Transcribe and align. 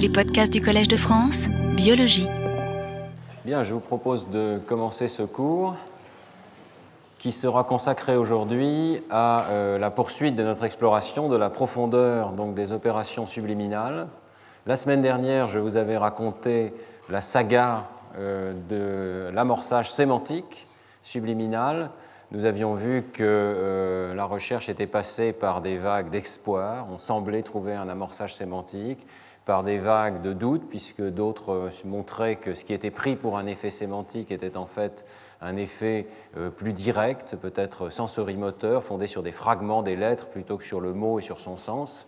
Les 0.00 0.08
podcasts 0.08 0.50
du 0.50 0.62
Collège 0.62 0.88
de 0.88 0.96
France, 0.96 1.46
biologie. 1.76 2.26
Bien, 3.44 3.64
je 3.64 3.74
vous 3.74 3.80
propose 3.80 4.30
de 4.30 4.58
commencer 4.66 5.08
ce 5.08 5.22
cours 5.22 5.76
qui 7.18 7.32
sera 7.32 7.64
consacré 7.64 8.16
aujourd'hui 8.16 9.02
à 9.10 9.48
euh, 9.50 9.78
la 9.78 9.90
poursuite 9.90 10.36
de 10.36 10.42
notre 10.42 10.64
exploration 10.64 11.28
de 11.28 11.36
la 11.36 11.50
profondeur 11.50 12.32
donc 12.32 12.54
des 12.54 12.72
opérations 12.72 13.26
subliminales. 13.26 14.08
La 14.64 14.76
semaine 14.76 15.02
dernière, 15.02 15.48
je 15.48 15.58
vous 15.58 15.76
avais 15.76 15.98
raconté 15.98 16.72
la 17.10 17.20
saga 17.20 17.84
euh, 18.16 18.54
de 18.70 19.30
l'amorçage 19.34 19.92
sémantique 19.92 20.66
subliminal. 21.02 21.90
Nous 22.32 22.46
avions 22.46 22.74
vu 22.74 23.02
que 23.12 23.22
euh, 23.22 24.14
la 24.14 24.24
recherche 24.24 24.70
était 24.70 24.86
passée 24.86 25.34
par 25.34 25.60
des 25.60 25.76
vagues 25.76 26.08
d'espoir, 26.08 26.86
on 26.90 26.96
semblait 26.96 27.42
trouver 27.42 27.74
un 27.74 27.90
amorçage 27.90 28.34
sémantique, 28.34 29.04
par 29.50 29.64
des 29.64 29.78
vagues 29.78 30.22
de 30.22 30.32
doute, 30.32 30.68
puisque 30.68 31.02
d'autres 31.02 31.50
euh, 31.50 31.70
montraient 31.84 32.36
que 32.36 32.54
ce 32.54 32.64
qui 32.64 32.72
était 32.72 32.92
pris 32.92 33.16
pour 33.16 33.36
un 33.36 33.46
effet 33.46 33.70
sémantique 33.70 34.30
était 34.30 34.56
en 34.56 34.66
fait 34.66 35.04
un 35.40 35.56
effet 35.56 36.06
plus 36.56 36.72
direct, 36.72 37.34
peut-être 37.34 37.90
sensorimoteur, 37.90 38.84
fondé 38.84 39.08
sur 39.08 39.24
des 39.24 39.32
fragments 39.32 39.82
des 39.82 39.96
lettres 39.96 40.28
plutôt 40.28 40.56
que 40.56 40.64
sur 40.64 40.80
le 40.80 40.92
mot 40.92 41.18
et 41.18 41.22
sur 41.22 41.40
son 41.40 41.56
sens. 41.56 42.06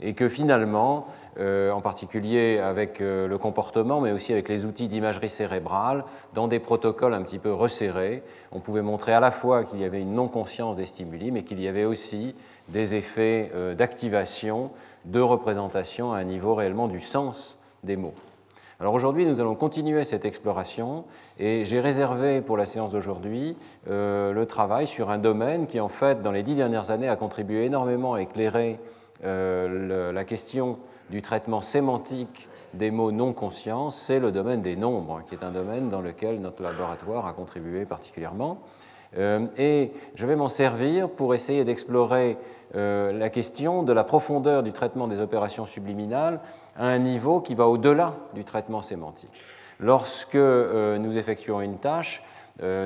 Et 0.00 0.12
que 0.12 0.28
finalement, 0.28 1.06
euh, 1.38 1.70
en 1.70 1.80
particulier 1.80 2.58
avec 2.58 3.00
euh, 3.00 3.26
le 3.26 3.38
comportement, 3.38 4.00
mais 4.00 4.12
aussi 4.12 4.32
avec 4.32 4.48
les 4.48 4.66
outils 4.66 4.88
d'imagerie 4.88 5.30
cérébrale, 5.30 6.04
dans 6.34 6.48
des 6.48 6.58
protocoles 6.58 7.14
un 7.14 7.22
petit 7.22 7.38
peu 7.38 7.52
resserrés, 7.52 8.22
on 8.52 8.60
pouvait 8.60 8.82
montrer 8.82 9.14
à 9.14 9.20
la 9.20 9.30
fois 9.30 9.64
qu'il 9.64 9.80
y 9.80 9.84
avait 9.84 10.02
une 10.02 10.12
non-conscience 10.12 10.76
des 10.76 10.86
stimuli, 10.86 11.30
mais 11.30 11.44
qu'il 11.44 11.60
y 11.60 11.68
avait 11.68 11.86
aussi 11.86 12.34
des 12.68 12.94
effets 12.94 13.50
euh, 13.54 13.74
d'activation, 13.74 14.70
de 15.06 15.20
représentation 15.20 16.12
à 16.12 16.18
un 16.18 16.24
niveau 16.24 16.54
réellement 16.54 16.88
du 16.88 17.00
sens 17.00 17.58
des 17.82 17.96
mots. 17.96 18.14
Alors 18.78 18.92
aujourd'hui, 18.92 19.24
nous 19.24 19.40
allons 19.40 19.54
continuer 19.54 20.04
cette 20.04 20.26
exploration 20.26 21.04
et 21.38 21.64
j'ai 21.64 21.80
réservé 21.80 22.42
pour 22.42 22.58
la 22.58 22.66
séance 22.66 22.92
d'aujourd'hui 22.92 23.56
le 23.86 24.44
travail 24.44 24.86
sur 24.86 25.08
un 25.08 25.16
domaine 25.16 25.66
qui, 25.66 25.80
en 25.80 25.88
fait, 25.88 26.20
dans 26.20 26.30
les 26.30 26.42
dix 26.42 26.54
dernières 26.54 26.90
années, 26.90 27.08
a 27.08 27.16
contribué 27.16 27.64
énormément 27.64 28.12
à 28.12 28.20
éclairer 28.20 28.78
euh, 29.24 30.12
la 30.12 30.24
question 30.24 30.78
du 31.10 31.22
traitement 31.22 31.60
sémantique 31.60 32.48
des 32.74 32.90
mots 32.90 33.12
non 33.12 33.32
conscients, 33.32 33.90
c'est 33.90 34.18
le 34.18 34.32
domaine 34.32 34.60
des 34.60 34.76
nombres, 34.76 35.22
qui 35.26 35.34
est 35.34 35.44
un 35.44 35.50
domaine 35.50 35.88
dans 35.88 36.02
lequel 36.02 36.40
notre 36.40 36.62
laboratoire 36.62 37.26
a 37.26 37.32
contribué 37.32 37.86
particulièrement. 37.86 38.58
Euh, 39.16 39.46
et 39.56 39.92
je 40.14 40.26
vais 40.26 40.36
m'en 40.36 40.48
servir 40.48 41.08
pour 41.08 41.34
essayer 41.34 41.64
d'explorer 41.64 42.36
euh, 42.74 43.12
la 43.12 43.30
question 43.30 43.82
de 43.82 43.92
la 43.92 44.04
profondeur 44.04 44.62
du 44.62 44.72
traitement 44.72 45.06
des 45.06 45.20
opérations 45.20 45.66
subliminales 45.66 46.40
à 46.76 46.86
un 46.86 46.98
niveau 46.98 47.40
qui 47.40 47.54
va 47.54 47.68
au-delà 47.68 48.14
du 48.34 48.44
traitement 48.44 48.82
sémantique. 48.82 49.30
Lorsque 49.78 50.34
nous 50.36 51.18
effectuons 51.18 51.60
une 51.60 51.76
tâche 51.76 52.22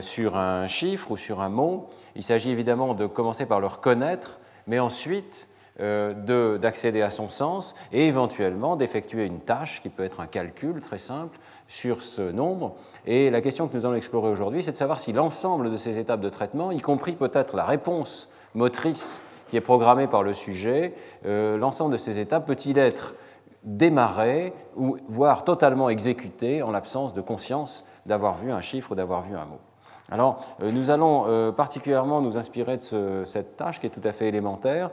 sur 0.01 0.37
un 0.37 0.67
chiffre 0.67 1.13
ou 1.13 1.17
sur 1.17 1.41
un 1.41 1.49
mot, 1.49 1.87
il 2.17 2.25
s'agit 2.25 2.51
évidemment 2.51 2.95
de 2.95 3.07
commencer 3.07 3.47
par 3.47 3.61
le 3.61 3.69
reconnaître, 3.69 4.41
mais 4.67 4.81
ensuite 4.81 5.49
euh, 5.81 6.59
d'accéder 6.59 7.01
à 7.01 7.09
son 7.09 7.31
sens 7.31 7.75
et 7.91 8.07
éventuellement 8.07 8.77
d'effectuer 8.77 9.25
une 9.25 9.41
tâche 9.41 9.81
qui 9.81 9.89
peut 9.89 10.03
être 10.03 10.21
un 10.21 10.27
calcul 10.27 10.83
très 10.83 10.99
simple 10.99 11.39
sur 11.71 12.03
ce 12.03 12.33
nombre. 12.33 12.75
Et 13.07 13.31
la 13.31 13.41
question 13.41 13.69
que 13.69 13.77
nous 13.77 13.87
allons 13.87 13.95
explorer 13.95 14.29
aujourd'hui, 14.29 14.65
c'est 14.65 14.73
de 14.73 14.77
savoir 14.77 14.99
si 14.99 15.13
l'ensemble 15.13 15.71
de 15.71 15.77
ces 15.77 16.01
étapes 16.01 16.21
de 16.21 16.29
traitement, 16.29 16.73
y 16.73 16.81
compris 16.81 17.13
peut-être 17.13 17.57
la 17.57 17.65
réponse 17.65 18.29
motrice 18.55 19.23
qui 19.47 19.57
est 19.57 19.61
programmée 19.61 20.09
par 20.09 20.25
le 20.25 20.35
sujet, 20.35 20.95
euh, 21.27 21.57
l'ensemble 21.57 21.93
de 21.93 21.97
ces 21.97 22.19
étapes 22.19 22.45
peut-il 22.45 22.77
être 22.77 23.15
démarré 23.63 24.53
ou 24.77 24.97
voire 25.07 25.45
totalement 25.45 25.89
exécuté 25.91 26.63
en 26.63 26.73
l'absence 26.73 27.15
de 27.15 27.21
conscience 27.21 27.85
d'avoir 28.05 28.37
vu 28.37 28.51
un 28.51 28.61
chiffre 28.61 28.91
ou 28.91 28.95
d'avoir 28.97 29.23
vu 29.23 29.37
un 29.37 29.45
mot. 29.45 29.61
Alors, 30.11 30.45
euh, 30.63 30.73
nous 30.73 30.91
allons 30.91 31.53
particulièrement 31.53 32.21
nous 32.21 32.37
inspirer 32.37 32.79
de 32.79 33.23
cette 33.25 33.57
tâche 33.57 33.79
qui 33.79 33.87
est 33.87 33.91
tout 33.91 34.01
à 34.03 34.11
fait 34.11 34.27
élémentaire, 34.27 34.91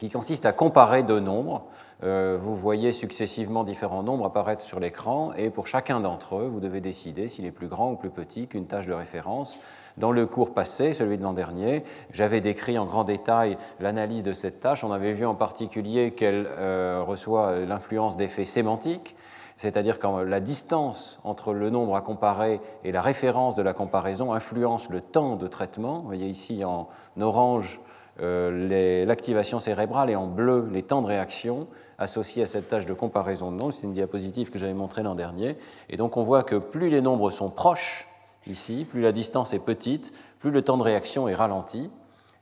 qui 0.00 0.10
consiste 0.10 0.46
à 0.46 0.52
comparer 0.52 1.04
deux 1.04 1.20
nombres. 1.20 1.66
Euh, 2.04 2.36
vous 2.40 2.56
voyez 2.56 2.90
successivement 2.90 3.62
différents 3.62 4.02
nombres 4.02 4.26
apparaître 4.26 4.64
sur 4.64 4.80
l'écran 4.80 5.32
et 5.34 5.50
pour 5.50 5.68
chacun 5.68 6.00
d'entre 6.00 6.36
eux, 6.36 6.48
vous 6.48 6.58
devez 6.58 6.80
décider 6.80 7.28
s'il 7.28 7.46
est 7.46 7.52
plus 7.52 7.68
grand 7.68 7.92
ou 7.92 7.96
plus 7.96 8.10
petit 8.10 8.48
qu'une 8.48 8.66
tâche 8.66 8.86
de 8.88 8.92
référence. 8.92 9.60
Dans 9.98 10.10
le 10.10 10.26
cours 10.26 10.52
passé, 10.52 10.94
celui 10.94 11.16
de 11.16 11.22
l'an 11.22 11.32
dernier, 11.32 11.84
j'avais 12.10 12.40
décrit 12.40 12.76
en 12.76 12.86
grand 12.86 13.04
détail 13.04 13.56
l'analyse 13.78 14.24
de 14.24 14.32
cette 14.32 14.58
tâche. 14.58 14.82
On 14.82 14.90
avait 14.90 15.12
vu 15.12 15.24
en 15.24 15.36
particulier 15.36 16.10
qu'elle 16.10 16.48
euh, 16.48 17.04
reçoit 17.06 17.60
l'influence 17.60 18.16
d'effets 18.16 18.46
sémantiques, 18.46 19.14
c'est-à-dire 19.56 20.00
quand 20.00 20.22
la 20.22 20.40
distance 20.40 21.20
entre 21.22 21.52
le 21.52 21.70
nombre 21.70 21.94
à 21.94 22.00
comparer 22.00 22.60
et 22.82 22.90
la 22.90 23.00
référence 23.00 23.54
de 23.54 23.62
la 23.62 23.74
comparaison 23.74 24.32
influence 24.32 24.88
le 24.88 25.00
temps 25.00 25.36
de 25.36 25.46
traitement. 25.46 26.00
Vous 26.00 26.06
voyez 26.06 26.26
ici 26.26 26.64
en 26.64 26.88
orange 27.20 27.80
l'activation 28.18 29.58
cérébrale 29.58 30.10
et 30.10 30.16
en 30.16 30.26
bleu 30.26 30.68
les 30.70 30.82
temps 30.82 31.02
de 31.02 31.06
réaction 31.06 31.66
associés 31.98 32.42
à 32.42 32.46
cette 32.46 32.68
tâche 32.68 32.86
de 32.86 32.92
comparaison 32.92 33.50
de 33.50 33.56
nombres. 33.56 33.72
C'est 33.72 33.84
une 33.84 33.92
diapositive 33.92 34.50
que 34.50 34.58
j'avais 34.58 34.74
montrée 34.74 35.02
l'an 35.02 35.14
dernier. 35.14 35.56
Et 35.88 35.96
donc 35.96 36.16
on 36.16 36.22
voit 36.22 36.42
que 36.42 36.56
plus 36.56 36.90
les 36.90 37.00
nombres 37.00 37.30
sont 37.30 37.50
proches 37.50 38.08
ici, 38.46 38.86
plus 38.88 39.00
la 39.00 39.12
distance 39.12 39.54
est 39.54 39.58
petite, 39.58 40.12
plus 40.40 40.50
le 40.50 40.62
temps 40.62 40.76
de 40.76 40.82
réaction 40.82 41.28
est 41.28 41.34
ralenti. 41.34 41.90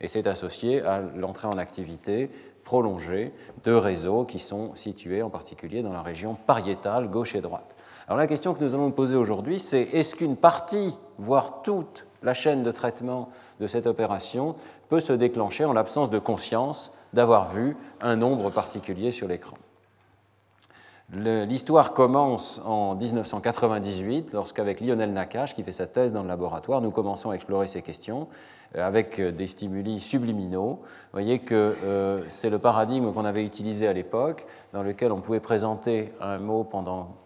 Et 0.01 0.09
c'est 0.09 0.27
associé 0.27 0.83
à 0.83 1.01
l'entrée 1.01 1.47
en 1.47 1.59
activité 1.59 2.31
prolongée 2.65 3.33
de 3.65 3.73
réseaux 3.73 4.25
qui 4.25 4.39
sont 4.39 4.75
situés 4.75 5.23
en 5.23 5.31
particulier 5.31 5.83
dans 5.83 5.93
la 5.93 6.03
région 6.03 6.35
pariétale 6.35 7.09
gauche 7.09 7.35
et 7.35 7.41
droite. 7.41 7.77
Alors 8.07 8.19
la 8.19 8.27
question 8.27 8.55
que 8.55 8.65
nous 8.65 8.75
allons 8.75 8.91
poser 8.91 9.17
aujourd'hui, 9.17 9.59
c'est 9.59 9.83
est-ce 9.83 10.17
qu'une 10.17 10.37
partie, 10.37 10.97
voire 11.19 11.63
toute 11.63 12.07
la 12.23 12.35
chaîne 12.35 12.63
de 12.63 12.71
traitement 12.71 13.29
de 13.61 13.67
cette 13.67 13.87
opération 13.87 14.57
peut 14.91 15.01
se 15.01 15.15
déclencher 15.15 15.65
en 15.65 15.73
l'absence 15.73 16.11
de 16.11 16.19
conscience 16.19 16.93
d'avoir 17.15 17.51
vu 17.51 17.77
un 18.03 18.17
nombre 18.17 18.51
particulier 18.51 19.13
sur 19.13 19.29
l'écran. 19.29 19.57
L'histoire 21.13 21.93
commence 21.93 22.61
en 22.65 22.95
1998, 22.95 24.33
lorsqu'avec 24.33 24.81
Lionel 24.81 25.13
Nakache, 25.13 25.55
qui 25.55 25.65
fait 25.65 25.73
sa 25.73 25.89
thèse 25.89 26.13
dans 26.13 26.23
le 26.23 26.29
laboratoire, 26.29 26.81
nous 26.81 26.93
commençons 26.93 27.31
à 27.31 27.35
explorer 27.35 27.67
ces 27.67 27.83
questions 27.83 28.29
euh, 28.77 28.87
avec 28.87 29.19
euh, 29.19 29.33
des 29.33 29.49
stimuli 29.49 29.99
subliminaux. 29.99 30.79
Vous 30.83 31.11
voyez 31.13 31.41
que 31.41 31.77
euh, 31.83 32.23
c'est 32.29 32.49
le 32.49 32.61
paradigme 32.61 33.13
qu'on 33.13 33.25
avait 33.25 33.45
utilisé 33.45 33.89
à 33.89 33.93
l'époque, 33.93 34.47
dans 34.73 34.85
lequel 34.85 35.11
on 35.11 35.21
pouvait 35.21 35.41
présenter 35.41 36.13
un 36.21 36.39
mot 36.39 36.63
pendant 36.63 37.17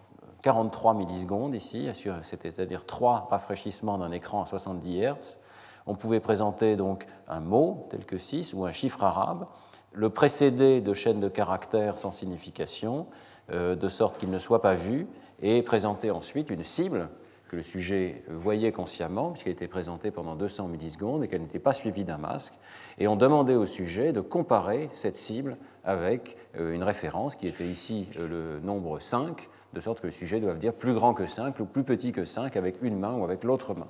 43 0.41 0.94
millisecondes 0.94 1.54
ici, 1.54 1.88
c'est-à-dire 2.22 2.86
trois 2.86 3.28
rafraîchissements 3.31 3.98
d'un 3.98 4.12
écran 4.12 4.42
à 4.42 4.46
70 4.46 5.02
Hz. 5.02 5.38
On 5.86 5.94
pouvait 5.94 6.20
présenter 6.20 6.76
donc 6.76 7.06
un 7.28 7.40
mot 7.40 7.86
tel 7.90 8.04
que 8.04 8.18
6 8.18 8.54
ou 8.54 8.64
un 8.64 8.72
chiffre 8.72 9.02
arabe, 9.04 9.46
le 9.92 10.10
précéder 10.10 10.80
de 10.80 10.94
chaînes 10.94 11.20
de 11.20 11.28
caractères 11.28 11.98
sans 11.98 12.10
signification, 12.10 13.06
euh, 13.52 13.76
de 13.76 13.88
sorte 13.88 14.18
qu'il 14.18 14.30
ne 14.30 14.38
soit 14.38 14.62
pas 14.62 14.74
vu, 14.74 15.06
et 15.40 15.62
présenter 15.62 16.10
ensuite 16.10 16.50
une 16.50 16.64
cible 16.64 17.08
que 17.48 17.56
le 17.56 17.62
sujet 17.62 18.24
voyait 18.28 18.72
consciemment, 18.72 19.30
puisqu'elle 19.30 19.52
était 19.52 19.68
présentée 19.68 20.10
pendant 20.10 20.34
200 20.34 20.68
millisecondes 20.68 21.22
et 21.22 21.28
qu'elle 21.28 21.42
n'était 21.42 21.58
pas 21.58 21.72
suivie 21.72 22.04
d'un 22.04 22.16
masque. 22.16 22.54
Et 22.98 23.06
on 23.06 23.16
demandait 23.16 23.54
au 23.54 23.66
sujet 23.66 24.12
de 24.12 24.20
comparer 24.20 24.88
cette 24.94 25.16
cible 25.16 25.56
avec 25.84 26.36
euh, 26.56 26.74
une 26.74 26.82
référence 26.82 27.36
qui 27.36 27.46
était 27.46 27.66
ici 27.66 28.08
euh, 28.16 28.26
le 28.26 28.66
nombre 28.66 28.98
5, 28.98 29.48
de 29.74 29.80
sorte 29.80 30.00
que 30.00 30.06
le 30.06 30.12
sujet 30.12 30.40
doit 30.40 30.54
dire 30.54 30.72
plus 30.72 30.94
grand 30.94 31.14
que 31.14 31.26
5 31.26 31.60
ou 31.60 31.66
plus 31.66 31.84
petit 31.84 32.12
que 32.12 32.24
5 32.24 32.56
avec 32.56 32.76
une 32.82 32.98
main 32.98 33.14
ou 33.14 33.24
avec 33.24 33.44
l'autre 33.44 33.74
main. 33.74 33.88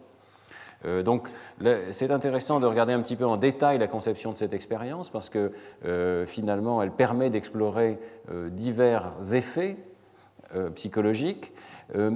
Euh, 0.85 1.03
donc 1.03 1.29
c'est 1.91 2.11
intéressant 2.11 2.61
de 2.61 2.67
regarder 2.67 2.93
un 2.93 3.01
petit 3.01 3.17
peu 3.17 3.27
en 3.27 3.37
détail 3.37 3.79
la 3.79 3.89
conception 3.89 4.33
de 4.33 4.37
cette 4.37 4.53
expérience 4.53 5.11
parce 5.11 5.29
que 5.29 5.53
euh, 5.85 6.27
finalement 6.27 6.83
elle 6.83 6.91
permet 6.91 7.31
d'explorer 7.31 7.99
euh, 8.31 8.51
divers 8.51 9.13
effets 9.33 9.77
psychologiques. 10.77 11.53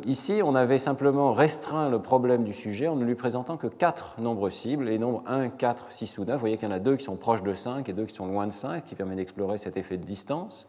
ici, 0.06 0.42
on 0.44 0.54
avait 0.54 0.78
simplement 0.78 1.32
restreint 1.32 1.90
le 1.90 2.00
problème 2.00 2.44
du 2.44 2.52
sujet 2.52 2.86
en 2.86 2.94
ne 2.94 3.04
lui 3.04 3.16
présentant 3.16 3.56
que 3.56 3.66
quatre 3.66 4.20
nombres 4.20 4.48
cibles, 4.48 4.84
les 4.84 5.00
nombres 5.00 5.24
1, 5.26 5.48
4, 5.48 5.86
6 5.90 6.18
ou 6.18 6.24
9. 6.24 6.34
Vous 6.34 6.38
voyez 6.38 6.56
qu'il 6.56 6.68
y 6.68 6.70
en 6.70 6.74
a 6.74 6.78
deux 6.78 6.94
qui 6.94 7.04
sont 7.04 7.16
proches 7.16 7.42
de 7.42 7.52
5 7.52 7.88
et 7.88 7.92
deux 7.92 8.04
qui 8.04 8.14
sont 8.14 8.28
loin 8.28 8.46
de 8.46 8.52
5, 8.52 8.84
qui 8.84 8.94
permet 8.94 9.16
d'explorer 9.16 9.58
cet 9.58 9.76
effet 9.76 9.96
de 9.96 10.04
distance. 10.04 10.68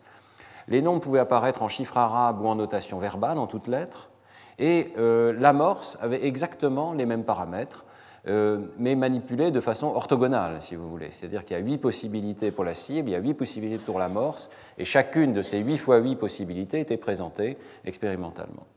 Les 0.67 0.81
nombres 0.81 1.01
pouvaient 1.01 1.19
apparaître 1.19 1.61
en 1.61 1.67
chiffres 1.67 1.97
arabes 1.97 2.41
ou 2.41 2.47
en 2.47 2.55
notation 2.55 2.97
verbale, 2.97 3.37
en 3.37 3.45
toutes 3.45 3.67
lettres. 3.67 4.09
Et 4.57 4.91
l'amorce 4.97 5.95
avait 6.01 6.25
exactement 6.25 6.93
les 6.93 7.05
mêmes 7.05 7.23
paramètres. 7.23 7.85
Euh, 8.29 8.59
mais 8.77 8.95
manipulé 8.95 9.49
de 9.49 9.59
façon 9.59 9.87
orthogonale, 9.87 10.61
si 10.61 10.75
vous 10.75 10.87
voulez. 10.87 11.09
C'est-à-dire 11.11 11.43
qu'il 11.43 11.57
y 11.57 11.59
a 11.59 11.63
huit 11.63 11.79
possibilités 11.79 12.51
pour 12.51 12.63
la 12.63 12.75
cible, 12.75 13.09
il 13.09 13.13
y 13.13 13.15
a 13.15 13.19
huit 13.19 13.33
possibilités 13.33 13.83
pour 13.83 13.97
l'amorce, 13.97 14.51
et 14.77 14.85
chacune 14.85 15.33
de 15.33 15.41
ces 15.41 15.57
huit 15.57 15.77
fois 15.77 15.97
huit 15.97 16.15
possibilités 16.15 16.79
était 16.79 16.97
présentée 16.97 17.57
expérimentalement. 17.85 18.67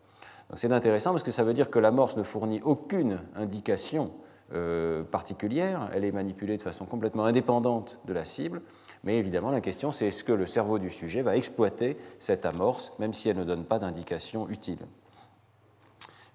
C'est 0.54 0.72
intéressant 0.72 1.10
parce 1.10 1.22
que 1.22 1.30
ça 1.30 1.44
veut 1.44 1.52
dire 1.52 1.70
que 1.70 1.78
l'amorce 1.78 2.16
ne 2.16 2.22
fournit 2.22 2.62
aucune 2.64 3.20
indication 3.36 4.12
euh, 4.54 5.02
particulière, 5.02 5.90
elle 5.94 6.04
est 6.04 6.12
manipulée 6.12 6.56
de 6.56 6.62
façon 6.62 6.86
complètement 6.86 7.24
indépendante 7.24 7.98
de 8.06 8.12
la 8.12 8.24
cible, 8.24 8.62
Mais 9.04 9.18
évidemment, 9.18 9.50
la 9.50 9.60
question, 9.60 9.90
c'est 9.90 10.06
est-ce 10.06 10.22
que 10.22 10.32
le 10.32 10.46
cerveau 10.46 10.78
du 10.78 10.88
sujet 10.88 11.22
va 11.22 11.36
exploiter 11.36 11.96
cette 12.20 12.46
amorce, 12.46 12.92
même 13.00 13.12
si 13.12 13.28
elle 13.28 13.36
ne 13.36 13.44
donne 13.44 13.64
pas 13.64 13.80
d'indication 13.80 14.48
utile. 14.48 14.78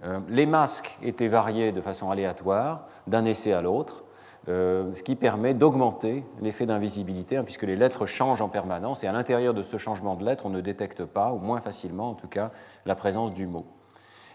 Euh, 0.03 0.19
les 0.29 0.45
masques 0.45 0.97
étaient 1.01 1.27
variés 1.27 1.71
de 1.71 1.81
façon 1.81 2.11
aléatoire 2.11 2.87
d'un 3.07 3.25
essai 3.25 3.53
à 3.53 3.61
l'autre, 3.61 4.03
euh, 4.47 4.93
ce 4.93 5.03
qui 5.03 5.15
permet 5.15 5.53
d'augmenter 5.53 6.23
l'effet 6.41 6.65
d'invisibilité, 6.65 7.37
hein, 7.37 7.43
puisque 7.43 7.63
les 7.63 7.75
lettres 7.75 8.05
changent 8.05 8.41
en 8.41 8.49
permanence, 8.49 9.03
et 9.03 9.07
à 9.07 9.11
l'intérieur 9.11 9.53
de 9.53 9.63
ce 9.63 9.77
changement 9.77 10.15
de 10.15 10.23
lettres, 10.23 10.45
on 10.45 10.49
ne 10.49 10.61
détecte 10.61 11.03
pas, 11.03 11.33
ou 11.33 11.39
moins 11.39 11.59
facilement 11.59 12.09
en 12.11 12.13
tout 12.13 12.27
cas, 12.27 12.51
la 12.85 12.95
présence 12.95 13.33
du 13.33 13.47
mot. 13.47 13.65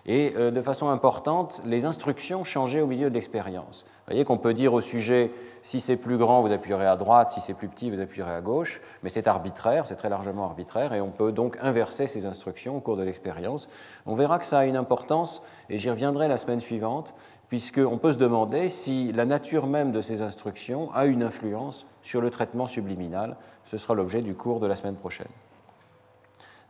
Et 0.04 0.32
euh, 0.36 0.50
de 0.50 0.60
façon 0.60 0.88
importante, 0.88 1.62
les 1.64 1.84
instructions 1.84 2.42
changeaient 2.42 2.80
au 2.80 2.88
milieu 2.88 3.08
de 3.08 3.14
l'expérience. 3.14 3.84
Vous 3.84 4.08
voyez 4.08 4.24
qu'on 4.24 4.38
peut 4.38 4.52
dire 4.52 4.74
au 4.74 4.80
sujet, 4.80 5.30
si 5.62 5.80
c'est 5.80 5.96
plus 5.96 6.18
grand, 6.18 6.42
vous 6.42 6.50
appuierez 6.50 6.86
à 6.86 6.96
droite, 6.96 7.30
si 7.30 7.40
c'est 7.40 7.54
plus 7.54 7.68
petit, 7.68 7.88
vous 7.88 8.00
appuierez 8.00 8.32
à 8.32 8.40
gauche, 8.40 8.80
mais 9.04 9.10
c'est 9.10 9.28
arbitraire, 9.28 9.86
c'est 9.86 9.94
très 9.94 10.08
largement 10.08 10.44
arbitraire, 10.44 10.92
et 10.92 11.00
on 11.00 11.10
peut 11.10 11.30
donc 11.30 11.56
inverser 11.62 12.08
ces 12.08 12.26
instructions 12.26 12.76
au 12.76 12.80
cours 12.80 12.96
de 12.96 13.04
l'expérience. 13.04 13.68
On 14.04 14.16
verra 14.16 14.40
que 14.40 14.46
ça 14.46 14.58
a 14.58 14.64
une 14.64 14.76
importance, 14.76 15.40
et 15.70 15.78
j'y 15.78 15.88
reviendrai 15.88 16.26
la 16.26 16.36
semaine 16.36 16.60
suivante, 16.60 17.14
puisqu'on 17.48 17.98
peut 17.98 18.12
se 18.12 18.18
demander 18.18 18.70
si 18.70 19.12
la 19.12 19.24
nature 19.24 19.68
même 19.68 19.92
de 19.92 20.00
ces 20.00 20.22
instructions 20.22 20.90
a 20.94 21.06
une 21.06 21.22
influence 21.22 21.86
sur 22.02 22.20
le 22.20 22.30
traitement 22.30 22.66
subliminal. 22.66 23.36
Ce 23.66 23.78
sera 23.78 23.94
l'objet 23.94 24.22
du 24.22 24.34
cours 24.34 24.58
de 24.58 24.66
la 24.66 24.74
semaine 24.74 24.96
prochaine. 24.96 25.28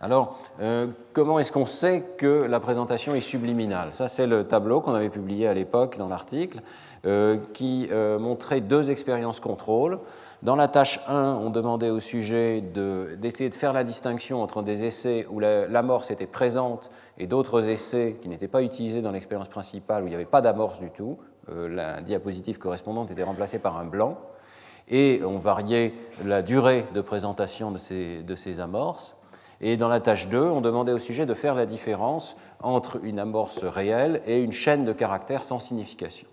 Alors, 0.05 0.37
euh, 0.61 0.89
comment 1.13 1.39
est-ce 1.39 1.53
qu'on 1.53 1.65
sait 1.65 2.03
que 2.19 2.27
la 2.27 2.59
présentation 2.59 3.15
est 3.15 3.21
subliminale? 3.21 3.91
Ça, 3.93 4.09
c'est 4.09 4.27
le 4.27 4.49
tableau 4.49 4.81
qu'on 4.81 4.95
avait 4.95 5.11
publié 5.11 5.47
à 5.47 5.55
l'époque 5.55 5.97
dans 5.97 6.09
l'article, 6.09 6.61
euh, 7.07 7.39
qui 7.53 7.87
euh, 7.93 8.19
montrait 8.19 8.61
deux 8.61 8.91
expériences 8.91 9.39
contrôle. 9.39 10.01
Dans 10.43 10.57
la 10.57 10.67
tâche 10.67 10.99
1, 11.07 11.39
on 11.41 11.51
demandait 11.51 11.91
au 11.91 12.01
sujet 12.01 12.61
d'essayer 12.61 13.49
de, 13.49 13.55
faire 13.55 13.73
la 13.73 13.85
distinction 13.85 14.43
entre 14.43 14.63
des 14.63 14.85
essais 14.85 15.25
où 15.31 15.39
l'amorce 15.39 16.11
était 16.11 16.27
présente 16.27 16.91
et 17.17 17.29
d'autres 17.29 17.69
essais 17.69 18.17
qui 18.21 18.29
n'étaient 18.29 18.49
pas 18.49 18.63
utilisés 18.63 19.03
dans 19.03 19.13
l'expérience 19.13 19.49
principale, 19.49 20.03
où 20.03 20.07
il 20.07 20.11
n'y 20.11 20.17
avait 20.17 20.25
pas 20.25 20.41
d'amorce 20.41 20.81
du 20.81 20.91
tout. 20.91 21.17
la 21.49 22.03
diapositive 22.03 22.59
correspondante 22.59 23.13
était 23.13 23.23
remplacée 23.23 23.61
par 23.61 23.77
un 23.77 23.85
blanc. 23.85 24.19
Et 24.89 25.23
on 25.25 25.39
variait 25.39 25.95
la 26.25 26.43
durée 26.43 26.87
de 26.93 27.01
présentation 27.03 27.71
de 27.71 27.79
ces 28.35 28.61
amorces. 28.61 29.17
Et 29.63 29.77
dans 29.77 29.89
la 29.89 30.01
tâche 30.01 30.29
2, 30.29 30.41
on 30.41 30.61
demandait 30.61 30.93
au 30.93 30.99
sujet 30.99 31.25
de 31.25 31.35
faire 31.35 31.55
la 31.55 31.67
différence 31.67 32.37
entre 32.61 32.99
une 33.05 33.21
amorce 33.21 33.65
réelle 33.65 34.21
et 34.27 34.41
une 34.41 34.53
chaîne 34.53 34.85
de 34.85 34.93
caractères 34.93 35.45
sans 35.45 35.61
signification. 35.61 36.27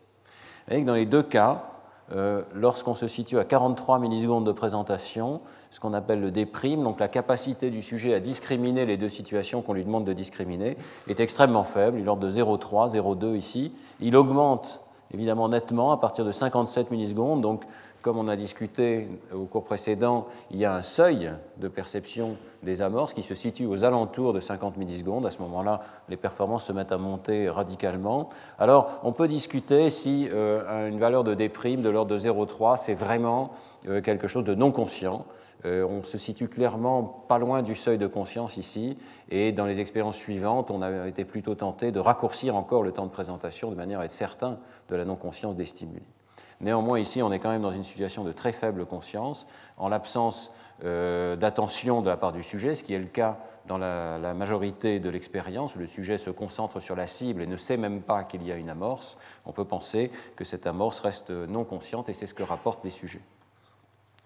Et 0.70 0.84
dans 0.84 0.96
les 0.96 1.06
deux 1.06 1.24
cas, 1.24 1.64
euh, 2.12 2.42
lorsqu'on 2.56 2.96
se 2.96 3.08
situe 3.08 3.38
à 3.38 3.46
43 3.46 4.00
millisecondes 4.00 4.46
de 4.46 4.52
présentation, 4.52 5.42
ce 5.70 5.80
qu'on 5.80 5.94
appelle 5.94 6.22
le 6.22 6.32
déprime, 6.32 6.84
donc 6.84 7.00
la 7.00 7.08
capacité 7.08 7.70
du 7.70 7.84
sujet 7.84 8.16
à 8.16 8.20
discriminer 8.20 8.88
les 8.88 8.98
deux 8.98 9.10
situations 9.10 9.62
qu'on 9.62 9.74
lui 9.74 9.86
demande 9.86 10.06
de 10.06 10.14
discriminer, 10.14 10.76
est 11.08 11.20
extrêmement 11.20 11.64
faible, 11.64 12.00
il 12.00 12.06
de 12.06 12.32
0,3, 12.32 12.96
0,2 12.96 13.36
ici. 13.36 13.72
Il 14.00 14.16
augmente 14.16 14.82
évidemment 15.14 15.50
nettement 15.50 15.92
à 15.92 15.98
partir 15.98 16.26
de 16.26 16.32
57 16.32 16.90
millisecondes, 16.90 17.42
donc 17.42 17.64
comme 18.02 18.18
on 18.18 18.28
a 18.28 18.36
discuté 18.36 19.08
au 19.34 19.46
cours 19.46 19.64
précédent, 19.64 20.28
il 20.52 20.58
y 20.58 20.66
a 20.66 20.74
un 20.74 20.82
seuil 20.82 21.32
de 21.58 21.68
perception 21.68 22.38
des 22.64 22.82
amorces 22.82 23.14
qui 23.14 23.22
se 23.22 23.36
situe 23.36 23.66
aux 23.66 23.84
alentours 23.84 24.34
de 24.34 24.40
50 24.40 24.78
millisecondes. 24.78 25.26
À 25.26 25.32
ce 25.32 25.42
moment-là, 25.42 25.82
les 26.10 26.18
performances 26.18 26.66
se 26.66 26.74
mettent 26.74 26.92
à 26.92 26.98
monter 26.98 27.50
radicalement. 27.50 28.30
Alors, 28.58 29.00
on 29.04 29.12
peut 29.12 29.28
discuter 29.28 29.90
si 29.90 30.28
euh, 30.34 30.90
une 30.90 31.00
valeur 31.00 31.24
de 31.24 31.34
déprime 31.34 31.82
de 31.82 31.90
l'ordre 31.90 32.12
de 32.16 32.20
0,3, 32.20 32.78
c'est 32.78 32.94
vraiment 32.94 33.52
euh, 33.88 34.02
quelque 34.02 34.28
chose 34.28 34.44
de 34.44 34.56
non 34.56 34.72
conscient. 34.72 35.26
Euh, 35.66 35.86
on 35.86 36.04
se 36.04 36.18
situe 36.18 36.48
clairement 36.48 37.04
pas 37.28 37.38
loin 37.38 37.62
du 37.62 37.76
seuil 37.76 37.98
de 37.98 38.08
conscience 38.08 38.56
ici, 38.56 38.98
et 39.30 39.52
dans 39.52 39.66
les 39.66 39.82
expériences 39.82 40.16
suivantes, 40.16 40.72
on 40.72 40.82
a 40.82 41.08
été 41.08 41.26
plutôt 41.26 41.56
tenté 41.56 41.92
de 41.92 42.00
raccourcir 42.00 42.56
encore 42.56 42.82
le 42.82 42.94
temps 42.94 43.06
de 43.06 43.12
présentation 43.12 43.70
de 43.70 43.76
manière 43.76 44.00
à 44.00 44.06
être 44.06 44.12
certain 44.12 44.58
de 44.90 44.96
la 44.96 45.04
non-conscience 45.04 45.58
des 45.58 45.66
stimuli. 45.66 46.04
Néanmoins, 46.62 47.00
ici, 47.00 47.22
on 47.22 47.32
est 47.32 47.40
quand 47.40 47.50
même 47.50 47.62
dans 47.62 47.72
une 47.72 47.84
situation 47.84 48.24
de 48.24 48.32
très 48.32 48.52
faible 48.52 48.86
conscience, 48.86 49.48
en 49.78 49.90
l'absence 49.90 50.52
euh, 50.84 51.36
d'attention 51.36 52.02
de 52.02 52.10
la 52.10 52.18
part 52.18 52.32
du 52.32 52.44
sujet, 52.44 52.76
ce 52.76 52.84
qui 52.84 52.94
est 52.94 53.00
le 53.00 53.06
cas 53.06 53.38
dans 53.68 53.78
la, 53.78 54.18
la 54.18 54.34
majorité 54.34 55.00
de 55.00 55.10
l'expérience, 55.10 55.76
où 55.76 55.80
le 55.80 55.88
sujet 55.88 56.18
se 56.18 56.30
concentre 56.30 56.80
sur 56.80 56.96
la 56.96 57.08
cible 57.08 57.42
et 57.42 57.48
ne 57.48 57.58
sait 57.58 57.78
même 57.78 58.02
pas 58.02 58.24
qu'il 58.24 58.44
y 58.46 58.52
a 58.52 58.56
une 58.56 58.70
amorce. 58.70 59.18
On 59.46 59.52
peut 59.52 59.66
penser 59.66 60.12
que 60.36 60.44
cette 60.44 60.68
amorce 60.68 61.00
reste 61.00 61.30
non 61.30 61.64
consciente, 61.64 62.10
et 62.10 62.14
c'est 62.14 62.28
ce 62.28 62.34
que 62.34 62.44
rapportent 62.44 62.84
les 62.84 62.90
sujets. 62.90 63.22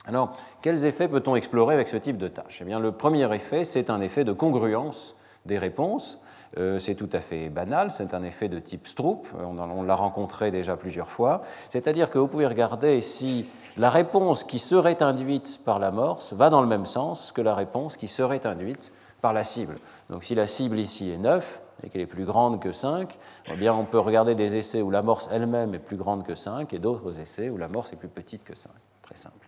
Alors, 0.06 0.33
quels 0.62 0.83
effets 0.86 1.07
peut-on 1.07 1.36
explorer 1.36 1.74
avec 1.74 1.88
ce 1.88 1.98
type 1.98 2.18
de 2.18 2.27
tâche? 2.27 2.60
Eh 2.62 2.65
bien, 2.65 2.80
le 2.80 2.92
premier 2.92 3.33
effet, 3.33 3.63
c'est 3.63 3.89
un 3.89 4.01
effet 4.01 4.25
de 4.25 4.33
congruence 4.33 5.15
des 5.45 5.57
réponses. 5.57 6.19
Euh, 6.57 6.77
c'est 6.77 6.95
tout 6.95 7.09
à 7.13 7.19
fait 7.19 7.50
banal, 7.50 7.89
c'est 7.89 8.13
un 8.13 8.23
effet 8.23 8.47
de 8.47 8.59
type 8.59 8.88
Stroop, 8.88 9.27
euh, 9.35 9.44
on, 9.44 9.83
l'a 9.83 9.95
rencontré 9.95 10.51
déjà 10.51 10.77
plusieurs 10.77 11.09
fois. 11.09 11.41
C'est-à-dire 11.69 12.11
que 12.11 12.19
vous 12.19 12.27
pouvez 12.27 12.45
regarder 12.45 13.01
si 13.01 13.47
la 13.75 13.89
réponse 13.89 14.44
qui 14.44 14.59
serait 14.59 15.01
induite 15.01 15.61
par 15.65 15.79
l'amorce 15.79 16.33
va 16.33 16.50
dans 16.50 16.61
le 16.61 16.67
même 16.67 16.85
sens 16.85 17.31
que 17.31 17.41
la 17.41 17.55
réponse 17.55 17.97
qui 17.97 18.07
serait 18.07 18.45
induite 18.45 18.91
par 19.21 19.33
la 19.33 19.44
cible. 19.44 19.75
Donc 20.09 20.23
si 20.23 20.35
la 20.35 20.45
cible 20.45 20.77
ici 20.77 21.09
est 21.09 21.17
9 21.17 21.61
et 21.83 21.89
qu'elle 21.89 22.01
est 22.01 22.05
plus 22.05 22.25
grande 22.25 22.61
que 22.61 22.71
5, 22.71 23.17
eh 23.47 23.55
bien 23.55 23.73
on 23.73 23.85
peut 23.85 24.00
regarder 24.00 24.35
des 24.35 24.55
essais 24.55 24.81
où 24.81 24.91
l'amorce 24.91 25.29
elle-même 25.31 25.73
est 25.73 25.79
plus 25.79 25.97
grande 25.97 26.23
que 26.23 26.35
5 26.35 26.71
et 26.73 26.79
d'autres 26.79 27.19
essais 27.19 27.50
où 27.50 27.57
l'amorce 27.57 27.94
est 27.94 27.97
plus 27.97 28.09
petite 28.09 28.44
que 28.44 28.55
5. 28.55 28.69
Très 29.01 29.15
simple. 29.15 29.47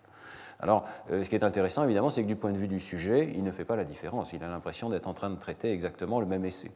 Alors, 0.58 0.84
euh, 1.10 1.22
ce 1.22 1.28
qui 1.28 1.34
est 1.34 1.44
intéressant, 1.44 1.84
évidemment, 1.84 2.10
c'est 2.10 2.22
que 2.22 2.26
du 2.26 2.36
point 2.36 2.50
de 2.50 2.56
vue 2.56 2.68
du 2.68 2.80
sujet, 2.80 3.30
il 3.34 3.44
ne 3.44 3.52
fait 3.52 3.66
pas 3.66 3.76
la 3.76 3.84
différence. 3.84 4.32
Il 4.32 4.42
a 4.42 4.48
l'impression 4.48 4.88
d'être 4.88 5.06
en 5.06 5.12
train 5.12 5.30
de 5.30 5.36
traiter 5.36 5.70
exactement 5.70 6.18
le 6.18 6.26
même 6.26 6.46
essai. 6.46 6.70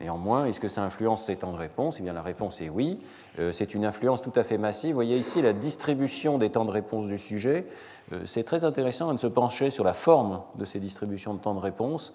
Néanmoins, 0.00 0.46
est-ce 0.46 0.58
que 0.58 0.66
ça 0.66 0.82
influence 0.82 1.24
ces 1.24 1.36
temps 1.36 1.52
de 1.52 1.56
réponse? 1.56 1.98
Eh 2.00 2.02
bien, 2.02 2.12
la 2.12 2.22
réponse 2.22 2.60
est 2.60 2.68
oui. 2.68 2.98
Euh, 3.38 3.52
c'est 3.52 3.74
une 3.74 3.84
influence 3.84 4.22
tout 4.22 4.32
à 4.34 4.42
fait 4.42 4.58
massive. 4.58 4.90
Vous 4.90 4.96
voyez 4.96 5.16
ici 5.16 5.40
la 5.40 5.52
distribution 5.52 6.36
des 6.36 6.50
temps 6.50 6.64
de 6.64 6.72
réponse 6.72 7.06
du 7.06 7.16
sujet. 7.16 7.64
Euh, 8.12 8.22
c'est 8.24 8.42
très 8.42 8.64
intéressant 8.64 9.12
de 9.12 9.18
se 9.18 9.28
pencher 9.28 9.70
sur 9.70 9.84
la 9.84 9.94
forme 9.94 10.42
de 10.56 10.64
ces 10.64 10.80
distributions 10.80 11.32
de 11.34 11.38
temps 11.38 11.54
de 11.54 11.60
réponse, 11.60 12.12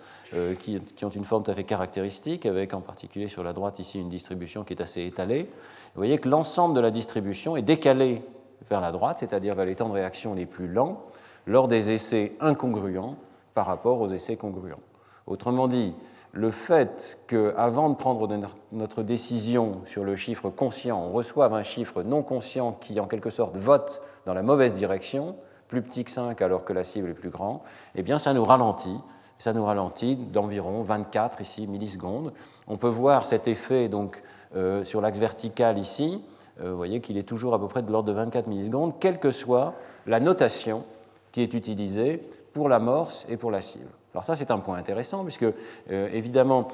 qui, 0.60 0.80
qui, 0.81 1.06
ont 1.06 1.10
une 1.10 1.24
forme 1.24 1.44
tout 1.44 1.52
à 1.52 1.54
fait 1.54 1.64
caractéristique, 1.64 2.46
avec 2.46 2.74
en 2.74 2.81
particulier 2.81 3.30
sur 3.30 3.44
la 3.44 3.54
droite 3.54 3.80
ici 3.80 4.00
une 4.00 4.10
distribution 4.10 4.66
qui 4.66 4.74
est 4.74 4.81
assez 4.81 5.06
étalée. 5.06 5.44
Vous 5.44 6.00
voyez 6.02 6.18
que 6.20 6.28
l'ensemble 6.28 6.76
de 6.76 6.81
la 6.81 6.92
distribution 6.92 7.56
est 7.56 7.62
décalé 7.62 8.22
vers 8.70 8.81
la 8.81 8.92
droite, 8.92 9.20
c'est-à-dire 9.20 9.56
vers 9.56 9.66
les 9.66 9.76
temps 9.76 9.88
de 9.88 9.94
réaction 9.94 10.34
les 10.34 10.46
plus 10.46 10.68
lents, 10.68 11.02
lors 11.48 11.68
des 11.68 11.92
essais 11.92 12.34
incongruents 12.42 13.16
par 13.54 13.66
rapport 13.66 14.02
aux 14.02 14.10
essais 14.10 14.36
congruents. 14.36 14.80
Autrement 15.26 15.68
dit, 15.68 15.94
le 16.31 16.52
fait 16.52 17.20
qu'avant 17.28 17.90
de 17.90 17.95
prendre 17.95 18.30
notre 18.71 19.04
décision 19.04 19.81
sur 19.86 20.04
le 20.04 20.16
chiffre 20.16 20.50
conscient, 20.50 21.02
on 21.02 21.12
reçoive 21.12 21.54
un 21.54 21.64
chiffre 21.64 22.04
non 22.04 22.21
conscient 22.21 22.74
qui, 22.74 23.00
en 23.00 23.07
quelque 23.07 23.30
sorte, 23.30 23.57
vote 23.57 24.02
dans 24.26 24.33
la 24.33 24.44
mauvaise 24.44 24.74
direction, 24.74 25.36
plus 25.68 25.81
petit 25.81 26.04
que 26.04 26.12
5 26.12 26.42
alors 26.42 26.66
que 26.66 26.74
la 26.74 26.83
cible 26.83 27.09
est 27.09 27.14
plus 27.14 27.30
grande, 27.30 27.59
eh 27.95 28.04
bien, 28.04 28.19
ça 28.19 28.33
nous 28.33 28.45
ralentit. 28.45 29.00
Ça 29.38 29.54
nous 29.54 29.64
ralentit 29.64 30.18
d'environ 30.18 30.81
24 30.81 31.40
ici 31.40 31.66
millisecondes. 31.66 32.33
On 32.68 32.76
peut 32.76 32.90
voir 32.90 33.24
cet 33.24 33.48
effet 33.48 33.88
donc 33.88 34.21
euh, 34.56 34.83
sur 34.83 35.00
l'axe 35.00 35.18
vertical 35.18 35.78
ici, 35.78 36.21
euh, 36.62 36.71
vous 36.71 36.78
voyez 36.78 37.00
qu'il 37.00 37.18
est 37.18 37.24
toujours 37.24 37.54
à 37.54 37.59
peu 37.59 37.68
près 37.68 37.81
de 37.81 37.92
l'ordre 37.92 38.09
de 38.09 38.14
24 38.14 38.48
millisecondes, 38.48 39.00
quelle 39.00 39.19
que 39.19 39.31
soit 39.31 39.76
la 40.07 40.19
notation 40.19 40.83
qui 41.31 41.42
est 41.42 41.54
utilisée 41.54 42.21
pour 42.54 42.68
l'amorce 42.68 43.26
et 43.30 43.38
pour 43.38 43.52
la 43.52 43.62
cible. 43.62 43.90
Alors 44.13 44.23
ça, 44.23 44.35
c'est 44.35 44.51
un 44.51 44.59
point 44.59 44.78
intéressant, 44.78 45.23
puisque 45.23 45.44
euh, 45.44 46.09
évidemment, 46.11 46.68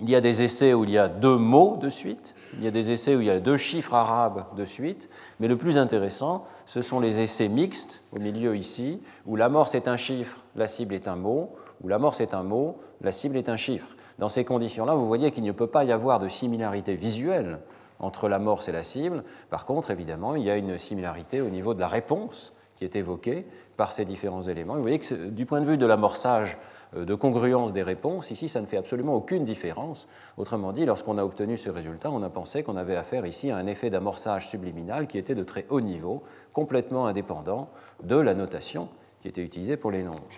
il 0.00 0.08
y 0.08 0.14
a 0.14 0.20
des 0.20 0.42
essais 0.42 0.72
où 0.72 0.84
il 0.84 0.90
y 0.90 0.98
a 0.98 1.08
deux 1.08 1.36
mots 1.36 1.76
de 1.76 1.90
suite, 1.90 2.34
il 2.54 2.64
y 2.64 2.66
a 2.66 2.70
des 2.70 2.90
essais 2.90 3.16
où 3.16 3.20
il 3.20 3.26
y 3.26 3.30
a 3.30 3.40
deux 3.40 3.56
chiffres 3.56 3.94
arabes 3.94 4.44
de 4.56 4.64
suite, 4.64 5.08
mais 5.40 5.48
le 5.48 5.56
plus 5.56 5.78
intéressant, 5.78 6.44
ce 6.66 6.80
sont 6.80 7.00
les 7.00 7.20
essais 7.20 7.48
mixtes, 7.48 8.00
au 8.12 8.18
milieu 8.18 8.56
ici, 8.56 9.00
où 9.26 9.36
l'amorce 9.36 9.74
est 9.74 9.88
un 9.88 9.96
chiffre, 9.96 10.44
la 10.56 10.68
cible 10.68 10.94
est 10.94 11.08
un 11.08 11.16
mot, 11.16 11.50
où 11.82 11.88
l'amorce 11.88 12.20
est 12.20 12.34
un 12.34 12.42
mot, 12.42 12.78
la 13.00 13.12
cible 13.12 13.36
est 13.36 13.48
un 13.48 13.56
chiffre. 13.56 13.88
Dans 14.18 14.28
ces 14.28 14.44
conditions-là, 14.44 14.94
vous 14.94 15.06
voyez 15.06 15.32
qu'il 15.32 15.44
ne 15.44 15.52
peut 15.52 15.66
pas 15.66 15.84
y 15.84 15.92
avoir 15.92 16.18
de 16.18 16.28
similarité 16.28 16.94
visuelle 16.94 17.60
entre 17.98 18.28
l'amorce 18.28 18.68
et 18.68 18.72
la 18.72 18.82
cible. 18.82 19.24
Par 19.48 19.64
contre, 19.64 19.90
évidemment, 19.90 20.34
il 20.34 20.44
y 20.44 20.50
a 20.50 20.56
une 20.56 20.78
similarité 20.78 21.40
au 21.40 21.48
niveau 21.48 21.74
de 21.74 21.80
la 21.80 21.88
réponse 21.88 22.52
qui 22.76 22.84
est 22.84 22.96
évoquée 22.96 23.46
par 23.80 23.92
ces 23.92 24.04
différents 24.04 24.42
éléments. 24.42 24.74
vous 24.74 24.82
voyez 24.82 24.98
que 24.98 25.28
du 25.30 25.46
point 25.46 25.62
de 25.62 25.64
vue 25.64 25.78
de 25.78 25.86
l'amorçage 25.86 26.58
euh, 26.94 27.06
de 27.06 27.14
congruence 27.14 27.72
des 27.72 27.82
réponses, 27.82 28.30
ici, 28.30 28.46
ça 28.46 28.60
ne 28.60 28.66
fait 28.66 28.76
absolument 28.76 29.14
aucune 29.14 29.46
différence. 29.46 30.06
Autrement 30.36 30.72
dit, 30.72 30.84
lorsqu'on 30.84 31.16
a 31.16 31.24
obtenu 31.24 31.56
ce 31.56 31.70
résultat, 31.70 32.10
on 32.10 32.22
a 32.22 32.28
pensé 32.28 32.62
qu'on 32.62 32.76
avait 32.76 32.94
affaire 32.94 33.24
ici 33.24 33.50
à 33.50 33.56
un 33.56 33.66
effet 33.66 33.88
d'amorçage 33.88 34.50
subliminal 34.50 35.06
qui 35.06 35.16
était 35.16 35.34
de 35.34 35.44
très 35.44 35.64
haut 35.70 35.80
niveau, 35.80 36.22
complètement 36.52 37.06
indépendant 37.06 37.70
de 38.02 38.16
la 38.16 38.34
notation 38.34 38.90
qui 39.22 39.28
était 39.28 39.42
utilisée 39.42 39.78
pour 39.78 39.92
les 39.92 40.02
nombres. 40.02 40.28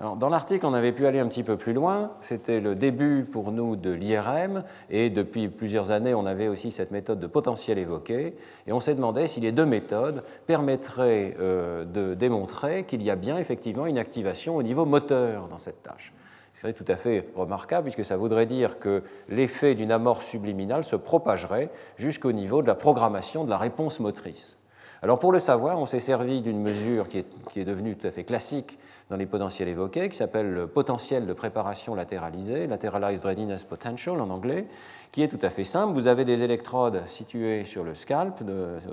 Dans 0.00 0.28
l'article, 0.28 0.66
on 0.66 0.74
avait 0.74 0.92
pu 0.92 1.06
aller 1.06 1.20
un 1.20 1.28
petit 1.28 1.44
peu 1.44 1.56
plus 1.56 1.72
loin. 1.72 2.12
C'était 2.20 2.60
le 2.60 2.74
début 2.74 3.24
pour 3.24 3.52
nous 3.52 3.76
de 3.76 3.90
l'IRM, 3.90 4.64
et 4.90 5.08
depuis 5.08 5.48
plusieurs 5.48 5.92
années, 5.92 6.14
on 6.14 6.26
avait 6.26 6.48
aussi 6.48 6.72
cette 6.72 6.90
méthode 6.90 7.20
de 7.20 7.28
potentiel 7.28 7.78
évoqué. 7.78 8.34
Et 8.66 8.72
on 8.72 8.80
s'est 8.80 8.94
demandé 8.94 9.28
si 9.28 9.40
les 9.40 9.52
deux 9.52 9.66
méthodes 9.66 10.24
permettraient 10.46 11.36
euh, 11.38 11.84
de 11.84 12.14
démontrer 12.14 12.84
qu'il 12.84 13.02
y 13.02 13.10
a 13.10 13.16
bien 13.16 13.36
effectivement 13.36 13.86
une 13.86 13.98
activation 13.98 14.56
au 14.56 14.62
niveau 14.64 14.84
moteur 14.84 15.46
dans 15.46 15.58
cette 15.58 15.82
tâche. 15.82 16.12
C'est 16.60 16.72
tout 16.72 16.90
à 16.90 16.96
fait 16.96 17.28
remarquable, 17.36 17.84
puisque 17.84 18.06
ça 18.06 18.16
voudrait 18.16 18.46
dire 18.46 18.78
que 18.78 19.02
l'effet 19.28 19.74
d'une 19.74 19.92
amorce 19.92 20.24
subliminale 20.24 20.82
se 20.82 20.96
propagerait 20.96 21.70
jusqu'au 21.98 22.32
niveau 22.32 22.62
de 22.62 22.66
la 22.66 22.74
programmation 22.74 23.44
de 23.44 23.50
la 23.50 23.58
réponse 23.58 24.00
motrice. 24.00 24.56
Alors 25.02 25.18
pour 25.18 25.32
le 25.32 25.38
savoir, 25.38 25.78
on 25.78 25.84
s'est 25.84 25.98
servi 25.98 26.40
d'une 26.40 26.62
mesure 26.62 27.08
qui 27.08 27.18
est, 27.18 27.26
qui 27.50 27.60
est, 27.60 27.66
devenue 27.66 27.94
tout 27.94 28.06
à 28.06 28.10
fait 28.10 28.24
classique 28.24 28.78
dans 29.10 29.16
les 29.16 29.26
potentiels 29.26 29.68
évoqués, 29.68 30.08
qui 30.08 30.16
s'appelle 30.16 30.52
le 30.52 30.66
potentiel 30.66 31.26
de 31.26 31.32
préparation 31.32 31.94
latéralisé, 31.94 32.66
lateralized 32.66 33.24
readiness 33.24 33.64
potential 33.64 34.20
en 34.20 34.30
anglais, 34.30 34.66
qui 35.12 35.22
est 35.22 35.28
tout 35.28 35.38
à 35.42 35.50
fait 35.50 35.64
simple. 35.64 35.92
Vous 35.92 36.08
avez 36.08 36.24
des 36.24 36.42
électrodes 36.42 37.06
situées 37.06 37.64
sur 37.64 37.84
le 37.84 37.94
scalp, 37.94 38.42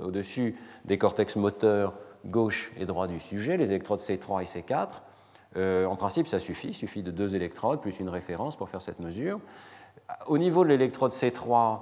au-dessus 0.04 0.56
des 0.84 0.98
cortex 0.98 1.36
moteurs 1.36 1.94
gauche 2.26 2.72
et 2.78 2.86
droit 2.86 3.06
du 3.06 3.18
sujet, 3.18 3.56
les 3.56 3.70
électrodes 3.70 4.00
C3 4.00 4.42
et 4.42 4.44
C4. 4.44 4.88
Euh, 5.56 5.86
en 5.86 5.96
principe, 5.96 6.28
ça 6.28 6.38
suffit, 6.38 6.68
il 6.68 6.74
suffit 6.74 7.02
de 7.02 7.10
deux 7.10 7.34
électrodes 7.34 7.80
plus 7.80 8.00
une 8.00 8.08
référence 8.08 8.56
pour 8.56 8.68
faire 8.68 8.80
cette 8.80 9.00
mesure. 9.00 9.40
Au 10.26 10.38
niveau 10.38 10.64
de 10.64 10.68
l'électrode 10.68 11.12
C3, 11.12 11.80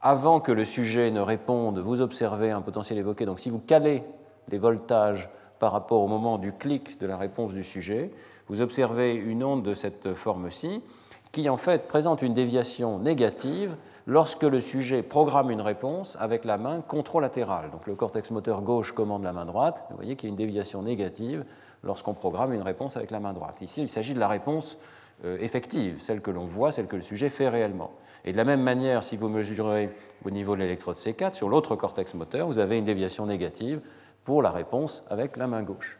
avant 0.00 0.40
que 0.40 0.50
le 0.50 0.64
sujet 0.64 1.10
ne 1.10 1.20
réponde, 1.20 1.78
vous 1.78 2.00
observez 2.00 2.50
un 2.50 2.60
potentiel 2.60 2.98
évoqué. 2.98 3.24
Donc 3.24 3.38
si 3.38 3.50
vous 3.50 3.60
calez 3.60 4.02
les 4.48 4.58
voltages 4.58 5.30
par 5.62 5.70
rapport 5.70 6.00
au 6.00 6.08
moment 6.08 6.38
du 6.38 6.50
clic 6.50 6.98
de 6.98 7.06
la 7.06 7.16
réponse 7.16 7.52
du 7.52 7.62
sujet, 7.62 8.10
vous 8.48 8.62
observez 8.62 9.14
une 9.14 9.44
onde 9.44 9.62
de 9.62 9.74
cette 9.74 10.12
forme-ci 10.12 10.82
qui 11.30 11.48
en 11.48 11.56
fait 11.56 11.86
présente 11.86 12.20
une 12.20 12.34
déviation 12.34 12.98
négative 12.98 13.76
lorsque 14.08 14.42
le 14.42 14.58
sujet 14.58 15.04
programme 15.04 15.52
une 15.52 15.60
réponse 15.60 16.16
avec 16.18 16.44
la 16.44 16.58
main 16.58 16.80
contralatérale. 16.80 17.70
Donc 17.70 17.86
le 17.86 17.94
cortex 17.94 18.32
moteur 18.32 18.62
gauche 18.62 18.90
commande 18.90 19.22
la 19.22 19.32
main 19.32 19.44
droite. 19.44 19.84
Vous 19.90 19.94
voyez 19.94 20.16
qu'il 20.16 20.30
y 20.30 20.30
a 20.30 20.32
une 20.32 20.36
déviation 20.36 20.82
négative 20.82 21.44
lorsqu'on 21.84 22.12
programme 22.12 22.52
une 22.52 22.62
réponse 22.62 22.96
avec 22.96 23.12
la 23.12 23.20
main 23.20 23.32
droite. 23.32 23.58
Ici, 23.60 23.82
il 23.82 23.88
s'agit 23.88 24.14
de 24.14 24.20
la 24.20 24.26
réponse 24.26 24.78
euh, 25.24 25.38
effective, 25.38 26.00
celle 26.00 26.22
que 26.22 26.32
l'on 26.32 26.46
voit, 26.46 26.72
celle 26.72 26.88
que 26.88 26.96
le 26.96 27.02
sujet 27.02 27.28
fait 27.28 27.48
réellement. 27.48 27.92
Et 28.24 28.32
de 28.32 28.36
la 28.36 28.44
même 28.44 28.62
manière, 28.62 29.04
si 29.04 29.16
vous 29.16 29.28
mesurez 29.28 29.90
au 30.24 30.30
niveau 30.30 30.56
de 30.56 30.60
l'électrode 30.60 30.96
C4, 30.96 31.34
sur 31.34 31.48
l'autre 31.48 31.76
cortex 31.76 32.14
moteur, 32.14 32.48
vous 32.48 32.58
avez 32.58 32.78
une 32.78 32.84
déviation 32.84 33.26
négative 33.26 33.80
pour 34.24 34.42
la 34.42 34.50
réponse 34.50 35.04
avec 35.08 35.36
la 35.36 35.46
main 35.46 35.62
gauche. 35.62 35.98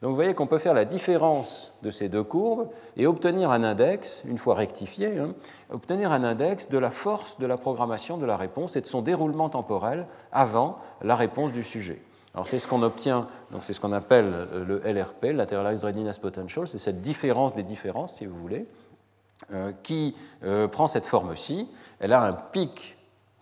Donc 0.00 0.10
vous 0.10 0.14
voyez 0.14 0.34
qu'on 0.34 0.46
peut 0.46 0.58
faire 0.58 0.74
la 0.74 0.84
différence 0.84 1.72
de 1.82 1.90
ces 1.90 2.08
deux 2.08 2.22
courbes 2.22 2.68
et 2.96 3.06
obtenir 3.06 3.50
un 3.50 3.64
index, 3.64 4.22
une 4.28 4.38
fois 4.38 4.54
rectifié, 4.54 5.18
hein, 5.18 5.34
obtenir 5.70 6.12
un 6.12 6.22
index 6.22 6.68
de 6.68 6.78
la 6.78 6.92
force 6.92 7.38
de 7.38 7.46
la 7.46 7.56
programmation 7.56 8.16
de 8.16 8.24
la 8.24 8.36
réponse 8.36 8.76
et 8.76 8.80
de 8.80 8.86
son 8.86 9.02
déroulement 9.02 9.48
temporel 9.48 10.06
avant 10.30 10.78
la 11.02 11.16
réponse 11.16 11.52
du 11.52 11.64
sujet. 11.64 12.00
Alors 12.34 12.46
c'est 12.46 12.60
ce 12.60 12.68
qu'on 12.68 12.82
obtient, 12.82 13.26
donc 13.50 13.64
c'est 13.64 13.72
ce 13.72 13.80
qu'on 13.80 13.92
appelle 13.92 14.48
le 14.52 14.78
LRP, 14.84 15.32
Lateralized 15.34 15.82
Readiness 15.82 16.20
Potential, 16.20 16.68
c'est 16.68 16.78
cette 16.78 17.00
différence 17.00 17.54
des 17.54 17.64
différences, 17.64 18.18
si 18.18 18.26
vous 18.26 18.38
voulez, 18.38 18.68
euh, 19.52 19.72
qui 19.82 20.14
euh, 20.44 20.68
prend 20.68 20.86
cette 20.86 21.06
forme-ci. 21.06 21.68
Elle 22.00 22.12
a 22.12 22.22
un 22.22 22.32
pic 22.32 22.97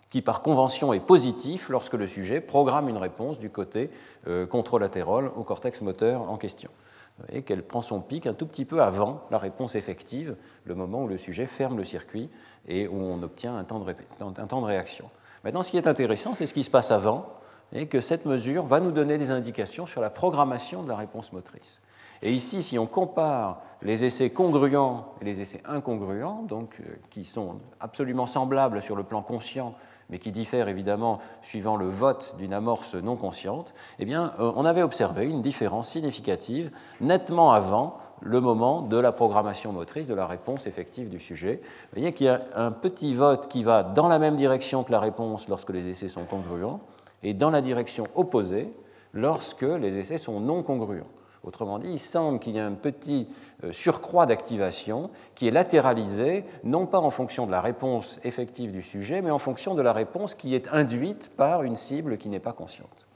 qui 0.09 0.21
par 0.21 0.41
convention 0.41 0.93
est 0.93 0.99
positif 0.99 1.69
lorsque 1.69 1.93
le 1.93 2.07
sujet 2.07 2.41
programme 2.41 2.89
une 2.89 2.97
réponse 2.97 3.39
du 3.39 3.49
côté 3.49 3.89
euh, 4.27 4.45
contralatéral 4.45 5.29
au 5.35 5.43
cortex 5.43 5.81
moteur 5.81 6.29
en 6.29 6.37
question. 6.37 6.71
Voyez 7.19 7.41
qu'elle 7.41 7.63
prend 7.63 7.81
son 7.81 7.99
pic 7.99 8.27
un 8.27 8.33
tout 8.33 8.45
petit 8.45 8.65
peu 8.65 8.81
avant 8.81 9.23
la 9.31 9.37
réponse 9.37 9.75
effective, 9.75 10.35
le 10.65 10.75
moment 10.75 11.03
où 11.03 11.07
le 11.07 11.17
sujet 11.17 11.45
ferme 11.45 11.77
le 11.77 11.83
circuit 11.83 12.29
et 12.67 12.87
où 12.87 12.95
on 12.95 13.21
obtient 13.23 13.57
un 13.57 13.63
temps 13.63 13.79
de, 13.79 13.95
un 14.21 14.45
temps 14.45 14.61
de 14.61 14.67
réaction. 14.67 15.09
Maintenant, 15.43 15.63
ce 15.63 15.71
qui 15.71 15.77
est 15.77 15.87
intéressant, 15.87 16.33
c'est 16.33 16.45
ce 16.45 16.53
qui 16.53 16.63
se 16.63 16.69
passe 16.69 16.91
avant, 16.91 17.27
et 17.73 17.87
que 17.87 18.01
cette 18.01 18.25
mesure 18.25 18.65
va 18.65 18.79
nous 18.79 18.91
donner 18.91 19.17
des 19.17 19.31
indications 19.31 19.85
sur 19.85 20.01
la 20.01 20.09
programmation 20.09 20.83
de 20.83 20.89
la 20.89 20.95
réponse 20.95 21.33
motrice. 21.33 21.79
Et 22.21 22.31
ici, 22.31 22.63
si 22.63 22.79
on 22.79 22.87
compare 22.87 23.61
les 23.81 24.05
essais 24.05 24.29
congruents 24.29 25.13
et 25.21 25.25
les 25.25 25.41
essais 25.41 25.61
incongruents, 25.65 26.43
donc, 26.43 26.75
euh, 26.79 26.95
qui 27.09 27.25
sont 27.25 27.59
absolument 27.79 28.25
semblables 28.25 28.81
sur 28.81 28.95
le 28.95 29.03
plan 29.03 29.21
conscient 29.21 29.75
mais 30.09 30.19
qui 30.19 30.31
diffère 30.31 30.67
évidemment 30.67 31.19
suivant 31.41 31.75
le 31.75 31.89
vote 31.89 32.35
d'une 32.37 32.53
amorce 32.53 32.95
non 32.95 33.15
consciente, 33.15 33.73
eh 33.99 34.05
bien, 34.05 34.33
euh, 34.39 34.51
on 34.55 34.65
avait 34.65 34.81
observé 34.81 35.29
une 35.29 35.41
différence 35.41 35.89
significative 35.89 36.71
nettement 37.01 37.51
avant 37.51 37.97
le 38.21 38.41
moment 38.41 38.81
de 38.81 38.97
la 38.97 39.11
programmation 39.11 39.71
motrice, 39.71 40.07
de 40.07 40.13
la 40.13 40.25
réponse 40.25 40.65
effective 40.65 41.09
du 41.09 41.19
sujet. 41.19 41.61
Vous 41.63 41.99
voyez 41.99 42.13
qu'il 42.13 42.25
y 42.25 42.29
a 42.29 42.41
un 42.55 42.71
petit 42.71 43.13
vote 43.13 43.47
qui 43.47 43.63
va 43.63 43.83
dans 43.83 44.07
la 44.07 44.19
même 44.19 44.37
direction 44.37 44.83
que 44.83 44.91
la 44.91 44.99
réponse 44.99 45.47
lorsque 45.49 45.69
les 45.69 45.87
essais 45.87 46.09
sont 46.09 46.25
congruents, 46.25 46.79
et 47.23 47.33
dans 47.33 47.49
la 47.49 47.61
direction 47.61 48.07
opposée 48.15 48.73
lorsque 49.13 49.63
les 49.63 49.97
essais 49.97 50.17
sont 50.17 50.39
non 50.39 50.63
congruents. 50.63 51.07
Autrement 51.43 51.79
dit, 51.79 51.91
il 51.91 51.99
semble 51.99 52.39
qu'il 52.39 52.55
y 52.55 52.57
ait 52.57 52.61
un 52.61 52.73
petit 52.73 53.27
euh, 53.63 53.71
surcroît 53.71 54.25
d'activation 54.25 55.09
qui 55.35 55.47
est 55.47 55.51
latéralisé, 55.51 56.43
non 56.63 56.85
pas 56.85 56.99
en 56.99 57.11
fonction 57.11 57.45
de 57.45 57.51
la 57.51 57.61
réponse 57.61 58.19
effective 58.23 58.71
du 58.71 58.81
sujet, 58.81 59.21
mais 59.21 59.31
en 59.31 59.39
fonction 59.39 59.75
de 59.75 59.81
la 59.81 59.93
réponse 59.93 60.35
qui 60.35 60.55
est 60.55 60.67
induite 60.71 61.31
par 61.37 61.63
une 61.63 61.75
cible 61.75 62.17
qui 62.17 62.29
n'est 62.29 62.39
pas 62.39 62.53
consciente. 62.53 63.07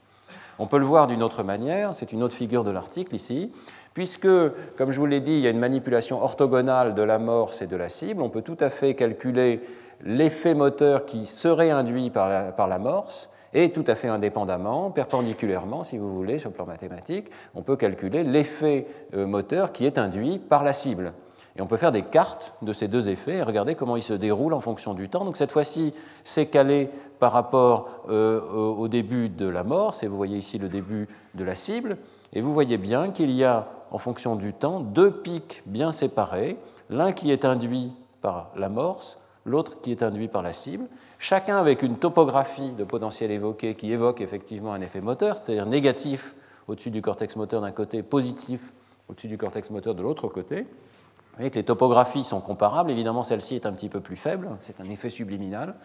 On 0.58 0.66
peut 0.66 0.78
le 0.78 0.84
voir 0.84 1.06
d'une 1.06 1.22
autre 1.22 1.42
manière, 1.42 1.94
c'est 1.94 2.12
une 2.12 2.22
autre 2.22 2.34
figure 2.34 2.62
de 2.62 2.70
l'article 2.70 3.14
ici, 3.14 3.52
puisque, 3.94 4.28
comme 4.76 4.92
je 4.92 5.00
vous 5.00 5.06
l'ai 5.06 5.20
dit, 5.20 5.32
il 5.32 5.40
y 5.40 5.46
a 5.46 5.50
une 5.50 5.58
manipulation 5.58 6.22
orthogonale 6.22 6.94
de 6.94 7.02
l'amorce 7.02 7.62
et 7.62 7.66
de 7.66 7.76
la 7.76 7.88
cible, 7.88 8.22
on 8.22 8.30
peut 8.30 8.42
tout 8.42 8.58
à 8.60 8.70
fait 8.70 8.94
calculer 8.94 9.60
l'effet 10.04 10.54
moteur 10.54 11.04
qui 11.04 11.26
serait 11.26 11.70
induit 11.70 12.10
par 12.10 12.68
l'amorce 12.68 13.30
et 13.54 13.70
tout 13.70 13.84
à 13.86 13.94
fait 13.94 14.08
indépendamment, 14.08 14.90
perpendiculairement, 14.90 15.84
si 15.84 15.98
vous 15.98 16.14
voulez, 16.14 16.38
sur 16.38 16.50
le 16.50 16.54
plan 16.54 16.66
mathématique, 16.66 17.28
on 17.54 17.62
peut 17.62 17.76
calculer 17.76 18.24
l'effet 18.24 18.86
euh, 19.14 19.26
moteur 19.26 19.72
qui 19.72 19.84
est 19.84 19.98
induit 19.98 20.38
par 20.38 20.64
la 20.64 20.72
cible. 20.72 21.12
Et 21.56 21.60
on 21.60 21.66
peut 21.66 21.76
faire 21.76 21.92
des 21.92 22.02
cartes 22.02 22.54
de 22.62 22.72
ces 22.72 22.88
deux 22.88 23.10
effets 23.10 23.36
et 23.36 23.42
regarder 23.42 23.74
comment 23.74 23.96
ils 23.96 24.02
se 24.02 24.14
déroulent 24.14 24.54
en 24.54 24.60
fonction 24.60 24.94
du 24.94 25.10
temps. 25.10 25.24
Donc 25.24 25.36
cette 25.36 25.52
fois-ci, 25.52 25.92
c'est 26.24 26.46
calé 26.46 26.88
par 27.18 27.32
rapport 27.32 28.04
euh, 28.08 28.40
au 28.40 28.88
début 28.88 29.28
de 29.28 29.46
la 29.46 29.62
mort. 29.62 29.94
Et 30.02 30.06
vous 30.06 30.16
voyez 30.16 30.38
ici 30.38 30.56
le 30.56 30.70
début 30.70 31.08
de 31.34 31.44
la 31.44 31.54
cible. 31.54 31.98
Et 32.32 32.40
vous 32.40 32.54
voyez 32.54 32.78
bien 32.78 33.10
qu'il 33.10 33.30
y 33.30 33.44
a, 33.44 33.68
en 33.90 33.98
fonction 33.98 34.34
du 34.34 34.54
temps, 34.54 34.80
deux 34.80 35.10
pics 35.10 35.62
bien 35.66 35.92
séparés. 35.92 36.56
L'un 36.88 37.12
qui 37.12 37.30
est 37.30 37.44
induit 37.44 37.92
par 38.22 38.50
l'amorce, 38.56 39.18
l'autre 39.44 39.82
qui 39.82 39.90
est 39.90 40.02
induit 40.02 40.28
par 40.28 40.40
la 40.40 40.54
cible 40.54 40.86
chacun 41.22 41.56
avec 41.56 41.82
une 41.82 41.98
topographie 41.98 42.72
de 42.72 42.82
potentiel 42.82 43.30
évoqué 43.30 43.76
qui 43.76 43.92
évoque 43.92 44.20
effectivement 44.20 44.72
un 44.72 44.80
effet 44.80 45.00
moteur, 45.00 45.38
c'est-à-dire 45.38 45.66
négatif 45.66 46.34
au-dessus 46.66 46.90
du 46.90 47.00
cortex 47.00 47.36
moteur 47.36 47.60
d'un 47.60 47.70
côté, 47.70 48.02
positif 48.02 48.72
au-dessus 49.08 49.28
du 49.28 49.38
cortex 49.38 49.70
moteur 49.70 49.94
de 49.94 50.02
l'autre 50.02 50.26
côté. 50.26 50.62
Vous 50.62 51.36
voyez 51.36 51.50
que 51.50 51.54
les 51.54 51.64
topographies 51.64 52.24
sont 52.24 52.40
comparables. 52.40 52.90
Évidemment, 52.90 53.22
celle-ci 53.22 53.54
est 53.54 53.66
un 53.66 53.72
petit 53.72 53.88
peu 53.88 54.00
plus 54.00 54.16
faible, 54.16 54.50
c'est 54.60 54.80
un 54.80 54.90
effet 54.90 55.10
subliminal. 55.10 55.76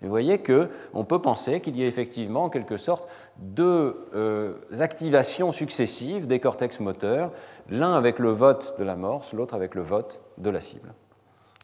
vous 0.00 0.08
voyez 0.08 0.42
qu'on 0.42 1.04
peut 1.04 1.20
penser 1.20 1.60
qu'il 1.60 1.78
y 1.78 1.82
a 1.82 1.86
effectivement, 1.86 2.44
en 2.44 2.48
quelque 2.48 2.78
sorte, 2.78 3.06
deux 3.36 4.08
euh, 4.14 4.54
activations 4.80 5.52
successives 5.52 6.26
des 6.26 6.40
cortex 6.40 6.80
moteurs, 6.80 7.32
l'un 7.68 7.92
avec 7.92 8.18
le 8.18 8.30
vote 8.30 8.74
de 8.78 8.84
l'amorce, 8.84 9.34
l'autre 9.34 9.54
avec 9.54 9.74
le 9.74 9.82
vote 9.82 10.22
de 10.38 10.48
la 10.48 10.60
cible, 10.60 10.94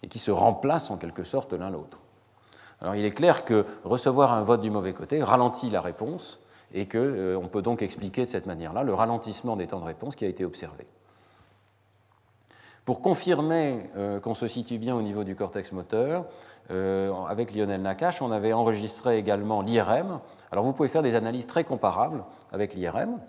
et 0.03 0.09
qui 0.09 0.19
se 0.19 0.31
remplacent 0.31 0.91
en 0.91 0.99
quelque 0.99 1.25
sorte 1.25 1.55
l'un 1.55 1.71
l'autre. 1.71 2.02
Alors 2.83 2.97
il 2.97 3.05
est 3.05 3.13
clair 3.13 3.45
que 3.45 3.65
recevoir 3.85 4.33
un 4.33 4.43
vote 4.43 4.61
du 4.61 4.71
mauvais 4.71 4.93
côté 4.93 5.23
ralentit 5.23 5.71
la 5.71 5.81
réponse 5.81 6.41
et 6.75 6.87
qu'on 6.87 6.99
euh, 6.99 7.39
peut 7.41 7.63
donc 7.63 7.81
expliquer 7.81 8.25
de 8.25 8.31
cette 8.31 8.47
manière-là 8.47 8.83
le 8.83 8.93
ralentissement 8.93 9.57
des 9.57 9.69
temps 9.69 9.81
de 9.81 9.85
réponse 9.85 10.17
qui 10.17 10.25
a 10.25 10.29
été 10.29 10.45
observé. 10.45 10.87
Pour 12.85 13.01
confirmer 13.01 13.89
euh, 13.97 14.19
qu'on 14.19 14.35
se 14.35 14.49
situe 14.49 14.79
bien 14.79 14.97
au 14.97 15.03
niveau 15.03 15.23
du 15.23 15.37
cortex 15.37 15.71
moteur, 15.71 16.25
euh, 16.71 17.13
avec 17.29 17.55
Lionel 17.55 17.83
Nakache, 17.83 18.21
on 18.21 18.33
avait 18.33 18.53
enregistré 18.53 19.17
également 19.17 19.63
l'IRM. 19.63 20.21
Alors 20.51 20.65
vous 20.65 20.73
pouvez 20.73 20.89
faire 20.89 21.03
des 21.03 21.15
analyses 21.15 21.47
très 21.47 21.63
comparables 21.63 22.25
avec 22.51 22.75
l'IRM. 22.75 23.21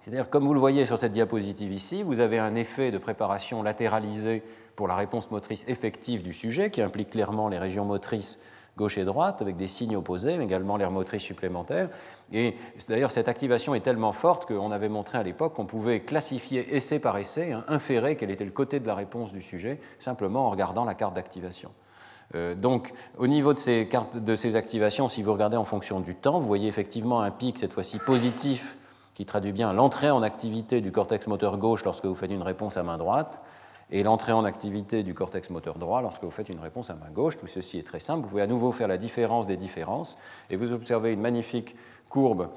C'est-à-dire, 0.00 0.30
comme 0.30 0.46
vous 0.46 0.54
le 0.54 0.60
voyez 0.60 0.86
sur 0.86 0.98
cette 0.98 1.12
diapositive 1.12 1.72
ici, 1.72 2.02
vous 2.02 2.20
avez 2.20 2.38
un 2.38 2.54
effet 2.54 2.90
de 2.90 2.98
préparation 2.98 3.62
latéralisé 3.62 4.42
pour 4.74 4.88
la 4.88 4.96
réponse 4.96 5.30
motrice 5.30 5.64
effective 5.68 6.22
du 6.22 6.32
sujet, 6.32 6.70
qui 6.70 6.80
implique 6.80 7.10
clairement 7.10 7.48
les 7.48 7.58
régions 7.58 7.84
motrices 7.84 8.40
gauche 8.78 8.96
et 8.96 9.04
droite, 9.04 9.42
avec 9.42 9.56
des 9.56 9.66
signes 9.66 9.96
opposés, 9.96 10.38
mais 10.38 10.44
également 10.44 10.78
l'air 10.78 10.90
motrice 10.90 11.22
supplémentaire. 11.22 11.90
Et 12.32 12.56
d'ailleurs, 12.88 13.10
cette 13.10 13.28
activation 13.28 13.74
est 13.74 13.80
tellement 13.80 14.12
forte 14.12 14.46
qu'on 14.46 14.70
avait 14.70 14.88
montré 14.88 15.18
à 15.18 15.22
l'époque 15.22 15.54
qu'on 15.54 15.66
pouvait 15.66 16.00
classifier 16.00 16.74
essai 16.74 16.98
par 16.98 17.18
essai, 17.18 17.52
hein, 17.52 17.64
inférer 17.68 18.16
quel 18.16 18.30
était 18.30 18.44
le 18.44 18.52
côté 18.52 18.80
de 18.80 18.86
la 18.86 18.94
réponse 18.94 19.32
du 19.32 19.42
sujet, 19.42 19.80
simplement 19.98 20.46
en 20.46 20.50
regardant 20.50 20.84
la 20.84 20.94
carte 20.94 21.14
d'activation. 21.14 21.72
Euh, 22.34 22.54
donc, 22.54 22.94
au 23.18 23.26
niveau 23.26 23.52
de 23.52 23.58
ces, 23.58 23.86
cartes, 23.86 24.16
de 24.16 24.34
ces 24.34 24.56
activations, 24.56 25.08
si 25.08 25.22
vous 25.22 25.32
regardez 25.32 25.58
en 25.58 25.64
fonction 25.64 26.00
du 26.00 26.14
temps, 26.14 26.40
vous 26.40 26.46
voyez 26.46 26.68
effectivement 26.68 27.20
un 27.20 27.30
pic, 27.30 27.58
cette 27.58 27.74
fois-ci 27.74 27.98
positif, 27.98 28.78
qui 29.20 29.26
traduit 29.26 29.52
bien 29.52 29.74
l'entrée 29.74 30.10
en 30.10 30.22
activité 30.22 30.80
du 30.80 30.92
cortex 30.92 31.26
moteur 31.26 31.58
gauche 31.58 31.84
lorsque 31.84 32.06
vous 32.06 32.14
faites 32.14 32.30
une 32.30 32.40
réponse 32.40 32.78
à 32.78 32.82
main 32.82 32.96
droite, 32.96 33.42
et 33.90 34.02
l'entrée 34.02 34.32
en 34.32 34.46
activité 34.46 35.02
du 35.02 35.12
cortex 35.12 35.50
moteur 35.50 35.78
droit 35.78 36.00
lorsque 36.00 36.24
vous 36.24 36.30
faites 36.30 36.48
une 36.48 36.58
réponse 36.58 36.88
à 36.88 36.94
main 36.94 37.10
gauche. 37.12 37.36
Tout 37.36 37.46
ceci 37.46 37.78
est 37.78 37.86
très 37.86 38.00
simple. 38.00 38.22
Vous 38.22 38.30
pouvez 38.30 38.40
à 38.40 38.46
nouveau 38.46 38.72
faire 38.72 38.88
la 38.88 38.96
différence 38.96 39.46
des 39.46 39.58
différences, 39.58 40.16
et 40.48 40.56
vous 40.56 40.72
observez 40.72 41.12
une 41.12 41.20
magnifique 41.20 41.76
courbe 42.08 42.48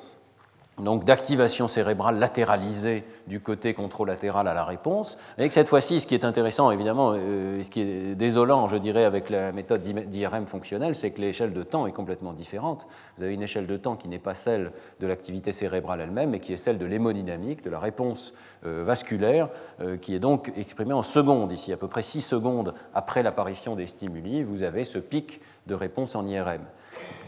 donc 0.79 1.05
d'activation 1.05 1.67
cérébrale 1.67 2.17
latéralisée 2.17 3.03
du 3.27 3.39
côté 3.39 3.73
controlatéral 3.73 4.47
à 4.47 4.53
la 4.53 4.63
réponse. 4.63 5.17
Et 5.37 5.47
que 5.47 5.53
cette 5.53 5.67
fois-ci, 5.67 5.99
ce 5.99 6.07
qui 6.07 6.15
est 6.15 6.25
intéressant, 6.25 6.71
évidemment, 6.71 7.13
euh, 7.15 7.61
ce 7.61 7.69
qui 7.69 7.81
est 7.81 8.15
désolant, 8.15 8.67
je 8.67 8.77
dirais, 8.77 9.03
avec 9.03 9.29
la 9.29 9.51
méthode 9.51 9.81
d'IRM 9.81 10.47
fonctionnelle, 10.47 10.95
c'est 10.95 11.11
que 11.11 11.21
l'échelle 11.21 11.53
de 11.53 11.61
temps 11.61 11.85
est 11.85 11.91
complètement 11.91 12.33
différente. 12.33 12.87
Vous 13.17 13.23
avez 13.23 13.33
une 13.33 13.43
échelle 13.43 13.67
de 13.67 13.77
temps 13.77 13.95
qui 13.95 14.07
n'est 14.07 14.19
pas 14.19 14.33
celle 14.33 14.71
de 14.99 15.05
l'activité 15.07 15.51
cérébrale 15.51 16.01
elle-même, 16.01 16.31
mais 16.31 16.39
qui 16.39 16.53
est 16.53 16.57
celle 16.57 16.79
de 16.79 16.85
l'hémodynamique, 16.85 17.63
de 17.63 17.69
la 17.69 17.79
réponse 17.79 18.33
euh, 18.65 18.83
vasculaire, 18.83 19.49
euh, 19.79 19.97
qui 19.97 20.15
est 20.15 20.19
donc 20.19 20.51
exprimée 20.57 20.93
en 20.93 21.03
secondes. 21.03 21.51
Ici, 21.51 21.71
à 21.71 21.77
peu 21.77 21.87
près 21.87 22.01
6 22.01 22.21
secondes 22.21 22.73
après 22.95 23.21
l'apparition 23.21 23.75
des 23.75 23.85
stimuli, 23.85 24.43
vous 24.43 24.63
avez 24.63 24.85
ce 24.85 24.97
pic 24.97 25.39
de 25.67 25.75
réponse 25.75 26.15
en 26.15 26.25
IRM. 26.25 26.61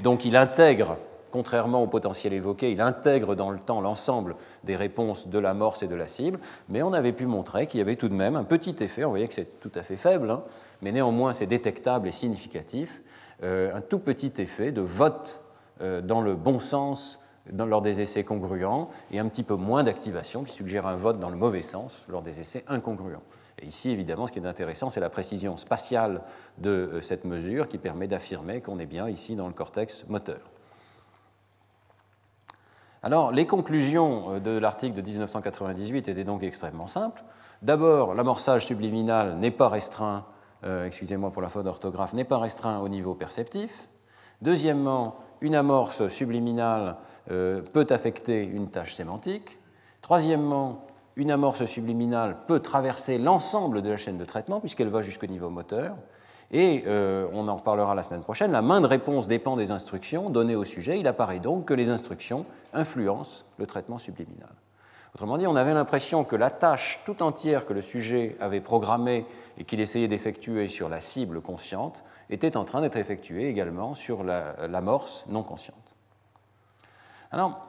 Donc 0.04 0.26
il 0.26 0.36
intègre 0.36 0.98
contrairement 1.36 1.84
au 1.84 1.88
potentiel 1.88 2.32
évoqué, 2.32 2.72
il 2.72 2.80
intègre 2.80 3.36
dans 3.36 3.52
le 3.52 3.60
temps 3.60 3.82
l'ensemble 3.82 4.38
des 4.64 4.78
réponses 4.78 5.28
de 5.28 5.38
l'amorce 5.38 5.84
et 5.84 5.88
de 5.88 5.96
la 5.96 6.08
cible, 6.08 6.40
mais 6.70 6.82
on 6.82 6.94
avait 6.94 7.12
pu 7.12 7.26
montrer 7.26 7.68
qu'il 7.68 7.80
y 7.80 7.82
avait 7.82 7.98
tout 7.98 8.08
de 8.08 8.14
même 8.14 8.38
un 8.38 8.46
petit 8.46 8.82
effet, 8.82 9.04
on 9.04 9.10
voyait 9.10 9.28
que 9.28 9.34
c'est 9.34 9.60
tout 9.60 9.72
à 9.76 9.84
fait 9.84 9.98
faible, 9.98 10.32
hein, 10.32 10.44
mais 10.82 10.94
néanmoins 10.94 11.34
c'est 11.34 11.46
détectable 11.46 12.08
et 12.08 12.14
significatif, 12.14 13.02
euh, 13.44 13.76
un 13.76 13.82
tout 13.82 14.00
petit 14.00 14.32
effet 14.38 14.72
de 14.72 14.80
vote 14.80 15.42
euh, 15.82 16.00
dans 16.00 16.22
le 16.22 16.36
bon 16.36 16.62
sens 16.62 17.20
lors 17.54 17.82
des 17.82 18.00
essais 18.00 18.24
congruents 18.24 18.90
et 19.12 19.20
un 19.20 19.28
petit 19.28 19.44
peu 19.44 19.56
moins 19.56 19.84
d'activation 19.84 20.46
qui 20.46 20.54
suggère 20.54 20.88
un 20.88 20.96
vote 20.96 21.20
dans 21.20 21.30
le 21.30 21.36
mauvais 21.36 21.64
sens 21.64 22.06
lors 22.08 22.22
des 22.22 22.40
essais 22.40 22.64
incongruents. 22.70 23.24
Et 23.62 23.66
ici, 23.66 23.90
évidemment, 23.90 24.26
ce 24.26 24.32
qui 24.32 24.40
est 24.40 24.46
intéressant, 24.48 24.90
c'est 24.90 25.02
la 25.02 25.10
précision 25.10 25.58
spatiale 25.58 26.22
de 26.60 26.70
euh, 26.70 27.02
cette 27.02 27.26
mesure 27.26 27.68
qui 27.68 27.78
permet 27.78 28.08
d'affirmer 28.08 28.62
qu'on 28.62 28.80
est 28.80 28.86
bien 28.86 29.10
ici 29.10 29.36
dans 29.36 29.48
le 29.48 29.54
cortex 29.54 30.06
moteur. 30.08 30.55
Alors, 33.06 33.32
les 33.32 33.46
conclusions 33.46 34.34
euh, 34.34 34.40
de 34.40 34.58
l'article 34.58 34.96
de 34.96 35.02
1998 35.04 36.08
étaient 36.08 36.24
donc 36.24 36.42
extrêmement 36.42 36.88
simples. 36.88 37.24
D'abord, 37.62 38.16
l'amorçage 38.16 38.66
subliminal 38.66 39.38
n'est 39.38 39.52
pas 39.52 39.70
restreint, 39.70 40.26
euh, 40.64 40.88
excusez-moi 40.88 41.30
pour 41.30 41.44
la 41.44 41.50
faute 41.50 41.66
d'orthographe, 41.66 42.14
n'est 42.14 42.24
pas 42.24 42.40
restreint 42.40 42.80
au 42.80 42.90
niveau 42.90 43.14
perceptif. 43.14 43.88
Deuxièmement, 44.42 45.18
une 45.42 45.54
amorce 45.54 46.08
subliminale 46.08 46.96
euh, 47.30 47.62
peut 47.62 47.86
affecter 47.92 48.44
une 48.44 48.72
tâche 48.72 48.96
sémantique. 48.96 49.60
Troisièmement, 50.02 50.88
une 51.16 51.30
amorce 51.30 51.66
subliminale 51.66 52.38
peut 52.48 52.60
traverser 52.60 53.20
l'ensemble 53.20 53.84
de 53.84 53.90
la 53.92 53.98
chaîne 53.98 54.18
de 54.18 54.26
traitement 54.26 54.60
puisqu'elle 54.60 54.90
va 54.90 55.04
jusqu'au 55.04 55.28
niveau 55.28 55.52
moteur. 55.52 55.96
Et 56.52 56.84
euh, 56.86 57.28
on 57.34 57.48
en 57.48 57.56
reparlera 57.56 57.96
la 57.96 58.04
semaine 58.04 58.22
prochaine, 58.22 58.52
la 58.52 58.62
main 58.62 58.82
de 58.82 58.88
réponse 58.88 59.28
dépend 59.28 59.56
des 59.56 59.72
instructions 59.72 60.30
données 60.30 60.56
au 60.56 60.64
sujet. 60.64 61.00
Il 61.00 61.08
apparaît 61.08 61.40
donc 61.40 61.66
que 61.66 61.74
les 61.74 61.90
instructions 61.90 62.46
influencent 62.74 63.44
le 63.58 63.66
traitement 63.66 63.98
subliminal. 63.98 64.54
Autrement 65.16 65.38
dit, 65.38 65.48
on 65.48 65.56
avait 65.56 65.74
l'impression 65.74 66.26
que 66.26 66.36
la 66.36 66.50
tâche 66.50 67.00
tout 67.06 67.24
entière 67.24 67.66
que 67.66 67.74
le 67.74 67.82
sujet 67.82 68.36
avait 68.42 68.60
programmée 68.60 69.26
et 69.58 69.64
qu'il 69.64 69.80
essayait 69.80 70.10
d'effectuer 70.10 70.68
sur 70.68 70.90
la 70.90 71.00
cible 71.00 71.40
consciente 71.40 72.04
était 72.30 72.58
en 72.58 72.66
train 72.66 72.82
d'être 72.82 72.98
effectuée 72.98 73.48
également 73.48 73.96
sur 73.96 74.24
l'amorce 74.24 75.26
non 75.30 75.42
consciente. 75.42 75.96
Alors, 77.32 77.66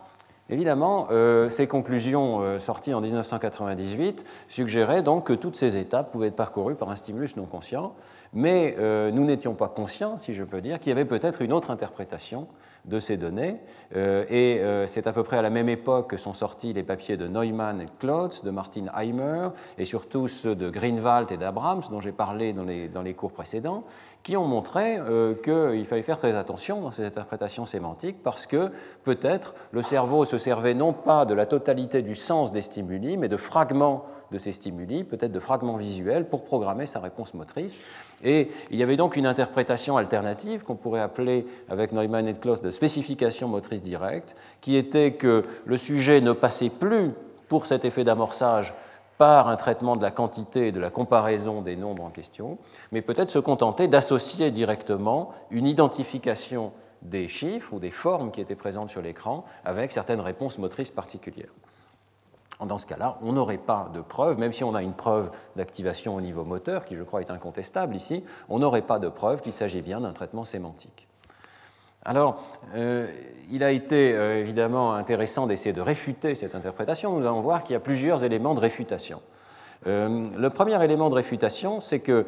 Évidemment, 0.48 1.08
euh, 1.10 1.48
ces 1.48 1.66
conclusions 1.66 2.40
euh, 2.40 2.58
sorties 2.60 2.94
en 2.94 3.00
1998 3.00 4.24
suggéraient 4.48 5.02
donc 5.02 5.26
que 5.26 5.32
toutes 5.32 5.56
ces 5.56 5.76
étapes 5.76 6.12
pouvaient 6.12 6.28
être 6.28 6.36
parcourues 6.36 6.76
par 6.76 6.88
un 6.90 6.96
stimulus 6.96 7.34
non 7.36 7.46
conscient, 7.46 7.94
mais 8.32 8.76
euh, 8.78 9.10
nous 9.10 9.24
n'étions 9.24 9.54
pas 9.54 9.66
conscients, 9.66 10.18
si 10.18 10.34
je 10.34 10.44
peux 10.44 10.60
dire, 10.60 10.78
qu'il 10.78 10.90
y 10.90 10.92
avait 10.92 11.04
peut-être 11.04 11.42
une 11.42 11.52
autre 11.52 11.72
interprétation 11.72 12.46
de 12.86 12.98
ces 13.00 13.16
données. 13.16 13.56
et 13.94 14.60
c'est 14.86 15.06
à 15.06 15.12
peu 15.12 15.22
près 15.22 15.36
à 15.38 15.42
la 15.42 15.50
même 15.50 15.68
époque 15.68 16.10
que 16.10 16.16
sont 16.16 16.34
sortis 16.34 16.72
les 16.72 16.82
papiers 16.82 17.16
de 17.16 17.26
Neumann 17.26 17.80
et 17.80 17.86
Klotz, 17.98 18.42
de 18.44 18.50
Martin 18.50 18.86
Heimer, 18.96 19.48
et 19.78 19.84
surtout 19.84 20.28
ceux 20.28 20.54
de 20.54 20.70
Greenwald 20.70 21.30
et 21.32 21.36
d'Abrams, 21.36 21.82
dont 21.90 22.00
j'ai 22.00 22.12
parlé 22.12 22.52
dans 22.52 22.64
les, 22.64 22.88
dans 22.88 23.02
les 23.02 23.14
cours 23.14 23.32
précédents, 23.32 23.84
qui 24.26 24.36
ont 24.36 24.46
montré 24.46 24.98
euh, 24.98 25.34
qu'il 25.34 25.84
fallait 25.86 26.02
faire 26.02 26.18
très 26.18 26.34
attention 26.34 26.80
dans 26.80 26.90
ces 26.90 27.04
interprétations 27.04 27.64
sémantiques 27.64 28.24
parce 28.24 28.48
que 28.48 28.72
peut-être 29.04 29.54
le 29.70 29.82
cerveau 29.82 30.24
se 30.24 30.36
servait 30.36 30.74
non 30.74 30.92
pas 30.92 31.24
de 31.26 31.32
la 31.32 31.46
totalité 31.46 32.02
du 32.02 32.16
sens 32.16 32.50
des 32.50 32.62
stimuli, 32.62 33.16
mais 33.16 33.28
de 33.28 33.36
fragments 33.36 34.04
de 34.30 34.38
ces 34.38 34.52
stimuli, 34.52 35.04
peut-être 35.04 35.32
de 35.32 35.40
fragments 35.40 35.76
visuels, 35.76 36.28
pour 36.28 36.44
programmer 36.44 36.86
sa 36.86 37.00
réponse 37.00 37.34
motrice. 37.34 37.82
Et 38.24 38.48
il 38.70 38.78
y 38.78 38.82
avait 38.82 38.96
donc 38.96 39.16
une 39.16 39.26
interprétation 39.26 39.96
alternative 39.96 40.62
qu'on 40.62 40.76
pourrait 40.76 41.00
appeler, 41.00 41.46
avec 41.68 41.92
Neumann 41.92 42.26
et 42.26 42.34
Kloss, 42.34 42.62
de 42.62 42.70
spécification 42.70 43.48
motrice 43.48 43.82
directe, 43.82 44.36
qui 44.60 44.76
était 44.76 45.12
que 45.14 45.44
le 45.64 45.76
sujet 45.76 46.20
ne 46.20 46.32
passait 46.32 46.70
plus 46.70 47.12
pour 47.48 47.66
cet 47.66 47.84
effet 47.84 48.04
d'amorçage 48.04 48.74
par 49.18 49.48
un 49.48 49.56
traitement 49.56 49.96
de 49.96 50.02
la 50.02 50.10
quantité 50.10 50.68
et 50.68 50.72
de 50.72 50.80
la 50.80 50.90
comparaison 50.90 51.62
des 51.62 51.76
nombres 51.76 52.04
en 52.04 52.10
question, 52.10 52.58
mais 52.92 53.02
peut-être 53.02 53.30
se 53.30 53.38
contenter 53.38 53.88
d'associer 53.88 54.50
directement 54.50 55.30
une 55.50 55.66
identification 55.66 56.72
des 57.02 57.28
chiffres 57.28 57.72
ou 57.72 57.78
des 57.78 57.90
formes 57.90 58.30
qui 58.30 58.40
étaient 58.40 58.54
présentes 58.54 58.90
sur 58.90 59.00
l'écran 59.00 59.44
avec 59.64 59.92
certaines 59.92 60.20
réponses 60.20 60.58
motrices 60.58 60.90
particulières. 60.90 61.52
Dans 62.64 62.78
ce 62.78 62.86
cas-là, 62.86 63.18
on 63.22 63.32
n'aurait 63.32 63.58
pas 63.58 63.90
de 63.92 64.00
preuve, 64.00 64.38
même 64.38 64.52
si 64.52 64.64
on 64.64 64.74
a 64.74 64.82
une 64.82 64.94
preuve 64.94 65.30
d'activation 65.56 66.14
au 66.16 66.20
niveau 66.22 66.44
moteur, 66.44 66.86
qui 66.86 66.94
je 66.94 67.02
crois 67.02 67.20
est 67.20 67.30
incontestable 67.30 67.94
ici, 67.94 68.24
on 68.48 68.58
n'aurait 68.58 68.82
pas 68.82 68.98
de 68.98 69.08
preuve 69.08 69.42
qu'il 69.42 69.52
s'agit 69.52 69.82
bien 69.82 70.00
d'un 70.00 70.12
traitement 70.12 70.44
sémantique. 70.44 71.06
Alors, 72.06 72.40
euh, 72.76 73.08
il 73.50 73.64
a 73.64 73.72
été 73.72 74.14
euh, 74.14 74.38
évidemment 74.38 74.94
intéressant 74.94 75.48
d'essayer 75.48 75.72
de 75.72 75.80
réfuter 75.80 76.36
cette 76.36 76.54
interprétation. 76.54 77.18
Nous 77.18 77.26
allons 77.26 77.40
voir 77.40 77.64
qu'il 77.64 77.72
y 77.74 77.76
a 77.76 77.80
plusieurs 77.80 78.22
éléments 78.22 78.54
de 78.54 78.60
réfutation. 78.60 79.20
Euh, 79.88 80.28
le 80.36 80.50
premier 80.50 80.82
élément 80.82 81.10
de 81.10 81.16
réfutation, 81.16 81.80
c'est 81.80 81.98
que 81.98 82.26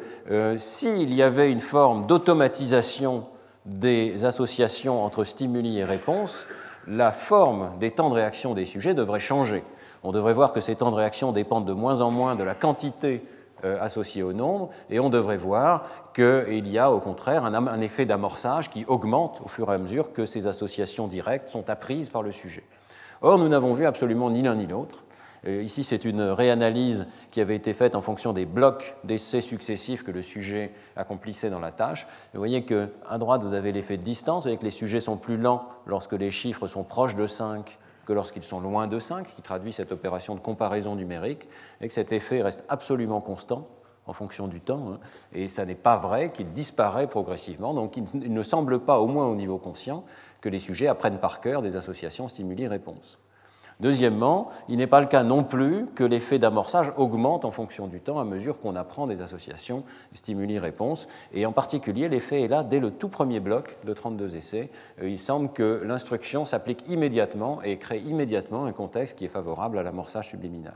s'il 0.57 1.13
y 1.13 1.23
avait 1.23 1.49
une 1.51 1.61
forme 1.61 2.05
d'automatisation 2.05 3.23
des 3.65 4.25
associations 4.25 5.03
entre 5.03 5.23
stimuli 5.23 5.79
et 5.79 5.85
réponses, 5.85 6.45
la 6.85 7.11
forme 7.11 7.77
des 7.79 7.91
temps 7.91 8.09
de 8.09 8.15
réaction 8.15 8.53
des 8.53 8.65
sujets 8.65 8.93
devrait 8.93 9.19
changer. 9.19 9.63
On 10.03 10.11
devrait 10.11 10.33
voir 10.33 10.53
que 10.53 10.61
ces 10.61 10.75
temps 10.75 10.91
de 10.91 10.95
réaction 10.95 11.31
dépendent 11.31 11.65
de 11.65 11.73
moins 11.73 12.01
en 12.01 12.11
moins 12.11 12.35
de 12.35 12.43
la 12.43 12.55
quantité 12.55 13.23
euh, 13.65 13.77
associé 13.81 14.23
au 14.23 14.31
nombre, 14.31 14.69
et 14.89 15.01
on 15.01 15.09
devrait 15.09 15.35
voir 15.35 15.83
qu'il 16.13 16.67
y 16.69 16.77
a 16.77 16.91
au 16.91 16.99
contraire 16.99 17.43
un, 17.43 17.81
effet 17.81 18.05
d'amorçage 18.05 18.69
qui 18.69 18.85
augmente 18.85 19.41
au 19.43 19.49
fur 19.49 19.69
et 19.69 19.75
à 19.75 19.77
mesure 19.77 20.13
que 20.13 20.25
ces 20.25 20.47
associations 20.47 21.07
directes 21.07 21.49
sont 21.49 21.69
apprises 21.69 22.07
par 22.07 22.23
le 22.23 22.31
sujet. 22.31 22.63
Or, 23.21 23.37
nous 23.37 23.49
n'avons 23.49 23.73
vu 23.73 23.85
absolument 23.85 24.29
ni 24.29 24.41
l'un 24.43 24.55
ni 24.55 24.65
l'autre. 24.65 25.03
Euh, 25.45 25.61
ici, 25.61 25.83
c'est 25.83 26.05
une 26.05 26.21
réanalyse 26.21 27.05
qui 27.31 27.41
avait 27.41 27.57
été 27.57 27.73
faite 27.73 27.95
en 27.95 28.01
fonction 28.01 28.31
des 28.31 28.45
blocs 28.45 28.95
d'essais 29.03 29.41
successifs 29.41 30.03
que 30.03 30.11
le 30.11 30.21
sujet 30.21 30.71
accomplissait 30.95 31.49
dans 31.49 31.59
la 31.59 31.71
tâche. 31.71 32.07
Vous 32.33 32.39
voyez 32.39 32.63
qu'à 32.63 33.17
droite, 33.17 33.43
vous 33.43 33.53
avez 33.53 33.73
l'effet 33.73 33.97
de 33.97 34.03
distance, 34.03 34.43
vous 34.43 34.49
voyez 34.49 34.57
que 34.57 34.63
les 34.63 34.71
sujets 34.71 35.01
sont 35.01 35.17
plus 35.17 35.35
lents 35.35 35.59
lorsque 35.85 36.13
les 36.13 36.31
chiffres 36.31 36.67
sont 36.67 36.83
proches 36.83 37.17
de 37.17 37.27
5 37.27 37.77
lorsqu'ils 38.13 38.43
sont 38.43 38.59
loin 38.59 38.87
de 38.87 38.99
5, 38.99 39.29
ce 39.29 39.35
qui 39.35 39.41
traduit 39.41 39.73
cette 39.73 39.91
opération 39.91 40.35
de 40.35 40.39
comparaison 40.39 40.95
numérique, 40.95 41.47
et 41.81 41.87
que 41.87 41.93
cet 41.93 42.11
effet 42.11 42.41
reste 42.41 42.63
absolument 42.69 43.21
constant 43.21 43.65
en 44.07 44.13
fonction 44.13 44.47
du 44.47 44.59
temps, 44.59 44.93
hein. 44.93 44.99
et 45.33 45.47
ça 45.47 45.65
n'est 45.65 45.75
pas 45.75 45.97
vrai 45.97 46.31
qu'il 46.31 46.51
disparaît 46.51 47.07
progressivement, 47.07 47.73
donc 47.73 47.95
il 47.97 48.33
ne 48.33 48.43
semble 48.43 48.79
pas, 48.79 48.99
au 48.99 49.07
moins 49.07 49.27
au 49.27 49.35
niveau 49.35 49.59
conscient, 49.59 50.03
que 50.41 50.49
les 50.49 50.59
sujets 50.59 50.87
apprennent 50.87 51.19
par 51.19 51.41
cœur 51.41 51.61
des 51.61 51.75
associations 51.75 52.27
stimuli-réponse. 52.27 53.19
Deuxièmement, 53.79 54.49
il 54.67 54.75
n'est 54.75 54.87
pas 54.87 54.99
le 54.99 55.07
cas 55.07 55.23
non 55.23 55.45
plus 55.45 55.85
que 55.95 56.03
l'effet 56.03 56.37
d'amorçage 56.37 56.91
augmente 56.97 57.45
en 57.45 57.51
fonction 57.51 57.87
du 57.87 58.01
temps 58.01 58.19
à 58.19 58.25
mesure 58.25 58.59
qu'on 58.59 58.75
apprend 58.75 59.07
des 59.07 59.21
associations 59.21 59.85
stimuli-réponse. 60.13 61.07
Et 61.31 61.45
en 61.45 61.53
particulier, 61.53 62.09
l'effet 62.09 62.41
est 62.41 62.49
là 62.49 62.63
dès 62.63 62.81
le 62.81 62.91
tout 62.91 63.07
premier 63.07 63.39
bloc 63.39 63.77
de 63.85 63.93
32 63.93 64.35
essais. 64.35 64.69
Euh, 65.01 65.09
il 65.09 65.17
semble 65.17 65.53
que 65.53 65.81
l'instruction 65.85 66.45
s'applique 66.45 66.83
immédiatement 66.89 67.61
et 67.61 67.77
crée 67.77 67.99
immédiatement 67.99 68.65
un 68.65 68.73
contexte 68.73 69.17
qui 69.17 69.23
est 69.23 69.29
favorable 69.29 69.77
à 69.77 69.83
l'amorçage 69.83 70.27
subliminal. 70.27 70.75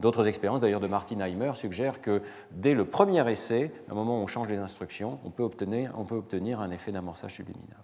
D'autres 0.00 0.26
expériences, 0.26 0.60
d'ailleurs, 0.60 0.80
de 0.80 0.88
Martin 0.88 1.20
Heimer 1.20 1.52
suggèrent 1.54 2.00
que 2.00 2.22
dès 2.50 2.74
le 2.74 2.84
premier 2.84 3.30
essai, 3.30 3.72
au 3.88 3.94
moment 3.94 4.18
où 4.18 4.22
on 4.22 4.26
change 4.26 4.48
les 4.48 4.56
instructions, 4.56 5.20
on 5.24 5.30
peut 5.30 5.44
obtenir, 5.44 5.92
on 5.96 6.02
peut 6.02 6.16
obtenir 6.16 6.60
un 6.60 6.72
effet 6.72 6.90
d'amorçage 6.90 7.34
subliminal. 7.34 7.78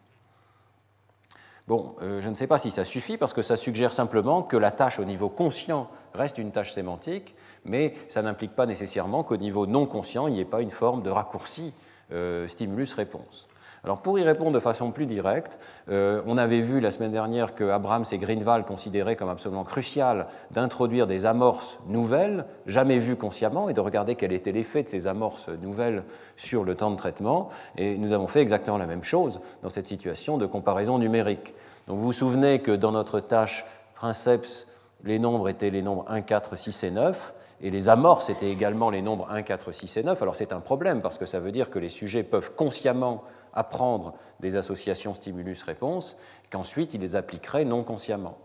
Bon, 1.69 1.95
euh, 2.01 2.23
je 2.23 2.31
ne 2.31 2.35
sais 2.35 2.47
pas 2.47 2.57
si 2.57 2.71
ça 2.71 2.83
suffit 2.83 3.19
parce 3.19 3.35
que 3.35 3.43
ça 3.43 3.55
suggère 3.55 3.93
simplement 3.93 4.43
que 4.43 4.57
la 4.57 4.71
tâche 4.71 4.99
au 4.99 5.05
niveau 5.05 5.29
conscient 5.29 5.91
reste 6.15 6.39
une 6.39 6.51
tâche 6.51 6.73
sémantique, 6.73 7.35
mais 7.67 7.93
ça 8.09 8.23
n'implique 8.23 8.57
pas 8.57 8.65
nécessairement 8.65 9.23
qu'au 9.23 9.37
niveau 9.37 9.67
non 9.67 9.85
conscient, 9.85 10.29
il 10.29 10.33
n'y 10.33 10.41
ait 10.41 10.47
pas 10.47 10.63
une 10.63 10.71
forme 10.71 11.03
de 11.03 11.11
raccourci 11.11 11.75
euh, 12.11 12.49
stimulus-réponse. 12.49 13.49
Alors 13.85 14.01
pour 14.03 14.19
y 14.19 14.23
répondre 14.23 14.53
de 14.53 14.59
façon 14.59 14.91
plus 14.91 15.07
directe, 15.07 15.59
euh, 15.89 16.23
on 16.27 16.37
avait 16.39 16.61
vu 16.61 16.81
la 16.81 16.91
semaine 16.91 17.13
dernière 17.13 17.55
que 17.55 17.65
Abrams 17.65 18.05
et 18.11 18.19
Greenwald 18.19 18.67
considéraient 18.67 19.17
comme 19.17 19.29
absolument 19.29 19.65
crucial 19.65 20.27
d'introduire 20.51 21.07
des 21.07 21.27
amorces 21.27 21.79
nouvelles, 21.87 22.45
jamais 22.67 22.99
vues 22.99 23.17
consciemment, 23.17 23.69
et 23.69 23.75
de 23.75 23.81
regarder 23.81 24.15
quel 24.15 24.33
était 24.33 24.53
l'effet 24.53 24.83
de 24.83 24.89
ces 24.89 25.07
amorces 25.07 25.49
nouvelles 25.49 26.05
sur 26.37 26.65
le 26.65 26.75
temps 26.75 26.91
de 26.91 26.97
traitement. 26.97 27.51
Et 27.77 27.97
nous 27.97 28.13
avons 28.13 28.27
fait 28.27 28.41
exactement 28.41 28.79
la 28.79 28.87
même 28.87 29.05
chose 29.05 29.41
dans 29.63 29.69
cette 29.69 29.87
situation 29.87 30.39
de 30.39 30.47
comparaison 30.47 30.99
numérique. 30.99 31.55
Donc 31.87 31.99
vous 31.99 32.07
vous 32.07 32.13
souvenez 32.13 32.61
que 32.61 32.73
dans 32.73 32.93
notre 32.93 33.21
tâche 33.21 33.65
Princeps, 33.95 34.69
les 35.05 35.19
nombres 35.19 35.49
étaient 35.49 35.71
les 35.71 35.83
nombres 35.83 36.05
1, 36.09 36.23
4, 36.23 36.57
6 36.57 36.85
et 36.85 36.91
9, 36.91 37.35
et 37.61 37.71
les 37.71 37.89
amorces 37.89 38.31
étaient 38.31 38.51
également 38.51 38.91
les 38.91 39.03
nombres 39.03 39.27
1, 39.31 39.43
4, 39.43 39.73
6 39.73 39.97
et 39.97 40.03
9. 40.03 40.23
Alors 40.23 40.37
c'est 40.37 40.53
un 40.53 40.61
problème 40.61 41.01
parce 41.01 41.19
que 41.19 41.27
ça 41.27 41.41
veut 41.41 41.51
dire 41.51 41.71
que 41.71 41.79
les 41.79 41.89
sujets 41.89 42.23
peuvent 42.23 42.53
consciemment 42.55 43.25
apprendre 43.53 44.15
des 44.41 44.57
associations 44.57 45.15
stimulus-réponse, 45.15 46.17
qu'ensuite 46.51 46.95
ils 46.95 47.01
les 47.01 47.17
appliqueraient 47.17 47.65
non 47.65 47.83
consciemment. 47.83 48.39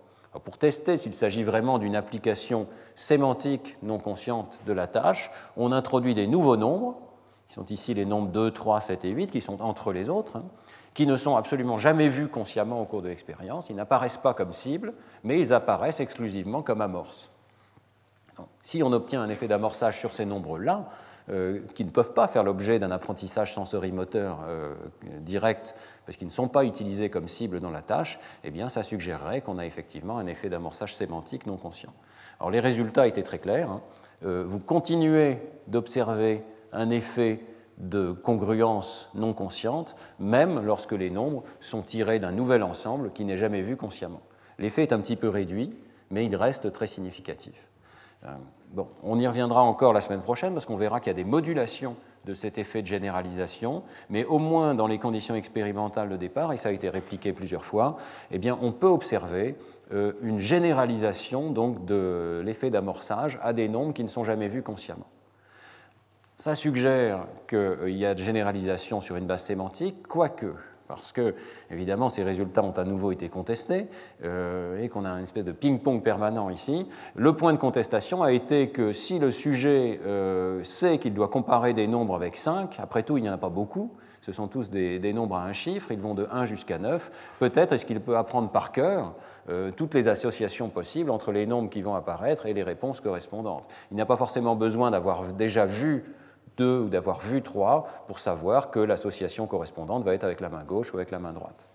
pour 0.43 0.57
tester 0.57 0.97
s'il 0.97 1.13
s'agit 1.13 1.43
vraiment 1.43 1.77
d'une 1.77 1.95
application 1.95 2.67
sémantique 2.95 3.77
non 3.83 3.99
consciente 3.99 4.57
de 4.65 4.73
la 4.73 4.87
tâche, 4.87 5.31
on 5.57 5.71
introduit 5.71 6.15
des 6.15 6.27
nouveaux 6.27 6.57
nombres, 6.57 6.99
qui 7.47 7.53
sont 7.53 7.65
ici 7.65 7.93
les 7.93 8.05
nombres 8.05 8.29
2, 8.29 8.51
3, 8.51 8.81
7 8.81 9.05
et 9.05 9.09
8, 9.09 9.31
qui 9.31 9.41
sont 9.41 9.61
entre 9.61 9.91
les 9.91 10.09
autres, 10.09 10.37
hein, 10.37 10.45
qui 10.93 11.07
ne 11.07 11.17
sont 11.17 11.35
absolument 11.35 11.77
jamais 11.77 12.07
vus 12.07 12.27
consciemment 12.27 12.81
au 12.81 12.85
cours 12.85 13.01
de 13.01 13.09
l'expérience. 13.09 13.69
Ils 13.69 13.75
n'apparaissent 13.75 14.17
pas 14.17 14.33
comme 14.33 14.53
cible, 14.53 14.93
mais 15.23 15.39
ils 15.39 15.53
apparaissent 15.53 15.99
exclusivement 15.99 16.61
comme 16.61 16.81
amorces. 16.81 17.29
si 18.63 18.81
on 18.81 18.91
obtient 18.91 19.21
un 19.21 19.29
effet 19.29 19.47
d'amorçage 19.47 19.99
sur 19.99 20.13
ces 20.13 20.25
nombres-là, 20.25 20.89
qui 21.73 21.86
ne 21.86 21.89
peuvent 21.89 22.13
pas 22.13 22.27
faire 22.27 22.43
l'objet 22.43 22.79
d'un 22.79 22.91
apprentissage 22.91 23.53
sensorimoteur 23.53 24.39
euh, 24.47 24.73
direct 25.21 25.75
parce 26.05 26.17
qu'ils 26.17 26.27
ne 26.27 26.33
sont 26.33 26.49
pas 26.49 26.65
utilisés 26.65 27.09
comme 27.09 27.29
cible 27.29 27.62
dans 27.62 27.71
la 27.71 27.81
tâche, 27.81 28.19
eh 28.43 28.51
bien, 28.51 28.67
ça 28.67 28.83
suggérerait 28.83 29.41
qu'on 29.41 29.57
a 29.57 29.65
effectivement 29.65 30.17
un 30.17 30.27
effet 30.27 30.49
d'amorçage 30.49 30.95
sémantique 30.95 31.45
non 31.45 31.55
conscient. 31.55 31.93
Alors, 32.39 32.51
les 32.51 32.59
résultats 32.59 33.07
étaient 33.07 33.23
très 33.23 33.39
clairs. 33.39 33.71
Hein. 33.71 33.81
Euh, 34.25 34.43
vous 34.45 34.59
continuez 34.59 35.39
d'observer 35.67 36.43
un 36.73 36.89
effet 36.89 37.39
de 37.77 38.12
congruence 38.12 39.09
non 39.15 39.33
consciente, 39.33 39.95
même 40.19 40.59
lorsque 40.63 40.91
les 40.91 41.09
nombres 41.09 41.43
sont 41.62 41.81
tirés 41.81 42.19
d'un 42.19 42.31
nouvel 42.31 42.63
ensemble 42.63 43.12
qui 43.12 43.25
n'est 43.25 43.38
jamais 43.38 43.62
vu 43.62 43.77
consciemment. 43.77 44.21
L'effet 44.59 44.83
est 44.83 44.93
un 44.93 44.99
petit 44.99 45.15
peu 45.15 45.29
réduit, 45.29 45.73
mais 46.12 46.25
il 46.25 46.36
reste 46.36 46.71
très 46.71 46.88
significatif. 46.88 47.55
Bon, 48.73 48.88
on 49.03 49.19
y 49.19 49.27
reviendra 49.27 49.62
encore 49.62 49.93
la 49.93 50.01
semaine 50.01 50.23
prochaine 50.23 50.53
parce 50.53 50.65
qu'on 50.65 50.77
verra 50.77 50.99
qu'il 50.99 51.12
y 51.12 51.12
a 51.12 51.13
des 51.13 51.23
modulations 51.23 51.95
de 52.25 52.33
cet 52.33 52.57
effet 52.57 52.81
de 52.81 52.88
généralisation, 52.88 53.83
mais 54.09 54.25
au 54.25 54.39
moins 54.39 54.73
dans 54.73 54.88
les 54.88 54.97
conditions 54.97 55.36
expérimentales 55.36 56.09
de 56.09 56.17
départ, 56.17 56.53
et 56.53 56.57
ça 56.57 56.69
a 56.69 56.71
été 56.71 56.89
répliqué 56.89 57.33
plusieurs 57.33 57.65
fois, 57.65 57.97
eh 58.31 58.39
bien, 58.39 58.57
on 58.63 58.71
peut 58.71 58.88
observer 58.88 59.55
euh, 59.93 60.13
une 60.23 60.39
généralisation 60.39 61.51
donc, 61.51 61.86
de 61.86 62.41
l'effet 62.43 62.71
d'amorçage 62.71 63.39
à 63.43 63.53
des 63.53 63.69
nombres 63.69 63.93
qui 63.93 64.03
ne 64.03 64.09
sont 64.09 64.23
jamais 64.23 64.47
vus 64.47 64.63
consciemment. 64.63 65.07
Ça 66.38 66.55
suggère 66.55 67.27
qu'il 67.47 67.95
y 67.95 68.07
a 68.07 68.15
de 68.15 68.19
généralisation 68.19 69.01
sur 69.01 69.17
une 69.17 69.27
base 69.27 69.43
sémantique, 69.43 70.07
quoique 70.07 70.55
parce 70.95 71.12
que, 71.12 71.36
évidemment, 71.71 72.10
ces 72.10 72.23
résultats 72.23 72.63
ont 72.63 72.71
à 72.71 72.84
nouveau 72.84 73.12
été 73.12 73.29
contestés 73.29 73.88
euh, 74.23 74.82
et 74.82 74.89
qu'on 74.89 75.06
a 75.06 75.10
une 75.12 75.23
espèce 75.23 75.45
de 75.45 75.51
ping-pong 75.51 76.01
permanent 76.01 76.49
ici. 76.49 76.88
Le 77.15 77.34
point 77.34 77.53
de 77.53 77.58
contestation 77.58 78.23
a 78.23 78.32
été 78.32 78.69
que 78.69 78.93
si 78.93 79.19
le 79.19 79.32
sujet 79.32 79.99
euh, 80.06 80.63
sait 80.63 80.97
qu'il 80.97 81.13
doit 81.13 81.27
comparer 81.27 81.73
des 81.73 81.88
nombres 81.88 82.15
avec 82.15 82.36
5, 82.36 82.79
après 82.79 83.03
tout, 83.03 83.17
il 83.17 83.21
n'y 83.21 83.29
en 83.29 83.34
a 83.34 83.38
pas 83.38 83.49
beaucoup, 83.49 83.91
ce 84.21 84.32
sont 84.32 84.47
tous 84.47 84.69
des, 84.69 85.13
nombres 85.13 85.36
à 85.36 85.43
un 85.43 85.51
chiffre, 85.51 85.91
ils 85.91 85.99
vont 85.99 86.13
de 86.13 86.27
1 86.32 86.45
jusqu'à 86.45 86.79
9, 86.79 87.12
peut-être 87.39 87.73
est-ce 87.73 87.86
qu'il 87.86 87.99
peut 87.99 88.15
apprendre 88.15 88.49
par 88.49 88.71
cœur 88.71 89.15
euh, 89.49 89.71
toutes 89.71 89.93
les 89.93 90.08
associations 90.08 90.69
possibles 90.69 91.12
entre 91.12 91.34
les 91.34 91.45
nombres 91.45 91.69
qui 91.69 91.82
vont 91.82 91.95
apparaître 91.95 92.45
et 92.45 92.53
les 92.53 92.63
réponses 92.63 93.01
correspondantes. 93.01 93.67
Il 93.91 93.97
n'a 93.97 94.06
pas 94.06 94.15
forcément 94.15 94.56
besoin 94.56 94.91
d'avoir 94.91 95.34
déjà 95.34 95.65
vu 95.65 96.06
2 96.57 96.79
ou 96.79 96.89
d'avoir 96.89 97.19
vu 97.19 97.41
3 97.41 98.05
pour 98.07 98.19
savoir 98.19 98.71
que 98.71 98.79
l'association 98.79 99.47
correspondante 99.47 100.03
va 100.03 100.13
être 100.13 100.23
avec 100.23 100.39
la 100.39 100.49
main 100.49 100.63
gauche 100.63 100.93
ou 100.93 100.97
avec 100.97 101.11
la 101.11 101.19
main 101.19 101.33
droite. 101.33 101.67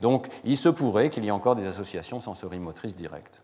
Donc 0.00 0.28
il 0.44 0.56
se 0.56 0.68
pourrait 0.68 1.10
qu'il 1.10 1.24
y 1.24 1.28
ait 1.28 1.32
encore 1.32 1.56
des 1.56 1.66
associations 1.66 2.20
sensorimotrices 2.20 2.96
directes. 2.96 3.40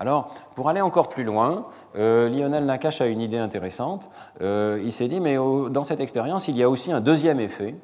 Alors, 0.00 0.32
pour 0.54 0.68
aller 0.68 0.80
encore 0.80 1.08
plus 1.08 1.24
loin, 1.24 1.66
euh, 1.96 2.28
Lionel 2.28 2.64
Nakache 2.64 3.00
a 3.00 3.08
une 3.08 3.20
idée 3.20 3.38
intéressante. 3.38 4.08
Euh, 4.40 4.80
il 4.80 4.92
s'est 4.92 5.08
dit, 5.08 5.20
mais 5.20 5.34
dans 5.34 5.82
cette 5.82 5.98
expérience, 5.98 6.46
il 6.46 6.56
y 6.56 6.62
a 6.62 6.70
aussi 6.70 6.92
un 6.92 7.00
deuxième 7.00 7.40
effet, 7.40 7.74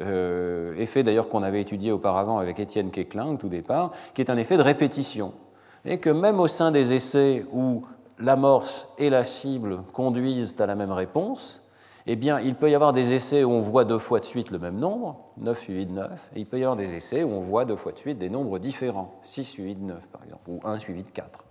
euh, 0.00 0.76
effet 0.76 1.02
d'ailleurs 1.02 1.28
qu'on 1.28 1.42
avait 1.42 1.60
étudié 1.60 1.90
auparavant 1.90 2.38
avec 2.38 2.60
Étienne 2.60 2.90
au 2.90 3.36
tout 3.36 3.48
départ, 3.48 3.90
qui 4.14 4.20
est 4.20 4.30
un 4.30 4.36
effet 4.36 4.56
de 4.56 4.62
répétition. 4.62 5.32
Et 5.84 5.98
que 5.98 6.10
même 6.10 6.38
au 6.38 6.46
sein 6.46 6.70
des 6.70 6.94
essais 6.94 7.44
où 7.52 7.82
l'amorce 8.18 8.88
et 8.98 9.10
la 9.10 9.24
cible 9.24 9.82
conduisent 9.92 10.56
à 10.60 10.66
la 10.66 10.74
même 10.74 10.92
réponse, 10.92 11.62
eh 12.10 12.16
bien, 12.16 12.40
il 12.40 12.54
peut 12.54 12.70
y 12.70 12.74
avoir 12.74 12.92
des 12.92 13.12
essais 13.12 13.44
où 13.44 13.50
on 13.50 13.60
voit 13.60 13.84
deux 13.84 13.98
fois 13.98 14.18
de 14.18 14.24
suite 14.24 14.50
le 14.50 14.58
même 14.58 14.78
nombre, 14.78 15.20
9 15.36 15.60
suivi 15.60 15.84
de 15.84 15.92
9, 15.92 16.30
et 16.34 16.40
il 16.40 16.46
peut 16.46 16.58
y 16.58 16.62
avoir 16.62 16.76
des 16.76 16.94
essais 16.94 17.22
où 17.22 17.30
on 17.30 17.40
voit 17.40 17.66
deux 17.66 17.76
fois 17.76 17.92
de 17.92 17.98
suite 17.98 18.18
des 18.18 18.30
nombres 18.30 18.58
différents, 18.58 19.20
6 19.24 19.44
suivi 19.44 19.74
de 19.74 19.82
9 19.82 20.06
par 20.08 20.24
exemple, 20.24 20.48
ou 20.48 20.60
1 20.64 20.78
suivi 20.78 21.02
de 21.02 21.10
4. 21.10 21.44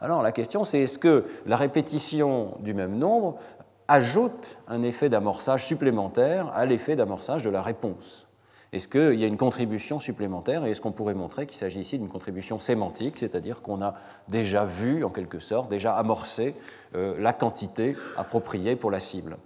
Alors 0.00 0.22
la 0.22 0.32
question 0.32 0.64
c'est 0.64 0.80
est-ce 0.80 0.98
que 0.98 1.24
la 1.46 1.54
répétition 1.54 2.56
du 2.58 2.74
même 2.74 2.98
nombre 2.98 3.38
ajoute 3.86 4.58
un 4.66 4.82
effet 4.82 5.08
d'amorçage 5.08 5.64
supplémentaire 5.64 6.50
à 6.54 6.66
l'effet 6.66 6.96
d'amorçage 6.96 7.42
de 7.42 7.50
la 7.50 7.62
réponse? 7.62 8.23
Est-ce 8.74 8.88
qu'il 8.88 9.20
y 9.20 9.24
a 9.24 9.28
une 9.28 9.36
contribution 9.36 10.00
supplémentaire 10.00 10.64
et 10.64 10.72
est-ce 10.72 10.80
qu'on 10.80 10.90
pourrait 10.90 11.14
montrer 11.14 11.46
qu'il 11.46 11.56
s'agit 11.56 11.78
ici 11.78 11.96
d'une 11.96 12.08
contribution 12.08 12.58
sémantique, 12.58 13.18
c'est-à-dire 13.18 13.62
qu'on 13.62 13.80
a 13.80 13.94
déjà 14.26 14.64
vu, 14.64 15.04
en 15.04 15.10
quelque 15.10 15.38
sorte, 15.38 15.70
déjà 15.70 15.94
amorcé 15.94 16.56
euh, 16.96 17.14
la 17.20 17.32
quantité 17.32 17.96
appropriée 18.16 18.74
pour 18.74 18.90
la 18.90 18.98
cible? 18.98 19.36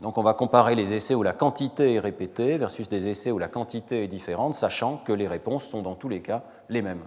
Donc 0.00 0.16
on 0.16 0.22
va 0.22 0.32
comparer 0.32 0.76
les 0.76 0.94
essais 0.94 1.16
où 1.16 1.24
la 1.24 1.32
quantité 1.32 1.94
est 1.94 1.98
répétée 1.98 2.56
versus 2.56 2.88
des 2.88 3.08
essais 3.08 3.32
où 3.32 3.38
la 3.38 3.48
quantité 3.48 4.04
est 4.04 4.08
différente, 4.08 4.54
sachant 4.54 4.98
que 4.98 5.12
les 5.12 5.26
réponses 5.26 5.64
sont 5.64 5.82
dans 5.82 5.96
tous 5.96 6.08
les 6.08 6.20
cas 6.20 6.44
les 6.68 6.82
mêmes. 6.82 7.02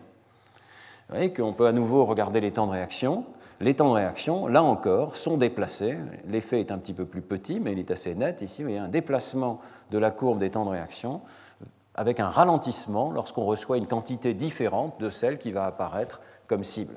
Vous 1.07 1.15
voyez 1.15 1.31
qu'on 1.31 1.53
peut 1.53 1.67
à 1.67 1.71
nouveau 1.71 2.03
regarder 2.03 2.41
les 2.41 2.51
temps 2.51 2.67
de 2.67 2.73
réaction. 2.73 3.23
Les 3.59 3.75
temps 3.75 3.89
de 3.89 3.95
réaction, 3.95 4.47
là 4.47 4.63
encore, 4.63 5.15
sont 5.15 5.37
déplacés. 5.37 5.97
L'effet 6.27 6.59
est 6.59 6.71
un 6.71 6.77
petit 6.77 6.93
peu 6.93 7.05
plus 7.05 7.21
petit, 7.21 7.59
mais 7.59 7.73
il 7.73 7.79
est 7.79 7.91
assez 7.91 8.15
net. 8.15 8.41
Ici, 8.41 8.61
vous 8.61 8.69
voyez 8.69 8.79
un 8.79 8.89
déplacement 8.89 9.59
de 9.91 9.97
la 9.97 10.11
courbe 10.11 10.39
des 10.39 10.51
temps 10.51 10.65
de 10.65 10.71
réaction 10.71 11.21
avec 11.95 12.19
un 12.19 12.29
ralentissement 12.29 13.11
lorsqu'on 13.11 13.45
reçoit 13.45 13.77
une 13.77 13.87
quantité 13.87 14.33
différente 14.33 14.99
de 14.99 15.09
celle 15.09 15.37
qui 15.37 15.51
va 15.51 15.65
apparaître 15.65 16.21
comme 16.47 16.63
cible. 16.63 16.95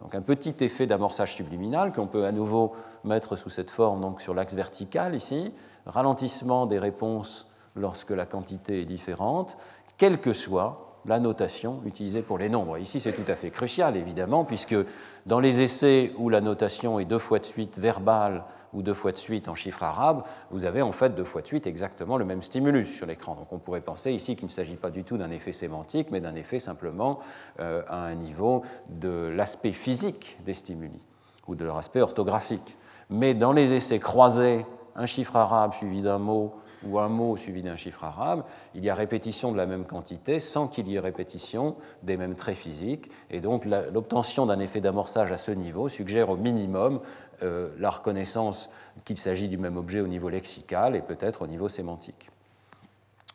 Donc 0.00 0.14
un 0.14 0.22
petit 0.22 0.54
effet 0.60 0.86
d'amorçage 0.86 1.34
subliminal 1.34 1.92
qu'on 1.92 2.06
peut 2.06 2.24
à 2.24 2.32
nouveau 2.32 2.72
mettre 3.04 3.36
sous 3.36 3.50
cette 3.50 3.70
forme 3.70 4.00
donc 4.00 4.20
sur 4.20 4.32
l'axe 4.32 4.54
vertical 4.54 5.14
ici, 5.14 5.52
ralentissement 5.84 6.66
des 6.66 6.78
réponses 6.78 7.48
lorsque 7.76 8.10
la 8.10 8.24
quantité 8.24 8.80
est 8.80 8.86
différente, 8.86 9.58
quelle 9.98 10.20
que 10.20 10.32
soit 10.32 10.89
la 11.06 11.18
notation 11.18 11.80
utilisée 11.84 12.22
pour 12.22 12.38
les 12.38 12.48
nombres. 12.48 12.78
Ici, 12.78 13.00
c'est 13.00 13.12
tout 13.12 13.30
à 13.30 13.34
fait 13.34 13.50
crucial, 13.50 13.96
évidemment, 13.96 14.44
puisque 14.44 14.76
dans 15.26 15.40
les 15.40 15.60
essais 15.60 16.12
où 16.18 16.28
la 16.28 16.40
notation 16.40 16.98
est 17.00 17.04
deux 17.04 17.18
fois 17.18 17.38
de 17.38 17.44
suite 17.44 17.78
verbale 17.78 18.44
ou 18.72 18.82
deux 18.82 18.94
fois 18.94 19.12
de 19.12 19.16
suite 19.16 19.48
en 19.48 19.54
chiffres 19.54 19.82
arabes, 19.82 20.22
vous 20.50 20.64
avez 20.64 20.82
en 20.82 20.92
fait 20.92 21.14
deux 21.14 21.24
fois 21.24 21.42
de 21.42 21.46
suite 21.46 21.66
exactement 21.66 22.16
le 22.16 22.24
même 22.24 22.42
stimulus 22.42 22.94
sur 22.94 23.06
l'écran. 23.06 23.34
Donc 23.34 23.52
on 23.52 23.58
pourrait 23.58 23.80
penser 23.80 24.12
ici 24.12 24.36
qu'il 24.36 24.46
ne 24.46 24.52
s'agit 24.52 24.76
pas 24.76 24.90
du 24.90 25.04
tout 25.04 25.16
d'un 25.16 25.30
effet 25.30 25.52
sémantique, 25.52 26.08
mais 26.10 26.20
d'un 26.20 26.34
effet 26.34 26.60
simplement 26.60 27.18
euh, 27.58 27.82
à 27.88 28.04
un 28.04 28.14
niveau 28.14 28.62
de 28.88 29.28
l'aspect 29.34 29.72
physique 29.72 30.38
des 30.44 30.54
stimuli 30.54 31.00
ou 31.48 31.54
de 31.54 31.64
leur 31.64 31.76
aspect 31.76 32.00
orthographique. 32.00 32.76
Mais 33.08 33.34
dans 33.34 33.52
les 33.52 33.72
essais 33.72 33.98
croisés, 33.98 34.64
un 34.94 35.06
chiffre 35.06 35.34
arabe 35.34 35.72
suivi 35.74 36.02
d'un 36.02 36.18
mot 36.18 36.54
ou 36.86 36.98
un 36.98 37.08
mot 37.08 37.36
suivi 37.36 37.62
d'un 37.62 37.76
chiffre 37.76 38.04
arabe, 38.04 38.44
il 38.74 38.84
y 38.84 38.90
a 38.90 38.94
répétition 38.94 39.52
de 39.52 39.56
la 39.56 39.66
même 39.66 39.84
quantité 39.84 40.40
sans 40.40 40.68
qu'il 40.68 40.88
y 40.88 40.96
ait 40.96 41.00
répétition 41.00 41.76
des 42.02 42.16
mêmes 42.16 42.34
traits 42.34 42.56
physiques. 42.56 43.10
Et 43.30 43.40
donc 43.40 43.64
l'obtention 43.64 44.46
d'un 44.46 44.60
effet 44.60 44.80
d'amorçage 44.80 45.32
à 45.32 45.36
ce 45.36 45.50
niveau 45.50 45.88
suggère 45.88 46.30
au 46.30 46.36
minimum 46.36 47.00
euh, 47.42 47.70
la 47.78 47.90
reconnaissance 47.90 48.70
qu'il 49.04 49.18
s'agit 49.18 49.48
du 49.48 49.58
même 49.58 49.76
objet 49.76 50.00
au 50.00 50.08
niveau 50.08 50.28
lexical 50.28 50.96
et 50.96 51.00
peut-être 51.00 51.42
au 51.42 51.46
niveau 51.46 51.68
sémantique. 51.68 52.30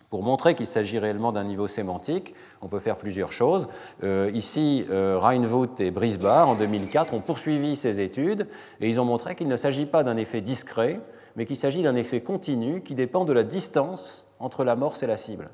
Pour 0.09 0.23
montrer 0.23 0.55
qu'il 0.55 0.67
s'agit 0.67 0.99
réellement 0.99 1.31
d'un 1.31 1.43
niveau 1.43 1.67
sémantique, 1.67 2.35
on 2.61 2.67
peut 2.67 2.79
faire 2.79 2.95
plusieurs 2.95 3.31
choses. 3.31 3.67
Euh, 4.03 4.31
ici, 4.33 4.85
euh, 4.89 5.17
Reinvoet 5.19 5.67
et 5.79 5.91
Brisbard, 5.91 6.47
en 6.47 6.55
2004, 6.55 7.13
ont 7.13 7.21
poursuivi 7.21 7.75
ces 7.75 7.99
études 7.99 8.47
et 8.79 8.87
ils 8.87 9.01
ont 9.01 9.05
montré 9.05 9.35
qu'il 9.35 9.47
ne 9.47 9.57
s'agit 9.57 9.85
pas 9.85 10.03
d'un 10.03 10.15
effet 10.15 10.41
discret, 10.41 11.01
mais 11.35 11.45
qu'il 11.45 11.55
s'agit 11.55 11.83
d'un 11.83 11.95
effet 11.95 12.21
continu 12.21 12.81
qui 12.81 12.95
dépend 12.95 13.25
de 13.25 13.33
la 13.33 13.43
distance 13.43 14.27
entre 14.39 14.63
l'amorce 14.63 15.03
et 15.03 15.07
la 15.07 15.17
cible. 15.17 15.49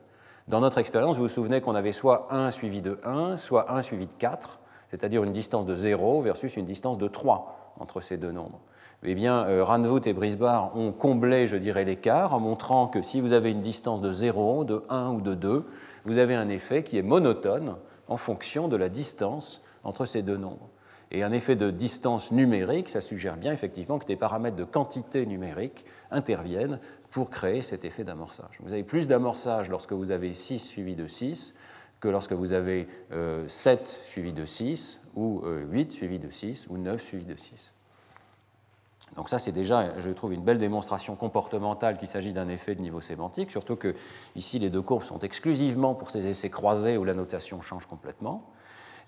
Dans 0.47 0.59
notre 0.59 0.79
expérience, 0.79 1.17
vous 1.17 1.23
vous 1.23 1.29
souvenez 1.29 1.61
qu'on 1.61 1.75
avait 1.75 1.91
soit 1.91 2.27
1 2.31 2.51
suivi 2.51 2.81
de 2.81 2.99
1, 3.03 3.37
soit 3.37 3.71
1 3.71 3.81
suivi 3.81 4.07
de 4.07 4.13
4, 4.15 4.59
c'est-à-dire 4.89 5.23
une 5.23 5.31
distance 5.31 5.65
de 5.65 5.75
0 5.75 6.21
versus 6.21 6.57
une 6.57 6.65
distance 6.65 6.97
de 6.97 7.07
3 7.07 7.73
entre 7.79 8.01
ces 8.01 8.17
deux 8.17 8.31
nombres. 8.31 8.59
eh 9.03 9.15
bien, 9.15 9.45
euh, 9.45 9.63
Ranvoot 9.63 10.05
et 10.05 10.13
Brisbane 10.13 10.69
ont 10.75 10.91
comblé, 10.91 11.47
je 11.47 11.55
dirais, 11.55 11.85
l'écart 11.85 12.33
en 12.33 12.39
montrant 12.39 12.87
que 12.87 13.01
si 13.01 13.21
vous 13.21 13.33
avez 13.33 13.51
une 13.51 13.61
distance 13.61 14.01
de 14.01 14.11
0, 14.11 14.63
de 14.63 14.83
1 14.89 15.11
ou 15.11 15.21
de 15.21 15.35
2, 15.35 15.65
vous 16.05 16.17
avez 16.17 16.35
un 16.35 16.49
effet 16.49 16.83
qui 16.83 16.97
est 16.97 17.03
monotone 17.03 17.75
en 18.07 18.17
fonction 18.17 18.67
de 18.67 18.75
la 18.75 18.89
distance 18.89 19.61
entre 19.83 20.05
ces 20.05 20.21
deux 20.21 20.37
nombres. 20.37 20.69
Et 21.11 21.23
un 21.23 21.31
effet 21.33 21.57
de 21.57 21.71
distance 21.71 22.31
numérique, 22.31 22.87
ça 22.87 23.01
suggère 23.01 23.35
bien 23.35 23.51
effectivement 23.51 23.99
que 23.99 24.05
des 24.05 24.15
paramètres 24.15 24.55
de 24.55 24.63
quantité 24.63 25.25
numérique 25.25 25.85
interviennent 26.09 26.79
pour 27.09 27.29
créer 27.29 27.61
cet 27.61 27.83
effet 27.83 28.05
d'amorçage. 28.05 28.57
Vous 28.61 28.71
avez 28.71 28.83
plus 28.83 29.07
d'amorçage 29.07 29.69
lorsque 29.69 29.91
vous 29.91 30.11
avez 30.11 30.33
6 30.33 30.59
suivi 30.59 30.95
de 30.95 31.07
6 31.07 31.53
que 31.99 32.07
lorsque 32.07 32.31
vous 32.31 32.53
avez 32.53 32.87
7 33.11 33.11
euh, 33.11 33.45
suivi 34.05 34.33
de 34.33 34.45
6 34.45 35.01
ou 35.15 35.43
8 35.45 35.45
euh, 35.45 35.91
suivi 35.91 36.17
de 36.17 36.29
6 36.29 36.67
ou 36.69 36.77
9 36.77 37.01
suivi 37.01 37.25
de 37.25 37.35
6. 37.35 37.73
Donc 39.17 39.29
ça, 39.29 39.37
c'est 39.39 39.51
déjà, 39.51 39.99
je 39.99 40.09
trouve, 40.09 40.31
une 40.33 40.43
belle 40.43 40.57
démonstration 40.57 41.17
comportementale 41.17 41.97
qu'il 41.97 42.07
s'agit 42.07 42.31
d'un 42.31 42.47
effet 42.47 42.75
de 42.75 42.81
niveau 42.81 43.01
sémantique, 43.01 43.51
surtout 43.51 43.75
que 43.75 43.93
ici, 44.35 44.57
les 44.57 44.69
deux 44.69 44.81
courbes 44.81 45.03
sont 45.03 45.19
exclusivement 45.19 45.93
pour 45.93 46.09
ces 46.09 46.27
essais 46.27 46.49
croisés 46.49 46.97
où 46.97 47.03
la 47.03 47.13
notation 47.13 47.61
change 47.61 47.85
complètement. 47.85 48.49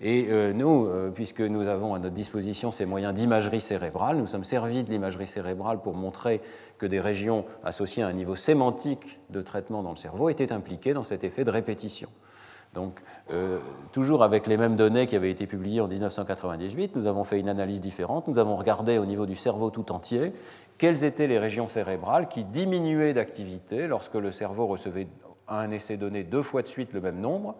Et 0.00 0.26
euh, 0.28 0.52
nous, 0.52 0.86
euh, 0.86 1.10
puisque 1.10 1.40
nous 1.40 1.68
avons 1.68 1.94
à 1.94 1.98
notre 1.98 2.14
disposition 2.14 2.72
ces 2.72 2.84
moyens 2.84 3.14
d'imagerie 3.14 3.60
cérébrale, 3.60 4.16
nous 4.16 4.26
sommes 4.26 4.44
servis 4.44 4.84
de 4.84 4.90
l'imagerie 4.90 5.26
cérébrale 5.26 5.80
pour 5.80 5.94
montrer 5.94 6.40
que 6.78 6.86
des 6.86 7.00
régions 7.00 7.44
associées 7.62 8.02
à 8.02 8.08
un 8.08 8.12
niveau 8.12 8.36
sémantique 8.36 9.20
de 9.30 9.40
traitement 9.40 9.82
dans 9.82 9.90
le 9.90 9.96
cerveau 9.96 10.28
étaient 10.28 10.52
impliquées 10.52 10.94
dans 10.94 11.04
cet 11.04 11.24
effet 11.24 11.44
de 11.44 11.50
répétition. 11.50 12.08
Donc, 12.74 13.00
euh, 13.30 13.60
toujours 13.92 14.24
avec 14.24 14.48
les 14.48 14.56
mêmes 14.56 14.74
données 14.74 15.06
qui 15.06 15.14
avaient 15.14 15.30
été 15.30 15.46
publiées 15.46 15.80
en 15.80 15.86
1998, 15.86 16.96
nous 16.96 17.06
avons 17.06 17.22
fait 17.22 17.38
une 17.38 17.48
analyse 17.48 17.80
différente. 17.80 18.26
Nous 18.26 18.38
avons 18.38 18.56
regardé 18.56 18.98
au 18.98 19.06
niveau 19.06 19.26
du 19.26 19.36
cerveau 19.36 19.70
tout 19.70 19.92
entier 19.92 20.32
quelles 20.76 21.04
étaient 21.04 21.28
les 21.28 21.38
régions 21.38 21.68
cérébrales 21.68 22.28
qui 22.28 22.42
diminuaient 22.42 23.14
d'activité 23.14 23.86
lorsque 23.86 24.16
le 24.16 24.32
cerveau 24.32 24.66
recevait 24.66 25.06
à 25.46 25.60
un 25.60 25.70
essai 25.70 25.96
donné 25.96 26.24
deux 26.24 26.42
fois 26.42 26.62
de 26.62 26.66
suite 26.66 26.92
le 26.92 27.00
même 27.00 27.20
nombre, 27.20 27.54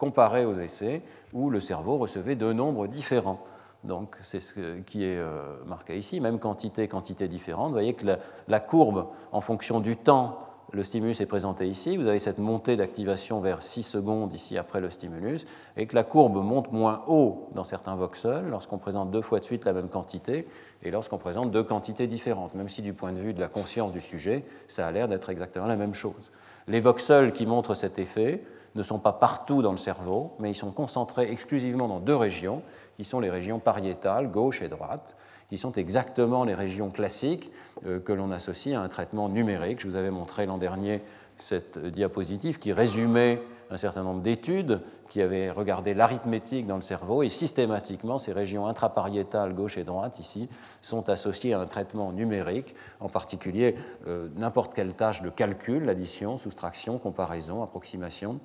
comparé 0.00 0.44
aux 0.44 0.54
essais 0.54 1.02
où 1.32 1.50
le 1.50 1.60
cerveau 1.60 1.98
recevait 1.98 2.34
deux 2.34 2.52
nombres 2.52 2.88
différents. 2.88 3.44
Donc, 3.84 4.16
c'est 4.20 4.40
ce 4.40 4.80
qui 4.80 5.04
est 5.04 5.18
euh, 5.18 5.62
marqué 5.66 5.96
ici, 5.96 6.20
même 6.20 6.38
quantité, 6.38 6.88
quantité 6.88 7.28
différente. 7.28 7.68
Vous 7.68 7.74
voyez 7.74 7.94
que 7.94 8.06
la 8.48 8.60
courbe, 8.60 9.06
en 9.30 9.40
fonction 9.40 9.78
du 9.78 9.96
temps 9.96 10.38
le 10.72 10.82
stimulus 10.82 11.20
est 11.20 11.26
présenté 11.26 11.66
ici, 11.66 11.96
vous 11.96 12.06
avez 12.06 12.18
cette 12.18 12.38
montée 12.38 12.76
d'activation 12.76 13.40
vers 13.40 13.62
6 13.62 13.82
secondes 13.82 14.32
ici 14.32 14.56
après 14.56 14.80
le 14.80 14.90
stimulus, 14.90 15.44
et 15.76 15.86
que 15.86 15.94
la 15.94 16.04
courbe 16.04 16.36
monte 16.36 16.70
moins 16.72 17.02
haut 17.08 17.48
dans 17.54 17.64
certains 17.64 17.96
voxels 17.96 18.46
lorsqu'on 18.48 18.78
présente 18.78 19.10
deux 19.10 19.22
fois 19.22 19.40
de 19.40 19.44
suite 19.44 19.64
la 19.64 19.72
même 19.72 19.88
quantité 19.88 20.46
et 20.82 20.90
lorsqu'on 20.90 21.18
présente 21.18 21.50
deux 21.50 21.64
quantités 21.64 22.06
différentes, 22.06 22.54
même 22.54 22.68
si 22.68 22.82
du 22.82 22.92
point 22.92 23.12
de 23.12 23.18
vue 23.18 23.34
de 23.34 23.40
la 23.40 23.48
conscience 23.48 23.92
du 23.92 24.00
sujet, 24.00 24.44
ça 24.68 24.86
a 24.86 24.90
l'air 24.92 25.08
d'être 25.08 25.30
exactement 25.30 25.66
la 25.66 25.76
même 25.76 25.94
chose. 25.94 26.30
Les 26.68 26.80
voxels 26.80 27.32
qui 27.32 27.46
montrent 27.46 27.74
cet 27.74 27.98
effet 27.98 28.44
ne 28.74 28.82
sont 28.82 28.98
pas 28.98 29.12
partout 29.12 29.62
dans 29.62 29.72
le 29.72 29.76
cerveau, 29.76 30.36
mais 30.38 30.50
ils 30.50 30.54
sont 30.54 30.70
concentrés 30.70 31.30
exclusivement 31.30 31.88
dans 31.88 32.00
deux 32.00 32.16
régions, 32.16 32.62
qui 32.96 33.04
sont 33.04 33.20
les 33.20 33.30
régions 33.30 33.58
pariétales, 33.58 34.30
gauche 34.30 34.62
et 34.62 34.68
droite, 34.68 35.16
qui 35.48 35.58
sont 35.58 35.72
exactement 35.72 36.44
les 36.44 36.54
régions 36.54 36.90
classiques 36.90 37.50
euh, 37.86 37.98
que 37.98 38.12
l'on 38.12 38.30
associe 38.30 38.76
à 38.76 38.82
un 38.82 38.88
traitement 38.88 39.28
numérique. 39.28 39.80
Je 39.80 39.88
vous 39.88 39.96
avais 39.96 40.10
montré 40.10 40.46
l'an 40.46 40.58
dernier 40.58 41.02
cette 41.36 41.78
diapositive 41.78 42.58
qui 42.58 42.72
résumait 42.72 43.40
un 43.70 43.76
certain 43.76 44.02
nombre 44.02 44.20
d'études 44.20 44.80
qui 45.08 45.22
avaient 45.22 45.50
regardé 45.50 45.94
l'arithmétique 45.94 46.66
dans 46.66 46.76
le 46.76 46.82
cerveau 46.82 47.22
et 47.22 47.28
systématiquement 47.28 48.18
ces 48.18 48.32
régions 48.32 48.66
intrapariétales 48.66 49.54
gauche 49.54 49.78
et 49.78 49.84
droite 49.84 50.18
ici 50.18 50.48
sont 50.82 51.08
associées 51.08 51.54
à 51.54 51.60
un 51.60 51.66
traitement 51.66 52.12
numérique, 52.12 52.74
en 52.98 53.08
particulier 53.08 53.76
euh, 54.06 54.28
n'importe 54.36 54.74
quelle 54.74 54.94
tâche 54.94 55.22
de 55.22 55.30
calcul, 55.30 55.84
l'addition, 55.84 56.36
soustraction, 56.36 56.98
comparaison, 56.98 57.62
approximation, 57.62 58.40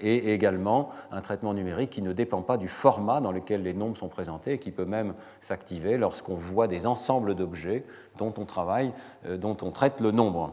et 0.00 0.32
également 0.32 0.90
un 1.10 1.22
traitement 1.22 1.54
numérique 1.54 1.90
qui 1.90 2.02
ne 2.02 2.12
dépend 2.12 2.42
pas 2.42 2.58
du 2.58 2.68
format 2.68 3.20
dans 3.20 3.32
lequel 3.32 3.62
les 3.62 3.72
nombres 3.72 3.96
sont 3.96 4.08
présentés 4.08 4.52
et 4.52 4.58
qui 4.58 4.70
peut 4.70 4.84
même 4.84 5.14
s'activer 5.40 5.96
lorsqu'on 5.96 6.34
voit 6.34 6.66
des 6.66 6.86
ensembles 6.86 7.34
d'objets 7.34 7.84
dont 8.18 8.32
on 8.36 8.44
travaille, 8.44 8.92
euh, 9.26 9.36
dont 9.36 9.56
on 9.62 9.70
traite 9.70 10.00
le 10.00 10.10
nombre. 10.10 10.52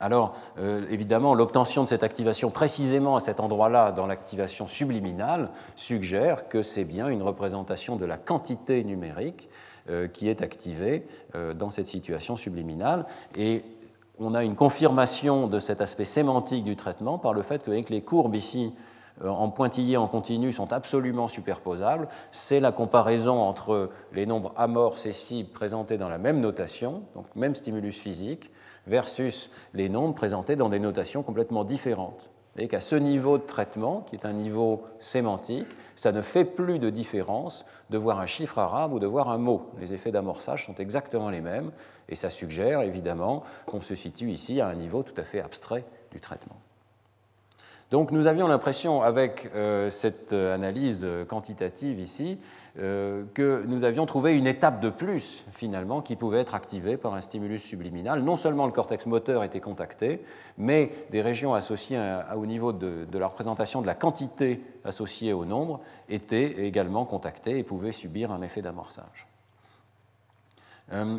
Alors, 0.00 0.34
euh, 0.58 0.86
évidemment, 0.90 1.34
l'obtention 1.34 1.84
de 1.84 1.88
cette 1.88 2.02
activation 2.02 2.50
précisément 2.50 3.16
à 3.16 3.20
cet 3.20 3.40
endroit-là, 3.40 3.92
dans 3.92 4.06
l'activation 4.06 4.66
subliminale, 4.66 5.50
suggère 5.76 6.48
que 6.48 6.62
c'est 6.62 6.84
bien 6.84 7.08
une 7.08 7.22
représentation 7.22 7.96
de 7.96 8.04
la 8.04 8.16
quantité 8.16 8.82
numérique 8.84 9.48
qui 10.12 10.28
est 10.28 10.42
activée 10.42 11.06
dans 11.54 11.70
cette 11.70 11.86
situation 11.86 12.36
subliminale. 12.36 13.06
Et 13.34 13.64
on 14.18 14.34
a 14.34 14.44
une 14.44 14.56
confirmation 14.56 15.46
de 15.46 15.58
cet 15.60 15.80
aspect 15.80 16.04
sémantique 16.04 16.64
du 16.64 16.76
traitement 16.76 17.18
par 17.18 17.34
le 17.34 17.42
fait 17.42 17.64
que 17.64 17.70
les 17.70 18.02
courbes 18.02 18.34
ici 18.34 18.74
euh, 19.24 19.28
en 19.28 19.48
pointillé 19.50 19.96
en 19.96 20.06
continu 20.06 20.52
sont 20.52 20.72
absolument 20.72 21.28
superposables. 21.28 22.08
C'est 22.32 22.60
la 22.60 22.72
comparaison 22.72 23.40
entre 23.40 23.90
les 24.12 24.26
nombres 24.26 24.52
amorces 24.56 25.06
et 25.06 25.12
cibles 25.12 25.50
présentés 25.50 25.98
dans 25.98 26.08
la 26.08 26.18
même 26.18 26.40
notation, 26.40 27.02
donc 27.14 27.26
même 27.34 27.54
stimulus 27.54 27.98
physique, 27.98 28.50
versus 28.86 29.50
les 29.74 29.88
nombres 29.88 30.14
présentés 30.14 30.56
dans 30.56 30.68
des 30.68 30.78
notations 30.78 31.22
complètement 31.22 31.64
différentes 31.64 32.30
voyez 32.58 32.68
qu'à 32.68 32.80
ce 32.80 32.96
niveau 32.96 33.38
de 33.38 33.44
traitement, 33.44 34.00
qui 34.00 34.16
est 34.16 34.26
un 34.26 34.32
niveau 34.32 34.84
sémantique, 34.98 35.68
ça 35.94 36.12
ne 36.12 36.22
fait 36.22 36.44
plus 36.44 36.78
de 36.78 36.90
différence 36.90 37.64
de 37.90 37.98
voir 37.98 38.18
un 38.18 38.26
chiffre 38.26 38.58
arabe 38.58 38.92
ou 38.92 38.98
de 38.98 39.06
voir 39.06 39.28
un 39.28 39.38
mot. 39.38 39.70
Les 39.80 39.94
effets 39.94 40.10
d'amorçage 40.10 40.66
sont 40.66 40.74
exactement 40.74 41.30
les 41.30 41.40
mêmes, 41.40 41.70
et 42.08 42.16
ça 42.16 42.30
suggère 42.30 42.82
évidemment 42.82 43.44
qu'on 43.66 43.80
se 43.80 43.94
situe 43.94 44.30
ici 44.30 44.60
à 44.60 44.66
un 44.66 44.74
niveau 44.74 45.02
tout 45.02 45.14
à 45.16 45.24
fait 45.24 45.40
abstrait 45.40 45.84
du 46.10 46.20
traitement. 46.20 46.56
Donc 47.90 48.10
nous 48.10 48.26
avions 48.26 48.48
l'impression, 48.48 49.02
avec 49.02 49.50
euh, 49.54 49.88
cette 49.88 50.32
analyse 50.32 51.06
quantitative 51.28 52.00
ici, 52.00 52.38
euh, 52.80 53.24
que 53.34 53.64
nous 53.66 53.82
avions 53.82 54.06
trouvé 54.06 54.36
une 54.36 54.46
étape 54.46 54.80
de 54.80 54.88
plus, 54.88 55.44
finalement, 55.52 56.00
qui 56.00 56.14
pouvait 56.14 56.38
être 56.38 56.54
activée 56.54 56.96
par 56.96 57.14
un 57.14 57.20
stimulus 57.20 57.62
subliminal. 57.62 58.22
Non 58.22 58.36
seulement 58.36 58.66
le 58.66 58.72
cortex 58.72 59.06
moteur 59.06 59.42
était 59.42 59.60
contacté, 59.60 60.22
mais 60.58 60.92
des 61.10 61.20
régions 61.20 61.54
associées 61.54 62.00
au 62.36 62.46
niveau 62.46 62.72
de, 62.72 63.06
la 63.12 63.26
représentation 63.26 63.80
de 63.82 63.86
la 63.86 63.94
quantité 63.94 64.62
associée 64.84 65.32
au 65.32 65.44
nombre 65.44 65.80
étaient 66.08 66.66
également 66.66 67.04
contactées 67.04 67.58
et 67.58 67.64
pouvaient 67.64 67.90
subir 67.90 68.30
un 68.30 68.42
effet 68.42 68.62
d'amorçage. 68.62 69.26
Euh, 70.92 71.18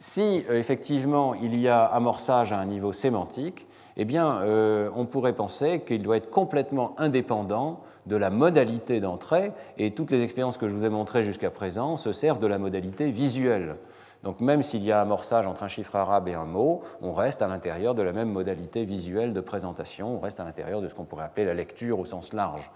si 0.00 0.44
effectivement 0.50 1.34
il 1.34 1.58
y 1.58 1.68
a 1.68 1.84
amorçage 1.84 2.52
à 2.52 2.58
un 2.58 2.66
niveau 2.66 2.92
sémantique, 2.92 3.66
eh 3.98 4.04
bien, 4.04 4.42
euh, 4.42 4.88
on 4.94 5.06
pourrait 5.06 5.32
penser 5.32 5.80
qu'il 5.80 6.02
doit 6.02 6.16
être 6.16 6.30
complètement 6.30 6.94
indépendant 6.98 7.80
de 8.06 8.16
la 8.16 8.30
modalité 8.30 9.00
d'entrée, 9.00 9.52
et 9.76 9.92
toutes 9.92 10.12
les 10.12 10.22
expériences 10.22 10.56
que 10.56 10.68
je 10.68 10.74
vous 10.74 10.84
ai 10.84 10.88
montrées 10.88 11.24
jusqu'à 11.24 11.50
présent 11.50 11.96
se 11.96 12.12
servent 12.12 12.38
de 12.38 12.46
la 12.46 12.58
modalité 12.58 13.10
visuelle. 13.10 13.76
Donc 14.24 14.40
même 14.40 14.62
s'il 14.62 14.82
y 14.82 14.90
a 14.90 15.00
amorçage 15.00 15.46
entre 15.46 15.62
un 15.62 15.68
chiffre 15.68 15.94
arabe 15.94 16.26
et 16.26 16.34
un 16.34 16.44
mot, 16.44 16.82
on 17.02 17.12
reste 17.12 17.42
à 17.42 17.46
l'intérieur 17.46 17.94
de 17.94 18.02
la 18.02 18.12
même 18.12 18.30
modalité 18.30 18.84
visuelle 18.84 19.32
de 19.32 19.40
présentation, 19.40 20.16
on 20.16 20.20
reste 20.20 20.40
à 20.40 20.44
l'intérieur 20.44 20.80
de 20.80 20.88
ce 20.88 20.94
qu'on 20.94 21.04
pourrait 21.04 21.24
appeler 21.24 21.44
la 21.44 21.54
lecture 21.54 22.00
au 22.00 22.04
sens 22.04 22.32
large. 22.32 22.70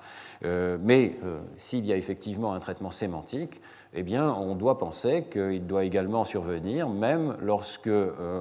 Euh, 0.44 0.76
mais 0.80 1.16
euh, 1.24 1.40
s'il 1.56 1.84
y 1.86 1.92
a 1.92 1.96
effectivement 1.96 2.52
un 2.52 2.60
traitement 2.60 2.90
sémantique, 2.90 3.60
eh 3.94 4.02
bien, 4.02 4.32
on 4.32 4.54
doit 4.54 4.78
penser 4.78 5.26
qu'il 5.32 5.66
doit 5.66 5.84
également 5.84 6.24
survenir, 6.24 6.88
même 6.88 7.36
lorsque 7.40 7.90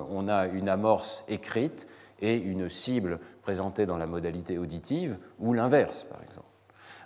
on 0.09 0.27
a 0.27 0.47
une 0.47 0.69
amorce 0.69 1.23
écrite 1.27 1.87
et 2.21 2.37
une 2.37 2.69
cible 2.69 3.19
présentée 3.41 3.85
dans 3.85 3.97
la 3.97 4.07
modalité 4.07 4.57
auditive, 4.57 5.17
ou 5.39 5.53
l'inverse, 5.53 6.05
par 6.09 6.21
exemple. 6.23 6.47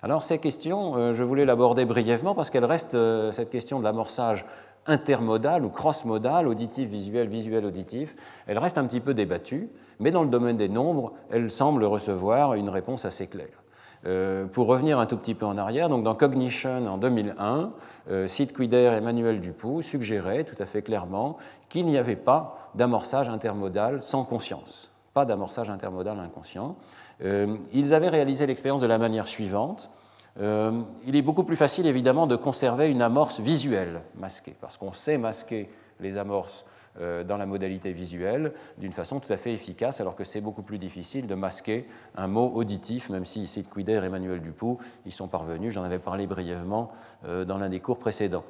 Alors 0.06 0.22
ces 0.22 0.38
questions, 0.38 0.96
euh, 0.98 1.14
je 1.16 1.24
voulais 1.24 1.46
l'aborder 1.46 1.84
brièvement 1.84 2.36
parce 2.36 2.52
qu'elle 2.52 2.64
reste, 2.64 2.94
euh, 2.94 3.32
cette 3.32 3.50
question 3.50 3.80
de 3.80 3.84
l'amorçage 3.84 4.46
intermodal 4.86 5.66
ou 5.66 5.70
cross-modal, 5.70 6.48
auditif, 6.48 6.88
visuel, 6.90 7.28
visuel, 7.28 7.66
auditif, 7.66 8.16
elle 8.46 8.60
reste 8.60 8.78
un 8.78 8.86
petit 8.86 9.00
peu 9.00 9.16
débattue, 9.16 9.68
mais 10.00 10.12
dans 10.12 10.22
le 10.22 10.30
domaine 10.30 10.58
des 10.58 10.70
nombres, 10.70 11.14
elle 11.32 11.50
semble 11.50 11.84
recevoir 11.86 12.54
une 12.54 12.70
réponse 12.70 13.04
assez 13.06 13.26
claire. 13.26 13.64
Euh, 14.06 14.46
pour 14.46 14.68
revenir 14.68 15.00
un 15.00 15.08
tout 15.08 15.18
petit 15.18 15.34
peu 15.34 15.48
en 15.48 15.58
arrière, 15.58 15.90
donc 15.90 16.04
dans 16.04 16.14
Cognition 16.14 16.86
en 16.86 17.00
2001, 17.00 17.72
Sid 18.28 18.56
Quider 18.56 18.92
et 18.94 18.98
Emmanuel 18.98 19.42
Dupoux 19.42 19.82
suggéraient 19.82 20.44
tout 20.44 20.62
à 20.62 20.68
fait 20.68 20.84
clairement 20.84 21.38
qu'il 21.68 21.88
n'y 21.88 21.98
avait 21.98 22.16
pas 22.16 22.70
d'amorçage 22.76 23.28
intermodal 23.28 24.04
sans 24.04 24.24
conscience 24.24 24.95
pas 25.16 25.24
d'amorçage 25.24 25.70
intermodal 25.70 26.20
inconscient. 26.20 26.76
Euh, 27.24 27.56
ils 27.72 27.94
avaient 27.94 28.10
réalisé 28.10 28.46
l'expérience 28.46 28.82
de 28.82 28.86
la 28.86 28.98
manière 28.98 29.30
suivante. 29.30 29.90
Euh, 30.42 30.82
il 31.08 31.16
est 31.16 31.22
beaucoup 31.22 31.46
plus 31.46 31.56
facile, 31.56 31.88
évidemment, 31.88 32.28
de 32.28 32.36
conserver 32.36 32.92
une 32.92 33.02
amorce 33.02 33.40
visuelle 33.40 34.02
masquée, 34.16 34.56
parce 34.60 34.76
qu'on 34.76 34.92
sait 34.92 35.18
masquer 35.18 35.70
les 36.02 36.18
amorces 36.18 36.66
euh, 37.00 37.24
dans 37.24 37.38
la 37.38 37.46
modalité 37.46 37.94
visuelle 37.94 38.52
d'une 38.78 38.92
façon 38.92 39.22
tout 39.22 39.32
à 39.32 39.38
fait 39.38 39.54
efficace, 39.54 40.02
alors 40.02 40.18
que 40.18 40.26
c'est 40.26 40.42
beaucoup 40.42 40.64
plus 40.64 40.80
difficile 40.80 41.28
de 41.28 41.36
masquer 41.36 41.88
un 42.18 42.28
mot 42.28 42.52
auditif, 42.54 43.10
même 43.10 43.26
si 43.26 43.42
ici 43.42 43.64
Quider 43.64 44.02
et 44.04 44.06
Emmanuel 44.06 44.42
Dupoux 44.42 44.80
y 45.06 45.12
sont 45.12 45.30
parvenus. 45.30 45.74
J'en 45.74 45.84
avais 45.84 46.00
parlé 46.00 46.28
brièvement 46.28 46.92
dans 47.24 47.58
l'un 47.58 47.70
des 47.70 47.80
cours 47.80 48.00
précédents. 48.00 48.44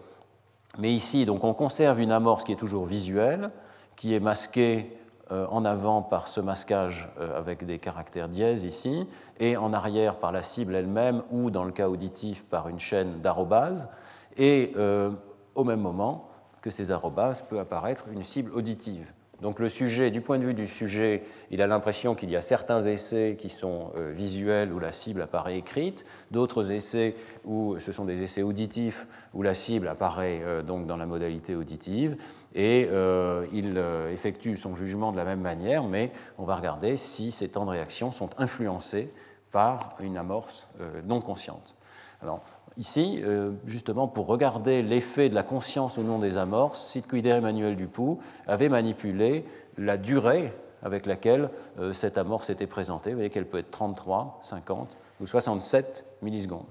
Mais 0.80 0.92
ici, 0.92 1.26
donc, 1.28 1.44
on 1.44 1.54
conserve 1.54 2.00
une 2.00 2.12
amorce 2.12 2.44
qui 2.44 2.54
est 2.54 2.58
toujours 2.58 2.88
visuelle, 2.88 3.52
qui 3.96 4.16
est 4.16 4.20
masquée 4.20 4.98
en 5.32 5.66
avant 5.66 6.04
par 6.04 6.28
ce 6.28 6.40
masquage 6.40 7.10
euh, 7.20 7.38
avec 7.38 7.66
des 7.66 7.80
caractères 7.80 8.30
dièses 8.30 8.64
ici, 8.64 9.08
et 9.40 9.58
en 9.58 9.74
arrière 9.74 10.18
par 10.18 10.32
la 10.32 10.44
cible 10.44 10.76
elle-même, 10.76 11.24
ou 11.32 11.50
dans 11.50 11.64
le 11.64 11.72
cas 11.72 11.90
auditif 11.90 12.44
par 12.44 12.70
une 12.70 12.80
chaîne 12.80 13.22
d'arrobases, 13.22 13.90
et 14.38 14.74
euh, 14.76 15.12
au 15.56 15.64
même 15.64 15.82
moment 15.82 16.30
que 16.62 16.70
ces 16.70 16.92
arrobases 16.92 17.42
peut 17.42 17.60
apparaître 17.60 18.06
une 18.12 18.24
cible 18.24 18.52
auditive. 18.54 19.14
Donc 19.42 19.60
le 19.60 19.70
sujet, 19.70 20.12
du 20.12 20.22
point 20.22 20.40
de 20.40 20.46
vue 20.46 20.54
du 20.54 20.68
sujet, 20.68 21.24
il 21.52 21.62
a 21.62 21.68
l'impression 21.68 22.16
qu'il 22.16 22.30
y 22.30 22.36
a 22.36 22.42
certains 22.42 22.82
essais 22.82 23.36
qui 23.38 23.50
sont 23.50 23.92
euh, 23.98 24.12
visuels 24.12 24.72
où 24.72 24.80
la 24.80 24.92
cible 24.92 25.22
apparaît 25.22 25.58
écrite, 25.58 26.06
d'autres 26.32 26.72
essais 26.72 27.16
où 27.44 27.78
ce 27.80 27.92
sont 27.92 28.06
des 28.06 28.24
essais 28.24 28.44
auditifs 28.44 29.08
où 29.34 29.42
la 29.42 29.54
cible 29.54 29.88
apparaît 29.88 30.42
euh, 30.44 30.62
donc 30.62 30.88
dans 30.88 30.98
la 30.98 31.06
modalité 31.06 31.56
auditive, 31.56 32.16
et 32.54 32.88
euh, 32.90 33.46
il 33.52 33.78
effectue 34.14 34.56
son 34.56 34.76
jugement 34.76 35.12
de 35.12 35.18
la 35.18 35.26
même 35.26 35.42
manière, 35.42 35.84
mais 35.84 36.12
on 36.38 36.46
va 36.46 36.56
regarder 36.56 36.96
si 36.96 37.32
ces 37.32 37.50
temps 37.50 37.66
de 37.66 37.72
réaction 37.72 38.12
sont 38.12 38.30
influencés 38.38 39.12
par 39.52 39.96
une 40.00 40.16
amorce 40.16 40.68
non 41.06 41.20
consciente. 41.20 41.76
Alors, 42.22 42.44
Ici, 42.78 43.22
euh, 43.24 43.52
justement, 43.66 44.08
pour 44.08 44.28
regarder 44.28 44.82
l'effet 44.82 45.30
de 45.30 45.36
la 45.36 45.44
conscience 45.44 45.98
ou 45.98 46.04
non 46.04 46.20
des 46.20 46.38
amorces, 46.38 46.88
Sidquider 46.88 47.30
Emmanuel 47.30 47.78
Dupoux 47.78 48.20
avait 48.48 48.68
manipulé 48.68 49.46
la 49.78 49.96
durée 49.98 50.52
avec 50.84 51.06
laquelle 51.06 51.50
euh, 51.80 51.94
cette 51.94 52.18
amorce 52.18 52.50
était 52.50 52.68
présentée. 52.68 53.12
Vous 53.12 53.18
voyez 53.18 53.30
qu'elle 53.30 53.48
peut 53.48 53.60
être 53.60 53.72
33, 53.72 54.40
50 54.42 54.98
ou 55.22 55.26
67 55.26 56.06
millisecondes. 56.22 56.66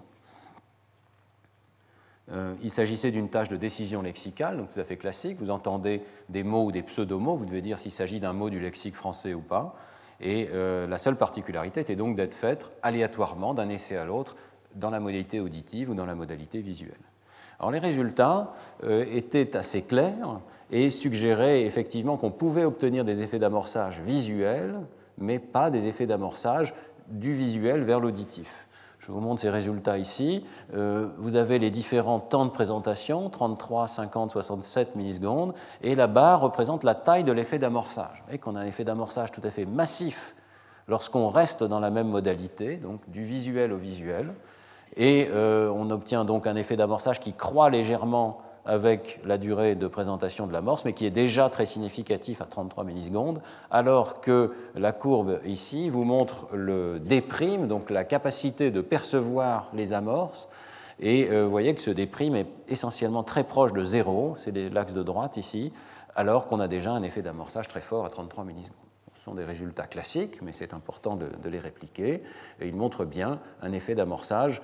Euh, 2.33 2.55
il 2.63 2.71
s'agissait 2.71 3.11
d'une 3.11 3.31
tâche 3.31 3.49
de 3.49 3.57
décision 3.57 4.03
lexicale, 4.03 4.59
donc 4.59 4.73
tout 4.75 4.81
à 4.81 4.85
fait 4.85 4.97
classique. 4.99 5.39
Vous 5.41 5.51
entendez 5.51 6.03
des 6.29 6.43
mots 6.43 6.67
ou 6.67 6.73
des 6.73 6.83
pseudomots, 6.83 7.37
vous 7.37 7.47
devez 7.47 7.63
dire 7.63 7.79
s'il 7.79 7.93
s'agit 7.93 8.21
d'un 8.21 8.35
mot 8.35 8.51
du 8.51 8.61
lexique 8.61 8.95
français 8.95 9.33
ou 9.33 9.41
pas. 9.41 9.75
Et 10.21 10.49
la 10.53 10.97
seule 10.97 11.17
particularité 11.17 11.81
était 11.81 11.97
donc 11.97 12.17
d'être 12.17 12.37
faite 12.37 12.71
aléatoirement 12.83 13.53
d'un 13.53 13.69
essai 13.69 13.97
à 13.97 14.05
l'autre 14.05 14.37
dans 14.75 14.91
la 14.91 15.01
modalité 15.01 15.41
auditive 15.41 15.91
ou 15.91 15.95
dans 15.95 16.07
la 16.07 16.15
modalité 16.15 16.61
visuelle. 16.61 16.95
Alors 17.59 17.71
les 17.71 17.79
résultats 17.79 18.53
euh, 18.83 19.05
étaient 19.13 19.57
assez 19.57 19.83
clairs 19.83 20.41
et 20.71 20.91
suggéraient 20.91 21.63
effectivement 21.63 22.17
qu'on 22.17 22.31
pouvait 22.31 22.65
obtenir 22.65 23.05
des 23.05 23.23
effets 23.23 23.39
d'amorçage 23.39 24.01
visuels, 24.01 24.81
mais 25.19 25.39
pas 25.39 25.71
des 25.71 25.87
effets 25.87 26.07
d'amorçage 26.07 26.75
du 27.09 27.35
visuel 27.35 27.85
vers 27.85 28.01
l'auditif. 28.01 28.67
Je 28.99 29.13
vous 29.13 29.21
montre 29.21 29.43
ces 29.43 29.51
résultats 29.51 29.99
ici. 29.99 30.45
Euh, 30.73 31.09
vous 31.19 31.37
avez 31.37 31.59
les 31.59 31.71
différents 31.71 32.21
temps 32.21 32.47
de 32.47 32.51
présentation, 32.51 33.29
33, 33.29 33.87
50, 33.87 34.31
67 34.31 34.97
millisecondes, 34.97 35.53
et 35.83 35.95
la 35.95 36.07
barre 36.07 36.41
représente 36.41 36.85
la 36.85 36.95
taille 36.95 37.23
de 37.23 37.33
l'effet 37.33 37.59
d'amorçage. 37.59 38.23
Voyez 38.25 38.39
qu'on 38.39 38.57
a 38.57 38.61
un 38.61 38.67
effet 38.67 38.85
d'amorçage 38.85 39.31
tout 39.31 39.43
à 39.45 39.51
fait 39.51 39.67
massif 39.67 40.35
lorsqu'on 40.89 41.29
reste 41.29 41.63
dans 41.65 41.81
la 41.81 41.91
même 41.91 42.09
modalité, 42.09 42.77
donc 42.77 43.01
du 43.11 43.25
visuel 43.25 43.73
au 43.73 43.77
visuel. 43.77 44.33
Et 44.97 45.29
euh, 45.31 45.71
on 45.75 45.91
obtient 45.91 46.25
donc 46.25 46.47
un 46.47 46.57
effet 46.57 46.77
d'amorçage 46.77 47.21
qui 47.21 47.33
croît 47.33 47.71
légèrement 47.71 48.39
avec 48.67 49.21
la 49.25 49.37
durée 49.37 49.75
de 49.75 49.87
présentation 49.87 50.47
de 50.47 50.53
l'amorce, 50.53 50.85
mais 50.85 50.93
qui 50.93 51.05
est 51.05 51.11
déjà 51.11 51.51
très 51.51 51.67
significatif 51.67 52.41
à 52.41 52.47
33 52.47 52.85
millisecondes, 52.85 53.41
alors 53.71 54.21
que 54.21 54.53
la 54.75 54.93
courbe 54.93 55.41
ici 55.45 55.91
vous 55.91 56.05
montre 56.05 56.49
le 56.53 56.99
déprime, 56.99 57.69
donc 57.69 57.91
la 57.91 58.05
capacité 58.05 58.71
de 58.71 58.81
percevoir 58.81 59.69
les 59.75 59.93
amorces, 59.93 60.49
et 61.01 61.29
euh, 61.31 61.45
vous 61.45 61.51
voyez 61.51 61.75
que 61.75 61.83
ce 61.83 61.91
déprime 61.91 62.37
est 62.37 62.47
essentiellement 62.69 63.23
très 63.23 63.45
proche 63.45 63.73
de 63.73 63.83
zéro, 63.83 64.35
c'est 64.39 64.53
l'axe 64.53 64.95
de 64.95 65.03
droite 65.03 65.37
ici, 65.37 65.73
alors 66.15 66.47
qu'on 66.47 66.61
a 66.61 66.69
déjà 66.69 66.93
un 66.93 67.03
effet 67.03 67.21
d'amorçage 67.21 67.69
très 67.69 67.81
fort 67.81 68.07
à 68.07 68.11
33 68.11 68.45
millisecondes. 68.45 68.77
Ce 69.17 69.25
sont 69.25 69.35
des 69.35 69.45
résultats 69.45 69.87
classiques, 69.87 70.41
mais 70.43 70.53
c'est 70.53 70.73
important 70.73 71.17
de, 71.17 71.29
de, 71.43 71.49
les 71.49 71.59
répliquer, 71.59 72.23
et 72.61 72.69
ils 72.69 72.77
montrent 72.77 73.05
bien 73.05 73.41
un 73.63 73.73
effet 73.73 73.95
d'amorçage 73.95 74.63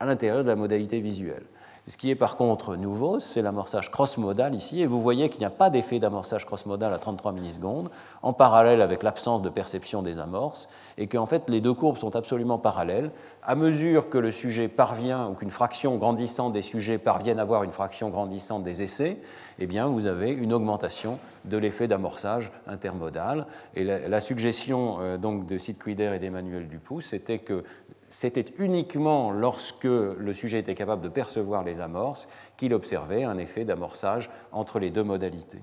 à 0.00 0.06
l'intérieur 0.06 0.42
de 0.42 0.48
la 0.48 0.56
modalité 0.56 1.00
visuelle. 1.00 1.44
Ce 1.86 1.96
qui 1.96 2.10
est 2.10 2.14
par 2.14 2.36
contre 2.36 2.76
nouveau, 2.76 3.18
c'est 3.18 3.42
l'amorçage 3.42 3.90
cross-modal 3.90 4.54
ici, 4.54 4.80
et 4.80 4.86
vous 4.86 5.02
voyez 5.02 5.28
qu'il 5.28 5.40
n'y 5.40 5.46
a 5.46 5.50
pas 5.50 5.70
d'effet 5.70 5.98
d'amorçage 5.98 6.46
cross-modal 6.46 6.92
à 6.92 6.98
33 6.98 7.32
millisecondes, 7.32 7.90
en 8.22 8.32
parallèle 8.32 8.80
avec 8.80 9.02
l'absence 9.02 9.42
de 9.42 9.48
perception 9.48 10.00
des 10.02 10.18
amorces, 10.18 10.68
et 10.98 11.06
qu'en 11.06 11.26
fait 11.26 11.48
les 11.48 11.60
deux 11.60 11.74
courbes 11.74 11.96
sont 11.96 12.14
absolument 12.16 12.58
parallèles. 12.58 13.10
À 13.42 13.54
mesure 13.54 14.08
que 14.08 14.18
le 14.18 14.30
sujet 14.30 14.68
parvient, 14.68 15.28
ou 15.28 15.34
qu'une 15.34 15.50
fraction 15.50 15.96
grandissante 15.96 16.52
des 16.52 16.62
sujets 16.62 16.98
parviennent 16.98 17.38
à 17.38 17.42
avoir 17.42 17.64
une 17.64 17.72
fraction 17.72 18.10
grandissante 18.10 18.62
des 18.62 18.82
essais, 18.82 19.18
eh 19.58 19.66
bien 19.66 19.86
vous 19.88 20.06
avez 20.06 20.30
une 20.30 20.52
augmentation 20.52 21.18
de 21.44 21.56
l'effet 21.56 21.88
d'amorçage 21.88 22.52
intermodal. 22.66 23.46
Et 23.74 23.84
la, 23.84 24.20
suggestion 24.20 24.98
euh, 25.00 25.16
donc 25.16 25.46
de 25.46 25.58
Sid-Quider 25.58 26.12
et 26.14 26.18
d'Emmanuel 26.18 26.68
Dupoux, 26.68 27.00
c'était 27.00 27.38
que 27.38 27.64
c'était 28.10 28.52
uniquement 28.58 29.30
lorsque 29.30 29.84
le 29.84 30.32
sujet 30.32 30.58
était 30.58 30.74
capable 30.74 31.02
de 31.02 31.08
percevoir 31.08 31.64
les 31.64 31.80
amorces 31.80 32.28
qu'il 32.56 32.74
observait 32.74 33.24
un 33.24 33.38
effet 33.38 33.64
d'amorçage 33.64 34.30
entre 34.52 34.78
les 34.78 34.90
deux 34.90 35.04
modalités. 35.04 35.62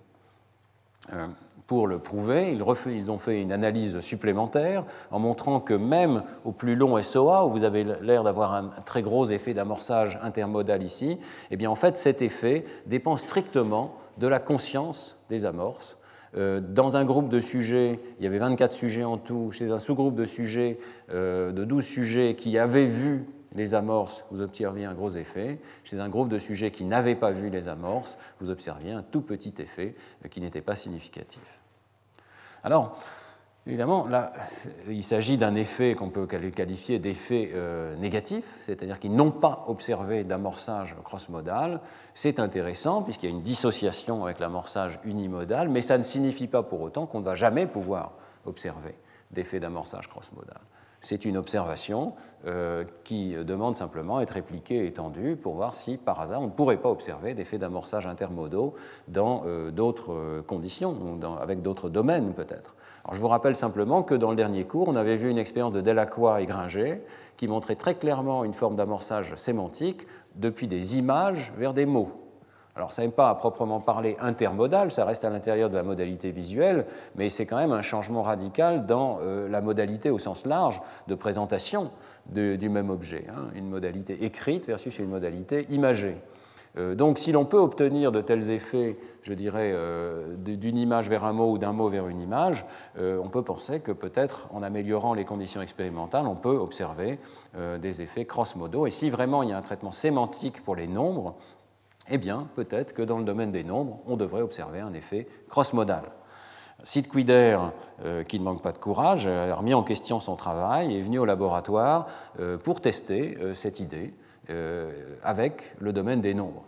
Euh, 1.14 1.28
pour 1.68 1.86
le 1.88 2.00
prouver, 2.00 2.54
ils 2.54 3.12
ont 3.12 3.18
fait 3.18 3.42
une 3.42 3.52
analyse 3.52 4.00
supplémentaire 4.00 4.86
en 5.12 5.20
montrant 5.20 5.60
que 5.60 5.74
même 5.74 6.24
au 6.46 6.54
plus 6.54 6.76
long 6.76 7.02
SOA, 7.02 7.46
où 7.46 7.52
vous 7.52 7.66
avez 7.66 7.84
l'air 7.84 8.24
d'avoir 8.24 8.54
un 8.54 8.70
très 8.86 9.02
gros 9.02 9.26
effet 9.26 9.54
d'amorçage 9.54 10.18
intermodal 10.24 10.82
ici, 10.82 11.20
eh 11.52 11.58
bien 11.58 11.70
en 11.70 11.76
fait 11.76 11.98
cet 11.98 12.22
effet 12.22 12.64
dépend 12.86 13.18
strictement 13.18 13.96
de 14.18 14.28
la 14.28 14.40
conscience 14.40 15.18
des 15.30 15.46
amorces 15.46 15.98
dans 16.38 16.98
un 16.98 17.06
groupe 17.06 17.30
de 17.30 17.40
sujets, 17.40 18.00
il 18.20 18.24
y 18.24 18.28
avait 18.28 18.38
24 18.38 18.72
sujets 18.72 19.04
en 19.04 19.18
tout, 19.18 19.52
chez 19.52 19.72
un 19.72 19.80
sous-groupe 19.80 20.16
de 20.16 20.26
sujets, 20.26 20.80
euh, 21.12 21.52
de 21.52 21.64
12 21.64 21.84
sujets 21.84 22.36
qui 22.36 22.58
avaient 22.58 22.86
vu 22.86 23.26
les 23.56 23.74
amorces, 23.74 24.24
vous 24.30 24.42
observiez 24.42 24.86
un 24.86 24.94
gros 24.94 25.10
effet. 25.12 25.58
Chez 25.84 26.00
un 26.00 26.10
groupe 26.10 26.30
de 26.30 26.38
sujets 26.38 26.70
qui 26.70 26.86
n'avaient 26.86 27.16
pas 27.16 27.32
vu 27.32 27.50
les 27.50 27.68
amorces, 27.68 28.18
vous 28.40 28.52
observiez 28.52 28.92
un 28.92 29.02
tout 29.02 29.22
petit 29.22 29.54
effet 29.60 29.96
euh, 30.24 30.28
qui 30.28 30.42
n'était 30.42 30.62
pas 30.62 30.76
significatif. 30.76 31.42
Alors, 32.64 33.00
Évidemment, 33.68 34.08
là, 34.08 34.32
il 34.88 35.04
s'agit 35.04 35.38
d'un 35.38 35.54
effet 35.56 35.94
qu'on 35.94 36.10
peut 36.10 36.26
qualifier 36.26 37.00
d'effet 37.00 37.52
euh, 37.54 37.98
négatif, 37.98 38.46
c'est-à-dire 38.66 38.98
qu'ils 38.98 39.14
n'ont 39.14 39.32
pas 39.32 39.66
observé 39.68 40.24
d'amorçage 40.24 40.96
cross-modal. 41.04 41.82
C'est 42.14 42.40
intéressant 42.40 43.02
puisqu'il 43.02 43.26
y 43.30 43.34
a 43.34 43.36
une 43.36 43.42
dissociation 43.42 44.24
avec 44.24 44.40
l'amorçage 44.40 45.02
unimodal, 45.04 45.68
mais 45.68 45.82
ça 45.82 45.98
ne 45.98 46.04
signifie 46.04 46.48
pas 46.48 46.64
pour 46.64 46.80
autant 46.80 47.08
qu'on 47.08 47.20
ne 47.20 47.26
va 47.26 47.36
jamais 47.36 47.68
pouvoir 47.68 48.14
observer 48.46 48.96
d'effet 49.32 49.60
d'amorçage 49.60 50.08
cross-modal. 50.08 50.62
C'est 51.02 51.26
une 51.26 51.36
observation 51.36 52.14
euh, 52.46 52.86
qui 53.04 53.36
demande 53.36 53.76
simplement 53.76 54.18
à 54.18 54.24
être 54.24 54.32
répliquée 54.32 54.86
et 54.86 54.88
étendue 54.88 55.36
pour 55.36 55.56
voir 55.56 55.76
si 55.76 55.98
par 55.98 56.22
hasard 56.22 56.42
on 56.42 56.46
ne 56.46 56.52
pourrait 56.52 56.78
pas 56.78 56.90
observer 56.90 57.34
d'effets 57.34 57.58
d'amorçage 57.58 58.08
intermodaux 58.08 58.76
dans 59.10 59.44
euh, 59.46 59.72
d'autres 59.72 60.42
conditions, 60.48 61.20
avec 61.42 61.62
d'autres 61.62 61.90
domaines 61.90 62.34
peut-être 62.34 62.77
je 63.14 63.20
vous 63.20 63.28
rappelle 63.28 63.56
simplement 63.56 64.04
que 64.04 64.16
dans 64.16 64.32
le 64.32 64.36
dernier 64.36 64.66
cours, 64.66 64.88
on 64.88 64.96
avait 64.96 65.18
vu 65.18 65.30
une 65.30 65.38
expérience 65.38 65.74
de 65.74 65.82
Delacroix 65.82 66.42
et 66.42 66.46
Gringer 66.46 67.02
qui 67.38 67.48
montrait 67.48 67.76
très 67.76 67.96
clairement 67.96 68.44
une 68.44 68.54
forme 68.54 68.76
d'amorçage 68.76 69.36
sémantique 69.36 70.06
depuis 70.36 70.68
des 70.68 70.98
images 70.98 71.54
vers 71.58 71.74
des 71.74 71.86
mots. 71.86 72.12
Alors, 72.78 72.92
ça 72.92 73.02
n'est 73.02 73.10
pas 73.10 73.30
à 73.30 73.36
proprement 73.36 73.80
parler 73.80 74.18
intermodal, 74.20 74.92
ça 74.92 75.04
reste 75.04 75.26
à 75.26 75.32
l'intérieur 75.32 75.72
de 75.72 75.76
la 75.76 75.82
modalité 75.82 76.30
visuelle, 76.30 76.86
mais 77.16 77.30
c'est 77.30 77.48
quand 77.48 77.58
même 77.58 77.72
un 77.72 77.82
changement 77.82 78.22
radical 78.22 78.86
dans 78.86 79.18
euh, 79.24 79.50
la 79.50 79.62
modalité 79.62 80.12
au 80.12 80.20
sens 80.20 80.46
large 80.46 80.80
de 81.08 81.16
présentation 81.16 81.90
du 82.28 82.70
même 82.70 82.92
objet, 82.92 83.26
hein. 83.30 83.48
une 83.56 83.68
modalité 83.68 84.24
écrite 84.26 84.68
versus 84.68 85.00
une 85.00 85.10
modalité 85.10 85.66
imagée. 85.70 86.18
Euh, 86.78 86.96
donc 86.96 87.18
si 87.20 87.32
l'on 87.32 87.46
peut 87.46 87.58
obtenir 87.58 88.12
de 88.12 88.22
tels 88.22 88.50
effets, 88.50 88.98
je 89.24 89.34
dirais, 89.34 89.72
euh, 89.74 90.36
d'une 90.38 90.78
image 90.78 91.10
vers 91.10 91.26
un 91.26 91.34
mot 91.34 91.52
ou 91.52 91.58
d'un 91.58 91.74
mot 91.74 91.90
vers 91.90 92.08
une 92.08 92.22
image, 92.22 92.66
euh, 92.98 93.20
on 93.24 93.30
peut 93.30 93.44
penser 93.44 93.80
que 93.80 93.92
peut-être 93.92 94.48
en 94.52 94.64
améliorant 94.64 95.14
les 95.14 95.26
conditions 95.26 95.62
expérimentales, 95.62 96.28
on 96.28 96.36
peut 96.36 96.58
observer 96.58 97.20
des 97.82 98.02
effets 98.02 98.26
cross-modaux. 98.26 98.88
Et 98.88 98.92
si 98.92 99.10
vraiment 99.10 99.44
il 99.44 99.50
y 99.50 99.54
a 99.54 99.58
un 99.58 99.62
traitement 99.62 99.92
sémantique 99.92 100.64
pour 100.64 100.76
les 100.76 100.88
nombres, 100.88 101.36
eh 102.10 102.18
bien 102.18 102.48
peut-être 102.56 102.94
que 102.94 103.02
dans 103.02 103.18
le 103.18 103.24
domaine 103.24 103.52
des 103.52 103.64
nombres, 103.64 104.00
on 104.06 104.16
devrait 104.18 104.42
observer 104.42 104.80
un 104.80 104.94
effet 104.94 105.28
cross-modal. 105.50 106.04
Sid 106.84 107.10
Quider, 107.10 107.58
qui 108.28 108.40
ne 108.40 108.44
manque 108.44 108.62
pas 108.62 108.72
de 108.72 108.78
courage, 108.78 109.28
a 109.28 109.56
remis 109.56 109.74
en 109.74 109.84
question 109.84 110.20
son 110.20 110.36
travail 110.36 110.94
et 110.94 111.00
est 111.00 111.02
venu 111.02 111.20
au 111.20 111.26
laboratoire 111.26 112.08
pour 112.64 112.82
tester 112.82 113.38
cette 113.56 113.80
idée. 113.80 114.14
Euh, 114.50 114.90
avec 115.24 115.76
le 115.80 115.92
domaine 115.92 116.22
des 116.22 116.34
nombres. 116.34 116.64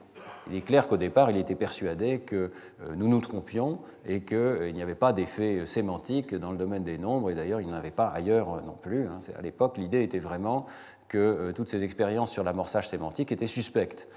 Il 0.49 0.57
est 0.57 0.61
clair 0.61 0.89
qu'au 0.89 0.97
départ, 0.97 1.31
il 1.31 1.37
était 1.37 1.55
persuadé 1.55 2.19
que 2.19 2.51
euh, 2.81 2.95
nous 2.97 3.07
nous 3.07 3.21
trompions 3.21 3.79
et 4.05 4.19
qu'il 4.19 4.35
euh, 4.35 4.71
n'y 4.71 4.81
avait 4.81 4.95
pas 4.95 5.13
d'effet 5.13 5.65
sémantique 5.65 6.35
dans 6.35 6.51
le 6.51 6.57
domaine 6.57 6.83
des 6.83 6.97
nombres, 6.97 7.31
et 7.31 7.35
d'ailleurs, 7.35 7.61
il 7.61 7.67
n'y 7.67 7.73
en 7.73 7.77
avait 7.77 7.91
pas 7.91 8.07
ailleurs 8.07 8.61
non 8.65 8.75
plus. 8.81 9.05
Hein. 9.05 9.19
À 9.37 9.41
l'époque, 9.41 9.77
l'idée 9.77 10.03
était 10.03 10.19
vraiment 10.19 10.65
que 11.07 11.51
toutes 11.55 11.69
ces 11.69 11.85
expériences 11.85 12.31
sur 12.31 12.43
l'amorçage 12.43 12.89
sémantique 12.89 13.31
étaient 13.31 13.47
suspectes. 13.47 14.07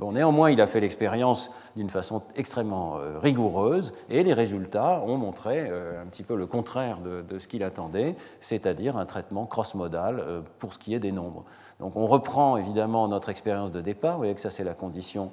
néanmoins, 0.00 0.50
il 0.50 0.60
a 0.60 0.66
fait 0.66 0.80
l'expérience 0.80 1.50
d'une 1.76 1.88
façon 1.88 2.22
extrêmement 2.36 2.98
rigoureuse 3.22 3.94
et 4.10 4.22
les 4.22 4.34
résultats 4.34 5.00
ont 5.00 5.16
montré 5.16 5.60
un 5.70 6.04
petit 6.10 6.24
peu 6.24 6.36
le 6.36 6.44
contraire 6.44 6.98
de, 6.98 7.38
ce 7.38 7.48
qu'il 7.48 7.62
attendait, 7.62 8.16
c'est-à-dire 8.42 8.98
un 8.98 9.06
traitement 9.06 9.46
cross-modal 9.46 10.42
pour 10.58 10.74
ce 10.74 10.78
qui 10.78 10.92
est 10.92 10.98
des 10.98 11.10
nombres. 11.10 11.46
Donc 11.82 11.96
on 11.96 12.06
reprend 12.06 12.56
évidemment 12.56 13.08
notre 13.08 13.28
expérience 13.28 13.72
de 13.72 13.80
départ, 13.80 14.12
vous 14.12 14.18
voyez 14.18 14.34
que 14.36 14.40
ça 14.40 14.50
c'est 14.50 14.62
la 14.62 14.74
condition, 14.74 15.32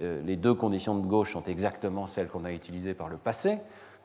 les 0.00 0.36
deux 0.36 0.54
conditions 0.54 0.96
de 0.96 1.04
gauche 1.04 1.32
sont 1.32 1.42
exactement 1.42 2.06
celles 2.06 2.28
qu'on 2.28 2.44
a 2.44 2.52
utilisées 2.52 2.94
par 2.94 3.08
le 3.08 3.16
passé, 3.16 3.58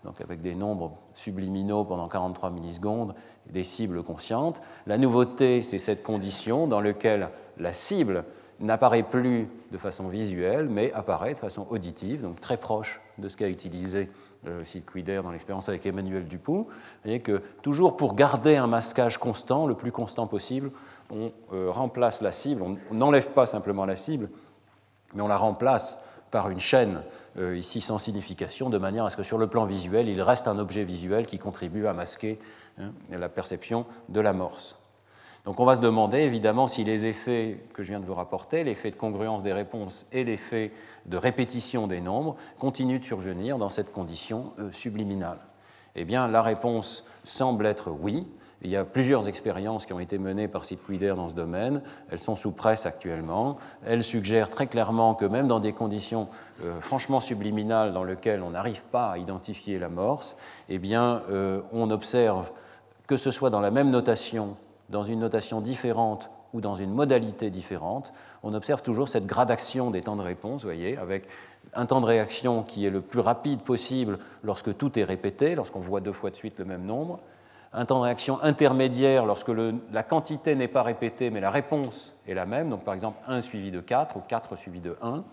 donc 0.04 0.20
avec 0.20 0.42
des 0.42 0.56
nombres 0.56 0.94
subliminaux 1.14 1.84
pendant 1.84 2.08
43 2.08 2.50
millisecondes 2.50 3.14
des 3.52 3.64
cibles 3.64 4.02
conscientes. 4.02 4.64
La 4.88 4.98
nouveauté, 4.98 5.62
c'est 5.62 5.78
cette 5.78 6.02
condition 6.02 6.66
dans 6.66 6.82
laquelle 6.82 7.30
la 7.60 7.72
cible 7.72 8.24
n'apparaît 8.60 9.04
plus 9.04 9.48
de 9.72 9.78
façon 9.78 10.08
visuelle, 10.08 10.68
mais 10.68 10.92
apparaît 10.94 11.34
de 11.34 11.38
façon 11.38 11.68
auditive, 11.70 12.24
donc 12.24 12.40
très 12.40 12.58
proche 12.58 13.00
de 13.20 13.30
ce 13.30 13.38
qu'a 13.38 13.48
utilisé 13.48 14.10
le 14.44 14.66
site 14.66 14.90
Quider 14.90 15.22
dans 15.24 15.32
l'expérience 15.32 15.70
avec 15.70 15.86
Emmanuel 15.86 16.28
Dupont. 16.28 16.64
Vous 16.64 16.74
voyez 17.04 17.20
que 17.20 17.42
toujours 17.62 17.98
pour 17.98 18.16
garder 18.16 18.56
un 18.56 18.68
masquage 18.68 19.18
constant, 19.18 19.66
le 19.68 19.76
plus 19.76 19.92
constant 19.92 20.28
possible, 20.28 20.72
on 21.16 21.32
euh, 21.54 21.72
remplace 21.72 22.22
la 22.22 22.32
cible, 22.32 22.62
on 22.64 22.94
n'enlève 22.94 23.30
pas 23.30 23.46
simplement 23.46 23.86
la 23.86 23.96
cible, 23.96 24.30
mais 25.14 25.22
on 25.22 25.28
la 25.28 25.38
remplace 25.38 25.98
par 26.32 26.50
une 26.50 26.60
chaîne 26.60 27.02
euh, 27.38 27.58
ici 27.58 27.82
sans 27.82 27.98
signification, 27.98 28.70
de 28.70 28.78
manière 28.78 29.06
à 29.06 29.10
ce 29.10 29.18
que 29.18 29.24
sur 29.24 29.38
le 29.38 29.48
plan 29.48 29.66
visuel, 29.66 30.10
il 30.10 30.22
reste 30.22 30.48
un 30.48 30.60
objet 30.60 30.84
visuel 30.84 31.26
qui 31.26 31.40
contribue 31.40 31.88
à 31.88 31.94
masquer 31.94 32.40
hein, 32.78 32.92
la 33.10 33.30
perception 33.30 33.86
de 34.10 34.20
l'amorce. 34.20 34.78
Donc 35.46 35.60
on 35.60 35.66
va 35.66 35.76
se 35.76 35.82
demander 35.82 36.20
évidemment 36.20 36.66
si 36.66 36.84
les 36.84 37.06
effets 37.06 37.60
que 37.74 37.84
je 37.84 37.90
viens 37.90 38.00
de 38.00 38.06
vous 38.06 38.16
rapporter, 38.16 38.64
l'effet 38.64 38.90
de 38.90 38.96
congruence 38.96 39.44
des 39.44 39.54
réponses 39.54 40.08
et 40.12 40.24
l'effet 40.24 40.72
de 41.06 41.18
répétition 41.18 41.86
des 41.86 42.02
nombres, 42.02 42.36
continuent 42.58 43.00
de 43.00 43.06
survenir 43.06 43.60
dans 43.60 43.70
cette 43.70 43.92
condition 43.92 44.54
euh, 44.60 44.72
subliminale. 44.72 45.38
Eh 45.96 46.04
bien, 46.04 46.28
la 46.28 46.42
réponse 46.42 47.06
semble 47.24 47.66
être 47.68 47.92
oui. 47.92 48.28
Il 48.62 48.70
y 48.70 48.76
a 48.76 48.84
plusieurs 48.84 49.28
expériences 49.28 49.86
qui 49.86 49.94
ont 49.94 50.00
été 50.00 50.18
menées 50.18 50.48
par 50.48 50.64
Quider 50.64 51.14
dans 51.16 51.28
ce 51.28 51.34
domaine. 51.34 51.82
Elles 52.10 52.20
sont 52.20 52.36
sous 52.36 52.52
presse 52.52 52.86
actuellement. 52.86 53.58
Elles 53.86 54.04
suggèrent 54.04 54.50
très 54.50 54.68
clairement 54.68 55.14
que 55.14 55.26
même 55.26 55.48
dans 55.48 55.60
des 55.60 55.74
conditions 55.74 56.28
euh, 56.64 56.80
franchement 56.82 57.20
subliminales 57.20 57.94
dans 57.94 58.04
lesquelles 58.04 58.42
on 58.42 58.52
n'arrive 58.52 58.84
pas 58.84 59.12
à 59.12 59.18
identifier 59.18 59.78
l'amorce, 59.78 60.38
eh 60.70 60.80
bien, 60.80 61.22
euh, 61.30 61.62
on 61.74 61.92
observe 61.92 62.52
que 63.08 63.18
ce 63.18 63.30
soit 63.30 63.50
dans 63.50 63.62
la 63.62 63.72
même 63.72 63.92
notation 63.92 64.56
dans 64.90 65.04
une 65.04 65.20
notation 65.20 65.62
différente 65.62 66.30
ou 66.54 66.62
dans 66.62 66.76
une 66.76 66.92
modalité 66.92 67.50
différente, 67.50 68.14
on 68.44 68.54
observe 68.54 68.82
toujours 68.82 69.10
cette 69.10 69.26
gradation 69.26 69.92
des 69.92 70.02
temps 70.02 70.16
de 70.16 70.22
réponse, 70.22 70.64
voyez, 70.64 70.98
avec 70.98 71.28
un 71.74 71.86
temps 71.86 72.00
de 72.00 72.06
réaction 72.06 72.64
qui 72.64 72.86
est 72.86 72.90
le 72.90 73.02
plus 73.02 73.20
rapide 73.20 73.60
possible 73.60 74.20
lorsque 74.44 74.76
tout 74.78 74.98
est 74.98 75.04
répété, 75.04 75.56
lorsqu'on 75.56 75.80
voit 75.80 76.00
deux 76.00 76.14
fois 76.14 76.30
de 76.30 76.36
suite 76.36 76.58
le 76.60 76.66
même 76.66 76.86
nombre, 76.86 77.20
un 77.76 77.86
temps 77.86 78.00
de 78.00 78.06
réaction 78.06 78.42
intermédiaire 78.42 79.26
lorsque 79.26 79.52
la 79.92 80.04
quantité 80.04 80.56
n'est 80.56 80.70
pas 80.70 80.82
répétée 80.82 81.30
mais 81.30 81.42
la 81.42 81.52
réponse 81.52 82.14
est 82.28 82.34
la 82.34 82.46
même, 82.46 82.70
donc 82.70 82.84
par 82.84 82.94
exemple 82.94 83.20
1 83.28 83.42
suivi 83.42 83.70
de 83.70 83.82
4 83.82 84.16
ou 84.16 84.22
4 84.28 84.56
suivi 84.56 84.80
de 84.80 84.96
1, 85.02 85.24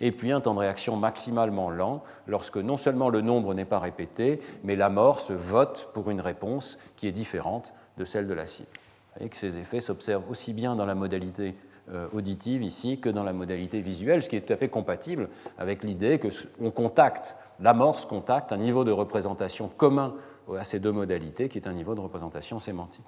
et 0.00 0.10
puis 0.10 0.32
un 0.32 0.40
temps 0.40 0.54
de 0.54 0.58
réaction 0.58 0.96
maximalement 0.96 1.70
lent 1.70 2.02
lorsque 2.26 2.56
non 2.56 2.76
seulement 2.76 3.10
le 3.10 3.20
nombre 3.20 3.54
n'est 3.54 3.66
pas 3.66 3.78
répété, 3.78 4.40
mais 4.64 4.74
l'amorce 4.74 5.30
vote 5.30 5.90
pour 5.92 6.10
une 6.10 6.20
réponse 6.20 6.78
qui 6.96 7.06
est 7.06 7.12
différente 7.12 7.72
de 7.98 8.04
celle 8.04 8.26
de 8.26 8.34
la 8.34 8.46
cible. 8.46 8.68
Et 9.20 9.28
que 9.28 9.36
ces 9.36 9.58
effets 9.58 9.80
s'observent 9.80 10.28
aussi 10.30 10.54
bien 10.54 10.74
dans 10.74 10.86
la 10.86 10.94
modalité 10.94 11.54
euh, 11.92 12.08
auditive 12.14 12.62
ici 12.62 12.98
que 12.98 13.10
dans 13.10 13.22
la 13.22 13.32
modalité 13.32 13.80
visuelle, 13.80 14.22
ce 14.22 14.28
qui 14.28 14.36
est 14.36 14.40
tout 14.40 14.52
à 14.52 14.56
fait 14.56 14.68
compatible 14.68 15.28
avec 15.58 15.84
l'idée 15.84 16.18
qu'on 16.18 16.70
contacte, 16.70 17.36
l'amorce 17.60 18.06
contacte 18.06 18.50
un 18.50 18.56
niveau 18.56 18.84
de 18.84 18.92
représentation 18.92 19.68
commun 19.68 20.14
à 20.58 20.64
ces 20.64 20.78
deux 20.78 20.92
modalités, 20.92 21.48
qui 21.48 21.58
est 21.58 21.68
un 21.68 21.72
niveau 21.72 21.94
de 21.94 22.00
représentation 22.00 22.58
sémantique. 22.58 23.06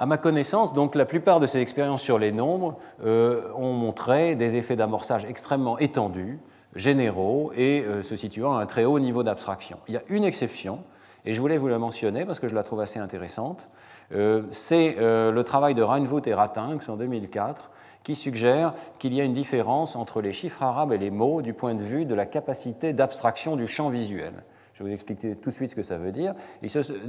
À 0.00 0.06
ma 0.06 0.16
connaissance, 0.16 0.72
donc, 0.72 0.94
la 0.94 1.04
plupart 1.04 1.40
de 1.40 1.48
ces 1.48 1.58
expériences 1.58 2.02
sur 2.02 2.20
les 2.20 2.30
nombres 2.30 2.78
euh, 3.04 3.50
ont 3.56 3.72
montré 3.72 4.36
des 4.36 4.54
effets 4.54 4.76
d'amorçage 4.76 5.24
extrêmement 5.24 5.76
étendus, 5.78 6.38
généraux 6.76 7.50
et 7.56 7.82
euh, 7.82 8.02
se 8.04 8.14
situant 8.14 8.56
à 8.56 8.62
un 8.62 8.66
très 8.66 8.84
haut 8.84 9.00
niveau 9.00 9.24
d'abstraction. 9.24 9.78
Il 9.88 9.94
y 9.94 9.96
a 9.96 10.02
une 10.08 10.22
exception, 10.22 10.84
et 11.24 11.32
je 11.32 11.40
voulais 11.40 11.58
vous 11.58 11.66
la 11.66 11.80
mentionner 11.80 12.24
parce 12.24 12.38
que 12.38 12.46
je 12.46 12.54
la 12.54 12.62
trouve 12.62 12.78
assez 12.80 13.00
intéressante. 13.00 13.66
Euh, 14.14 14.44
c'est 14.50 14.96
le 15.00 15.42
travail 15.42 15.74
de 15.74 15.82
Reinvoet 15.82 16.22
et 16.26 16.34
Ratinx 16.34 16.88
en 16.88 16.96
2004 16.96 17.68
qui 18.02 18.16
suggère 18.16 18.74
qu'il 18.98 19.14
y 19.14 19.20
a 19.20 19.24
une 19.24 19.32
différence 19.32 19.96
entre 19.96 20.20
les 20.20 20.32
chiffres 20.32 20.62
arabes 20.62 20.92
et 20.92 20.98
les 20.98 21.10
mots 21.10 21.42
du 21.42 21.52
point 21.52 21.74
de 21.74 21.82
vue 21.82 22.04
de 22.04 22.14
la 22.14 22.26
capacité 22.26 22.92
d'abstraction 22.92 23.56
du 23.56 23.66
champ 23.66 23.90
visuel. 23.90 24.32
Je 24.78 24.84
vais 24.84 24.90
vous 24.90 24.94
expliquer 24.94 25.34
tout 25.34 25.50
de 25.50 25.54
suite 25.54 25.70
ce 25.70 25.74
que 25.74 25.82
ça 25.82 25.98
veut 25.98 26.12
dire. 26.12 26.34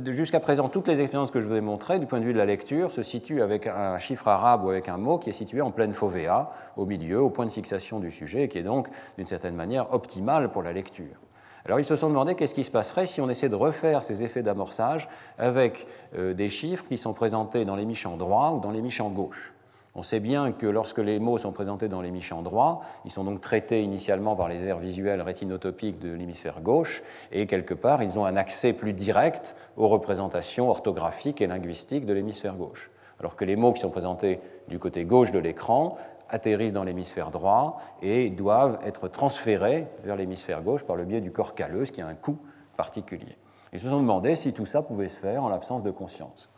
Jusqu'à 0.07 0.39
présent, 0.39 0.69
toutes 0.69 0.87
les 0.87 1.01
expériences 1.01 1.29
que 1.29 1.39
je 1.39 1.47
vous 1.47 1.53
ai 1.53 1.61
montrées, 1.61 1.99
du 1.99 2.07
point 2.07 2.19
de 2.19 2.25
vue 2.25 2.33
de 2.33 2.39
la 2.39 2.45
lecture, 2.45 2.91
se 2.91 3.03
situent 3.03 3.43
avec 3.43 3.67
un 3.67 3.99
chiffre 3.99 4.27
arabe 4.27 4.63
ou 4.65 4.69
avec 4.69 4.89
un 4.89 4.97
mot 4.97 5.19
qui 5.19 5.29
est 5.29 5.33
situé 5.33 5.61
en 5.61 5.69
pleine 5.69 5.93
fovea, 5.93 6.51
au 6.77 6.87
milieu, 6.87 7.21
au 7.21 7.29
point 7.29 7.45
de 7.45 7.51
fixation 7.51 7.99
du 7.99 8.09
sujet, 8.09 8.45
et 8.45 8.47
qui 8.47 8.57
est 8.57 8.63
donc, 8.63 8.87
d'une 9.17 9.27
certaine 9.27 9.53
manière, 9.53 9.93
optimal 9.93 10.51
pour 10.51 10.63
la 10.63 10.73
lecture. 10.73 11.15
Alors 11.63 11.79
ils 11.79 11.85
se 11.85 11.95
sont 11.95 12.09
demandé 12.09 12.33
qu'est-ce 12.33 12.55
qui 12.55 12.63
se 12.63 12.71
passerait 12.71 13.05
si 13.05 13.21
on 13.21 13.29
essaie 13.29 13.49
de 13.49 13.55
refaire 13.55 14.01
ces 14.01 14.23
effets 14.23 14.41
d'amorçage 14.41 15.07
avec 15.37 15.85
euh, 16.17 16.33
des 16.33 16.49
chiffres 16.49 16.85
qui 16.87 16.97
sont 16.97 17.13
présentés 17.13 17.65
dans 17.65 17.75
l'hémichant 17.75 18.17
droit 18.17 18.51
ou 18.51 18.59
dans 18.59 18.71
l'hémichant 18.71 19.11
gauche. 19.11 19.53
On 19.95 20.03
sait 20.03 20.19
bien 20.19 20.51
que 20.51 20.67
lorsque 20.67 20.99
les 20.99 21.19
mots 21.19 21.37
sont 21.37 21.51
présentés 21.51 21.87
dans 21.87 22.01
l'hémichant 22.01 22.41
droit, 22.41 22.81
ils 23.05 23.11
sont 23.11 23.23
donc 23.23 23.41
traités 23.41 23.81
initialement 23.81 24.35
par 24.35 24.47
les 24.47 24.65
aires 24.65 24.77
visuelles 24.77 25.21
rétinotopiques 25.21 25.99
de 25.99 26.13
l'hémisphère 26.13 26.61
gauche, 26.61 27.03
et 27.31 27.47
quelque 27.47 27.73
part, 27.73 28.03
ils 28.03 28.19
ont 28.19 28.25
un 28.25 28.35
accès 28.35 28.73
plus 28.73 28.93
direct 28.93 29.55
aux 29.77 29.87
représentations 29.87 30.69
orthographiques 30.69 31.41
et 31.41 31.47
linguistiques 31.47 32.05
de 32.05 32.13
l'hémisphère 32.13 32.55
gauche. 32.55 32.91
Alors 33.19 33.35
que 33.35 33.45
les 33.45 33.55
mots 33.55 33.73
qui 33.73 33.81
sont 33.81 33.89
présentés 33.89 34.39
du 34.67 34.79
côté 34.79 35.05
gauche 35.05 35.31
de 35.31 35.39
l'écran 35.39 35.97
atterrissent 36.29 36.73
dans 36.73 36.83
l'hémisphère 36.83 37.31
droit 37.31 37.81
et 38.01 38.29
doivent 38.29 38.79
être 38.85 39.07
transférés 39.07 39.87
vers 40.03 40.15
l'hémisphère 40.15 40.61
gauche 40.61 40.83
par 40.83 40.95
le 40.95 41.05
biais 41.05 41.21
du 41.21 41.31
corps 41.31 41.55
calleux, 41.55 41.85
ce 41.85 41.91
qui 41.91 42.01
a 42.01 42.07
un 42.07 42.13
coût 42.13 42.37
particulier. 42.77 43.35
Ils 43.73 43.79
se 43.79 43.89
sont 43.89 43.99
demandé 43.99 44.35
si 44.35 44.53
tout 44.53 44.65
ça 44.65 44.81
pouvait 44.81 45.09
se 45.09 45.17
faire 45.17 45.43
en 45.43 45.49
l'absence 45.49 45.83
de 45.83 45.91
conscience. 45.91 46.49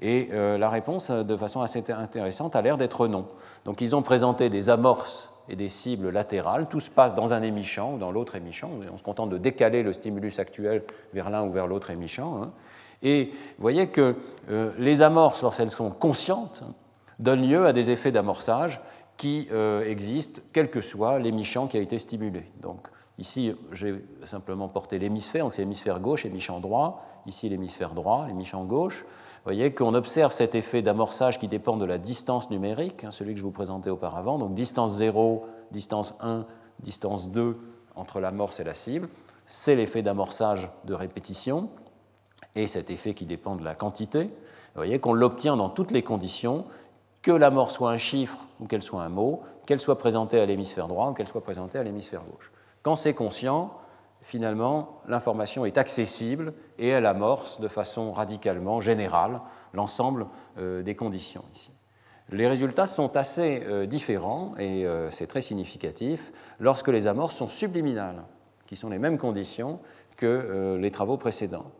Et 0.00 0.28
euh, 0.32 0.58
la 0.58 0.68
réponse, 0.68 1.10
euh, 1.10 1.22
de 1.22 1.36
façon 1.36 1.60
assez 1.60 1.84
intéressante, 1.90 2.56
a 2.56 2.62
l'air 2.62 2.76
d'être 2.76 3.06
non. 3.06 3.26
Donc 3.64 3.80
ils 3.80 3.94
ont 3.94 4.02
présenté 4.02 4.50
des 4.50 4.70
amorces 4.70 5.30
et 5.48 5.56
des 5.56 5.68
cibles 5.68 6.10
latérales. 6.10 6.66
Tout 6.68 6.80
se 6.80 6.90
passe 6.90 7.14
dans 7.14 7.32
un 7.32 7.42
émichant 7.42 7.94
ou 7.94 7.98
dans 7.98 8.10
l'autre 8.10 8.34
émichant. 8.34 8.70
On 8.92 8.98
se 8.98 9.02
contente 9.02 9.30
de 9.30 9.38
décaler 9.38 9.82
le 9.82 9.92
stimulus 9.92 10.38
actuel 10.38 10.82
vers 11.12 11.30
l'un 11.30 11.44
ou 11.44 11.52
vers 11.52 11.66
l'autre 11.66 11.90
émichant. 11.90 12.42
Hein. 12.42 12.52
Et 13.02 13.26
vous 13.26 13.62
voyez 13.62 13.88
que 13.88 14.16
euh, 14.50 14.72
les 14.78 15.02
amorces, 15.02 15.42
lorsqu'elles 15.42 15.70
sont 15.70 15.90
conscientes, 15.90 16.64
donnent 17.18 17.46
lieu 17.46 17.66
à 17.66 17.72
des 17.72 17.90
effets 17.90 18.10
d'amorçage 18.10 18.80
qui 19.16 19.46
euh, 19.52 19.88
existe, 19.88 20.42
quel 20.52 20.70
que 20.70 20.80
soit 20.80 21.18
l'émichant 21.18 21.68
qui 21.68 21.76
a 21.76 21.80
été 21.80 21.98
stimulé. 21.98 22.44
Donc, 22.60 22.88
ici, 23.18 23.54
j'ai 23.72 24.04
simplement 24.24 24.68
porté 24.68 24.98
l'hémisphère, 24.98 25.44
donc 25.44 25.54
c'est 25.54 25.62
l'hémisphère 25.62 26.00
gauche, 26.00 26.24
l'hémichant 26.24 26.58
droit. 26.60 27.04
Ici, 27.26 27.48
l'hémisphère 27.48 27.94
droit, 27.94 28.26
l'hémichant 28.26 28.64
gauche. 28.64 29.04
Voyez 29.44 29.74
qu'on 29.74 29.92
observe 29.92 30.32
cet 30.32 30.54
effet 30.54 30.80
d'amorçage 30.80 31.38
qui 31.38 31.48
dépend 31.48 31.76
de 31.76 31.84
la 31.84 31.98
distance 31.98 32.50
numérique, 32.50 33.04
hein, 33.04 33.10
celui 33.10 33.34
que 33.34 33.38
je 33.38 33.44
vous 33.44 33.50
présentais 33.50 33.90
auparavant. 33.90 34.38
Donc, 34.38 34.54
distance 34.54 34.92
0, 34.92 35.46
distance 35.70 36.14
1, 36.20 36.46
distance 36.80 37.28
2 37.30 37.58
entre 37.94 38.20
l'amorce 38.20 38.60
et 38.60 38.64
la 38.64 38.74
cible. 38.74 39.08
C'est 39.46 39.76
l'effet 39.76 40.00
d'amorçage 40.00 40.70
de 40.84 40.94
répétition 40.94 41.68
et 42.54 42.66
cet 42.66 42.90
effet 42.90 43.12
qui 43.12 43.26
dépend 43.26 43.56
de 43.56 43.64
la 43.64 43.74
quantité. 43.74 44.24
Vous 44.24 44.80
voyez 44.80 44.98
qu'on 44.98 45.12
l'obtient 45.12 45.56
dans 45.56 45.68
toutes 45.68 45.90
les 45.90 46.02
conditions 46.02 46.64
que 47.20 47.30
la 47.30 47.50
mort 47.50 47.70
soit 47.70 47.90
un 47.90 47.98
chiffre 47.98 48.38
ou 48.60 48.66
qu'elle 48.66 48.82
soit 48.82 49.02
un 49.02 49.10
mot, 49.10 49.42
qu'elle 49.66 49.78
soit 49.78 49.98
présentée 49.98 50.40
à 50.40 50.46
l'hémisphère 50.46 50.88
droit 50.88 51.10
ou 51.10 51.12
qu'elle 51.12 51.26
soit 51.26 51.42
présentée 51.42 51.78
à 51.78 51.82
l'hémisphère 51.82 52.22
gauche. 52.22 52.50
Quand 52.82 52.96
c'est 52.96 53.14
conscient, 53.14 53.72
finalement, 54.24 55.02
l'information 55.06 55.64
est 55.64 55.78
accessible 55.78 56.54
et 56.78 56.88
elle 56.88 57.06
amorce 57.06 57.60
de 57.60 57.68
façon 57.68 58.12
radicalement 58.12 58.80
générale 58.80 59.40
l'ensemble 59.74 60.26
euh, 60.58 60.82
des 60.82 60.96
conditions 60.96 61.44
ici. 61.54 61.70
Les 62.30 62.48
résultats 62.48 62.86
sont 62.86 63.16
assez 63.16 63.62
euh, 63.66 63.84
différents 63.84 64.54
et 64.58 64.86
euh, 64.86 65.10
c'est 65.10 65.26
très 65.26 65.42
significatif 65.42 66.32
lorsque 66.58 66.88
les 66.88 67.06
amorces 67.06 67.36
sont 67.36 67.48
subliminales, 67.48 68.24
qui 68.66 68.76
sont 68.76 68.88
les 68.88 68.98
mêmes 68.98 69.18
conditions 69.18 69.78
que 70.16 70.78
les 70.80 70.92
travaux 70.92 71.16
précédents. 71.16 71.72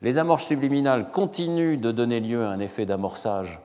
Les 0.00 0.16
amorces 0.16 0.46
subliminales 0.46 1.10
continuent 1.10 1.78
de 1.78 1.92
donner 1.92 2.20
lieu 2.20 2.42
à 2.42 2.48
un 2.48 2.58
effet 2.58 2.86
d'amorçage 2.86 3.60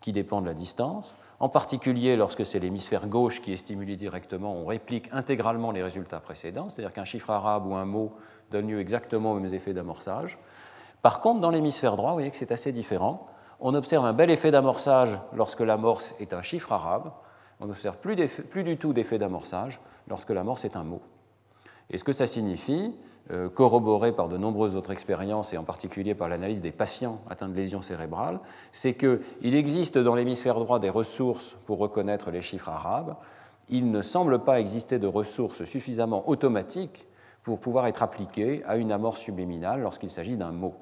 qui 0.00 0.12
dépend 0.12 0.40
de 0.40 0.46
la 0.46 0.54
distance. 0.54 1.16
En 1.42 1.48
particulier, 1.48 2.14
lorsque 2.14 2.46
c'est 2.46 2.60
l'hémisphère 2.60 3.08
gauche 3.08 3.42
qui 3.42 3.52
est 3.52 3.56
stimulé 3.56 3.96
directement, 3.96 4.54
on 4.54 4.64
réplique 4.64 5.08
intégralement 5.10 5.72
les 5.72 5.82
résultats 5.82 6.20
précédents, 6.20 6.70
c'est-à-dire 6.70 6.92
qu'un 6.92 7.04
chiffre 7.04 7.30
arabe 7.30 7.66
ou 7.66 7.74
un 7.74 7.84
mot 7.84 8.12
donne 8.52 8.68
lieu 8.68 8.78
exactement 8.78 9.32
aux 9.32 9.40
mêmes 9.40 9.52
effets 9.52 9.72
d'amorçage. 9.72 10.38
Par 11.02 11.20
contre, 11.20 11.40
dans 11.40 11.50
l'hémisphère 11.50 11.96
droit, 11.96 12.10
vous 12.10 12.18
voyez 12.18 12.30
que 12.30 12.36
c'est 12.36 12.52
assez 12.52 12.70
différent. 12.70 13.26
on 13.58 13.74
observe 13.74 14.04
un 14.04 14.12
bel 14.12 14.30
effet 14.30 14.52
d'amorçage 14.52 15.18
lorsque 15.34 15.58
l'amorce 15.58 16.14
est 16.20 16.32
un 16.32 16.42
chiffre 16.42 16.70
arabe, 16.70 17.10
on 17.58 17.66
n'observe 17.66 17.96
plus, 17.96 18.14
du 18.14 18.78
tout 18.78 18.92
d'effet 18.92 19.18
d'amorçage 19.18 19.80
lorsque 20.06 20.30
l'amorce 20.30 20.64
est 20.64 20.76
un 20.76 20.84
mot. 20.84 21.00
Et 21.90 21.98
ce 21.98 22.04
que 22.04 22.12
ça 22.12 22.28
signifie, 22.28 22.94
corroboré 23.54 24.12
par 24.12 24.28
de 24.28 24.36
nombreuses 24.36 24.76
autres 24.76 24.90
expériences 24.90 25.52
et 25.52 25.58
en 25.58 25.64
particulier 25.64 26.14
par 26.14 26.28
l'analyse 26.28 26.60
des 26.60 26.72
patients 26.72 27.20
atteints 27.28 27.48
de 27.48 27.54
lésions 27.54 27.82
cérébrales, 27.82 28.40
c'est 28.72 28.94
qu'il 28.94 29.54
existe 29.54 29.98
dans 29.98 30.14
l'hémisphère 30.14 30.58
droit 30.58 30.78
des 30.78 30.90
ressources 30.90 31.56
pour 31.66 31.78
reconnaître 31.78 32.30
les 32.30 32.42
chiffres 32.42 32.68
arabes. 32.68 33.16
Il 33.68 33.90
ne 33.90 34.02
semble 34.02 34.40
pas 34.40 34.60
exister 34.60 34.98
de 34.98 35.06
ressources 35.06 35.64
suffisamment 35.64 36.28
automatiques 36.28 37.06
pour 37.42 37.58
pouvoir 37.58 37.86
être 37.86 38.02
appliquées 38.02 38.62
à 38.66 38.76
une 38.76 38.92
amorce 38.92 39.20
subliminale 39.20 39.80
lorsqu'il 39.80 40.10
s'agit 40.10 40.36
d'un 40.36 40.52
mot. 40.52 40.74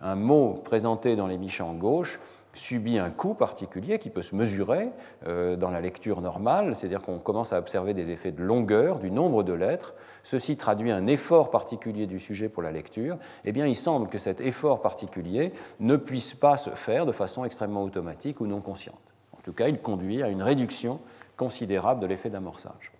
Un 0.00 0.16
mot 0.16 0.54
présenté 0.64 1.14
dans 1.14 1.26
l'hémisphère 1.26 1.72
gauche 1.74 2.18
subit 2.54 2.98
un 2.98 3.10
coût 3.10 3.34
particulier 3.34 3.98
qui 3.98 4.10
peut 4.10 4.22
se 4.22 4.34
mesurer 4.34 4.90
euh, 5.26 5.56
dans 5.56 5.70
la 5.70 5.80
lecture 5.80 6.20
normale, 6.20 6.76
c'est-à-dire 6.76 7.00
qu'on 7.00 7.18
commence 7.18 7.52
à 7.52 7.58
observer 7.58 7.94
des 7.94 8.10
effets 8.10 8.32
de 8.32 8.42
longueur, 8.42 8.98
du 8.98 9.10
nombre 9.10 9.42
de 9.42 9.52
lettres. 9.52 9.94
Ceci 10.22 10.56
traduit 10.56 10.90
un 10.90 11.06
effort 11.06 11.50
particulier 11.50 12.06
du 12.06 12.18
sujet 12.18 12.48
pour 12.48 12.62
la 12.62 12.70
lecture. 12.70 13.16
Eh 13.44 13.52
bien, 13.52 13.66
il 13.66 13.76
semble 13.76 14.08
que 14.08 14.18
cet 14.18 14.40
effort 14.40 14.82
particulier 14.82 15.52
ne 15.80 15.96
puisse 15.96 16.34
pas 16.34 16.56
se 16.56 16.70
faire 16.70 17.06
de 17.06 17.12
façon 17.12 17.44
extrêmement 17.44 17.82
automatique 17.82 18.40
ou 18.40 18.46
non 18.46 18.60
consciente. 18.60 19.00
En 19.36 19.40
tout 19.42 19.52
cas, 19.52 19.68
il 19.68 19.80
conduit 19.80 20.22
à 20.22 20.28
une 20.28 20.42
réduction 20.42 21.00
considérable 21.36 22.00
de 22.00 22.06
l'effet 22.06 22.30
d'amorçage. 22.30 22.92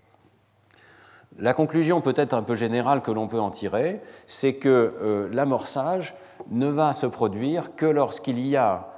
La 1.38 1.55
conclusion 1.55 2.00
peut-être 2.00 2.34
un 2.34 2.42
peu 2.42 2.55
générale 2.55 3.00
que 3.00 3.11
l'on 3.11 3.26
peut 3.26 3.40
en 3.40 3.50
tirer, 3.50 4.03
c'est 4.26 4.55
que 4.55 4.94
euh, 5.00 5.28
l'amorçage 5.32 6.14
ne 6.50 6.66
va 6.66 6.92
se 6.92 7.07
produire 7.07 7.74
que 7.74 7.86
lorsqu'il 7.86 8.46
y 8.46 8.57
a 8.57 8.88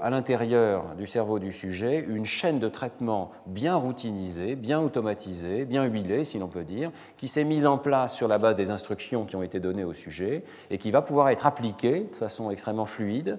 à 0.00 0.10
l'intérieur 0.10 0.94
du 0.96 1.06
cerveau 1.06 1.38
du 1.38 1.52
sujet 1.52 2.04
une 2.08 2.24
chaîne 2.24 2.58
de 2.58 2.68
traitement 2.68 3.30
bien 3.46 3.76
routinisée, 3.76 4.54
bien 4.54 4.80
automatisée, 4.80 5.64
bien 5.64 5.84
huilée, 5.84 6.24
si 6.24 6.38
l'on 6.38 6.48
peut 6.48 6.64
dire, 6.64 6.90
qui 7.16 7.28
s'est 7.28 7.44
mise 7.44 7.66
en 7.66 7.78
place 7.78 8.14
sur 8.14 8.28
la 8.28 8.38
base 8.38 8.56
des 8.56 8.70
instructions 8.70 9.24
qui 9.24 9.36
ont 9.36 9.42
été 9.42 9.60
données 9.60 9.84
au 9.84 9.92
sujet 9.92 10.44
et 10.70 10.78
qui 10.78 10.90
va 10.90 11.02
pouvoir 11.02 11.28
être 11.28 11.46
appliquée 11.46 12.08
de 12.10 12.16
façon 12.16 12.50
extrêmement 12.50 12.86
fluide, 12.86 13.38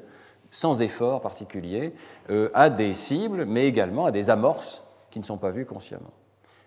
sans 0.52 0.82
effort 0.82 1.22
particulier, 1.22 1.94
euh, 2.30 2.50
à 2.54 2.70
des 2.70 2.94
cibles, 2.94 3.46
mais 3.46 3.68
également 3.68 4.06
à 4.06 4.12
des 4.12 4.30
amorces 4.30 4.84
qui 5.10 5.20
ne 5.20 5.26
sont 5.26 5.38
pas 5.38 5.52
vues 5.52 5.66
consciemment. 5.66 6.14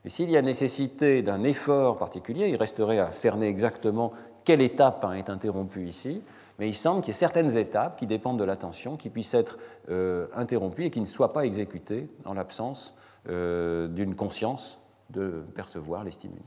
Et 0.05 0.09
s'il 0.09 0.31
y 0.31 0.37
a 0.37 0.43
nécessité 0.43 1.23
d'un 1.23 1.45
effort 1.45 1.99
particulier, 1.99 2.49
il 2.49 2.57
resterait 2.57 2.99
à 2.99 3.13
cerner 3.13 3.49
exactement 3.49 4.13
quelle 4.45 4.63
étape 4.63 5.07
est 5.15 5.29
interrompue 5.29 5.87
ici, 5.87 6.23
mais 6.61 6.69
il 6.69 6.75
semble 6.75 7.01
qu'il 7.01 7.09
y 7.09 7.17
ait 7.17 7.19
certaines 7.19 7.57
étapes 7.57 7.99
qui 7.99 8.07
dépendent 8.07 8.39
de 8.39 8.45
l'attention 8.45 8.99
qui 8.99 9.09
puissent 9.09 9.33
être 9.33 9.57
euh, 9.89 10.27
interrompues 10.35 10.85
et 10.85 10.91
qui 10.91 11.01
ne 11.01 11.07
soient 11.07 11.33
pas 11.33 11.47
exécutées 11.47 12.11
en 12.27 12.35
l'absence 12.35 12.95
euh, 13.31 13.89
d'une 13.89 14.15
conscience 14.15 14.79
de 15.09 15.43
percevoir 15.55 16.05
les 16.05 16.11
stimuli. 16.11 16.43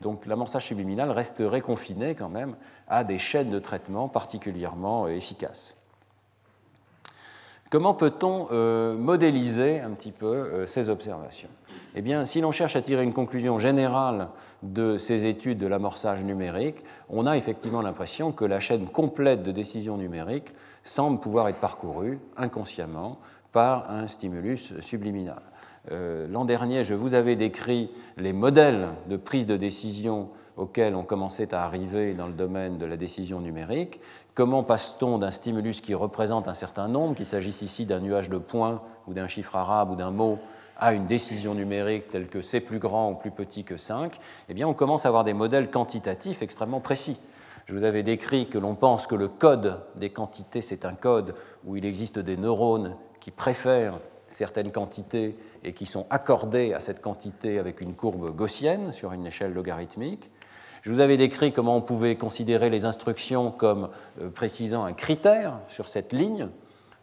Donc 0.00 0.26
l'amorçage 0.26 0.66
subliminal 0.66 1.12
resterait 1.12 1.60
confiné 1.60 2.16
quand 2.16 2.28
même 2.28 2.56
à 2.88 3.04
des 3.04 3.18
chaînes 3.18 3.50
de 3.50 3.60
traitement 3.60 4.08
particulièrement 4.08 5.06
euh, 5.06 5.10
efficaces. 5.10 5.76
Comment 7.70 7.94
peut-on 7.94 8.48
modéliser 8.96 9.78
un 9.78 9.92
petit 9.92 10.10
peu 10.10 10.66
ces 10.66 10.90
observations? 10.90 11.50
Eh 11.94 12.02
bien, 12.02 12.24
si 12.24 12.40
l'on 12.40 12.52
cherche 12.52 12.76
à 12.76 12.82
tirer 12.82 13.02
une 13.02 13.12
conclusion 13.12 13.58
générale 13.58 14.28
de 14.62 14.96
ces 14.96 15.26
études 15.26 15.58
de 15.58 15.66
l'amorçage 15.66 16.24
numérique, 16.24 16.84
on 17.08 17.26
a 17.26 17.36
effectivement 17.36 17.82
l'impression 17.82 18.32
que 18.32 18.44
la 18.44 18.60
chaîne 18.60 18.86
complète 18.86 19.42
de 19.42 19.50
décision 19.50 19.96
numérique 19.96 20.52
semble 20.84 21.20
pouvoir 21.20 21.48
être 21.48 21.60
parcourue 21.60 22.18
inconsciemment 22.36 23.18
par 23.52 23.90
un 23.90 24.06
stimulus 24.06 24.78
subliminal. 24.80 25.42
Euh, 25.90 26.28
l'an 26.28 26.44
dernier, 26.44 26.84
je 26.84 26.94
vous 26.94 27.14
avais 27.14 27.36
décrit 27.36 27.90
les 28.16 28.32
modèles 28.32 28.88
de 29.08 29.16
prise 29.16 29.46
de 29.46 29.56
décision 29.56 30.28
auxquels 30.56 30.94
on 30.94 31.04
commençait 31.04 31.54
à 31.54 31.64
arriver 31.64 32.12
dans 32.12 32.26
le 32.26 32.34
domaine 32.34 32.76
de 32.76 32.84
la 32.84 32.96
décision 32.96 33.40
numérique. 33.40 34.00
Comment 34.34 34.62
passe-t-on 34.62 35.18
d'un 35.18 35.30
stimulus 35.30 35.80
qui 35.80 35.94
représente 35.94 36.48
un 36.48 36.54
certain 36.54 36.86
nombre, 36.86 37.14
qu'il 37.14 37.26
s'agisse 37.26 37.62
ici 37.62 37.86
d'un 37.86 38.00
nuage 38.00 38.28
de 38.28 38.38
points 38.38 38.82
ou 39.08 39.14
d'un 39.14 39.26
chiffre 39.26 39.56
arabe 39.56 39.90
ou 39.90 39.96
d'un 39.96 40.10
mot, 40.10 40.38
à 40.80 40.94
une 40.94 41.06
décision 41.06 41.54
numérique 41.54 42.08
telle 42.10 42.28
que 42.28 42.42
c'est 42.42 42.60
plus 42.60 42.78
grand 42.78 43.12
ou 43.12 43.14
plus 43.14 43.30
petit 43.30 43.64
que 43.64 43.76
5, 43.76 44.18
eh 44.48 44.54
bien 44.54 44.66
on 44.66 44.74
commence 44.74 45.04
à 45.04 45.08
avoir 45.08 45.24
des 45.24 45.34
modèles 45.34 45.70
quantitatifs 45.70 46.42
extrêmement 46.42 46.80
précis. 46.80 47.20
Je 47.66 47.76
vous 47.76 47.84
avais 47.84 48.02
décrit 48.02 48.48
que 48.48 48.58
l'on 48.58 48.74
pense 48.74 49.06
que 49.06 49.14
le 49.14 49.28
code 49.28 49.80
des 49.94 50.10
quantités, 50.10 50.62
c'est 50.62 50.84
un 50.84 50.94
code 50.94 51.34
où 51.64 51.76
il 51.76 51.84
existe 51.84 52.18
des 52.18 52.36
neurones 52.36 52.96
qui 53.20 53.30
préfèrent 53.30 54.00
certaines 54.28 54.72
quantités 54.72 55.36
et 55.62 55.72
qui 55.72 55.86
sont 55.86 56.06
accordés 56.08 56.72
à 56.72 56.80
cette 56.80 57.02
quantité 57.02 57.58
avec 57.58 57.80
une 57.80 57.94
courbe 57.94 58.34
gaussienne 58.34 58.92
sur 58.92 59.12
une 59.12 59.26
échelle 59.26 59.52
logarithmique. 59.52 60.30
Je 60.82 60.90
vous 60.90 61.00
avais 61.00 61.18
décrit 61.18 61.52
comment 61.52 61.76
on 61.76 61.82
pouvait 61.82 62.16
considérer 62.16 62.70
les 62.70 62.86
instructions 62.86 63.50
comme 63.50 63.90
euh, 64.20 64.30
précisant 64.30 64.84
un 64.84 64.94
critère 64.94 65.58
sur 65.68 65.88
cette 65.88 66.12
ligne, 66.12 66.48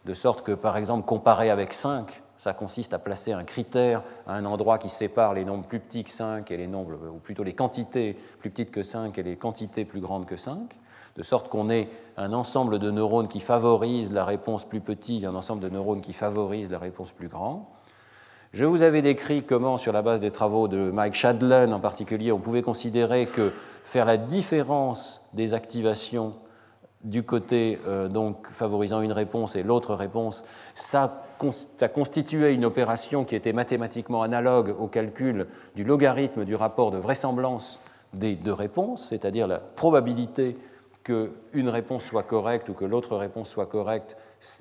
de 0.04 0.14
sorte 0.14 0.42
que, 0.42 0.52
par 0.52 0.76
exemple, 0.76 1.06
comparé 1.06 1.48
avec 1.48 1.72
5, 1.72 2.22
ça 2.38 2.54
consiste 2.54 2.94
à 2.94 2.98
placer 2.98 3.32
un 3.32 3.44
critère 3.44 4.02
à 4.26 4.34
un 4.34 4.44
endroit 4.44 4.78
qui 4.78 4.88
sépare 4.88 5.34
les 5.34 5.44
nombres 5.44 5.66
plus 5.66 5.80
petits 5.80 6.04
que 6.04 6.10
5 6.10 6.50
et 6.50 6.56
les 6.56 6.68
nombres, 6.68 6.96
ou 7.12 7.18
plutôt 7.18 7.42
les 7.42 7.52
quantités 7.52 8.16
plus 8.38 8.48
petites 8.48 8.70
que 8.70 8.82
5 8.82 9.18
et 9.18 9.22
les 9.24 9.36
quantités 9.36 9.84
plus 9.84 10.00
grandes 10.00 10.24
que 10.24 10.36
5, 10.36 10.58
de 11.16 11.22
sorte 11.24 11.48
qu'on 11.48 11.68
ait 11.68 11.88
un 12.16 12.32
ensemble 12.32 12.78
de 12.78 12.92
neurones 12.92 13.26
qui 13.26 13.40
favorisent 13.40 14.12
la 14.12 14.24
réponse 14.24 14.64
plus 14.64 14.80
petite 14.80 15.24
et 15.24 15.26
un 15.26 15.34
ensemble 15.34 15.60
de 15.60 15.68
neurones 15.68 16.00
qui 16.00 16.12
favorisent 16.12 16.70
la 16.70 16.78
réponse 16.78 17.10
plus 17.10 17.28
grande. 17.28 17.62
Je 18.52 18.64
vous 18.64 18.82
avais 18.82 19.02
décrit 19.02 19.42
comment, 19.42 19.76
sur 19.76 19.92
la 19.92 20.00
base 20.00 20.20
des 20.20 20.30
travaux 20.30 20.68
de 20.68 20.90
Mike 20.90 21.14
Shadlen 21.14 21.74
en 21.74 21.80
particulier, 21.80 22.30
on 22.30 22.38
pouvait 22.38 22.62
considérer 22.62 23.26
que 23.26 23.52
faire 23.82 24.06
la 24.06 24.16
différence 24.16 25.28
des 25.34 25.54
activations 25.54 26.32
du 27.04 27.22
côté 27.22 27.78
euh, 27.86 28.08
donc 28.08 28.48
favorisant 28.50 29.02
une 29.02 29.12
réponse 29.12 29.56
et 29.56 29.62
l'autre 29.62 29.94
réponse, 29.94 30.44
ça, 30.74 31.22
ça, 31.76 31.88
constituait 31.88 32.54
une 32.54 32.64
opération 32.64 33.24
qui 33.24 33.36
était 33.36 33.52
mathématiquement 33.52 34.22
analogue 34.22 34.74
au 34.78 34.88
calcul 34.88 35.46
du 35.76 35.84
logarithme 35.84 36.44
du 36.44 36.54
rapport 36.54 36.90
de 36.90 36.98
vraisemblance 36.98 37.80
des 38.14 38.34
deux 38.34 38.52
réponses, 38.52 39.08
c'est-à-dire 39.08 39.46
la 39.46 39.58
probabilité 39.58 40.56
qu'une 41.04 41.68
réponse 41.68 42.04
soit 42.04 42.22
correcte 42.22 42.68
ou 42.68 42.74
que 42.74 42.84
l'autre 42.84 43.16
réponse 43.16 43.48
soit 43.48 43.66
correcte, 43.66 44.16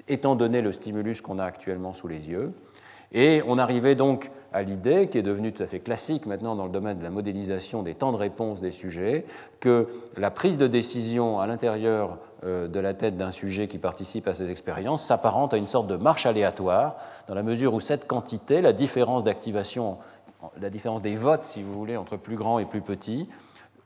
étant 0.08 0.36
donné 0.36 0.62
le 0.62 0.72
stimulus 0.72 1.22
qu'on 1.22 1.40
a 1.40 1.44
actuellement 1.44 1.94
sous 1.94 2.08
les 2.08 2.30
yeux. 2.30 2.54
Et 3.14 3.42
on 3.48 3.58
arrivait 3.58 3.96
donc 3.96 4.32
à 4.52 4.64
l'idée, 4.64 5.08
qui 5.08 5.18
est 5.18 5.24
devenue 5.24 5.54
tout 5.54 5.64
à 5.64 5.68
fait 5.68 5.80
classique 5.80 6.26
maintenant 6.26 6.56
dans 6.56 6.66
le 6.66 6.72
domaine 6.72 6.98
de 6.98 7.04
la 7.04 7.10
modélisation 7.10 7.84
des 7.84 7.96
temps 7.96 8.12
de 8.12 8.18
réponse 8.18 8.60
des 8.60 8.72
sujets, 8.72 9.26
que 9.60 9.88
la 10.18 10.32
prise 10.32 10.58
de 10.58 10.68
décision 10.68 11.40
à 11.40 11.48
l'intérieur 11.48 12.18
de 12.44 12.80
la 12.80 12.94
tête 12.94 13.18
d'un 13.18 13.32
sujet 13.32 13.68
qui 13.68 13.80
participe 13.80 14.28
à 14.28 14.34
ces 14.34 14.52
expériences 14.52 15.04
s'apparente 15.04 15.54
à 15.54 15.58
une 15.58 15.68
sorte 15.68 15.88
de 15.88 15.96
marche 15.96 16.26
aléatoire, 16.26 16.96
dans 17.28 17.34
la 17.34 17.44
mesure 17.44 17.74
où 17.74 17.80
cette 17.80 18.08
quantité, 18.08 18.62
la 18.62 18.74
différence 18.74 19.24
d'activation, 19.24 19.98
la 20.60 20.70
différence 20.70 21.02
des 21.02 21.16
votes, 21.16 21.44
si 21.44 21.64
vous 21.64 21.74
voulez, 21.74 21.98
entre 21.98 22.18
plus 22.18 22.36
grand 22.36 22.60
et 22.60 22.66
plus 22.66 22.82
petit, 22.82 23.28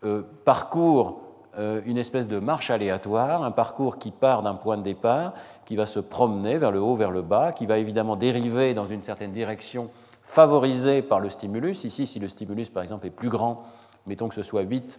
euh, 0.04 0.24
parcourt 0.46 1.22
euh, 1.58 1.82
une 1.86 1.98
espèce 1.98 2.28
de 2.28 2.40
marche 2.40 2.70
aléatoire, 2.70 3.44
un 3.44 3.52
parcours 3.52 3.98
qui 3.98 4.12
part 4.12 4.42
d'un 4.42 4.56
point 4.56 4.78
de 4.78 4.84
départ, 4.84 5.34
qui 5.66 5.76
va 5.76 5.86
se 5.86 6.00
promener 6.00 6.58
vers 6.58 6.72
le 6.72 6.80
haut, 6.80 6.96
vers 6.96 7.12
le 7.12 7.22
bas, 7.22 7.52
qui 7.52 7.66
va 7.66 7.78
évidemment 7.78 8.16
dériver 8.16 8.74
dans 8.74 8.86
une 8.86 9.04
certaine 9.04 9.34
direction 9.34 9.90
favorisé 10.24 11.02
par 11.02 11.20
le 11.20 11.30
stimulus. 11.30 11.84
Ici, 11.84 12.08
si 12.08 12.20
le 12.20 12.30
stimulus, 12.30 12.70
par 12.70 12.84
exemple, 12.84 13.06
est 13.06 13.12
plus 13.12 13.28
grand, 13.28 13.64
mettons 14.08 14.30
que 14.30 14.36
ce 14.36 14.44
soit 14.44 14.62
8, 14.62 14.98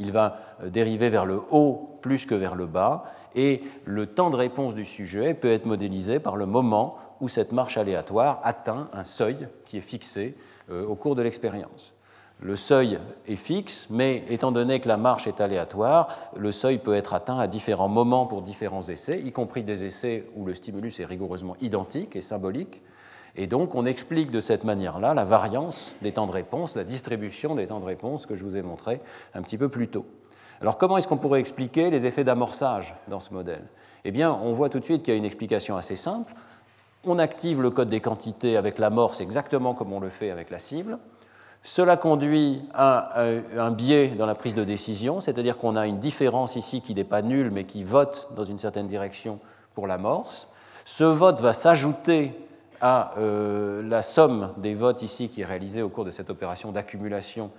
il 0.00 0.12
va 0.12 0.38
euh, 0.62 0.70
dériver 0.70 1.08
vers 1.08 1.26
le 1.26 1.40
haut 1.50 1.98
plus 2.02 2.26
que 2.26 2.34
vers 2.34 2.54
le 2.54 2.66
bas, 2.66 3.04
et 3.36 3.62
le 3.84 4.06
temps 4.06 4.30
de 4.30 4.36
réponse 4.36 4.74
du 4.74 4.84
sujet 4.84 5.34
peut 5.34 5.52
être 5.52 5.66
modélisé 5.66 6.18
par 6.18 6.36
le 6.36 6.46
moment 6.46 6.96
où 7.20 7.28
cette 7.28 7.52
marche 7.52 7.76
aléatoire 7.76 8.40
atteint 8.42 8.88
un 8.92 9.04
seuil 9.04 9.48
qui 9.66 9.76
est 9.76 9.82
fixé 9.82 10.36
euh, 10.70 10.84
au 10.86 10.96
cours 10.96 11.14
de 11.14 11.22
l'expérience. 11.22 11.92
Le 12.42 12.56
seuil 12.56 12.98
est 13.28 13.36
fixe, 13.36 13.88
mais 13.90 14.24
étant 14.30 14.50
donné 14.50 14.80
que 14.80 14.88
la 14.88 14.96
marche 14.96 15.26
est 15.26 15.42
aléatoire, 15.42 16.08
le 16.34 16.50
seuil 16.50 16.78
peut 16.78 16.94
être 16.94 17.12
atteint 17.12 17.38
à 17.38 17.46
différents 17.46 17.88
moments 17.88 18.24
pour 18.24 18.40
différents 18.40 18.88
essais, 18.88 19.20
y 19.20 19.30
compris 19.30 19.62
des 19.62 19.84
essais 19.84 20.24
où 20.34 20.46
le 20.46 20.54
stimulus 20.54 21.00
est 21.00 21.04
rigoureusement 21.04 21.54
identique 21.60 22.16
et 22.16 22.22
symbolique, 22.22 22.80
et 23.36 23.46
donc, 23.46 23.74
on 23.74 23.86
explique 23.86 24.30
de 24.30 24.40
cette 24.40 24.64
manière-là 24.64 25.14
la 25.14 25.24
variance 25.24 25.94
des 26.02 26.12
temps 26.12 26.26
de 26.26 26.32
réponse, 26.32 26.74
la 26.76 26.84
distribution 26.84 27.54
des 27.54 27.66
temps 27.66 27.80
de 27.80 27.84
réponse 27.84 28.26
que 28.26 28.34
je 28.34 28.44
vous 28.44 28.56
ai 28.56 28.62
montré 28.62 29.00
un 29.34 29.42
petit 29.42 29.58
peu 29.58 29.68
plus 29.68 29.88
tôt. 29.88 30.06
Alors, 30.60 30.78
comment 30.78 30.98
est-ce 30.98 31.08
qu'on 31.08 31.16
pourrait 31.16 31.40
expliquer 31.40 31.90
les 31.90 32.06
effets 32.06 32.24
d'amorçage 32.24 32.94
dans 33.08 33.20
ce 33.20 33.32
modèle? 33.32 33.64
Eh 34.04 34.10
bien, 34.10 34.32
on 34.42 34.52
voit 34.52 34.68
tout 34.68 34.78
de 34.78 34.84
suite 34.84 35.02
qu'il 35.02 35.14
y 35.14 35.16
a 35.16 35.18
une 35.18 35.24
explication 35.24 35.76
assez 35.76 35.96
simple. 35.96 36.34
On 37.06 37.18
active 37.18 37.62
le 37.62 37.70
code 37.70 37.88
des 37.88 38.00
quantités 38.00 38.56
avec 38.56 38.78
l'amorce 38.78 39.20
exactement 39.20 39.74
comme 39.74 39.92
on 39.92 40.00
le 40.00 40.10
fait 40.10 40.30
avec 40.30 40.50
la 40.50 40.58
cible. 40.58 40.98
Cela 41.62 41.96
conduit 41.96 42.62
à 42.74 43.22
un 43.22 43.70
biais 43.70 44.08
dans 44.08 44.26
la 44.26 44.34
prise 44.34 44.54
de 44.54 44.64
décision, 44.64 45.20
c'est-à-dire 45.20 45.58
qu'on 45.58 45.76
a 45.76 45.86
une 45.86 45.98
différence 45.98 46.56
ici 46.56 46.80
qui 46.80 46.94
n'est 46.94 47.04
pas 47.04 47.20
nulle 47.20 47.50
mais 47.50 47.64
qui 47.64 47.84
vote 47.84 48.30
dans 48.34 48.44
une 48.44 48.58
certaine 48.58 48.88
direction 48.88 49.38
pour 49.74 49.86
l'amorce. 49.86 50.48
Ce 50.86 51.04
vote 51.04 51.40
va 51.40 51.52
s'ajouter 51.52 52.34
à 52.80 53.12
euh, 53.18 53.82
la 53.82 54.02
somme 54.02 54.52
des 54.56 54.74
votes 54.74 55.02
ici 55.02 55.28
qui 55.28 55.42
est 55.42 55.44
réalisée 55.44 55.82
au 55.82 55.88
cours 55.88 56.04
de 56.04 56.10
cette 56.10 56.30
opération 56.30 56.72
d'accumulation 56.72 57.50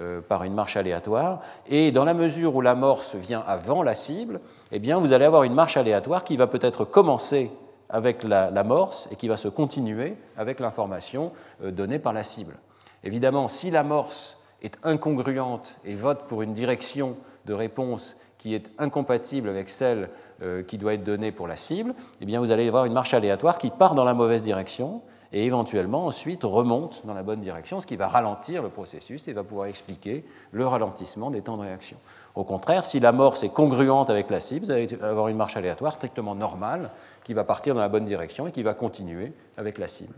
euh, 0.00 0.20
par 0.20 0.44
une 0.44 0.52
marche 0.52 0.76
aléatoire. 0.76 1.40
Et 1.68 1.90
dans 1.90 2.04
la 2.04 2.12
mesure 2.12 2.54
où 2.54 2.60
l'amorce 2.60 3.14
vient 3.14 3.42
avant 3.46 3.82
la 3.82 3.94
cible, 3.94 4.40
eh 4.70 4.78
bien, 4.78 4.98
vous 4.98 5.12
allez 5.12 5.24
avoir 5.24 5.44
une 5.44 5.54
marche 5.54 5.76
aléatoire 5.76 6.24
qui 6.24 6.36
va 6.36 6.46
peut-être 6.46 6.84
commencer 6.84 7.50
avec 7.88 8.22
l'amorce 8.22 9.08
et 9.10 9.16
qui 9.16 9.28
va 9.28 9.36
se 9.36 9.48
continuer 9.48 10.16
avec 10.36 10.60
l'information 10.60 11.32
euh, 11.62 11.70
donnée 11.70 11.98
par 11.98 12.12
la 12.12 12.22
cible. 12.22 12.58
Évidemment, 13.04 13.48
si 13.48 13.70
l'amorce 13.70 14.36
est 14.62 14.76
incongruente 14.82 15.76
et 15.84 15.94
vote 15.94 16.24
pour 16.28 16.42
une 16.42 16.52
direction 16.52 17.16
de 17.46 17.54
réponse 17.54 18.16
qui 18.46 18.54
est 18.54 18.70
incompatible 18.78 19.48
avec 19.48 19.68
celle 19.68 20.08
euh, 20.40 20.62
qui 20.62 20.78
doit 20.78 20.94
être 20.94 21.02
donnée 21.02 21.32
pour 21.32 21.48
la 21.48 21.56
cible, 21.56 21.94
eh 22.20 22.24
bien 22.26 22.38
vous 22.38 22.52
allez 22.52 22.68
avoir 22.68 22.84
une 22.84 22.92
marche 22.92 23.12
aléatoire 23.12 23.58
qui 23.58 23.70
part 23.70 23.96
dans 23.96 24.04
la 24.04 24.14
mauvaise 24.14 24.44
direction 24.44 25.02
et 25.32 25.44
éventuellement 25.44 26.06
ensuite 26.06 26.44
remonte 26.44 27.04
dans 27.04 27.14
la 27.14 27.24
bonne 27.24 27.40
direction, 27.40 27.80
ce 27.80 27.88
qui 27.88 27.96
va 27.96 28.06
ralentir 28.06 28.62
le 28.62 28.68
processus 28.68 29.26
et 29.26 29.32
va 29.32 29.42
pouvoir 29.42 29.66
expliquer 29.66 30.24
le 30.52 30.64
ralentissement 30.64 31.32
des 31.32 31.42
temps 31.42 31.56
de 31.56 31.62
réaction. 31.62 31.96
Au 32.36 32.44
contraire, 32.44 32.84
si 32.84 33.00
l'amorce 33.00 33.42
est 33.42 33.48
congruente 33.48 34.10
avec 34.10 34.30
la 34.30 34.38
cible, 34.38 34.66
vous 34.66 34.70
allez 34.70 34.94
avoir 35.02 35.26
une 35.26 35.36
marche 35.36 35.56
aléatoire 35.56 35.94
strictement 35.94 36.36
normale 36.36 36.90
qui 37.24 37.34
va 37.34 37.42
partir 37.42 37.74
dans 37.74 37.80
la 37.80 37.88
bonne 37.88 38.04
direction 38.04 38.46
et 38.46 38.52
qui 38.52 38.62
va 38.62 38.74
continuer 38.74 39.32
avec 39.56 39.78
la 39.78 39.88
cible. 39.88 40.14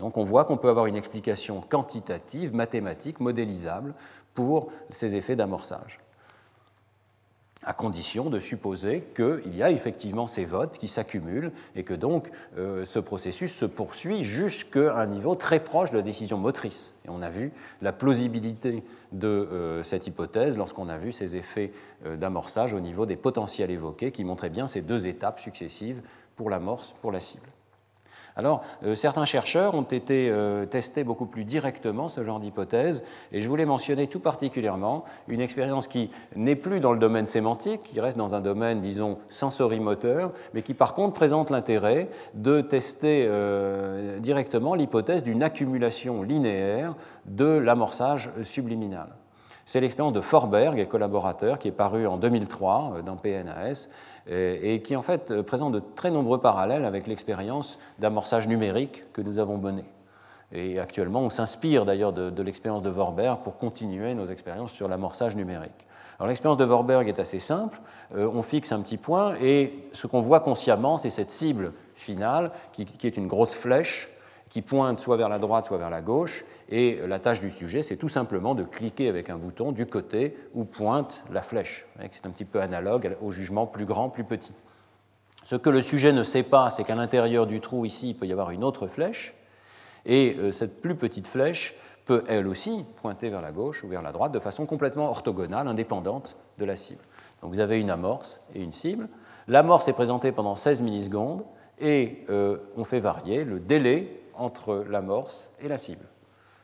Donc 0.00 0.16
on 0.16 0.24
voit 0.24 0.44
qu'on 0.44 0.56
peut 0.56 0.70
avoir 0.70 0.86
une 0.86 0.96
explication 0.96 1.60
quantitative, 1.60 2.52
mathématique, 2.52 3.20
modélisable 3.20 3.94
pour 4.34 4.72
ces 4.90 5.14
effets 5.14 5.36
d'amorçage 5.36 6.00
à 7.68 7.74
condition 7.74 8.30
de 8.30 8.40
supposer 8.40 9.04
qu'il 9.14 9.54
y 9.54 9.62
a 9.62 9.70
effectivement 9.70 10.26
ces 10.26 10.46
votes 10.46 10.78
qui 10.78 10.88
s'accumulent 10.88 11.52
et 11.76 11.84
que 11.84 11.92
donc 11.92 12.30
euh, 12.56 12.86
ce 12.86 12.98
processus 12.98 13.52
se 13.52 13.66
poursuit 13.66 14.24
jusqu'à 14.24 14.96
un 14.96 15.04
niveau 15.04 15.34
très 15.34 15.60
proche 15.60 15.90
de 15.90 15.98
la 15.98 16.02
décision 16.02 16.38
motrice. 16.38 16.94
Et 17.04 17.10
on 17.10 17.20
a 17.20 17.28
vu 17.28 17.52
la 17.82 17.92
plausibilité 17.92 18.82
de 19.12 19.28
euh, 19.28 19.82
cette 19.82 20.06
hypothèse 20.06 20.56
lorsqu'on 20.56 20.88
a 20.88 20.96
vu 20.96 21.12
ces 21.12 21.36
effets 21.36 21.72
euh, 22.06 22.16
d'amorçage 22.16 22.72
au 22.72 22.80
niveau 22.80 23.04
des 23.04 23.16
potentiels 23.16 23.70
évoqués 23.70 24.12
qui 24.12 24.24
montraient 24.24 24.48
bien 24.48 24.66
ces 24.66 24.80
deux 24.80 25.06
étapes 25.06 25.38
successives 25.38 26.00
pour 26.36 26.48
l'amorce, 26.48 26.94
pour 27.02 27.12
la 27.12 27.20
cible. 27.20 27.50
Alors, 28.38 28.62
euh, 28.84 28.94
certains 28.94 29.24
chercheurs 29.24 29.74
ont 29.74 29.82
été 29.82 30.30
euh, 30.30 30.64
testés 30.64 31.02
beaucoup 31.02 31.26
plus 31.26 31.44
directement 31.44 32.06
ce 32.06 32.22
genre 32.22 32.38
d'hypothèse, 32.38 33.02
et 33.32 33.40
je 33.40 33.48
voulais 33.48 33.66
mentionner 33.66 34.06
tout 34.06 34.20
particulièrement 34.20 35.04
une 35.26 35.40
expérience 35.40 35.88
qui 35.88 36.12
n'est 36.36 36.54
plus 36.54 36.78
dans 36.78 36.92
le 36.92 37.00
domaine 37.00 37.26
sémantique, 37.26 37.82
qui 37.82 38.00
reste 38.00 38.16
dans 38.16 38.36
un 38.36 38.40
domaine, 38.40 38.80
disons, 38.80 39.18
sensorimoteur, 39.28 40.30
mais 40.54 40.62
qui 40.62 40.72
par 40.72 40.94
contre 40.94 41.14
présente 41.14 41.50
l'intérêt 41.50 42.10
de 42.34 42.60
tester 42.60 43.24
euh, 43.26 44.20
directement 44.20 44.76
l'hypothèse 44.76 45.24
d'une 45.24 45.42
accumulation 45.42 46.22
linéaire 46.22 46.94
de 47.26 47.58
l'amorçage 47.58 48.30
subliminal. 48.44 49.08
C'est 49.64 49.80
l'expérience 49.80 50.14
de 50.14 50.20
Forberg 50.20 50.78
et 50.78 50.86
collaborateurs 50.86 51.58
qui 51.58 51.68
est 51.68 51.72
parue 51.72 52.06
en 52.06 52.18
2003 52.18 53.02
dans 53.04 53.16
PNAS 53.16 53.88
et 54.28 54.82
qui 54.82 54.94
en 54.94 55.02
fait 55.02 55.30
euh, 55.30 55.42
présente 55.42 55.72
de 55.72 55.82
très 55.94 56.10
nombreux 56.10 56.40
parallèles 56.40 56.84
avec 56.84 57.06
l'expérience 57.06 57.78
d'amorçage 57.98 58.46
numérique 58.46 59.04
que 59.12 59.22
nous 59.22 59.38
avons 59.38 59.56
menée. 59.56 59.86
Et 60.52 60.78
actuellement, 60.78 61.20
on 61.20 61.30
s'inspire 61.30 61.84
d'ailleurs 61.84 62.12
de, 62.12 62.42
l'expérience 62.42 62.82
de 62.82 62.88
Vorberg 62.88 63.40
pour 63.42 63.58
continuer 63.58 64.14
nos 64.14 64.26
expériences 64.26 64.72
sur 64.72 64.88
l'amorçage 64.88 65.36
numérique. 65.36 65.86
Alors 66.18 66.28
l'expérience 66.28 66.58
de 66.58 66.64
Vorberg 66.64 67.06
est 67.06 67.18
assez 67.18 67.38
simple. 67.38 67.80
Euh, 68.14 68.30
on 68.32 68.42
fixe 68.42 68.72
un 68.72 68.80
petit 68.80 68.96
point 68.96 69.34
et 69.40 69.74
ce 69.92 70.06
qu'on 70.06 70.20
voit 70.20 70.40
consciemment, 70.40 70.98
c'est 70.98 71.10
cette 71.10 71.30
cible 71.30 71.72
finale 71.94 72.50
qui, 72.72 72.86
est 73.06 73.16
une 73.16 73.26
grosse 73.28 73.54
flèche 73.54 74.08
qui 74.48 74.62
pointe 74.62 74.98
soit 74.98 75.16
vers 75.16 75.28
la 75.28 75.38
droite, 75.38 75.66
soit 75.66 75.78
vers 75.78 75.90
la 75.90 76.00
gauche. 76.00 76.44
Et 76.68 77.00
la 77.06 77.18
tâche 77.18 77.40
du 77.40 77.50
sujet, 77.50 77.82
c'est 77.82 77.96
tout 77.96 78.08
simplement 78.08 78.54
de 78.54 78.64
cliquer 78.64 79.08
avec 79.08 79.30
un 79.30 79.36
bouton 79.36 79.72
du 79.72 79.86
côté 79.86 80.36
où 80.54 80.64
pointe 80.64 81.24
la 81.30 81.42
flèche. 81.42 81.86
C'est 82.10 82.26
un 82.26 82.30
petit 82.30 82.44
peu 82.44 82.60
analogue 82.60 83.16
au 83.22 83.30
jugement 83.30 83.66
plus 83.66 83.86
grand, 83.86 84.08
plus 84.08 84.24
petit. 84.24 84.54
Ce 85.44 85.56
que 85.56 85.70
le 85.70 85.80
sujet 85.80 86.12
ne 86.12 86.22
sait 86.22 86.42
pas, 86.42 86.70
c'est 86.70 86.84
qu'à 86.84 86.94
l'intérieur 86.94 87.46
du 87.46 87.60
trou, 87.60 87.84
ici, 87.84 88.10
il 88.10 88.14
peut 88.14 88.26
y 88.26 88.32
avoir 88.32 88.50
une 88.50 88.64
autre 88.64 88.86
flèche. 88.86 89.34
Et 90.04 90.36
euh, 90.38 90.52
cette 90.52 90.82
plus 90.82 90.94
petite 90.94 91.26
flèche 91.26 91.74
peut, 92.04 92.24
elle 92.28 92.46
aussi, 92.48 92.84
pointer 92.96 93.30
vers 93.30 93.40
la 93.40 93.52
gauche 93.52 93.84
ou 93.84 93.88
vers 93.88 94.02
la 94.02 94.12
droite 94.12 94.32
de 94.32 94.38
façon 94.38 94.66
complètement 94.66 95.08
orthogonale, 95.08 95.68
indépendante 95.68 96.36
de 96.58 96.64
la 96.64 96.76
cible. 96.76 97.00
Donc 97.42 97.52
vous 97.52 97.60
avez 97.60 97.80
une 97.80 97.90
amorce 97.90 98.40
et 98.54 98.62
une 98.62 98.72
cible. 98.72 99.08
L'amorce 99.46 99.88
est 99.88 99.92
présentée 99.92 100.32
pendant 100.32 100.54
16 100.54 100.82
millisecondes 100.82 101.44
et 101.80 102.24
euh, 102.30 102.58
on 102.76 102.84
fait 102.84 103.00
varier 103.00 103.44
le 103.44 103.60
délai 103.60 104.17
entre 104.38 104.84
l'amorce 104.88 105.50
et 105.60 105.68
la 105.68 105.76
cible. 105.76 106.06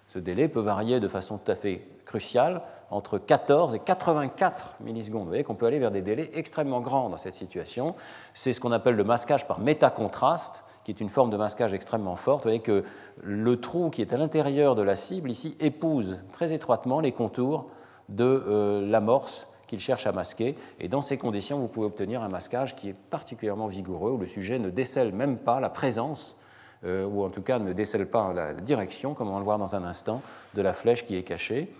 Ce 0.08 0.18
délai 0.18 0.48
peut 0.48 0.60
varier 0.60 1.00
de 1.00 1.08
façon 1.08 1.38
tout 1.38 1.50
à 1.50 1.56
fait 1.56 1.88
cruciale 2.04 2.62
entre 2.90 3.18
14 3.18 3.74
et 3.74 3.80
84 3.80 4.76
millisecondes. 4.80 5.22
Vous 5.22 5.28
voyez 5.28 5.42
qu'on 5.42 5.56
peut 5.56 5.66
aller 5.66 5.80
vers 5.80 5.90
des 5.90 6.02
délais 6.02 6.30
extrêmement 6.34 6.80
grands 6.80 7.08
dans 7.08 7.16
cette 7.16 7.34
situation. 7.34 7.94
C'est 8.34 8.52
ce 8.52 8.60
qu'on 8.60 8.70
appelle 8.70 8.94
le 8.94 9.02
masquage 9.02 9.48
par 9.48 9.58
métacontraste, 9.58 10.64
qui 10.84 10.92
est 10.92 11.00
une 11.00 11.08
forme 11.08 11.30
de 11.30 11.36
masquage 11.36 11.74
extrêmement 11.74 12.14
forte. 12.14 12.44
Vous 12.44 12.50
voyez 12.50 12.60
que 12.60 12.84
le 13.22 13.60
trou 13.60 13.90
qui 13.90 14.02
est 14.02 14.12
à 14.12 14.16
l'intérieur 14.16 14.76
de 14.76 14.82
la 14.82 14.94
cible, 14.94 15.30
ici, 15.30 15.56
épouse 15.58 16.20
très 16.30 16.52
étroitement 16.52 17.00
les 17.00 17.12
contours 17.12 17.66
de 18.08 18.44
euh, 18.46 18.86
l'amorce 18.86 19.48
qu'il 19.66 19.80
cherche 19.80 20.06
à 20.06 20.12
masquer. 20.12 20.56
Et 20.78 20.88
dans 20.88 21.00
ces 21.00 21.18
conditions, 21.18 21.58
vous 21.58 21.68
pouvez 21.68 21.86
obtenir 21.86 22.22
un 22.22 22.28
masquage 22.28 22.76
qui 22.76 22.90
est 22.90 22.96
particulièrement 23.10 23.66
vigoureux, 23.66 24.12
où 24.12 24.18
le 24.18 24.26
sujet 24.26 24.58
ne 24.58 24.70
décèle 24.70 25.12
même 25.12 25.38
pas 25.38 25.58
la 25.58 25.70
présence 25.70 26.36
euh, 26.84 27.06
ou 27.06 27.24
en 27.24 27.30
tout 27.30 27.42
cas 27.42 27.58
ne 27.58 27.72
décèle 27.72 28.06
pas 28.06 28.32
la 28.32 28.52
direction, 28.52 29.14
comme 29.14 29.28
on 29.28 29.32
va 29.32 29.38
le 29.38 29.44
voir 29.44 29.58
dans 29.58 29.74
un 29.74 29.84
instant, 29.84 30.20
de 30.54 30.62
la 30.62 30.72
flèche 30.72 31.04
qui 31.04 31.16
est 31.16 31.22
cachée. 31.22 31.72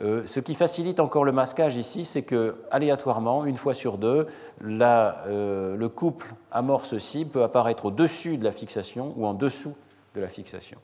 Euh, 0.00 0.22
ce 0.24 0.40
qui 0.40 0.54
facilite 0.54 1.00
encore 1.00 1.24
le 1.24 1.32
masquage 1.32 1.76
ici, 1.76 2.04
c'est 2.04 2.22
que 2.22 2.56
aléatoirement, 2.70 3.44
une 3.44 3.56
fois 3.56 3.74
sur 3.74 3.98
deux, 3.98 4.26
euh, 4.64 5.76
le 5.76 5.88
couple 5.88 6.34
amorce-cible 6.50 7.30
peut 7.30 7.42
apparaître 7.42 7.86
au-dessus 7.86 8.38
de 8.38 8.44
la 8.44 8.52
fixation 8.52 9.12
ou 9.16 9.26
en 9.26 9.34
dessous 9.34 9.74
de 10.14 10.20
la 10.20 10.28
fixation. 10.28 10.78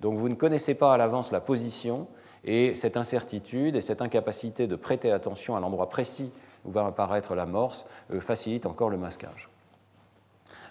Donc 0.00 0.18
vous 0.18 0.28
ne 0.28 0.34
connaissez 0.34 0.74
pas 0.74 0.94
à 0.94 0.96
l'avance 0.96 1.32
la 1.32 1.40
position 1.40 2.06
et 2.44 2.74
cette 2.74 2.96
incertitude 2.96 3.76
et 3.76 3.80
cette 3.80 4.02
incapacité 4.02 4.66
de 4.66 4.76
prêter 4.76 5.10
attention 5.10 5.56
à 5.56 5.60
l'endroit 5.60 5.88
précis 5.88 6.30
où 6.64 6.70
va 6.70 6.86
apparaître 6.86 7.34
l'amorce 7.34 7.84
facilite 8.20 8.66
encore 8.66 8.90
le 8.90 8.96
masquage. 8.96 9.48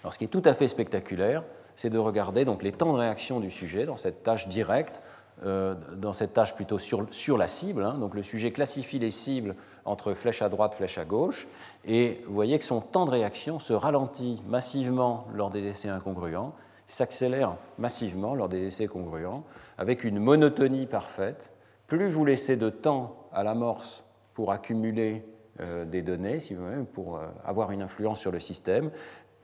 Alors 0.02 0.12
ce 0.12 0.18
qui 0.18 0.24
est 0.24 0.28
tout 0.28 0.42
à 0.44 0.52
fait 0.52 0.68
spectaculaire, 0.68 1.42
c'est 1.76 1.90
de 1.90 1.98
regarder 1.98 2.44
donc 2.44 2.62
les 2.62 2.72
temps 2.72 2.92
de 2.92 2.98
réaction 2.98 3.40
du 3.40 3.50
sujet 3.50 3.86
dans 3.86 3.96
cette 3.96 4.22
tâche 4.22 4.48
directe, 4.48 5.02
euh, 5.44 5.74
dans 5.96 6.12
cette 6.12 6.32
tâche 6.32 6.54
plutôt 6.54 6.78
sur, 6.78 7.06
sur 7.10 7.36
la 7.36 7.48
cible. 7.48 7.84
Hein. 7.84 7.98
Donc 7.98 8.14
le 8.14 8.22
sujet 8.22 8.52
classifie 8.52 8.98
les 8.98 9.10
cibles 9.10 9.56
entre 9.84 10.14
flèche 10.14 10.42
à 10.42 10.48
droite, 10.48 10.74
flèche 10.74 10.98
à 10.98 11.04
gauche, 11.04 11.48
et 11.84 12.22
vous 12.26 12.34
voyez 12.34 12.58
que 12.58 12.64
son 12.64 12.80
temps 12.80 13.04
de 13.04 13.10
réaction 13.10 13.58
se 13.58 13.72
ralentit 13.72 14.42
massivement 14.48 15.26
lors 15.34 15.50
des 15.50 15.66
essais 15.66 15.88
incongruents, 15.88 16.54
s'accélère 16.86 17.56
massivement 17.78 18.34
lors 18.34 18.48
des 18.48 18.66
essais 18.66 18.86
congruents, 18.86 19.44
avec 19.76 20.04
une 20.04 20.18
monotonie 20.18 20.86
parfaite. 20.86 21.50
Plus 21.88 22.08
vous 22.08 22.24
laissez 22.24 22.56
de 22.56 22.70
temps 22.70 23.28
à 23.32 23.42
l'amorce 23.42 24.04
pour 24.34 24.52
accumuler 24.52 25.24
euh, 25.60 25.84
des 25.84 26.02
données, 26.02 26.40
si 26.40 26.54
vous 26.54 26.64
voulez, 26.64 26.84
pour 26.84 27.16
euh, 27.16 27.26
avoir 27.44 27.70
une 27.70 27.82
influence 27.82 28.18
sur 28.18 28.32
le 28.32 28.40
système, 28.40 28.90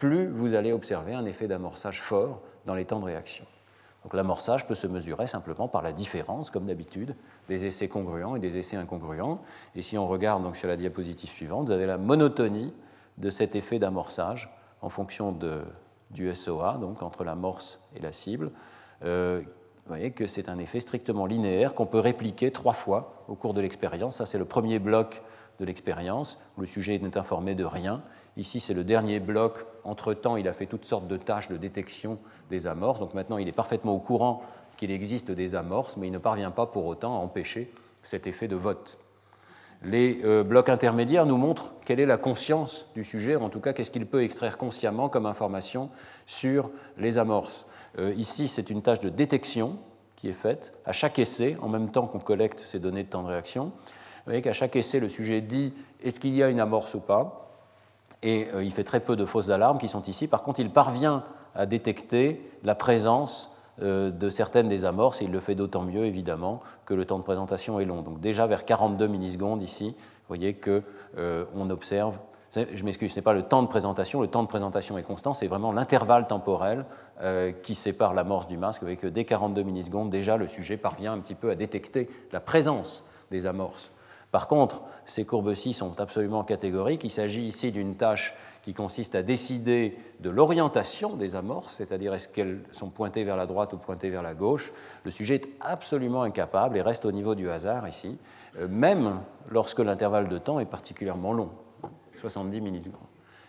plus 0.00 0.26
vous 0.26 0.54
allez 0.54 0.72
observer 0.72 1.14
un 1.14 1.26
effet 1.26 1.46
d'amorçage 1.46 2.00
fort 2.00 2.40
dans 2.66 2.74
les 2.74 2.86
temps 2.86 2.98
de 2.98 3.04
réaction. 3.04 3.44
Donc 4.02 4.14
l'amorçage 4.14 4.66
peut 4.66 4.74
se 4.74 4.86
mesurer 4.86 5.26
simplement 5.26 5.68
par 5.68 5.82
la 5.82 5.92
différence, 5.92 6.50
comme 6.50 6.66
d'habitude, 6.66 7.14
des 7.48 7.66
essais 7.66 7.86
congruents 7.86 8.34
et 8.34 8.40
des 8.40 8.56
essais 8.56 8.76
incongruents. 8.76 9.42
Et 9.76 9.82
si 9.82 9.98
on 9.98 10.06
regarde 10.08 10.42
donc 10.42 10.56
sur 10.56 10.68
la 10.68 10.78
diapositive 10.78 11.28
suivante, 11.28 11.66
vous 11.66 11.72
avez 11.72 11.86
la 11.86 11.98
monotonie 11.98 12.72
de 13.18 13.28
cet 13.28 13.54
effet 13.54 13.78
d'amorçage 13.78 14.50
en 14.80 14.88
fonction 14.88 15.32
de, 15.32 15.60
du 16.10 16.34
SOA, 16.34 16.78
donc 16.80 17.02
entre 17.02 17.22
l'amorce 17.22 17.78
et 17.94 18.00
la 18.00 18.12
cible. 18.12 18.52
Euh, 19.04 19.42
vous 19.42 19.96
voyez 19.96 20.12
que 20.12 20.26
c'est 20.26 20.48
un 20.48 20.58
effet 20.58 20.80
strictement 20.80 21.26
linéaire 21.26 21.74
qu'on 21.74 21.84
peut 21.84 21.98
répliquer 21.98 22.50
trois 22.52 22.72
fois 22.72 23.24
au 23.28 23.34
cours 23.34 23.52
de 23.52 23.60
l'expérience. 23.60 24.16
Ça, 24.16 24.24
c'est 24.24 24.38
le 24.38 24.46
premier 24.46 24.78
bloc 24.78 25.22
de 25.58 25.66
l'expérience, 25.66 26.38
où 26.56 26.62
le 26.62 26.66
sujet 26.66 26.98
n'est 26.98 27.18
informé 27.18 27.54
de 27.54 27.64
rien. 27.64 28.02
Ici, 28.40 28.58
c'est 28.58 28.72
le 28.72 28.84
dernier 28.84 29.20
bloc. 29.20 29.66
Entre-temps, 29.84 30.36
il 30.36 30.48
a 30.48 30.54
fait 30.54 30.64
toutes 30.64 30.86
sortes 30.86 31.06
de 31.06 31.18
tâches 31.18 31.48
de 31.48 31.58
détection 31.58 32.18
des 32.48 32.66
amorces. 32.66 32.98
Donc 32.98 33.12
maintenant, 33.12 33.36
il 33.36 33.46
est 33.46 33.52
parfaitement 33.52 33.94
au 33.94 33.98
courant 33.98 34.42
qu'il 34.78 34.90
existe 34.90 35.30
des 35.30 35.54
amorces, 35.54 35.98
mais 35.98 36.06
il 36.06 36.10
ne 36.10 36.18
parvient 36.18 36.50
pas 36.50 36.64
pour 36.64 36.86
autant 36.86 37.14
à 37.16 37.18
empêcher 37.18 37.70
cet 38.02 38.26
effet 38.26 38.48
de 38.48 38.56
vote. 38.56 38.96
Les 39.82 40.22
euh, 40.24 40.42
blocs 40.42 40.70
intermédiaires 40.70 41.26
nous 41.26 41.36
montrent 41.36 41.74
quelle 41.84 42.00
est 42.00 42.06
la 42.06 42.16
conscience 42.16 42.86
du 42.94 43.04
sujet, 43.04 43.36
en 43.36 43.50
tout 43.50 43.60
cas 43.60 43.74
qu'est-ce 43.74 43.90
qu'il 43.90 44.06
peut 44.06 44.22
extraire 44.22 44.56
consciemment 44.56 45.10
comme 45.10 45.26
information 45.26 45.90
sur 46.24 46.70
les 46.96 47.18
amorces. 47.18 47.66
Euh, 47.98 48.14
ici, 48.14 48.48
c'est 48.48 48.70
une 48.70 48.80
tâche 48.80 49.00
de 49.00 49.10
détection 49.10 49.76
qui 50.16 50.30
est 50.30 50.32
faite 50.32 50.72
à 50.86 50.92
chaque 50.92 51.18
essai, 51.18 51.58
en 51.60 51.68
même 51.68 51.90
temps 51.90 52.06
qu'on 52.06 52.20
collecte 52.20 52.60
ces 52.60 52.78
données 52.78 53.04
de 53.04 53.10
temps 53.10 53.22
de 53.22 53.28
réaction. 53.28 53.64
Vous 53.64 54.24
voyez 54.24 54.40
qu'à 54.40 54.54
chaque 54.54 54.76
essai, 54.76 54.98
le 54.98 55.10
sujet 55.10 55.42
dit 55.42 55.74
est-ce 56.02 56.18
qu'il 56.18 56.34
y 56.34 56.42
a 56.42 56.48
une 56.48 56.60
amorce 56.60 56.94
ou 56.94 57.00
pas? 57.00 57.49
Et 58.22 58.48
euh, 58.54 58.62
il 58.62 58.72
fait 58.72 58.84
très 58.84 59.00
peu 59.00 59.16
de 59.16 59.24
fausses 59.24 59.50
alarmes 59.50 59.78
qui 59.78 59.88
sont 59.88 60.02
ici. 60.02 60.28
Par 60.28 60.42
contre, 60.42 60.60
il 60.60 60.70
parvient 60.70 61.24
à 61.54 61.66
détecter 61.66 62.44
la 62.62 62.74
présence 62.74 63.50
euh, 63.82 64.10
de 64.10 64.28
certaines 64.28 64.68
des 64.68 64.84
amorces, 64.84 65.22
et 65.22 65.24
il 65.24 65.30
le 65.30 65.40
fait 65.40 65.54
d'autant 65.54 65.82
mieux, 65.82 66.04
évidemment, 66.04 66.60
que 66.84 66.92
le 66.92 67.06
temps 67.06 67.18
de 67.18 67.24
présentation 67.24 67.80
est 67.80 67.86
long. 67.86 68.02
Donc 68.02 68.20
déjà 68.20 68.46
vers 68.46 68.66
42 68.66 69.06
millisecondes 69.06 69.62
ici, 69.62 69.94
vous 69.96 70.28
voyez 70.28 70.52
qu'on 70.52 70.82
euh, 71.16 71.70
observe, 71.70 72.18
je 72.54 72.84
m'excuse, 72.84 73.12
ce 73.12 73.16
n'est 73.16 73.22
pas 73.22 73.32
le 73.32 73.42
temps 73.42 73.62
de 73.62 73.68
présentation, 73.68 74.20
le 74.20 74.26
temps 74.26 74.42
de 74.42 74.48
présentation 74.48 74.98
est 74.98 75.02
constant, 75.02 75.32
c'est 75.32 75.46
vraiment 75.46 75.72
l'intervalle 75.72 76.26
temporel 76.26 76.84
euh, 77.22 77.52
qui 77.52 77.74
sépare 77.74 78.12
l'amorce 78.12 78.48
du 78.48 78.58
masque. 78.58 78.82
Vous 78.82 78.86
voyez 78.86 78.98
que 78.98 79.06
dès 79.06 79.24
42 79.24 79.62
millisecondes, 79.62 80.10
déjà 80.10 80.36
le 80.36 80.46
sujet 80.46 80.76
parvient 80.76 81.14
un 81.14 81.18
petit 81.20 81.34
peu 81.34 81.48
à 81.48 81.54
détecter 81.54 82.10
la 82.32 82.40
présence 82.40 83.02
des 83.30 83.46
amorces. 83.46 83.92
Par 84.30 84.46
contre, 84.46 84.82
ces 85.06 85.24
courbes-ci 85.24 85.72
sont 85.72 86.00
absolument 86.00 86.44
catégoriques. 86.44 87.02
Il 87.02 87.10
s'agit 87.10 87.42
ici 87.42 87.72
d'une 87.72 87.96
tâche 87.96 88.34
qui 88.62 88.74
consiste 88.74 89.14
à 89.14 89.22
décider 89.22 89.96
de 90.20 90.30
l'orientation 90.30 91.16
des 91.16 91.34
amorces, 91.34 91.74
c'est-à-dire 91.74 92.14
est-ce 92.14 92.28
qu'elles 92.28 92.60
sont 92.70 92.90
pointées 92.90 93.24
vers 93.24 93.36
la 93.36 93.46
droite 93.46 93.72
ou 93.72 93.78
pointées 93.78 94.10
vers 94.10 94.22
la 94.22 94.34
gauche. 94.34 94.72
Le 95.04 95.10
sujet 95.10 95.36
est 95.36 95.48
absolument 95.60 96.22
incapable 96.22 96.76
et 96.76 96.82
reste 96.82 97.04
au 97.06 97.12
niveau 97.12 97.34
du 97.34 97.50
hasard 97.50 97.88
ici, 97.88 98.18
euh, 98.58 98.68
même 98.68 99.20
lorsque 99.48 99.80
l'intervalle 99.80 100.28
de 100.28 100.38
temps 100.38 100.60
est 100.60 100.66
particulièrement 100.66 101.32
long, 101.32 101.50
70 102.20 102.60
millisecondes. 102.60 103.00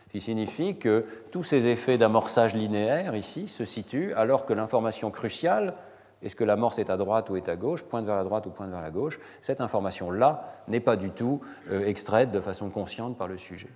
Ce 0.08 0.12
qui 0.14 0.22
signifie 0.22 0.78
que 0.78 1.06
tous 1.32 1.44
ces 1.44 1.68
effets 1.68 1.98
d'amorçage 1.98 2.56
linéaire 2.56 3.16
ici 3.16 3.48
se 3.48 3.66
situent 3.66 4.14
alors 4.14 4.46
que 4.46 4.54
l'information 4.54 5.12
cruciale, 5.12 5.76
est-ce 6.24 6.36
que 6.36 6.44
l'amorce 6.44 6.80
est 6.80 6.90
à 6.90 6.98
droite 6.98 7.30
ou 7.30 7.36
est 7.36 7.50
à 7.50 7.56
gauche, 7.56 7.84
pointe 7.84 8.06
vers 8.06 8.16
la 8.16 8.24
droite 8.24 8.46
ou 8.46 8.50
pointe 8.52 8.70
vers 8.70 8.82
la 8.82 8.92
gauche, 8.92 9.20
cette 9.42 9.62
information-là 9.62 10.46
n'est 10.68 10.80
pas 10.80 10.96
du 10.96 11.10
tout 11.10 11.42
euh, 11.72 11.86
extraite 11.86 12.32
de 12.32 12.40
façon 12.40 12.70
consciente 12.70 13.18
par 13.18 13.28
le 13.28 13.38
sujet. 13.38 13.70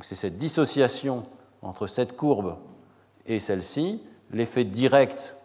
C'est 0.00 0.14
cette 0.14 0.36
dissociation 0.36 1.22
entre 1.60 1.86
cette 1.86 2.16
courbe 2.16 2.56
et 3.26 3.40
celle-ci, 3.40 4.02
l'effet 4.32 4.64
direct, 4.64 5.36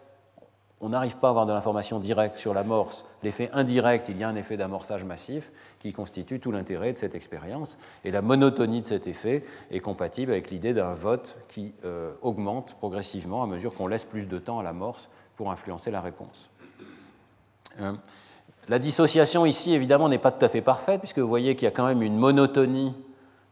on 0.80 0.90
n'arrive 0.90 1.16
pas 1.16 1.28
à 1.28 1.30
avoir 1.30 1.46
de 1.46 1.52
l'information 1.52 1.98
directe 1.98 2.38
sur 2.38 2.54
l'amorce, 2.54 3.04
l'effet 3.22 3.50
indirect, 3.52 4.08
il 4.08 4.16
y 4.16 4.24
a 4.24 4.28
un 4.28 4.36
effet 4.36 4.56
d'amorçage 4.56 5.04
massif 5.04 5.50
qui 5.80 5.92
constitue 5.92 6.40
tout 6.40 6.52
l'intérêt 6.52 6.92
de 6.92 6.98
cette 6.98 7.14
expérience, 7.14 7.78
et 8.04 8.10
la 8.10 8.22
monotonie 8.22 8.80
de 8.80 8.86
cet 8.86 9.06
effet 9.06 9.44
est 9.70 9.80
compatible 9.80 10.32
avec 10.32 10.50
l'idée 10.50 10.74
d'un 10.74 10.94
vote 10.94 11.36
qui 11.48 11.74
euh, 11.84 12.12
augmente 12.22 12.74
progressivement 12.74 13.42
à 13.42 13.46
mesure 13.46 13.74
qu'on 13.74 13.86
laisse 13.86 14.04
plus 14.04 14.26
de 14.26 14.38
temps 14.38 14.60
à 14.60 14.62
l'amorce 14.62 15.08
pour 15.38 15.52
influencer 15.52 15.92
la 15.92 16.00
réponse. 16.00 16.50
Euh, 17.80 17.92
la 18.68 18.80
dissociation 18.80 19.46
ici, 19.46 19.72
évidemment, 19.72 20.08
n'est 20.08 20.18
pas 20.18 20.32
tout 20.32 20.44
à 20.44 20.48
fait 20.48 20.60
parfaite, 20.60 20.98
puisque 20.98 21.20
vous 21.20 21.28
voyez 21.28 21.54
qu'il 21.54 21.64
y 21.64 21.68
a 21.68 21.70
quand 21.70 21.86
même 21.86 22.02
une 22.02 22.16
monotonie 22.16 22.94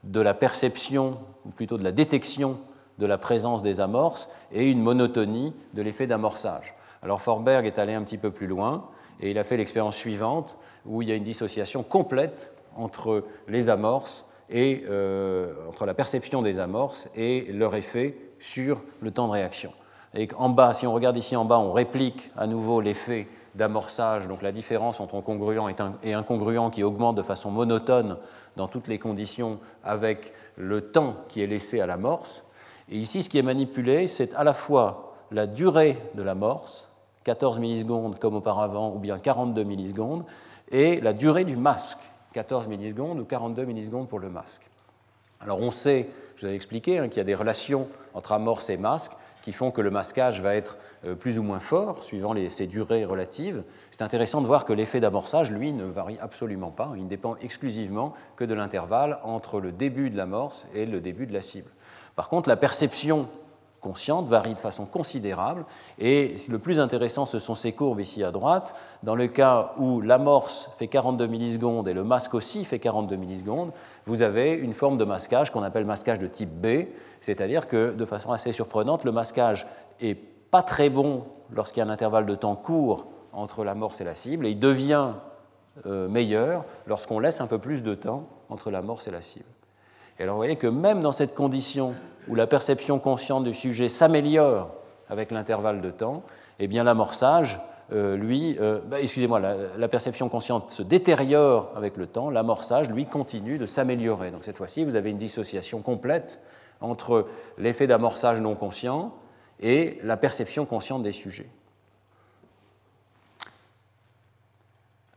de 0.03 0.20
la 0.20 0.34
perception, 0.34 1.18
ou 1.47 1.51
plutôt 1.51 1.78
de 1.78 1.84
la 1.84 1.93
détection 1.93 2.59
de 2.99 3.07
la 3.07 3.18
présence 3.18 3.62
des 3.62 3.78
amorces, 3.78 4.28
et 4.53 4.68
une 4.68 4.82
monotonie 4.82 5.55
de 5.74 5.82
l'effet 5.82 6.09
d'amorçage. 6.09 6.74
Alors 7.03 7.20
Forberg 7.20 7.64
est 7.66 7.78
allé 7.78 7.95
un 7.95 8.03
petit 8.03 8.18
peu 8.18 8.32
plus 8.32 8.49
loin, 8.49 8.89
et 9.20 9.30
il 9.30 9.39
a 9.39 9.45
fait 9.45 9.57
l'expérience 9.57 9.97
suivante, 9.97 10.57
où 10.87 11.03
il 11.03 11.09
y 11.09 11.12
a 11.12 11.14
une 11.14 11.24
dissociation 11.24 11.84
complète 11.84 12.53
entre 12.74 13.22
les 13.47 13.68
amorces 13.68 14.26
et 14.51 14.84
euh, 14.89 15.55
entre 15.68 15.87
la 15.87 15.95
perception 15.95 16.43
des 16.43 16.59
amorces 16.59 17.09
et 17.14 17.53
leur 17.53 17.76
effet 17.76 18.16
sur 18.41 18.82
le 19.01 19.12
temps 19.12 19.28
de 19.28 19.32
réaction. 19.32 19.72
Et 20.17 20.29
en 20.39 20.49
bas, 20.49 20.73
si 20.73 20.87
on 20.87 20.95
regarde 20.95 21.19
ici 21.19 21.37
en 21.37 21.45
bas, 21.45 21.59
on 21.59 21.73
réplique 21.73 22.31
à 22.39 22.47
nouveau 22.47 22.81
l'effet 22.81 23.29
d'amorçage, 23.55 24.27
donc 24.27 24.41
la 24.41 24.51
différence 24.51 24.99
entre 24.99 25.21
congruent 25.21 25.69
et 26.03 26.14
incongruent 26.14 26.71
qui 26.71 26.83
augmente 26.83 27.17
de 27.17 27.23
façon 27.23 27.51
monotone 27.51 28.17
dans 28.57 28.67
toutes 28.67 28.89
les 28.89 28.99
conditions 28.99 29.59
avec 29.85 30.33
le 30.57 30.81
temps 30.81 31.17
qui 31.29 31.43
est 31.43 31.47
laissé 31.47 31.81
à 31.81 31.87
l'amorce. 31.87 32.45
Et 32.91 32.97
ici, 32.97 33.23
ce 33.23 33.29
qui 33.29 33.37
est 33.37 33.43
manipulé, 33.43 34.09
c'est 34.09 34.35
à 34.35 34.45
la 34.45 34.55
fois 34.55 35.14
la 35.31 35.47
durée 35.47 35.99
de 36.14 36.23
l'amorce, 36.23 36.91
14 37.25 37.59
millisecondes 37.59 38.19
comme 38.19 38.37
auparavant, 38.37 38.95
ou 38.95 38.99
bien 38.99 39.19
42 39.19 39.64
millisecondes, 39.64 40.25
et 40.71 41.01
la 41.03 41.12
durée 41.12 41.45
du 41.45 41.57
masque, 41.57 41.99
14 42.33 42.69
millisecondes 42.69 43.21
ou 43.21 43.25
42 43.25 43.64
millisecondes 43.64 44.09
pour 44.09 44.19
le 44.19 44.31
masque. 44.31 44.62
Alors 45.41 45.61
on 45.61 45.71
sait, 45.71 46.09
je 46.37 46.41
vous 46.41 46.47
avais 46.47 46.57
expliqué, 46.57 46.99
hein, 46.99 47.09
qu'il 47.09 47.19
y 47.19 47.21
a 47.21 47.25
des 47.25 47.35
relations 47.35 47.89
entre 48.14 48.33
amorce 48.33 48.71
et 48.71 48.79
masque 48.79 49.12
qui 49.47 49.53
font 49.53 49.71
que 49.71 49.81
le 49.81 49.93
masquage 49.93 50.43
va 50.43 50.57
être 50.57 50.77
euh, 51.05 51.15
plus 51.15 51.39
ou 51.39 51.45
moins 51.45 51.61
fort 51.61 52.03
suivant 52.03 52.35
ses 52.49 52.67
durées 52.67 53.05
relatives. 53.05 53.63
C'est 53.93 54.03
intéressant 54.03 54.41
de 54.41 54.49
voir 54.49 54.65
que 54.65 54.73
l'effet 54.73 54.99
d'amorçage, 54.99 55.53
lui, 55.53 55.73
ne 55.73 55.85
varie 55.85 56.19
absolument 56.21 56.73
pas. 56.73 56.91
Il 56.97 57.05
ne 57.05 57.09
dépend 57.09 57.37
exclusivement 57.41 58.13
que 58.35 58.43
de 58.43 58.55
l'intervalle 58.55 59.21
entre 59.23 59.61
le 59.61 59.71
début 59.71 60.11
de 60.11 60.17
l'amorce 60.17 60.67
et 60.75 60.85
le 60.85 61.01
début 61.01 61.29
de 61.29 61.33
la 61.33 61.43
cible. 61.43 61.71
Par 62.17 62.29
contre, 62.29 62.49
la 62.49 62.57
perception 62.57 63.29
consciente 63.81 64.29
varie 64.29 64.55
de 64.55 64.61
façon 64.61 64.85
considérable. 64.85 65.65
Et 66.01 66.35
le 66.49 66.59
plus 66.59 66.81
intéressant, 66.81 67.25
ce 67.25 67.39
sont 67.39 67.55
ces 67.55 67.71
courbes 67.71 68.01
ici 68.01 68.25
à 68.25 68.33
droite. 68.33 68.75
Dans 69.05 69.15
le 69.15 69.29
cas 69.29 69.75
où 69.79 70.01
l'amorce 70.01 70.73
fait 70.77 70.89
42 70.89 71.29
millisecondes 71.29 71.87
et 71.87 71.95
le 71.95 72.03
masque 72.03 72.35
aussi 72.35 72.65
fait 72.65 72.81
42 72.81 73.15
millisecondes, 73.15 73.71
vous 74.07 74.23
avez 74.23 74.55
une 74.55 74.73
forme 74.73 74.99
de 74.99 75.05
masquage 75.05 75.53
qu'on 75.53 75.63
appelle 75.63 75.85
masquage 75.85 76.19
de 76.19 76.27
type 76.27 76.51
B, 76.51 76.89
c'est-à-dire 77.27 77.66
que 77.66 77.91
de 77.91 78.05
façon 78.05 78.31
assez 78.31 78.53
surprenante, 78.53 79.03
le 79.03 79.11
masquage 79.11 79.66
est 80.01 80.14
pas 80.14 80.62
très 80.62 80.89
bon 80.89 81.24
lorsqu'il 81.51 81.81
y 81.81 81.83
a 81.83 81.89
un 81.89 81.93
intervalle 81.93 82.24
de 82.24 82.37
temps 82.37 82.55
court 82.55 83.07
entre 83.33 83.64
l'amorce 83.64 84.01
et 84.01 84.05
la 84.05 84.14
cible, 84.14 84.47
et 84.47 84.51
il 84.51 84.61
devient 84.61 85.09
euh, 85.87 86.07
meilleur 86.07 86.64
lorsqu'on 86.87 87.18
laisse 87.18 87.41
un 87.41 87.49
peu 87.49 87.59
plus 87.59 87.83
de 87.83 87.97
temps 87.97 88.29
entre 88.49 88.70
l'amorce 88.70 89.09
et 89.09 89.11
la 89.11 89.22
cible. 89.22 89.45
Et 90.20 90.22
alors 90.22 90.37
vous 90.37 90.39
voyez 90.39 90.55
que 90.55 90.68
même 90.68 91.01
dans 91.01 91.11
cette 91.11 91.35
condition 91.35 91.95
où 92.29 92.37
la 92.37 92.47
perception 92.47 93.01
consciente 93.01 93.43
du 93.43 93.55
sujet 93.55 93.89
s'améliore 93.89 94.70
avec 95.11 95.33
l'intervalle 95.33 95.81
de 95.81 95.91
temps, 95.91 96.22
eh 96.61 96.68
bien 96.68 96.85
l'amorçage, 96.85 97.61
euh, 97.93 98.16
lui, 98.16 98.57
euh, 98.61 98.79
bah, 98.87 99.01
excusez-moi, 99.01 99.41
la, 99.41 99.89
perception 99.89 100.29
consciente 100.29 100.70
se 100.70 100.85
détériore 100.85 101.72
avec 101.74 101.97
le 101.97 102.07
temps, 102.07 102.31
l'amorçage, 102.31 102.89
lui, 102.89 103.05
continue 103.05 103.59
de 103.59 103.66
s'améliorer. 103.66 104.31
Donc 104.31 104.45
cette 104.45 104.59
fois-ci, 104.59 104.85
vous 104.85 104.95
avez 104.95 105.11
une 105.11 105.18
dissociation 105.18 105.83
complète 105.83 106.39
entre 106.81 107.27
l'effet 107.59 107.87
d'amorçage 107.87 108.41
non 108.41 108.55
conscient 108.55 109.14
et 109.61 109.99
la 110.03 110.16
perception 110.16 110.66
consciente 110.66 111.03
des 111.03 111.12
sujets. 111.12 111.49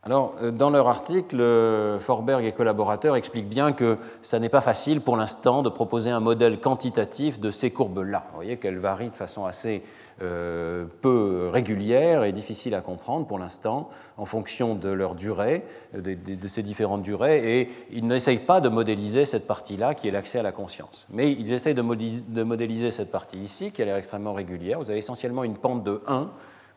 Alors, 0.02 0.34
euh, 0.42 0.50
dans 0.50 0.70
leur 0.70 0.88
article, 0.88 1.40
euh, 1.40 1.98
Forberg 1.98 2.42
et 2.44 2.52
collaborateurs 2.52 3.16
expliquent 3.16 3.50
bien 3.50 3.72
que 3.72 3.98
ça 4.22 4.38
n'est 4.38 4.48
pas 4.48 4.62
facile 4.62 5.02
pour 5.02 5.18
l'instant 5.18 5.62
de 5.62 5.68
proposer 5.68 6.10
un 6.10 6.20
modèle 6.20 6.58
quantitatif 6.58 7.38
de 7.38 7.50
ces 7.50 7.70
courbes-là. 7.70 8.24
Vous 8.30 8.36
voyez 8.36 8.56
qu'elles 8.56 8.78
varient 8.78 9.10
de 9.10 9.16
façon 9.16 9.44
assez 9.44 9.82
euh, 10.22 10.86
peu 11.02 11.50
régulière 11.52 12.24
et 12.24 12.32
difficile 12.32 12.74
à 12.74 12.80
comprendre 12.80 13.26
pour 13.26 13.38
l'instant 13.38 13.90
en 14.16 14.24
fonction 14.24 14.74
de 14.74 14.88
leur 14.88 15.14
durée, 15.14 15.64
de, 15.94 16.48
ces 16.48 16.62
différentes 16.62 17.02
durées, 17.02 17.60
et 17.60 17.70
ils 17.90 18.06
n'essayent 18.06 18.38
pas 18.38 18.62
de 18.62 18.70
modéliser 18.70 19.26
cette 19.26 19.46
partie-là 19.46 19.94
qui 19.94 20.08
est 20.08 20.10
l'accès 20.10 20.38
à 20.38 20.42
la 20.42 20.52
conscience. 20.52 21.06
Mais 21.10 21.32
ils 21.32 21.52
essayent 21.52 21.74
de 21.74 22.42
modéliser 22.42 22.90
cette 22.90 23.10
partie 23.10 23.38
ici 23.38 23.70
qui 23.70 23.82
a 23.82 23.84
l'air 23.84 23.96
extrêmement 23.96 24.32
régulière. 24.32 24.78
Vous 24.78 24.90
avez 24.90 24.98
essentiellement 24.98 25.44
une 25.44 25.56
pente 25.56 25.84
de 25.84 26.02
1 26.06 26.30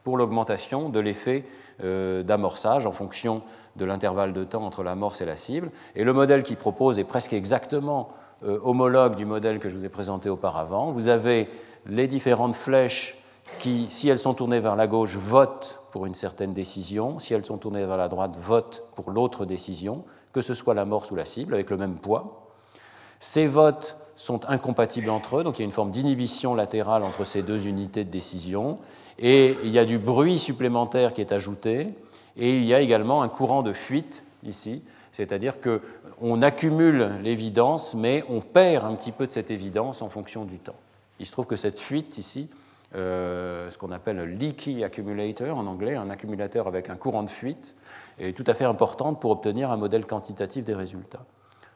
pour 0.03 0.17
l'augmentation 0.17 0.89
de 0.89 0.99
l'effet 0.99 1.45
euh, 1.83 2.23
d'amorçage 2.23 2.85
en 2.85 2.91
fonction 2.91 3.39
de 3.75 3.85
l'intervalle 3.85 4.33
de 4.33 4.43
temps 4.43 4.65
entre 4.65 4.83
l'amorce 4.83 5.21
et 5.21 5.25
la 5.25 5.37
cible. 5.37 5.71
Et 5.95 6.03
le 6.03 6.13
modèle 6.13 6.43
qu'il 6.43 6.57
propose 6.57 6.99
est 6.99 7.03
presque 7.03 7.33
exactement 7.33 8.09
euh, 8.43 8.59
homologue 8.63 9.15
du 9.15 9.25
modèle 9.25 9.59
que 9.59 9.69
je 9.69 9.77
vous 9.77 9.85
ai 9.85 9.89
présenté 9.89 10.29
auparavant. 10.29 10.91
Vous 10.91 11.07
avez 11.07 11.49
les 11.85 12.07
différentes 12.07 12.55
flèches 12.55 13.17
qui, 13.59 13.87
si 13.89 14.09
elles 14.09 14.19
sont 14.19 14.33
tournées 14.33 14.59
vers 14.59 14.75
la 14.75 14.87
gauche, 14.87 15.15
votent 15.15 15.79
pour 15.91 16.05
une 16.05 16.15
certaine 16.15 16.53
décision, 16.53 17.19
si 17.19 17.33
elles 17.33 17.45
sont 17.45 17.57
tournées 17.57 17.85
vers 17.85 17.97
la 17.97 18.07
droite, 18.07 18.35
votent 18.39 18.83
pour 18.95 19.11
l'autre 19.11 19.45
décision, 19.45 20.03
que 20.33 20.41
ce 20.41 20.53
soit 20.53 20.73
l'amorce 20.73 21.11
ou 21.11 21.15
la 21.15 21.25
cible, 21.25 21.53
avec 21.53 21.69
le 21.69 21.77
même 21.77 21.95
poids. 21.95 22.49
Ces 23.19 23.47
votes 23.47 23.95
sont 24.15 24.49
incompatibles 24.49 25.09
entre 25.09 25.37
eux, 25.37 25.43
donc 25.43 25.57
il 25.57 25.61
y 25.61 25.63
a 25.63 25.65
une 25.65 25.71
forme 25.71 25.91
d'inhibition 25.91 26.55
latérale 26.55 27.03
entre 27.03 27.23
ces 27.23 27.41
deux 27.41 27.67
unités 27.67 28.03
de 28.03 28.09
décision, 28.09 28.77
et 29.19 29.57
il 29.63 29.71
y 29.71 29.79
a 29.79 29.85
du 29.85 29.97
bruit 29.97 30.39
supplémentaire 30.39 31.13
qui 31.13 31.21
est 31.21 31.31
ajouté, 31.31 31.89
et 32.37 32.55
il 32.55 32.63
y 32.63 32.73
a 32.73 32.81
également 32.81 33.21
un 33.21 33.29
courant 33.29 33.61
de 33.61 33.73
fuite 33.73 34.23
ici, 34.43 34.81
c'est-à-dire 35.11 35.55
qu'on 35.61 36.41
accumule 36.41 37.17
l'évidence, 37.21 37.93
mais 37.93 38.23
on 38.29 38.41
perd 38.41 38.85
un 38.85 38.95
petit 38.95 39.11
peu 39.11 39.27
de 39.27 39.31
cette 39.31 39.51
évidence 39.51 40.01
en 40.01 40.09
fonction 40.09 40.45
du 40.45 40.57
temps. 40.57 40.75
Il 41.19 41.25
se 41.25 41.31
trouve 41.31 41.45
que 41.45 41.55
cette 41.55 41.79
fuite 41.79 42.17
ici, 42.17 42.49
euh, 42.95 43.69
ce 43.69 43.77
qu'on 43.77 43.91
appelle 43.91 44.19
un 44.19 44.25
leaky 44.25 44.83
accumulator 44.83 45.57
en 45.57 45.67
anglais, 45.67 45.95
un 45.95 46.09
accumulateur 46.09 46.67
avec 46.67 46.89
un 46.89 46.95
courant 46.95 47.23
de 47.23 47.29
fuite, 47.29 47.75
est 48.19 48.35
tout 48.35 48.43
à 48.47 48.53
fait 48.53 48.65
importante 48.65 49.19
pour 49.21 49.31
obtenir 49.31 49.71
un 49.71 49.77
modèle 49.77 50.05
quantitatif 50.05 50.63
des 50.63 50.73
résultats. 50.75 51.25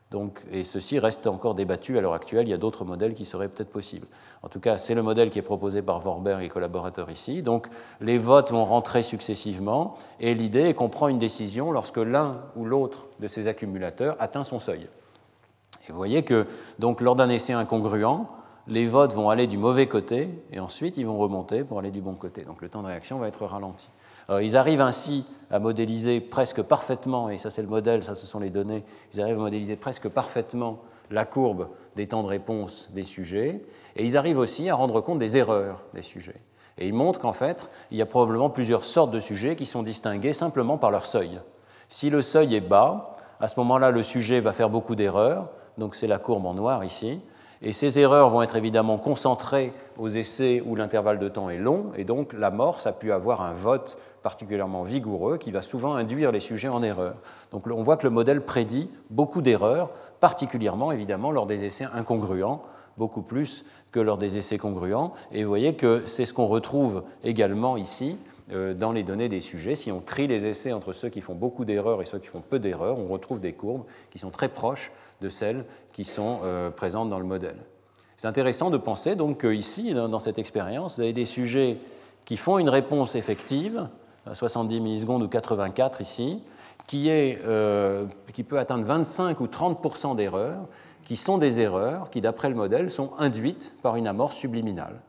Donc, 0.10 0.46
et 0.52 0.64
ceci 0.64 1.00
reste 1.00 1.28
encore 1.28 1.54
débattu 1.54 1.98
à 1.98 2.02
l'heure 2.02 2.14
actuelle. 2.14 2.48
Il 2.48 2.52
y 2.52 2.54
a 2.54 2.58
d'autres 2.58 2.86
modèles 2.86 3.14
qui 3.14 3.26
seraient 3.26 3.50
peut-être 3.50 3.70
possibles. 3.70 4.08
En 4.42 4.48
tout 4.48 4.62
cas, 4.62 4.78
c'est 4.78 4.96
le 4.96 5.04
modèle 5.04 5.30
qui 5.30 5.38
est 5.38 5.44
proposé 5.44 5.82
par 5.82 6.00
Vorberg 6.00 6.42
et 6.42 6.50
collaborateurs 6.50 7.10
ici. 7.12 7.42
Donc, 7.42 7.68
les 8.00 8.18
votes 8.18 8.52
vont 8.52 8.64
rentrer 8.64 9.04
successivement 9.04 9.98
et 10.22 10.34
l'idée 10.34 10.70
est 10.70 10.74
qu'on 10.74 10.88
prend 10.88 11.10
une 11.10 11.20
décision 11.20 11.72
lorsque 11.72 11.98
l'un 11.98 12.42
ou 12.56 12.64
l'autre 12.64 13.08
de 13.20 13.28
ces 13.28 13.48
accumulateurs 13.48 14.16
atteint 14.20 14.44
son 14.44 14.60
seuil. 14.60 14.88
Et 15.88 15.92
vous 15.92 15.98
voyez 15.98 16.24
que, 16.24 16.48
donc, 16.80 17.02
lors 17.02 17.18
d'un 17.18 17.30
essai 17.30 17.52
incongruent, 17.52 18.28
les 18.68 18.86
votes 18.86 19.14
vont 19.14 19.30
aller 19.30 19.48
du 19.48 19.58
mauvais 19.58 19.88
côté 19.88 20.30
et 20.52 20.60
ensuite 20.60 20.98
ils 20.98 21.06
vont 21.06 21.18
remonter 21.18 21.64
pour 21.64 21.80
aller 21.80 21.92
du 21.92 22.02
bon 22.02 22.16
côté. 22.16 22.42
Donc 22.44 22.62
le 22.62 22.70
temps 22.70 22.82
de 22.82 22.88
réaction 22.88 23.18
va 23.18 23.28
être 23.28 23.46
ralenti. 23.46 23.90
Ils 24.30 24.58
arrivent 24.58 24.82
ainsi 24.82 25.26
à 25.50 25.60
modéliser 25.60 26.20
presque 26.20 26.62
parfaitement, 26.62 27.30
et 27.30 27.38
ça 27.38 27.50
c'est 27.50 27.62
le 27.62 27.68
modèle, 27.68 28.04
ça 28.04 28.16
ce 28.16 28.28
sont 28.28 28.40
les 28.40 28.50
données, 28.50 28.84
ils 29.14 29.22
arrivent 29.22 29.38
à 29.38 29.42
modéliser 29.42 29.76
presque 29.76 30.10
parfaitement 30.10 30.80
la 31.10 31.26
courbe 31.26 31.70
des 31.96 32.08
temps 32.08 32.24
de 32.24 32.28
réponse 32.28 32.90
des 32.94 33.04
sujets, 33.04 33.62
et 33.96 34.04
ils 34.04 34.18
arrivent 34.18 34.40
aussi 34.40 34.70
à 34.70 34.76
rendre 34.76 35.02
compte 35.02 35.20
des 35.20 35.38
erreurs 35.38 35.82
des 35.94 36.02
sujets. 36.02 36.42
Et 36.78 36.88
ils 36.88 36.94
montrent 36.94 37.20
qu'en 37.20 37.34
fait, 37.34 37.70
il 37.90 37.98
y 37.98 38.02
a 38.02 38.06
probablement 38.06 38.50
plusieurs 38.50 38.86
sortes 38.86 39.12
de 39.12 39.20
sujets 39.20 39.56
qui 39.56 39.66
sont 39.66 39.84
distingués 39.84 40.34
simplement 40.34 40.78
par 40.78 40.92
leur 40.92 41.06
seuil. 41.06 41.40
Si 41.88 42.10
le 42.10 42.22
seuil 42.22 42.56
est 42.56 42.62
bas, 42.62 43.16
à 43.40 43.48
ce 43.48 43.60
moment-là, 43.60 43.92
le 43.92 44.04
sujet 44.04 44.42
va 44.42 44.52
faire 44.52 44.70
beaucoup 44.70 44.96
d'erreurs, 44.96 45.50
donc 45.78 45.96
c'est 45.96 46.08
la 46.08 46.20
courbe 46.20 46.46
en 46.46 46.54
noir 46.54 46.84
ici, 46.84 47.22
et 47.62 47.74
ces 47.74 48.00
erreurs 48.00 48.30
vont 48.30 48.42
être 48.42 48.56
évidemment 48.56 48.98
concentrées 48.98 49.74
aux 49.98 50.10
essais 50.10 50.62
où 50.66 50.76
l'intervalle 50.76 51.20
de 51.20 51.28
temps 51.28 51.50
est 51.50 51.58
long, 51.58 51.92
et 51.96 52.04
donc 52.04 52.34
l'amorce 52.34 52.88
a 52.88 52.92
pu 52.92 53.12
avoir 53.12 53.42
un 53.42 53.54
vote 53.54 53.98
particulièrement 54.22 54.84
vigoureux 54.84 55.38
qui 55.38 55.52
va 55.52 55.62
souvent 55.62 55.96
induire 55.96 56.32
les 56.32 56.40
sujets 56.40 56.68
en 56.68 56.84
erreur. 56.84 57.16
Donc 57.52 57.66
on 57.68 57.82
voit 57.84 57.98
que 57.98 58.06
le 58.06 58.12
modèle 58.12 58.42
prédit 58.42 58.92
beaucoup 59.10 59.42
d'erreurs, 59.42 59.90
particulièrement 60.20 60.92
évidemment 60.92 61.32
lors 61.32 61.46
des 61.46 61.66
essais 61.66 61.86
incongruents, 61.94 62.64
beaucoup 62.98 63.22
plus 63.22 63.64
que 63.92 64.00
lors 64.00 64.18
des 64.18 64.38
essais 64.38 64.58
congruents. 64.58 65.14
Et 65.32 65.44
vous 65.44 65.50
voyez 65.50 65.76
que 65.76 66.04
c'est 66.06 66.26
ce 66.26 66.34
qu'on 66.34 66.48
retrouve 66.48 67.04
également 67.24 67.78
ici 67.78 68.18
euh, 68.52 68.74
dans 68.74 68.92
les 68.92 69.04
données 69.04 69.30
des 69.30 69.42
sujets. 69.42 69.76
Si 69.76 69.92
on 69.92 70.02
trie 70.02 70.28
les 70.28 70.46
essais 70.46 70.74
entre 70.74 70.94
ceux 70.94 71.10
qui 71.10 71.22
font 71.22 71.36
beaucoup 71.36 71.66
d'erreurs 71.66 72.02
et 72.02 72.06
ceux 72.06 72.20
qui 72.20 72.28
font 72.28 72.42
peu 72.42 72.60
d'erreurs, 72.60 72.98
on 73.00 73.08
retrouve 73.08 73.40
des 73.40 73.54
courbes 73.54 73.86
qui 74.12 74.20
sont 74.20 74.30
très 74.30 74.50
proches 74.50 74.92
de 75.22 75.30
celles 75.30 75.66
qui 75.94 76.04
sont 76.04 76.40
euh, 76.44 76.70
présentes 76.70 77.10
dans 77.10 77.20
le 77.20 77.26
modèle. 77.26 77.58
C'est 78.18 78.28
intéressant 78.28 78.70
de 78.70 78.78
penser 78.78 79.16
donc 79.16 79.42
qu'ici, 79.42 79.94
dans 79.94 80.20
cette 80.20 80.40
expérience, 80.40 80.96
vous 80.96 81.02
avez 81.02 81.14
des 81.14 81.26
sujets 81.26 81.78
qui 82.26 82.36
font 82.36 82.58
une 82.58 82.70
réponse 82.70 83.16
effective, 83.16 83.88
70 84.34 84.82
millisecondes 84.82 85.24
ou 85.24 85.28
84 85.28 86.02
ici, 86.02 86.42
qui, 86.88 87.10
est, 87.10 87.40
euh, 87.46 88.06
qui 88.34 88.44
peut 88.44 88.58
atteindre 88.58 88.86
25 88.86 89.40
ou 89.40 89.46
30% 89.46 90.16
d'erreurs, 90.16 90.68
qui 91.04 91.16
sont 91.16 91.38
des 91.38 91.62
erreurs 91.62 92.10
qui, 92.10 92.22
d'après 92.22 92.50
le 92.50 92.56
modèle, 92.56 92.90
sont 92.90 93.12
induites 93.18 93.74
par 93.82 93.96
une 93.96 94.08
amorce 94.08 94.36
subliminale. 94.36 95.00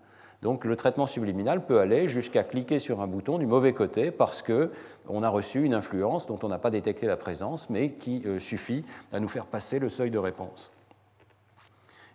Donc 0.43 0.65
le 0.65 0.77
traitement 0.77 1.07
subliminal 1.07 1.67
peut 1.67 1.81
aller 1.81 2.07
jusqu'à 2.07 2.45
cliquer 2.45 2.79
sur 2.79 3.01
un 3.01 3.09
bouton 3.09 3.39
du 3.39 3.47
mauvais 3.47 3.73
côté 3.73 4.11
parce 4.13 4.43
qu'on 4.43 5.23
a 5.23 5.29
reçu 5.29 5.65
une 5.65 5.75
influence 5.75 6.27
dont 6.27 6.39
on 6.43 6.49
n'a 6.49 6.59
pas 6.59 6.71
détecté 6.71 7.07
la 7.07 7.17
présence, 7.17 7.69
mais 7.71 7.91
qui 7.93 8.23
euh, 8.25 8.39
suffit 8.39 8.85
à 9.13 9.19
nous 9.19 9.29
faire 9.29 9.47
passer 9.47 9.81
le 9.81 9.89
seuil 9.89 10.11
de 10.11 10.19
réponse. 10.19 10.71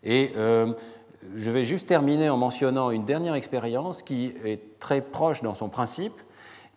Et 0.04 0.32
euh, 0.38 0.74
je 1.36 1.52
vais 1.52 1.66
juste 1.66 1.88
terminer 1.88 2.30
en 2.30 2.38
mentionnant 2.38 2.92
une 2.92 3.04
dernière 3.04 3.36
expérience 3.36 4.04
qui 4.04 4.34
est 4.46 4.80
très 4.80 5.02
proche 5.02 5.42
dans 5.42 5.54
son 5.54 5.68
principe, 5.68 6.22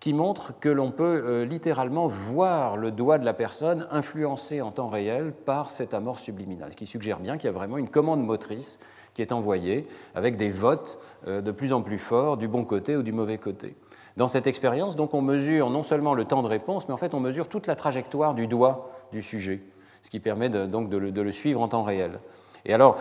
qui 0.01 0.13
montre 0.13 0.53
que 0.59 0.69
l'on 0.69 0.91
peut 0.91 1.23
euh, 1.25 1.45
littéralement 1.45 2.09
voir 2.09 2.77
le 2.77 2.91
doigt 2.91 3.19
de 3.19 3.25
la 3.25 3.35
personne 3.35 3.87
influencé 3.93 4.61
en 4.61 4.73
temps 4.73 4.89
réel 4.89 5.33
par 5.33 5.71
cette 5.71 5.95
amorce 5.95 6.23
subliminale, 6.23 6.73
ce 6.73 6.77
qui 6.77 6.87
suggère 6.87 7.21
bien 7.21 7.37
qu'il 7.37 7.47
y 7.47 7.49
a 7.49 7.53
vraiment 7.53 7.79
une 7.79 7.89
commande 7.89 8.25
motrice 8.25 8.79
qui 9.17 9.23
est 9.23 9.33
envoyée 9.33 9.87
avec 10.15 10.37
des 10.37 10.51
votes 10.51 10.99
euh, 11.27 11.41
de 11.41 11.51
plus 11.51 11.73
en 11.73 11.81
plus 11.81 11.97
forts 11.97 12.37
du 12.37 12.49
bon 12.49 12.65
côté 12.67 12.97
ou 12.97 13.03
du 13.03 13.13
mauvais 13.13 13.39
côté. 13.39 13.75
Dans 14.19 14.29
cette 14.29 14.47
expérience, 14.47 14.95
donc, 14.95 15.15
on 15.15 15.23
mesure 15.23 15.71
non 15.71 15.83
seulement 15.83 16.13
le 16.13 16.27
temps 16.27 16.43
de 16.43 16.49
réponse, 16.49 16.87
mais 16.87 16.93
en 16.93 16.99
fait, 16.99 17.15
on 17.15 17.21
mesure 17.21 17.49
toute 17.49 17.67
la 17.67 17.77
trajectoire 17.77 18.35
du 18.35 18.47
doigt 18.47 18.91
du 19.13 19.23
sujet, 19.23 19.63
ce 20.03 20.11
qui 20.11 20.21
permet 20.21 20.51
donc 20.51 20.91
de 20.91 21.21
le 21.21 21.33
suivre 21.33 21.63
en 21.63 21.69
temps 21.69 21.83
réel. 21.83 22.19
Et 22.67 22.75
alors, 22.75 22.97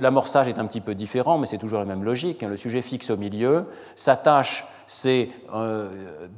l'amorçage 0.00 0.46
est 0.46 0.58
un 0.58 0.66
petit 0.66 0.82
peu 0.82 0.94
différent, 0.94 1.38
mais 1.38 1.46
c'est 1.46 1.58
toujours 1.58 1.78
la 1.78 1.86
même 1.86 2.04
logique. 2.04 2.42
Hein. 2.42 2.48
Le 2.48 2.56
sujet 2.58 2.82
fixe 2.82 3.10
au 3.10 3.16
milieu, 3.16 3.64
sa 3.94 4.14
tâche, 4.14 4.66
c'est, 4.86 5.30
euh, 5.54 5.88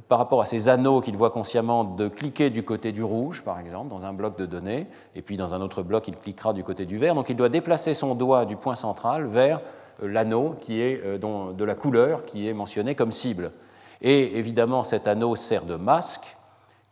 par 0.07 0.17
rapport 0.17 0.41
à 0.41 0.45
ces 0.45 0.69
anneaux 0.69 1.01
qu'il 1.01 1.17
voit 1.17 1.29
consciemment, 1.29 1.83
de 1.83 2.07
cliquer 2.07 2.49
du 2.49 2.63
côté 2.63 2.93
du 2.93 3.03
rouge, 3.03 3.43
par 3.43 3.59
exemple, 3.59 3.89
dans 3.89 4.05
un 4.05 4.13
bloc 4.13 4.37
de 4.37 4.45
données, 4.45 4.87
et 5.13 5.21
puis 5.21 5.35
dans 5.35 5.53
un 5.53 5.61
autre 5.61 5.83
bloc, 5.83 6.07
il 6.07 6.15
cliquera 6.15 6.53
du 6.53 6.63
côté 6.63 6.85
du 6.85 6.97
vert. 6.97 7.15
Donc 7.15 7.29
il 7.29 7.35
doit 7.35 7.49
déplacer 7.49 7.93
son 7.93 8.15
doigt 8.15 8.45
du 8.45 8.55
point 8.55 8.75
central 8.75 9.25
vers 9.25 9.59
euh, 10.01 10.07
l'anneau 10.07 10.55
qui 10.61 10.81
est 10.81 11.01
euh, 11.03 11.53
de 11.53 11.63
la 11.65 11.75
couleur 11.75 12.25
qui 12.25 12.47
est 12.47 12.53
mentionné 12.53 12.95
comme 12.95 13.11
cible. 13.11 13.51
Et 14.01 14.37
évidemment, 14.37 14.83
cet 14.83 15.07
anneau 15.07 15.35
sert 15.35 15.65
de 15.65 15.75
masque 15.75 16.37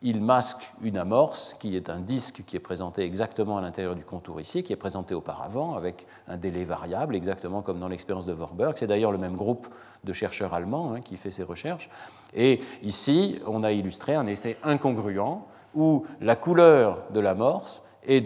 il 0.02 0.20
masque 0.22 0.72
une 0.80 0.96
amorce 0.96 1.54
qui 1.58 1.76
est 1.76 1.90
un 1.90 1.98
disque 1.98 2.44
qui 2.46 2.56
est 2.56 2.60
présenté 2.60 3.02
exactement 3.02 3.58
à 3.58 3.60
l'intérieur 3.60 3.96
du 3.96 4.04
contour 4.04 4.40
ici, 4.40 4.62
qui 4.62 4.72
est 4.72 4.76
présenté 4.76 5.14
auparavant 5.14 5.74
avec 5.74 6.06
un 6.28 6.36
délai 6.36 6.64
variable, 6.64 7.16
exactement 7.16 7.62
comme 7.62 7.80
dans 7.80 7.88
l'expérience 7.88 8.26
de 8.26 8.32
Warburg. 8.32 8.74
C'est 8.76 8.86
d'ailleurs 8.86 9.10
le 9.10 9.18
même 9.18 9.36
groupe 9.36 9.66
de 10.04 10.12
chercheurs 10.12 10.54
allemands 10.54 10.92
hein, 10.92 11.00
qui 11.00 11.16
fait 11.16 11.32
ces 11.32 11.42
recherches. 11.42 11.90
Et 12.32 12.60
ici, 12.82 13.40
on 13.46 13.64
a 13.64 13.72
illustré 13.72 14.14
un 14.14 14.26
essai 14.26 14.56
incongruent 14.62 15.42
où 15.74 16.06
la 16.20 16.36
couleur 16.36 17.02
de 17.12 17.18
l'amorce 17.18 17.82
est 18.06 18.24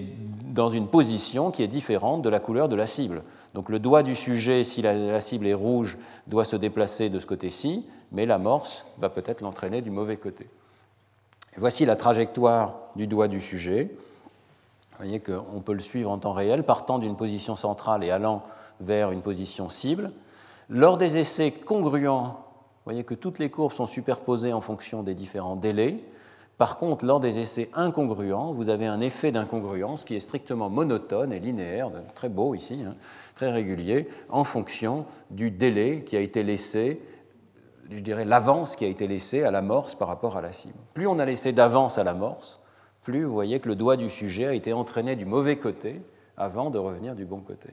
dans 0.53 0.69
une 0.69 0.89
position 0.89 1.51
qui 1.51 1.63
est 1.63 1.69
différente 1.69 2.23
de 2.23 2.29
la 2.29 2.39
couleur 2.39 2.69
de 2.69 2.77
la 2.77 2.87
cible. 2.87 3.23
Donc 3.55 3.71
le 3.71 3.79
doigt 3.79 4.03
du 4.03 4.15
sujet, 4.15 4.63
si 4.63 4.83
la, 4.83 4.93
la 4.95 5.21
cible 5.21 5.47
est 5.47 5.55
rouge, 5.55 5.97
doit 6.27 6.45
se 6.45 6.57
déplacer 6.57 7.09
de 7.09 7.19
ce 7.19 7.27
côté-ci, 7.27 7.87
mais 8.13 8.27
l'amorce 8.27 8.87
va 8.99 9.09
peut-être 9.09 9.41
l'entraîner 9.41 9.81
du 9.81 9.91
mauvais 9.91 10.19
côté. 10.19 10.49
Voici 11.59 11.85
la 11.85 11.97
trajectoire 11.97 12.77
du 12.97 13.07
doigt 13.07 13.29
du 13.29 13.39
sujet. 13.39 13.91
Vous 14.93 14.97
voyez 14.97 15.21
qu'on 15.21 15.61
peut 15.61 15.75
le 15.75 15.81
suivre 15.81 16.11
en 16.11 16.17
temps 16.17 16.33
réel, 16.33 16.63
partant 16.63 16.99
d'une 16.99 17.15
position 17.15 17.57
centrale 17.57 18.03
et 18.05 18.11
allant 18.11 18.43
vers 18.81 19.11
une 19.11 19.21
position 19.21 19.69
cible. 19.69 20.13
Lors 20.71 20.97
des 20.97 21.19
essais 21.19 21.51
congruents, 21.51 22.23
vous 22.25 22.85
voyez 22.85 23.05
que 23.05 23.15
toutes 23.15 23.39
les 23.39 23.51
courbes 23.51 23.73
sont 23.73 23.87
superposées 23.87 24.55
en 24.55 24.63
fonction 24.63 25.03
des 25.03 25.15
différents 25.15 25.57
délais. 25.57 26.03
Par 26.57 26.79
contre, 26.79 27.05
lors 27.05 27.21
des 27.21 27.39
essais 27.39 27.69
incongruents, 27.75 28.55
vous 28.55 28.71
avez 28.71 28.87
un 28.87 29.03
effet 29.03 29.31
d'incongruence 29.31 30.05
qui 30.05 30.15
est 30.15 30.21
strictement 30.21 30.71
monotone 30.71 31.35
et 31.35 31.41
linéaire, 31.41 31.91
très 32.15 32.31
beau 32.31 32.55
ici, 32.55 32.83
hein, 32.87 32.95
très 33.35 33.51
régulier, 33.51 34.09
en 34.31 34.45
fonction 34.45 35.05
du 35.31 35.51
délai 35.51 36.03
qui 36.07 36.17
a 36.17 36.21
été 36.21 36.43
laissé 36.43 37.03
je 37.97 38.01
dirais, 38.01 38.25
l'avance 38.25 38.77
qui 38.77 38.85
a 38.85 38.89
été 38.89 39.07
laissée 39.07 39.45
à 39.45 39.51
l'amorce 39.51 39.95
par 39.95 40.09
rapport 40.09 40.37
à 40.37 40.41
la 40.41 40.53
cible. 40.53 40.79
Plus 40.95 41.07
on 41.07 41.19
a 41.19 41.25
laissé 41.25 41.53
d'avance 41.53 41.99
à 41.99 42.05
l'amorce, 42.05 42.61
plus 43.03 43.25
vous 43.25 43.33
voyez 43.33 43.61
que 43.61 43.69
le 43.69 43.75
doigt 43.75 43.97
du 43.97 44.11
sujet 44.11 44.47
a 44.47 44.55
été 44.55 44.73
entraîné 44.73 45.17
du 45.17 45.25
mauvais 45.25 45.57
côté 45.57 46.03
avant 46.37 46.71
de 46.71 46.79
revenir 46.79 47.15
du 47.15 47.25
bon 47.25 47.41
côté. 47.41 47.71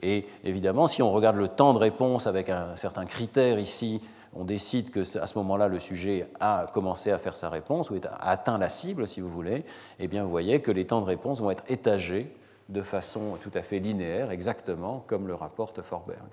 Et 0.00 0.26
évidemment, 0.44 0.86
si 0.86 1.02
on 1.02 1.12
regarde 1.12 1.36
le 1.36 1.48
temps 1.48 1.72
de 1.72 1.78
réponse 1.78 2.26
avec 2.26 2.48
un 2.48 2.74
certain 2.76 3.04
critère 3.04 3.58
ici, 3.58 4.00
on 4.34 4.44
décide 4.44 4.90
que 4.90 5.00
à 5.18 5.26
ce 5.26 5.38
moment-là, 5.38 5.68
le 5.68 5.78
sujet 5.78 6.26
a 6.40 6.66
commencé 6.72 7.10
à 7.10 7.18
faire 7.18 7.36
sa 7.36 7.50
réponse 7.50 7.90
ou 7.90 7.96
a 7.96 8.28
atteint 8.30 8.58
la 8.58 8.68
cible, 8.68 9.06
si 9.06 9.20
vous 9.20 9.28
voulez, 9.28 9.64
eh 9.98 10.08
bien, 10.08 10.24
vous 10.24 10.30
voyez 10.30 10.60
que 10.60 10.70
les 10.70 10.86
temps 10.86 11.00
de 11.00 11.06
réponse 11.06 11.40
vont 11.40 11.50
être 11.50 11.64
étagés 11.68 12.34
de 12.68 12.82
façon 12.82 13.36
tout 13.42 13.50
à 13.54 13.62
fait 13.62 13.78
linéaire, 13.78 14.30
exactement 14.30 15.04
comme 15.06 15.28
le 15.28 15.34
rapporte 15.34 15.82
Forberg 15.82 16.24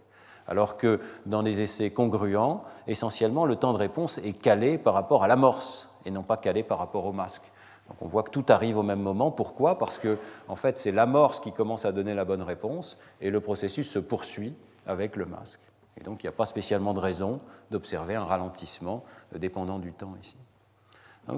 alors 0.49 0.77
que 0.77 0.99
dans 1.27 1.41
les 1.41 1.61
essais 1.61 1.91
congruents, 1.91 2.63
essentiellement, 2.87 3.45
le 3.45 3.55
temps 3.55 3.71
de 3.71 3.77
réponse 3.77 4.17
est 4.17 4.33
calé 4.33 4.77
par 4.77 4.95
rapport 4.95 5.23
à 5.23 5.27
l'amorce 5.27 5.87
et 6.05 6.11
non 6.11 6.23
pas 6.23 6.37
calé 6.37 6.63
par 6.63 6.79
rapport 6.79 7.05
au 7.05 7.13
masque. 7.13 7.43
Donc 7.87 8.01
on 8.01 8.07
voit 8.07 8.23
que 8.23 8.31
tout 8.31 8.45
arrive 8.49 8.77
au 8.77 8.83
même 8.83 9.01
moment. 9.01 9.31
Pourquoi? 9.31 9.77
Parce 9.77 9.99
que 9.99 10.17
en 10.47 10.55
fait, 10.55 10.77
c'est 10.77 10.91
l'amorce 10.91 11.39
qui 11.39 11.51
commence 11.51 11.85
à 11.85 11.91
donner 11.91 12.15
la 12.15 12.25
bonne 12.25 12.41
réponse 12.41 12.97
et 13.21 13.29
le 13.29 13.39
processus 13.39 13.89
se 13.89 13.99
poursuit 13.99 14.55
avec 14.87 15.15
le 15.15 15.25
masque. 15.25 15.61
Et 15.97 16.03
donc 16.03 16.23
il 16.23 16.25
n'y 16.25 16.29
a 16.29 16.33
pas 16.33 16.45
spécialement 16.45 16.93
de 16.93 16.99
raison 16.99 17.37
d'observer 17.69 18.15
un 18.15 18.25
ralentissement 18.25 19.03
dépendant 19.35 19.77
du 19.77 19.93
temps 19.93 20.15
ici 20.21 20.35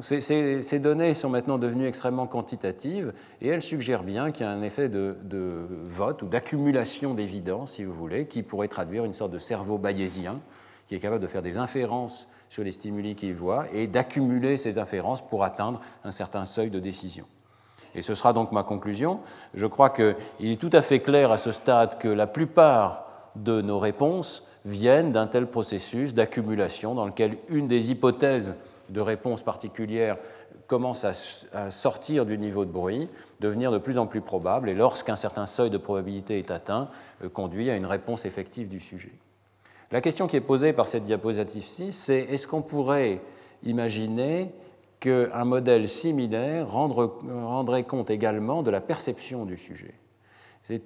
ces, 0.01 0.79
données 0.79 1.13
sont 1.13 1.29
maintenant 1.29 1.57
devenues 1.57 1.87
extrêmement 1.87 2.27
quantitatives 2.27 3.13
et 3.41 3.47
elles 3.47 3.61
suggèrent 3.61 4.03
bien 4.03 4.31
qu'il 4.31 4.45
y 4.45 4.49
a 4.49 4.51
un 4.51 4.61
effet 4.61 4.89
de, 4.89 5.17
vote 5.83 6.21
ou 6.21 6.27
d'accumulation 6.27 7.13
d'évidence, 7.13 7.73
si 7.73 7.83
vous 7.83 7.93
voulez, 7.93 8.27
qui 8.27 8.43
pourrait 8.43 8.67
traduire 8.67 9.05
une 9.05 9.13
sorte 9.13 9.31
de 9.31 9.39
cerveau 9.39 9.77
bayésien 9.77 10.39
qui 10.87 10.95
est 10.95 10.99
capable 10.99 11.21
de 11.21 11.27
faire 11.27 11.41
des 11.41 11.57
inférences 11.57 12.27
sur 12.49 12.63
les 12.63 12.73
stimuli 12.73 13.15
qu'il 13.15 13.33
voit 13.33 13.65
et 13.73 13.87
d'accumuler 13.87 14.57
ces 14.57 14.77
inférences 14.77 15.21
pour 15.21 15.43
atteindre 15.43 15.79
un 16.03 16.11
certain 16.11 16.43
seuil 16.43 16.69
de 16.69 16.79
décision. 16.79 17.25
Et 17.95 18.01
ce 18.01 18.13
sera 18.13 18.33
donc 18.33 18.51
ma 18.51 18.63
conclusion. 18.63 19.21
Je 19.53 19.67
crois 19.67 19.89
qu'il 19.89 20.15
est 20.41 20.59
tout 20.59 20.69
à 20.73 20.81
fait 20.81 20.99
clair 20.99 21.31
à 21.31 21.37
ce 21.37 21.51
stade 21.51 21.97
que 21.97 22.07
la 22.07 22.27
plupart 22.27 23.05
de 23.35 23.61
nos 23.61 23.79
réponses 23.79 24.45
viennent 24.65 25.11
d'un 25.11 25.27
tel 25.27 25.47
processus 25.47 26.13
d'accumulation 26.13 26.93
dans 26.93 27.05
lequel 27.05 27.37
une 27.49 27.67
des 27.67 27.91
hypothèses 27.91 28.53
de 28.91 29.01
réponse 29.01 29.41
particulière 29.43 30.17
commence 30.67 31.05
à, 31.05 31.71
sortir 31.71 32.25
du 32.25 32.37
niveau 32.37 32.65
de 32.65 32.71
bruit, 32.71 33.09
devenir 33.39 33.71
de 33.71 33.77
plus 33.77 33.97
en 33.97 34.07
plus 34.07 34.21
probable, 34.21 34.69
et 34.69 34.73
lorsqu'un 34.73 35.15
certain 35.15 35.45
seuil 35.45 35.69
de 35.69 35.77
probabilité 35.77 36.39
est 36.39 36.51
atteint, 36.51 36.89
euh, 37.23 37.29
conduit 37.29 37.69
à 37.69 37.75
une 37.75 37.85
réponse 37.85 38.25
effective 38.25 38.67
du 38.67 38.79
sujet. 38.79 39.11
La 39.91 39.99
question 39.99 40.27
qui 40.27 40.37
est 40.37 40.41
posée 40.41 40.71
par 40.71 40.87
cette 40.87 41.03
diapositive-ci, 41.03 41.91
c'est 41.91 42.19
est-ce 42.19 42.47
qu'on 42.47 42.61
pourrait 42.61 43.21
imaginer 43.63 44.51
qu'un 45.01 45.43
modèle 45.43 45.89
similaire 45.89 46.71
rendrait 46.71 47.83
compte 47.83 48.09
également 48.09 48.63
de 48.63 48.71
la 48.71 48.79
perception 48.79 49.45
du 49.45 49.57
sujet? 49.57 49.93
C'est 50.63 50.85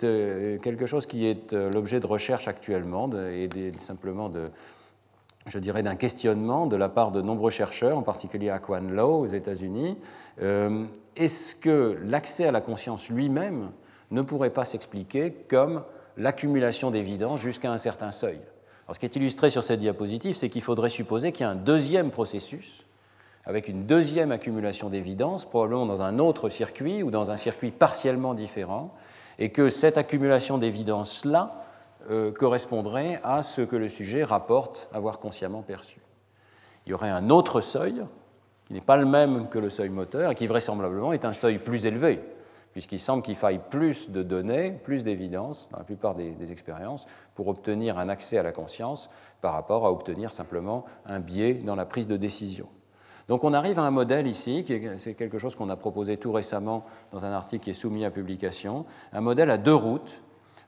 quelque 0.64 0.88
chose 0.88 1.06
qui 1.06 1.28
est 1.28 1.53
l'objet 1.53 1.99
de 1.99 2.08
recherche 2.08 2.47
actuellement 2.47 3.08
et 3.14 3.47
simplement 3.78 4.30
de, 4.30 4.49
je 5.46 5.60
dirais, 5.60 5.84
d'un 5.84 5.96
questionnement 5.96 6.68
de 6.68 6.76
la 6.76 6.89
part 6.89 7.12
de 7.12 7.22
nombreux 7.22 7.52
chercheurs, 7.52 7.98
en 7.98 8.02
particulier 8.02 8.50
Aquan 8.50 8.89
Low 8.89 9.22
aux 9.22 9.28
États-Unis. 9.28 9.98
Est-ce 10.38 11.56
que 11.56 11.98
l'accès 12.04 12.46
à 12.46 12.52
la 12.52 12.62
conscience 12.62 13.10
lui-même 13.10 13.72
ne 14.12 14.22
pourrait 14.22 14.50
pas 14.50 14.66
s'expliquer 14.66 15.32
comme 15.48 15.84
l'accumulation 16.18 16.91
d'évidence 16.91 17.41
jusqu'à 17.41 17.72
un 17.72 17.78
certain 17.78 18.12
seuil? 18.12 18.39
Ce 18.91 19.00
qui 19.00 19.06
est 19.06 19.16
illustré 19.16 19.50
sur 19.50 19.64
cette 19.64 19.80
diapositive, 19.80 20.36
c'est 20.36 20.50
qu'il 20.50 20.62
faudrait 20.62 20.89
supposer 20.89 21.32
qu'il 21.32 21.41
y 21.43 21.48
a 21.48 21.52
un 21.52 21.56
deuxième 21.56 22.12
processus 22.12 22.86
avec 23.46 23.68
une 23.68 23.86
deuxième 23.86 24.32
accumulation 24.32 24.89
d'évidence, 24.89 25.46
probablement 25.46 25.86
dans 25.86 26.02
un 26.02 26.18
autre 26.18 26.50
circuit 26.50 27.04
ou 27.04 27.12
dans 27.12 27.30
un 27.30 27.38
circuit 27.38 27.70
partiellement 27.70 28.34
différent, 28.34 28.93
et 29.38 29.50
que 29.52 29.70
cette 29.70 29.98
accumulation 29.98 30.58
d'évidence-là 30.58 31.64
euh, 32.10 32.32
correspondrait 32.32 33.20
à 33.24 33.41
ce 33.41 33.62
que 33.62 33.76
le 33.76 33.89
sujet 33.89 34.24
rapporte 34.24 34.88
avoir 34.93 35.20
consciemment 35.20 35.62
perçu. 35.62 35.99
Il 36.86 36.91
y 36.91 36.93
aurait 36.93 37.10
un 37.10 37.30
autre 37.30 37.62
seuil, 37.62 38.06
qui 38.68 38.74
n'est 38.74 38.82
pas 38.82 38.97
le 38.97 39.06
même 39.06 39.49
que 39.49 39.60
le 39.60 39.70
seuil 39.70 39.89
moteur, 39.89 40.32
et 40.32 40.36
qui 40.36 40.47
vraisemblablement 40.47 41.14
est 41.14 41.26
un 41.26 41.34
seuil 41.34 41.58
plus 41.58 41.86
élevé, 41.86 42.22
puisqu'il 42.74 42.99
semble 42.99 43.24
qu'il 43.24 43.36
faille 43.36 43.60
plus 43.70 44.12
de 44.12 44.22
données, 44.22 44.72
plus 44.72 45.03
d'évidence, 45.03 45.70
dans 45.72 45.80
la 45.80 45.84
plupart 45.84 46.14
des, 46.14 46.51
expériences, 46.51 47.08
pour 47.34 47.47
obtenir 47.47 47.97
un 47.97 48.10
accès 48.10 48.38
à 48.38 48.43
la 48.43 48.51
conscience 48.51 49.10
par 49.41 49.53
rapport 49.53 49.86
à 49.86 49.91
obtenir 49.91 50.32
simplement 50.32 50.86
un 51.06 51.20
biais 51.20 51.56
dans 51.56 51.76
la 51.76 51.86
prise 51.86 52.08
de 52.08 52.18
décision. 52.18 52.68
Donc 53.28 53.43
on 53.43 53.53
arrive 53.53 53.80
à 53.80 53.84
un 53.84 53.91
modèle 53.91 54.28
ici, 54.28 54.64
c'est 54.97 55.16
quelque 55.16 55.39
chose 55.39 55.56
qu'on 55.56 55.70
a 55.70 55.76
proposé 55.76 56.18
tout 56.18 56.32
récemment 56.32 56.86
dans 57.12 57.26
un 57.26 57.32
article 57.32 57.64
qui 57.64 57.70
est 57.72 57.74
soumis 57.74 58.06
à 58.06 58.12
publication, 58.12 58.86
un 59.14 59.22
modèle 59.22 59.49
à 59.49 59.58
deux 59.58 59.74
routes, 59.74 60.22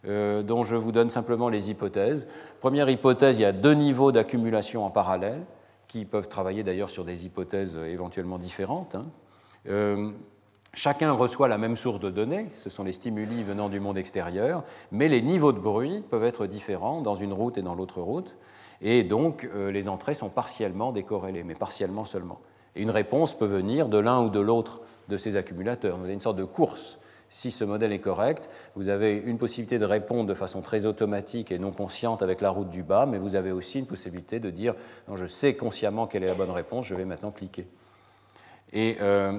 dont 0.05 0.63
je 0.63 0.75
vous 0.75 0.91
donne 0.91 1.09
simplement 1.09 1.49
les 1.49 1.69
hypothèses. 1.69 2.27
Première 2.61 2.89
hypothèse, 2.89 3.39
il 3.39 3.41
y 3.41 3.45
a 3.45 3.51
deux 3.51 3.73
niveaux 3.73 4.11
d'accumulation 4.11 4.85
en 4.85 4.89
parallèle, 4.89 5.43
qui 5.87 6.05
peuvent 6.05 6.27
travailler 6.27 6.63
d'ailleurs 6.63 6.89
sur 6.89 7.03
des 7.03 7.25
hypothèses 7.25 7.77
éventuellement 7.77 8.37
différentes. 8.37 8.95
Hein. 8.95 9.05
Euh, 9.67 10.11
Chacun 10.77 11.11
reçoit 11.13 11.47
la 11.47 11.57
même 11.57 11.75
source 11.75 11.99
de 11.99 12.11
données, 12.11 12.49
ce 12.53 12.69
sont 12.69 12.83
les 12.83 12.91
stimuli 12.91 13.41
venant 13.41 13.67
du 13.67 13.79
monde 13.79 13.97
extérieur, 13.97 14.63
mais 14.91 15.07
les 15.07 15.23
niveaux 15.23 15.51
de 15.51 15.59
bruit 15.59 16.03
peuvent 16.07 16.23
être 16.23 16.45
différents 16.45 17.01
dans 17.01 17.15
une 17.15 17.33
route 17.33 17.57
et 17.57 17.63
dans 17.63 17.73
l'autre 17.73 17.99
route, 17.99 18.35
et 18.81 19.01
donc 19.01 19.49
euh, 19.55 19.71
les 19.71 19.89
entrées 19.89 20.13
sont 20.13 20.29
partiellement 20.29 20.91
décorrélées, 20.91 21.43
mais 21.43 21.55
partiellement 21.55 22.05
seulement. 22.05 22.39
Et 22.75 22.83
une 22.83 22.91
réponse 22.91 23.33
peut 23.33 23.47
venir 23.47 23.89
de 23.89 23.97
l'un 23.97 24.21
ou 24.21 24.29
de 24.29 24.39
l'autre 24.39 24.81
de 25.09 25.17
ces 25.17 25.35
accumulateurs. 25.35 25.97
Vous 25.97 26.03
avez 26.03 26.13
une 26.13 26.21
sorte 26.21 26.37
de 26.37 26.43
course. 26.43 26.99
Si 27.29 27.51
ce 27.51 27.63
modèle 27.63 27.91
est 27.91 27.99
correct, 27.99 28.49
vous 28.75 28.89
avez 28.89 29.17
une 29.17 29.37
possibilité 29.37 29.79
de 29.79 29.85
répondre 29.85 30.27
de 30.27 30.33
façon 30.33 30.61
très 30.61 30.85
automatique 30.85 31.51
et 31.51 31.59
non 31.59 31.71
consciente 31.71 32.21
avec 32.21 32.39
la 32.39 32.49
route 32.49 32.69
du 32.69 32.83
bas, 32.83 33.05
mais 33.05 33.17
vous 33.17 33.35
avez 33.35 33.51
aussi 33.51 33.79
une 33.79 33.85
possibilité 33.85 34.39
de 34.39 34.49
dire 34.49 34.75
non, 35.07 35.17
je 35.17 35.25
sais 35.25 35.53
consciemment 35.55 36.07
quelle 36.07 36.23
est 36.23 36.27
la 36.27 36.35
bonne 36.35 36.51
réponse, 36.51 36.85
je 36.85 36.95
vais 36.95 37.05
maintenant 37.05 37.31
cliquer. 37.31 37.67
Et 38.73 38.97
euh, 39.01 39.33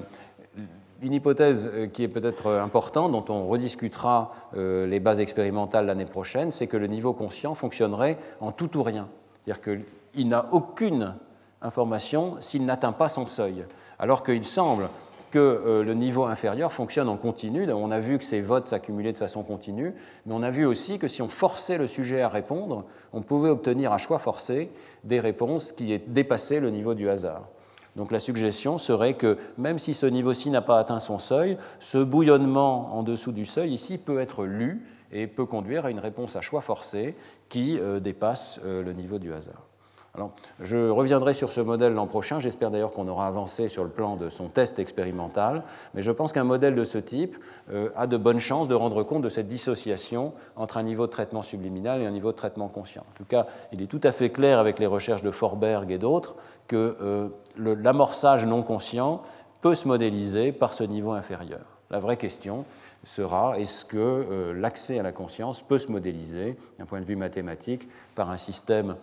une 1.03 1.13
hypothèse 1.13 1.71
euh, 1.73 1.87
qui 1.87 2.03
est 2.03 2.09
peut-être 2.09 2.47
euh, 2.47 2.63
importante, 2.63 3.13
dont 3.13 3.25
on 3.29 3.47
rediscutera 3.49 4.33
les 4.55 5.01
bases 5.01 5.21
expérimentales 5.21 5.87
l'année 5.87 6.05
prochaine, 6.05 6.51
c'est 6.51 6.67
que 6.67 6.77
le 6.77 6.87
niveau 6.87 7.13
conscient 7.13 7.55
fonctionnerait 7.55 8.19
en 8.41 8.53
tout 8.53 8.77
ou 8.77 8.83
rien. 8.83 9.09
C'est-à-dire 9.45 9.85
qu'il 10.15 10.29
n'a 10.29 10.47
aucune 10.53 11.15
information 11.63 12.37
s'il 12.41 12.65
n'atteint 12.65 12.93
pas 12.93 13.09
son 13.09 13.27
seuil. 13.27 13.65
Alors 13.99 14.23
qu'il 14.23 14.45
semble 14.45 14.89
que 15.31 15.83
le 15.85 15.95
niveau 15.95 16.25
inférieur 16.25 16.73
fonctionne 16.73 17.09
en 17.09 17.17
continu. 17.17 17.71
On 17.71 17.91
a 17.91 18.01
vu 18.01 18.19
que 18.19 18.25
ces 18.25 18.41
votes 18.41 18.69
s'accumulaient 18.69 19.13
de 19.13 19.19
façon 19.19 19.43
continue, 19.43 19.95
mais 20.27 20.35
on 20.35 20.43
a 20.43 20.51
vu 20.51 20.67
aussi 20.67 20.99
que 20.99 21.09
si 21.09 21.23
on 21.23 21.29
forçait 21.29 21.79
le 21.79 21.87
sujet 21.87 22.23
à 22.23 22.29
répondre, 22.29 22.85
on 23.13 23.23
pouvait 23.23 23.51
obtenir 23.51 23.93
à 23.93 23.99
choix 23.99 24.19
forcé 24.19 24.71
des 25.05 25.21
réponses 25.21 25.73
qui 25.73 25.99
dépassaient 26.07 26.61
le 26.61 26.71
niveau 26.71 26.95
du 26.95 27.09
hasard. 27.09 27.49
Donc 27.97 28.13
la 28.13 28.21
suggestion 28.21 28.79
serait 28.79 29.15
que 29.15 29.39
même 29.59 29.79
si 29.79 29.93
ce 29.93 30.07
niveau-ci 30.07 30.51
n'a 30.51 30.63
pas 30.63 30.79
atteint 30.79 31.01
son 31.01 31.19
seuil, 31.19 31.59
ce 31.81 31.99
bouillonnement 31.99 32.97
en 32.97 33.03
dessous 33.03 33.33
du 33.33 33.45
seuil 33.45 33.73
ici 33.73 33.99
peut 33.99 34.21
être 34.21 34.45
lu 34.45 34.87
et 35.11 35.27
peut 35.27 35.47
conduire 35.47 35.87
à 35.87 35.91
une 35.91 35.99
réponse 35.99 36.37
à 36.37 36.41
choix 36.41 36.61
forcé 36.61 37.17
qui 37.49 37.79
euh, 37.79 37.99
dépasse 37.99 38.61
euh, 38.65 38.83
le 38.83 38.93
niveau 38.93 39.19
du 39.19 39.33
hasard 39.33 39.68
je 40.61 40.89
reviendrai 40.89 41.33
sur 41.33 41.53
ce 41.53 41.61
modèle 41.61 41.95
l'an 41.95 42.07
prochain. 42.07 42.39
J'espère 42.39 42.71
d'ailleurs 42.71 42.93
qu'on 42.93 43.09
aura 43.09 43.27
avancé 43.27 43.69
sur 43.69 43.85
le 43.85 43.91
plan 43.91 44.17
de 44.17 44.29
son 44.29 44.49
test 44.49 44.79
expérimental. 44.79 45.63
Mais 45.95 46.03
je 46.03 46.11
pense 46.11 46.33
qu'un 46.33 46.45
modèle 46.45 46.75
de 46.75 46.85
ce 46.85 46.99
type 46.99 47.37
euh, 47.73 47.91
a 47.97 48.07
de 48.07 48.17
bonnes 48.17 48.41
chances 48.41 48.69
de 48.69 48.75
rendre 48.75 49.03
compte 49.03 49.23
de 49.23 49.29
cette 49.29 49.49
dissociation 49.49 50.33
entre 50.57 50.77
un 50.77 50.83
niveau 50.83 51.07
de 51.07 51.13
traitement 51.13 51.43
subliminal 51.43 52.03
et 52.03 52.07
un 52.07 52.11
niveau 52.11 52.33
de 52.33 52.37
traitement 52.37 52.69
conscient. 52.69 53.03
En 53.03 53.17
tout 53.17 53.25
cas, 53.25 53.47
il 53.73 53.83
est 53.83 53.87
tout 53.87 54.01
à 54.03 54.13
fait 54.13 54.31
clair 54.31 54.59
avec 54.59 54.79
les 54.79 54.87
recherches 54.87 55.23
de 55.23 55.31
Forberg 55.31 55.91
et 55.91 55.99
d'autres 55.99 56.37
que 56.67 56.97
euh, 57.01 57.29
l'amorçage 57.57 58.47
non 58.47 58.63
conscient 58.63 59.23
peut 59.61 59.75
se 59.75 59.89
modéliser 59.89 60.53
par 60.53 60.75
ce 60.75 60.85
niveau 60.85 61.13
inférieur. 61.13 61.79
La 61.91 61.99
vraie 61.99 62.17
question 62.17 62.65
sera 63.05 63.59
est-ce 63.59 63.85
que 63.85 63.97
euh, 63.97 64.53
l'accès 64.53 64.99
à 64.99 65.03
la 65.03 65.13
conscience 65.13 65.63
peut 65.63 65.79
se 65.79 65.91
modéliser 65.91 66.57
d'un 66.79 66.85
point 66.85 67.01
de 67.01 67.07
vue 67.07 67.17
mathématique 67.17 67.89
par 68.15 68.31
un 68.31 68.37
système 68.37 68.97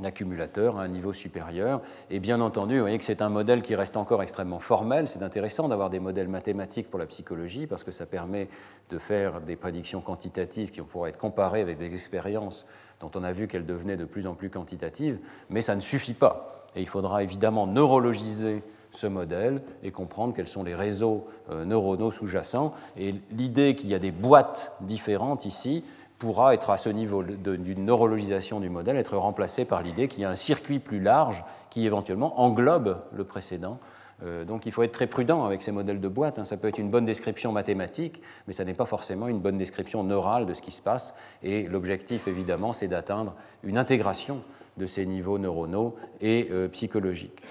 d'accumulateurs 0.00 0.78
à 0.78 0.82
un 0.82 0.88
niveau 0.88 1.12
supérieur. 1.12 1.80
Et 2.10 2.20
bien 2.20 2.40
entendu, 2.40 2.74
vous 2.74 2.82
voyez 2.82 2.98
que 2.98 3.04
c'est 3.04 3.22
un 3.22 3.28
modèle 3.28 3.62
qui 3.62 3.74
reste 3.74 3.96
encore 3.96 4.22
extrêmement 4.22 4.58
formel. 4.58 5.08
C'est 5.08 5.22
intéressant 5.22 5.68
d'avoir 5.68 5.90
des 5.90 6.00
modèles 6.00 6.28
mathématiques 6.28 6.90
pour 6.90 6.98
la 6.98 7.06
psychologie 7.06 7.66
parce 7.66 7.84
que 7.84 7.90
ça 7.90 8.06
permet 8.06 8.48
de 8.90 8.98
faire 8.98 9.40
des 9.40 9.56
prédictions 9.56 10.00
quantitatives 10.00 10.70
qui 10.70 10.80
pourraient 10.82 11.10
être 11.10 11.18
comparées 11.18 11.62
avec 11.62 11.78
des 11.78 11.86
expériences 11.86 12.66
dont 13.00 13.10
on 13.14 13.24
a 13.24 13.32
vu 13.32 13.48
qu'elles 13.48 13.66
devenaient 13.66 13.96
de 13.96 14.04
plus 14.04 14.26
en 14.26 14.34
plus 14.34 14.50
quantitatives, 14.50 15.18
mais 15.50 15.60
ça 15.60 15.74
ne 15.74 15.80
suffit 15.80 16.14
pas. 16.14 16.66
Et 16.74 16.80
il 16.80 16.88
faudra 16.88 17.22
évidemment 17.22 17.66
neurologiser 17.66 18.62
ce 18.90 19.06
modèle 19.06 19.62
et 19.82 19.90
comprendre 19.90 20.34
quels 20.34 20.48
sont 20.48 20.62
les 20.62 20.74
réseaux 20.74 21.26
euh, 21.50 21.64
neuronaux 21.64 22.10
sous-jacents. 22.10 22.72
Et 22.96 23.14
l'idée 23.30 23.74
qu'il 23.74 23.90
y 23.90 23.94
a 23.94 23.98
des 23.98 24.10
boîtes 24.10 24.72
différentes 24.80 25.44
ici 25.44 25.84
pourra 26.18 26.54
être 26.54 26.70
à 26.70 26.78
ce 26.78 26.88
niveau 26.88 27.22
d'une 27.22 27.84
neurologisation 27.84 28.60
du 28.60 28.70
modèle, 28.70 28.96
être 28.96 29.16
remplacé 29.16 29.64
par 29.64 29.82
l'idée 29.82 30.08
qu'il 30.08 30.22
y 30.22 30.24
a 30.24 30.30
un 30.30 30.36
circuit 30.36 30.78
plus 30.78 31.00
large 31.00 31.44
qui 31.70 31.84
éventuellement 31.84 32.40
englobe 32.40 33.02
le 33.12 33.24
précédent. 33.24 33.78
Euh, 34.24 34.44
donc 34.44 34.64
il 34.64 34.72
faut 34.72 34.82
être 34.82 34.92
très 34.92 35.06
prudent 35.06 35.44
avec 35.44 35.60
ces 35.60 35.72
modèles 35.72 36.00
de 36.00 36.08
boîte. 36.08 36.38
Hein. 36.38 36.44
Ça 36.44 36.56
peut 36.56 36.68
être 36.68 36.78
une 36.78 36.90
bonne 36.90 37.04
description 37.04 37.52
mathématique, 37.52 38.22
mais 38.46 38.54
ça 38.54 38.64
n'est 38.64 38.74
pas 38.74 38.86
forcément 38.86 39.28
une 39.28 39.40
bonne 39.40 39.58
description 39.58 40.02
neurale 40.04 40.46
de 40.46 40.54
ce 40.54 40.62
qui 40.62 40.70
se 40.70 40.80
passe. 40.80 41.14
Et 41.42 41.64
l'objectif, 41.64 42.26
évidemment, 42.28 42.72
c'est 42.72 42.88
d'atteindre 42.88 43.34
une 43.62 43.76
intégration 43.76 44.40
de 44.78 44.86
ces 44.86 45.04
niveaux 45.04 45.38
neuronaux 45.38 45.96
et 46.22 46.48
euh, 46.50 46.68
psychologiques. 46.68 47.42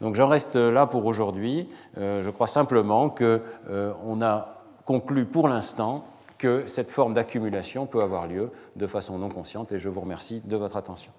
Donc 0.00 0.14
j'en 0.14 0.28
reste 0.28 0.56
là 0.56 0.86
pour 0.86 1.04
aujourd'hui. 1.04 1.68
Euh, 1.98 2.22
je 2.22 2.30
crois 2.30 2.46
simplement 2.46 3.10
qu'on 3.10 4.22
a 4.22 4.64
conclu 4.86 5.26
pour 5.26 5.48
l'instant 5.48 6.06
que 6.44 6.66
cette 6.66 6.90
forme 6.90 7.14
d'accumulation 7.14 7.86
peut 7.86 8.02
avoir 8.02 8.26
lieu 8.26 8.50
de 8.76 8.86
façon 8.86 9.16
non 9.16 9.30
consciente 9.30 9.72
et 9.72 9.78
je 9.78 9.88
vous 9.88 10.02
remercie 10.02 10.42
de 10.44 10.56
votre 10.58 10.76
attention. 10.76 11.10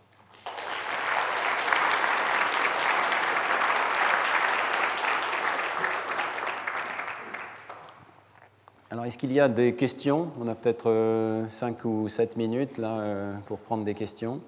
Alors, 8.92 9.06
est-ce 9.06 9.18
qu'il 9.18 9.32
y 9.34 9.40
a 9.40 9.50
des 9.50 9.74
questions? 9.74 10.30
On 10.40 10.48
a 10.48 10.54
peut-être 10.54 11.48
5 11.50 11.84
euh, 11.84 11.90
ou 11.90 12.08
7 12.08 12.38
minutes 12.38 12.78
là, 12.78 13.00
euh, 13.00 13.34
pour 13.48 13.58
prendre 13.58 13.84
des 13.84 13.96
questions. 13.96 14.42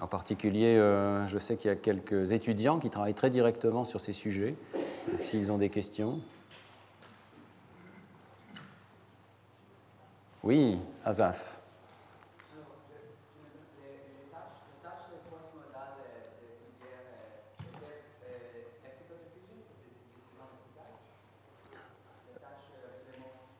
En 0.00 0.08
particulier, 0.08 0.76
euh, 0.76 1.24
je 1.28 1.38
sais 1.38 1.54
qu'il 1.54 1.68
y 1.68 1.72
a 1.72 1.76
quelques 1.76 2.32
étudiants 2.32 2.80
qui 2.80 2.90
travaillent 2.90 3.14
très 3.14 3.30
directement 3.30 3.84
sur 3.84 4.00
ces 4.00 4.12
sujets. 4.12 4.56
S'ils 5.20 5.52
ont 5.52 5.58
des 5.58 5.68
questions. 5.68 6.20
Oui, 10.42 10.78
Azaf. 11.04 11.58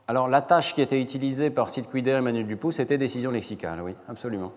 Alors 0.08 0.28
la 0.28 0.42
tâche 0.42 0.74
qui 0.74 0.82
était 0.82 1.00
utilisée 1.00 1.48
par 1.48 1.70
Sid 1.70 1.88
Quider 1.88 2.10
et 2.10 2.14
Emmanuel 2.14 2.46
Dupuis, 2.46 2.72
c'était 2.72 2.98
décision 2.98 3.30
lexicale, 3.30 3.80
oui, 3.80 3.94
absolument. 4.08 4.52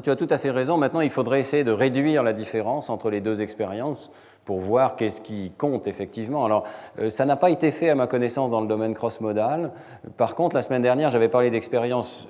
Tu 0.00 0.10
as 0.10 0.16
tout 0.16 0.28
à 0.30 0.38
fait 0.38 0.50
raison. 0.50 0.76
Maintenant, 0.76 1.00
il 1.00 1.10
faudrait 1.10 1.40
essayer 1.40 1.64
de 1.64 1.72
réduire 1.72 2.22
la 2.22 2.32
différence 2.32 2.90
entre 2.90 3.10
les 3.10 3.20
deux 3.20 3.42
expériences 3.42 4.10
pour 4.44 4.60
voir 4.60 4.96
qu'est-ce 4.96 5.20
qui 5.20 5.52
compte 5.58 5.86
effectivement. 5.86 6.44
Alors, 6.44 6.64
euh, 6.98 7.10
ça 7.10 7.24
n'a 7.24 7.36
pas 7.36 7.50
été 7.50 7.70
fait 7.70 7.90
à 7.90 7.94
ma 7.94 8.06
connaissance 8.06 8.50
dans 8.50 8.60
le 8.60 8.68
domaine 8.68 8.94
cross-modal. 8.94 9.72
Par 10.16 10.34
contre, 10.34 10.56
la 10.56 10.62
semaine 10.62 10.82
dernière, 10.82 11.10
j'avais 11.10 11.28
parlé 11.28 11.50
d'expériences 11.50 12.28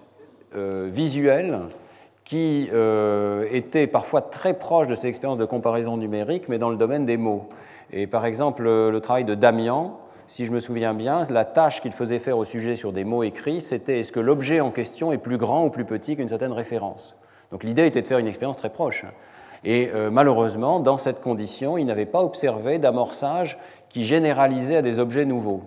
euh, 0.54 0.88
visuelles 0.90 1.60
qui 2.24 2.68
euh, 2.72 3.46
étaient 3.52 3.86
parfois 3.86 4.22
très 4.22 4.54
proches 4.54 4.88
de 4.88 4.94
ces 4.94 5.06
expériences 5.06 5.38
de 5.38 5.44
comparaison 5.44 5.96
numérique, 5.96 6.48
mais 6.48 6.58
dans 6.58 6.70
le 6.70 6.76
domaine 6.76 7.04
des 7.04 7.18
mots. 7.18 7.48
Et 7.92 8.06
par 8.06 8.26
exemple, 8.26 8.64
le 8.64 8.98
travail 9.00 9.24
de 9.24 9.36
Damian, 9.36 10.00
si 10.26 10.44
je 10.44 10.52
me 10.52 10.58
souviens 10.58 10.92
bien, 10.92 11.22
la 11.30 11.44
tâche 11.44 11.80
qu'il 11.80 11.92
faisait 11.92 12.18
faire 12.18 12.36
au 12.36 12.44
sujet 12.44 12.74
sur 12.74 12.92
des 12.92 13.04
mots 13.04 13.22
écrits, 13.22 13.60
c'était 13.60 14.00
est-ce 14.00 14.10
que 14.10 14.18
l'objet 14.18 14.60
en 14.60 14.72
question 14.72 15.12
est 15.12 15.18
plus 15.18 15.38
grand 15.38 15.66
ou 15.66 15.70
plus 15.70 15.84
petit 15.84 16.16
qu'une 16.16 16.28
certaine 16.28 16.52
référence? 16.52 17.14
Donc 17.50 17.64
l'idée 17.64 17.86
était 17.86 18.02
de 18.02 18.06
faire 18.06 18.18
une 18.18 18.26
expérience 18.26 18.56
très 18.56 18.70
proche. 18.70 19.04
Et 19.64 19.90
euh, 19.94 20.10
malheureusement, 20.10 20.80
dans 20.80 20.98
cette 20.98 21.20
condition, 21.20 21.78
il 21.78 21.86
n'avait 21.86 22.06
pas 22.06 22.22
observé 22.22 22.78
d'amorçage 22.78 23.58
qui 23.88 24.04
généralisait 24.04 24.76
à 24.76 24.82
des 24.82 24.98
objets 24.98 25.24
nouveaux. 25.24 25.62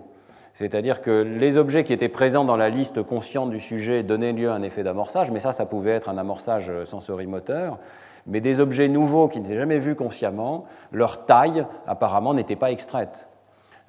C'est-à-dire 0.54 1.00
que 1.00 1.22
les 1.22 1.56
objets 1.56 1.84
qui 1.84 1.92
étaient 1.92 2.08
présents 2.08 2.44
dans 2.44 2.56
la 2.56 2.68
liste 2.68 3.02
consciente 3.02 3.50
du 3.50 3.60
sujet 3.60 4.02
donnaient 4.02 4.32
lieu 4.32 4.50
à 4.50 4.54
un 4.54 4.62
effet 4.62 4.82
d'amorçage, 4.82 5.30
mais 5.30 5.40
ça, 5.40 5.52
ça 5.52 5.64
pouvait 5.64 5.92
être 5.92 6.08
un 6.08 6.18
amorçage 6.18 6.72
sensorimoteur. 6.84 7.78
Mais 8.26 8.40
des 8.40 8.60
objets 8.60 8.88
nouveaux 8.88 9.28
qui 9.28 9.40
n'étaient 9.40 9.56
jamais 9.56 9.78
vus 9.78 9.94
consciemment, 9.94 10.66
leur 10.92 11.24
taille 11.24 11.64
apparemment 11.86 12.34
n'était 12.34 12.56
pas 12.56 12.70
extraite. 12.70 13.26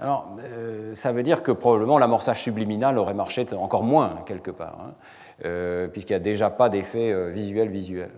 Alors, 0.02 0.30
euh, 0.40 0.96
ça 0.96 1.12
veut 1.12 1.22
dire 1.22 1.44
que 1.44 1.52
probablement 1.52 2.00
l'amorçage 2.00 2.42
subliminal 2.42 2.98
aurait 2.98 3.14
marché 3.14 3.46
encore 3.56 3.84
moins, 3.84 4.24
quelque 4.26 4.50
part, 4.50 4.78
hein, 4.82 4.94
puisqu'il 5.42 6.14
n'y 6.14 6.18
a 6.18 6.20
déjà 6.20 6.50
pas 6.50 6.70
d'effet 6.70 7.12
euh, 7.12 7.30
visuel 7.30 7.70
visuel. 7.70 8.12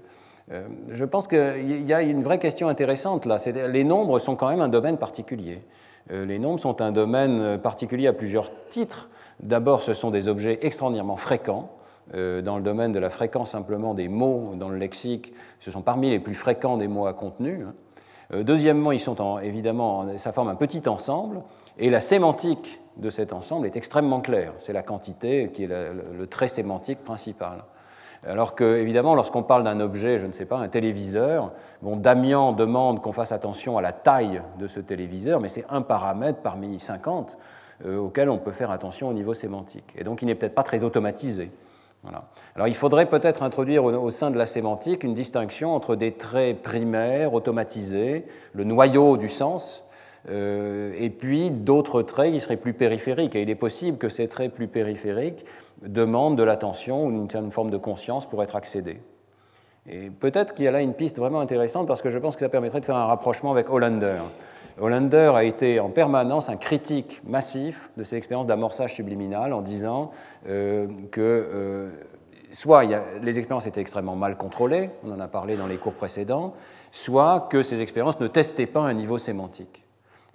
je 0.89 1.05
pense 1.05 1.27
qu'il 1.27 1.87
y 1.87 1.93
a 1.93 2.01
une 2.01 2.21
vraie 2.21 2.39
question 2.39 2.67
intéressante 2.67 3.25
là. 3.25 3.37
Les 3.69 3.83
nombres 3.83 4.19
sont 4.19 4.35
quand 4.35 4.49
même 4.49 4.61
un 4.61 4.67
domaine 4.67 4.97
particulier. 4.97 5.63
les 6.09 6.37
nombres 6.37 6.59
sont 6.59 6.81
un 6.81 6.91
domaine 6.91 7.57
particulier 7.59 8.07
à 8.07 8.13
plusieurs 8.13 8.51
titres. 8.65 9.09
D'abord, 9.39 9.81
ce 9.83 9.93
sont 9.93 10.11
des 10.11 10.27
objets 10.27 10.59
extraordinairement 10.61 11.15
fréquents. 11.15 11.69
dans 12.13 12.57
le 12.57 12.61
domaine 12.61 12.91
de 12.91 12.99
la 12.99 13.09
fréquence 13.09 13.51
simplement 13.51 13.93
des 13.93 14.09
mots 14.09 14.53
dans 14.55 14.67
le 14.67 14.77
lexique, 14.77 15.33
ce 15.61 15.71
sont 15.71 15.81
parmi 15.81 16.09
les 16.09 16.19
plus 16.19 16.35
fréquents 16.35 16.77
des 16.77 16.89
mots 16.89 17.07
à 17.07 17.13
contenu. 17.13 17.63
Hein. 17.63 18.43
Deuxièmement, 18.43 18.91
ils 18.91 18.99
sont 18.99 19.39
évidemment, 19.39 20.17
ça 20.17 20.33
forme 20.33 20.49
un 20.49 20.55
petit 20.55 20.87
ensemble. 20.89 21.41
Et 21.79 21.89
la 21.89 22.01
sémantique 22.01 22.82
de 22.97 23.09
cet 23.09 23.33
ensemble 23.33 23.65
est 23.65 23.75
extrêmement 23.75 24.21
claire. 24.21 24.53
C'est 24.59 24.73
la 24.73 24.83
quantité 24.83 25.49
qui 25.51 25.63
est 25.63 25.67
le, 25.67 26.27
trait 26.27 26.47
sémantique 26.47 27.03
principal. 27.03 27.63
Alors 28.25 28.55
que, 28.55 28.77
évidemment, 28.77 29.15
lorsqu'on 29.15 29.43
parle 29.43 29.63
d'un 29.63 29.79
objet, 29.81 30.17
je 30.17 30.25
ne 30.25 30.31
sais 30.31 30.45
pas, 30.45 30.57
un 30.57 30.69
téléviseur, 30.69 31.51
bon, 31.81 31.97
Damian 31.97 32.53
demande 32.53 33.01
qu'on 33.01 33.11
fasse 33.11 33.33
attention 33.33 33.77
à 33.77 33.81
la 33.81 33.91
taille 33.91 34.41
de 34.59 34.67
ce 34.67 34.79
téléviseur, 34.79 35.41
mais 35.41 35.49
c'est 35.49 35.65
un 35.69 35.81
paramètre 35.81 36.39
parmi 36.41 36.79
50 36.79 37.37
euh, 37.85 37.97
auquel 37.97 38.29
on 38.29 38.37
peut 38.37 38.51
faire 38.51 38.71
attention 38.71 39.09
au 39.09 39.13
niveau 39.13 39.33
sémantique. 39.33 39.93
Et 39.97 40.05
donc, 40.05 40.21
il 40.21 40.27
n'est 40.27 40.35
peut-être 40.35 40.55
pas 40.55 40.63
très 40.63 40.85
automatisé. 40.85 41.51
Alors, 42.55 42.67
il 42.67 42.75
faudrait 42.75 43.05
peut-être 43.05 43.43
introduire 43.43 43.85
au, 43.85 44.11
sein 44.11 44.29
de 44.29 44.37
la 44.37 44.45
sémantique 44.45 45.03
une 45.03 45.13
distinction 45.13 45.73
entre 45.73 45.95
des 45.95 46.11
traits 46.11 46.61
primaires, 46.61 47.33
automatisés, 47.33 48.25
le 48.53 48.65
noyau 48.65 49.15
du 49.15 49.29
sens, 49.29 49.85
et 50.29 51.09
puis 51.09 51.51
d'autres 51.51 52.01
traits 52.01 52.31
qui 52.31 52.39
seraient 52.39 52.57
plus 52.57 52.73
périphériques. 52.73 53.35
Et 53.35 53.41
il 53.41 53.49
est 53.49 53.55
possible 53.55 53.97
que 53.97 54.09
ces 54.09 54.27
traits 54.27 54.53
plus 54.53 54.67
périphériques 54.67 55.45
demandent 55.85 56.37
de 56.37 56.43
l'attention 56.43 57.05
ou 57.05 57.11
une 57.11 57.29
certaine 57.29 57.51
forme 57.51 57.69
de 57.69 57.77
conscience 57.77 58.25
pour 58.25 58.41
être 58.43 58.55
accédés. 58.55 59.01
Et 59.87 60.09
peut-être 60.09 60.53
qu'il 60.53 60.65
y 60.65 60.67
a 60.67 60.71
là 60.71 60.81
une 60.81 60.93
piste 60.93 61.19
vraiment 61.19 61.41
intéressante 61.41 61.87
parce 61.87 62.01
que 62.01 62.09
je 62.09 62.17
pense 62.17 62.35
que 62.35 62.39
ça 62.39 62.49
permettrait 62.49 62.79
de 62.79 62.85
faire 62.85 62.95
un 62.95 63.05
rapprochement 63.05 63.51
avec 63.51 63.69
Hollander. 63.69 64.21
Hollander 64.79 65.31
a 65.35 65.43
été 65.43 65.79
en 65.79 65.89
permanence 65.89 66.49
un 66.49 66.55
critique 66.55 67.21
massif 67.25 67.89
de 67.97 68.03
ces 68.03 68.15
expériences 68.15 68.47
d'amorçage 68.47 68.95
subliminal 68.95 69.53
en 69.53 69.61
disant 69.61 70.11
euh, 70.47 70.87
que 71.11 71.21
euh, 71.21 71.89
soit 72.51 72.83
les 73.21 73.39
expériences 73.39 73.67
étaient 73.67 73.81
extrêmement 73.81 74.15
mal 74.15 74.37
contrôlées, 74.37 74.89
on 75.03 75.11
en 75.11 75.19
a 75.19 75.27
parlé 75.27 75.57
dans 75.57 75.67
les 75.67 75.77
cours 75.77 75.93
précédents, 75.93 76.53
soit 76.91 77.47
que 77.49 77.61
ces 77.61 77.81
expériences 77.81 78.19
ne 78.19 78.27
testaient 78.27 78.65
pas 78.65 78.81
un 78.81 78.93
niveau 78.93 79.17
sémantique. 79.17 79.82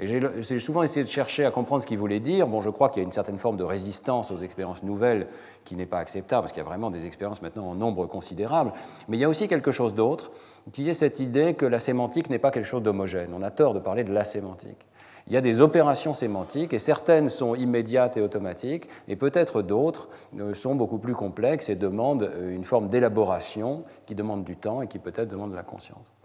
Et 0.01 0.07
j'ai 0.07 0.61
souvent 0.61 0.85
essayé 0.85 1.03
de 1.03 1.09
chercher 1.09 1.45
à 1.45 1.51
comprendre 1.51 1.83
ce 1.83 1.87
qu'il 1.87 1.99
voulait 1.99 2.21
dire. 2.21 2.47
Bon, 2.47 2.61
je 2.61 2.71
crois 2.71 2.89
qu'il 2.89 3.03
y 3.03 3.05
a 3.05 3.07
une 3.07 3.13
certaine 3.13 3.39
forme 3.39 3.57
de 3.57 3.65
résistance 3.65 4.31
aux 4.31 4.37
expériences 4.37 4.85
nouvelles 4.85 5.27
qui 5.65 5.75
n'est 5.75 5.87
pas 5.87 5.99
acceptable, 5.99 6.43
parce 6.43 6.53
qu'il 6.53 6.63
y 6.63 6.67
a 6.67 6.69
vraiment 6.69 6.93
des 6.93 7.05
expériences 7.05 7.43
maintenant 7.43 7.67
en 7.67 7.75
nombre 7.75 8.07
considérable. 8.07 8.73
Mais 9.09 9.17
il 9.17 9.21
y 9.21 9.25
a 9.25 9.29
aussi 9.29 9.49
quelque 9.49 9.73
chose 9.73 9.97
d'autre, 9.97 10.31
qui 10.71 10.89
est 10.89 10.95
cette 10.95 11.19
idée 11.19 11.55
que 11.55 11.67
la 11.67 11.81
sémantique 11.81 12.31
n'est 12.31 12.39
pas 12.39 12.53
quelque 12.53 12.65
chose 12.67 12.85
d'homogène. 12.85 13.33
On 13.35 13.43
a 13.43 13.51
tort 13.51 13.75
de 13.75 13.81
parler 13.81 14.05
de 14.05 14.13
la 14.13 14.23
sémantique. 14.23 14.87
Il 15.27 15.33
y 15.33 15.37
a 15.37 15.41
des 15.41 15.61
opérations 15.61 16.15
sémantiques, 16.15 16.73
et 16.73 16.79
certaines 16.79 17.29
sont 17.29 17.57
immédiates 17.57 18.17
et 18.17 18.21
automatiques, 18.21 18.89
et 19.09 19.17
peut-être 19.17 19.63
d'autres 19.63 20.09
euh, 20.39 20.55
sont 20.55 20.77
beaucoup 20.77 20.99
plus 20.99 21.15
complexes 21.15 21.69
et 21.71 21.75
demandent 21.75 22.23
euh, 22.23 22.55
une 22.55 22.65
forme 22.65 22.89
d'élaboration 22.89 23.83
qui 24.07 24.15
demande 24.15 24.45
du 24.45 24.55
temps 24.55 24.81
et 24.81 24.87
qui 24.87 25.01
peut-être 25.01 25.29
demande 25.29 25.51
de 25.51 25.57
la 25.57 25.65
conscience. 25.65 26.18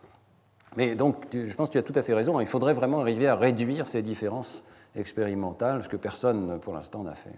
Mais 0.76 0.96
donc, 0.96 1.28
je 1.32 1.54
pense 1.54 1.70
que 1.70 1.74
tu 1.74 1.78
as 1.78 1.84
tout 1.84 1.94
à 1.96 2.04
fait 2.04 2.14
raison. 2.14 2.40
Il 2.40 2.48
faudrait 2.48 2.74
vraiment 2.74 3.00
arriver 3.02 3.28
à 3.28 3.36
réduire 3.36 3.88
ces 3.88 4.02
différences 4.02 4.64
expérimentales, 4.96 5.84
ce 5.84 5.90
que 5.90 5.98
personne 5.98 6.60
pour 6.60 6.74
l'instant 6.74 7.04
n'a 7.04 7.16
fait. 7.16 7.36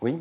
Oui? 0.00 0.20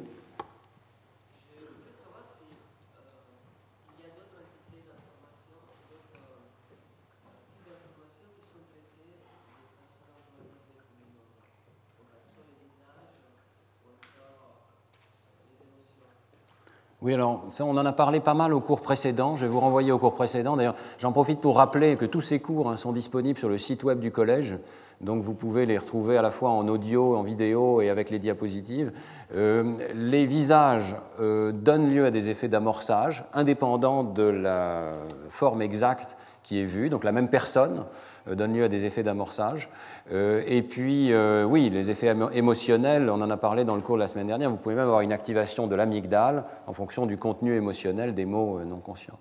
Oui, 17.01 17.15
alors 17.15 17.45
on 17.59 17.77
en 17.77 17.85
a 17.87 17.93
parlé 17.93 18.19
pas 18.19 18.35
mal 18.35 18.53
au 18.53 18.59
cours 18.59 18.79
précédent. 18.79 19.35
Je 19.35 19.47
vais 19.47 19.51
vous 19.51 19.59
renvoyer 19.59 19.91
au 19.91 19.97
cours 19.97 20.13
précédent. 20.13 20.55
D'ailleurs, 20.55 20.75
j'en 20.99 21.11
profite 21.11 21.39
pour 21.39 21.57
rappeler 21.57 21.95
que 21.95 22.05
tous 22.05 22.21
ces 22.21 22.39
cours 22.39 22.69
hein, 22.69 22.77
sont 22.77 22.91
disponibles 22.91 23.39
sur 23.39 23.49
le 23.49 23.57
site 23.57 23.83
web 23.83 23.99
du 23.99 24.11
collège. 24.11 24.59
Donc 25.01 25.23
vous 25.23 25.33
pouvez 25.33 25.65
les 25.65 25.79
retrouver 25.79 26.15
à 26.17 26.21
la 26.21 26.29
fois 26.29 26.51
en 26.51 26.67
audio, 26.67 27.15
en 27.15 27.23
vidéo 27.23 27.81
et 27.81 27.89
avec 27.89 28.11
les 28.11 28.19
diapositives. 28.19 28.91
Euh, 29.33 29.77
les 29.95 30.27
visages 30.27 30.95
euh, 31.19 31.51
donnent 31.51 31.89
lieu 31.89 32.05
à 32.05 32.11
des 32.11 32.29
effets 32.29 32.47
d'amorçage 32.47 33.25
indépendants 33.33 34.03
de 34.03 34.21
la 34.21 34.91
forme 35.29 35.63
exacte 35.63 36.17
qui 36.43 36.59
est 36.59 36.65
vue, 36.65 36.89
donc 36.89 37.03
la 37.03 37.11
même 37.11 37.29
personne 37.29 37.83
donne 38.28 38.53
lieu 38.53 38.63
à 38.63 38.67
des 38.67 38.86
effets 38.86 39.03
d'amorçage. 39.03 39.69
Euh, 40.11 40.43
et 40.45 40.61
puis, 40.61 41.11
euh, 41.11 41.43
oui, 41.43 41.69
les 41.69 41.89
effets 41.89 42.13
émotionnels, 42.34 43.09
on 43.09 43.22
en 43.22 43.30
a 43.30 43.38
parlé 43.38 43.63
dans 43.63 43.76
le 43.76 43.82
cours 43.82 43.95
de 43.95 44.01
la 44.01 44.07
semaine 44.07 44.28
dernière, 44.28 44.49
vous 44.49 44.57
pouvez 44.57 44.76
même 44.76 44.86
avoir 44.86 45.01
une 45.01 45.13
activation 45.13 45.67
de 45.67 45.76
l'amygdale 45.76 46.45
en 46.67 46.74
fonction 46.74 47.05
du 47.05 47.17
contenu 47.17 47.55
émotionnel 47.55 48.13
des 48.13 48.26
mots 48.26 48.59
non 48.61 48.80
conscients. 48.80 49.19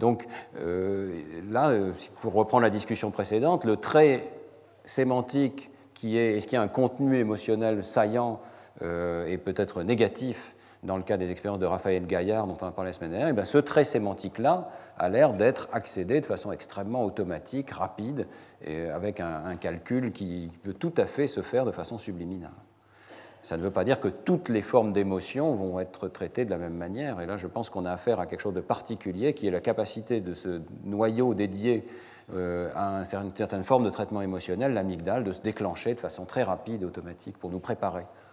Donc 0.00 0.26
là, 0.58 1.72
pour 2.20 2.34
reprendre 2.34 2.64
la 2.64 2.70
discussion 2.70 3.12
précédente, 3.12 3.64
le 3.64 3.76
trait 3.76 4.28
sémantique 4.84 5.70
qui 5.94 6.18
est 6.18 6.36
est-ce 6.36 6.48
qu'il 6.48 6.56
y 6.56 6.58
a 6.58 6.62
un 6.62 6.68
contenu 6.68 7.16
émotionnel 7.16 7.84
saillant 7.84 8.40
et 8.82 9.38
peut-être 9.38 9.84
négatif 9.84 10.53
dans 10.84 10.96
le 10.96 11.02
cas 11.02 11.16
des 11.16 11.30
expériences 11.30 11.58
de 11.58 11.66
Raphaël 11.66 12.06
Gaillard 12.06 12.46
dont 12.46 12.56
on 12.60 12.66
a 12.66 12.70
parlé 12.70 12.90
la 12.90 12.92
semaine 12.92 13.10
dernière, 13.10 13.34
eh 13.36 13.44
ce 13.44 13.58
trait 13.58 13.84
sémantique-là 13.84 14.68
a 14.98 15.08
l'air 15.08 15.32
d'être 15.32 15.68
accédé 15.72 16.20
de 16.20 16.26
façon 16.26 16.52
extrêmement 16.52 17.04
automatique, 17.04 17.70
rapide, 17.70 18.26
et 18.64 18.88
avec 18.90 19.20
un, 19.20 19.56
calcul 19.56 20.12
qui 20.12 20.50
peut 20.62 20.74
tout 20.74 20.92
à 20.96 21.06
fait 21.06 21.26
se 21.26 21.42
faire 21.42 21.64
de 21.64 21.72
façon 21.72 21.98
subliminale. 21.98 22.52
Ça 23.42 23.56
ne 23.56 23.62
veut 23.62 23.70
pas 23.70 23.84
dire 23.84 24.00
que 24.00 24.08
toutes 24.08 24.48
les 24.48 24.62
formes 24.62 24.92
d'émotion 24.92 25.54
vont 25.54 25.78
être 25.78 26.08
traitées 26.08 26.44
de 26.44 26.50
la 26.50 26.56
même 26.56 26.74
manière. 26.74 27.20
Et 27.20 27.26
là, 27.26 27.36
je 27.36 27.46
pense 27.46 27.68
qu'on 27.68 27.84
a 27.84 27.92
affaire 27.92 28.18
à 28.18 28.26
quelque 28.26 28.40
chose 28.40 28.54
de 28.54 28.62
particulier, 28.62 29.34
qui 29.34 29.46
est 29.46 29.50
la 29.50 29.60
capacité 29.60 30.20
de 30.20 30.32
ce 30.32 30.62
noyau 30.84 31.34
dédié 31.34 31.86
euh, 32.32 32.70
à 32.74 33.02
une 33.02 33.36
certaine 33.36 33.64
forme 33.64 33.84
de 33.84 33.90
traitement 33.90 34.22
émotionnel, 34.22 34.72
l'amygdale, 34.72 35.24
de 35.24 35.32
se 35.32 35.42
déclencher 35.42 35.94
de 35.94 36.00
façon 36.00 36.24
très 36.24 36.42
rapide 36.42 36.84
automatique 36.84 37.36
pour 37.36 37.50
nous 37.50 37.58
préparer. 37.58 38.06
Monsieur 38.06 38.06
Est-ce 38.06 38.06
que 38.06 38.06
ce 38.06 38.16
que 38.16 38.16
vous 38.16 38.32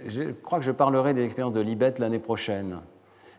je, 0.06 0.30
crois 0.32 0.58
que 0.58 0.64
je 0.64 0.70
parlerai 0.70 1.14
des 1.14 1.24
expériences 1.24 1.54
de 1.54 1.60
Libet 1.60 1.94
l'année 1.98 2.18
prochaine. 2.18 2.80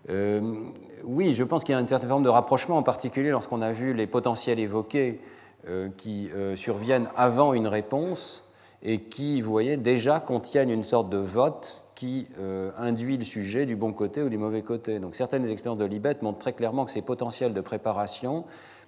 Euh, 0.10 0.70
oui, 1.03 1.32
je 1.32 1.44
pense 1.44 1.64
qu'il 1.64 1.74
y 1.74 1.78
a 1.78 1.82
une 1.82 1.88
certaine 1.88 2.10
forme 2.10 2.24
de 2.24 2.30
rapprochement, 2.30 2.78
en 2.78 2.84
particulier 2.84 3.30
lorsqu'on 3.30 3.61
a 3.61 3.72
vu 3.72 3.94
les 3.94 4.07
potentiels 4.07 4.60
évoqués 4.60 5.22
euh, 5.68 5.90
qui 5.95 6.30
euh, 6.32 6.56
surviennent 6.56 7.07
avant 7.15 7.53
une 7.53 7.68
réponse 7.68 8.44
et 8.84 8.99
qui, 8.99 9.41
vous 9.41 9.51
voyez, 9.51 9.77
déjà 9.77 10.19
contiennent 10.19 10.69
une 10.69 10.84
sorte 10.84 11.10
de 11.10 11.18
vote 11.18 11.85
qui 11.95 12.27
euh, 12.38 12.72
induit 12.77 13.18
le 13.18 13.23
sujet 13.23 13.65
du 13.65 13.77
bon 13.77 13.93
côté 13.93 14.22
ou 14.22 14.27
du 14.27 14.38
mauvais 14.38 14.61
côté. 14.61 14.99
Donc 14.99 15.15
certaines 15.15 15.47
expériences 15.47 15.80
de 15.80 15.85
Libet 15.85 16.18
montrent 16.22 16.39
très 16.39 16.53
clairement 16.53 16.84
que 16.84 16.91
ces 16.91 17.01
potentiels 17.01 17.53
de 17.53 17.61
préparation 17.61 18.43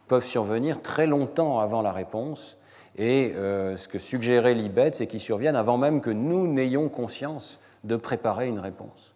peuvent 0.07 0.25
survenir 0.25 0.81
très 0.81 1.07
longtemps 1.07 1.59
avant 1.59 1.81
la 1.81 1.93
réponse. 1.93 2.57
Et 2.97 3.33
euh, 3.35 3.77
ce 3.77 3.87
que 3.87 3.99
suggérait 3.99 4.53
Libet, 4.53 4.91
c'est 4.93 5.07
qu'ils 5.07 5.21
surviennent 5.21 5.55
avant 5.55 5.77
même 5.77 6.01
que 6.01 6.09
nous 6.11 6.45
n'ayons 6.47 6.89
conscience 6.89 7.59
de 7.85 7.95
préparer 7.95 8.47
une 8.47 8.59
réponse. 8.59 9.13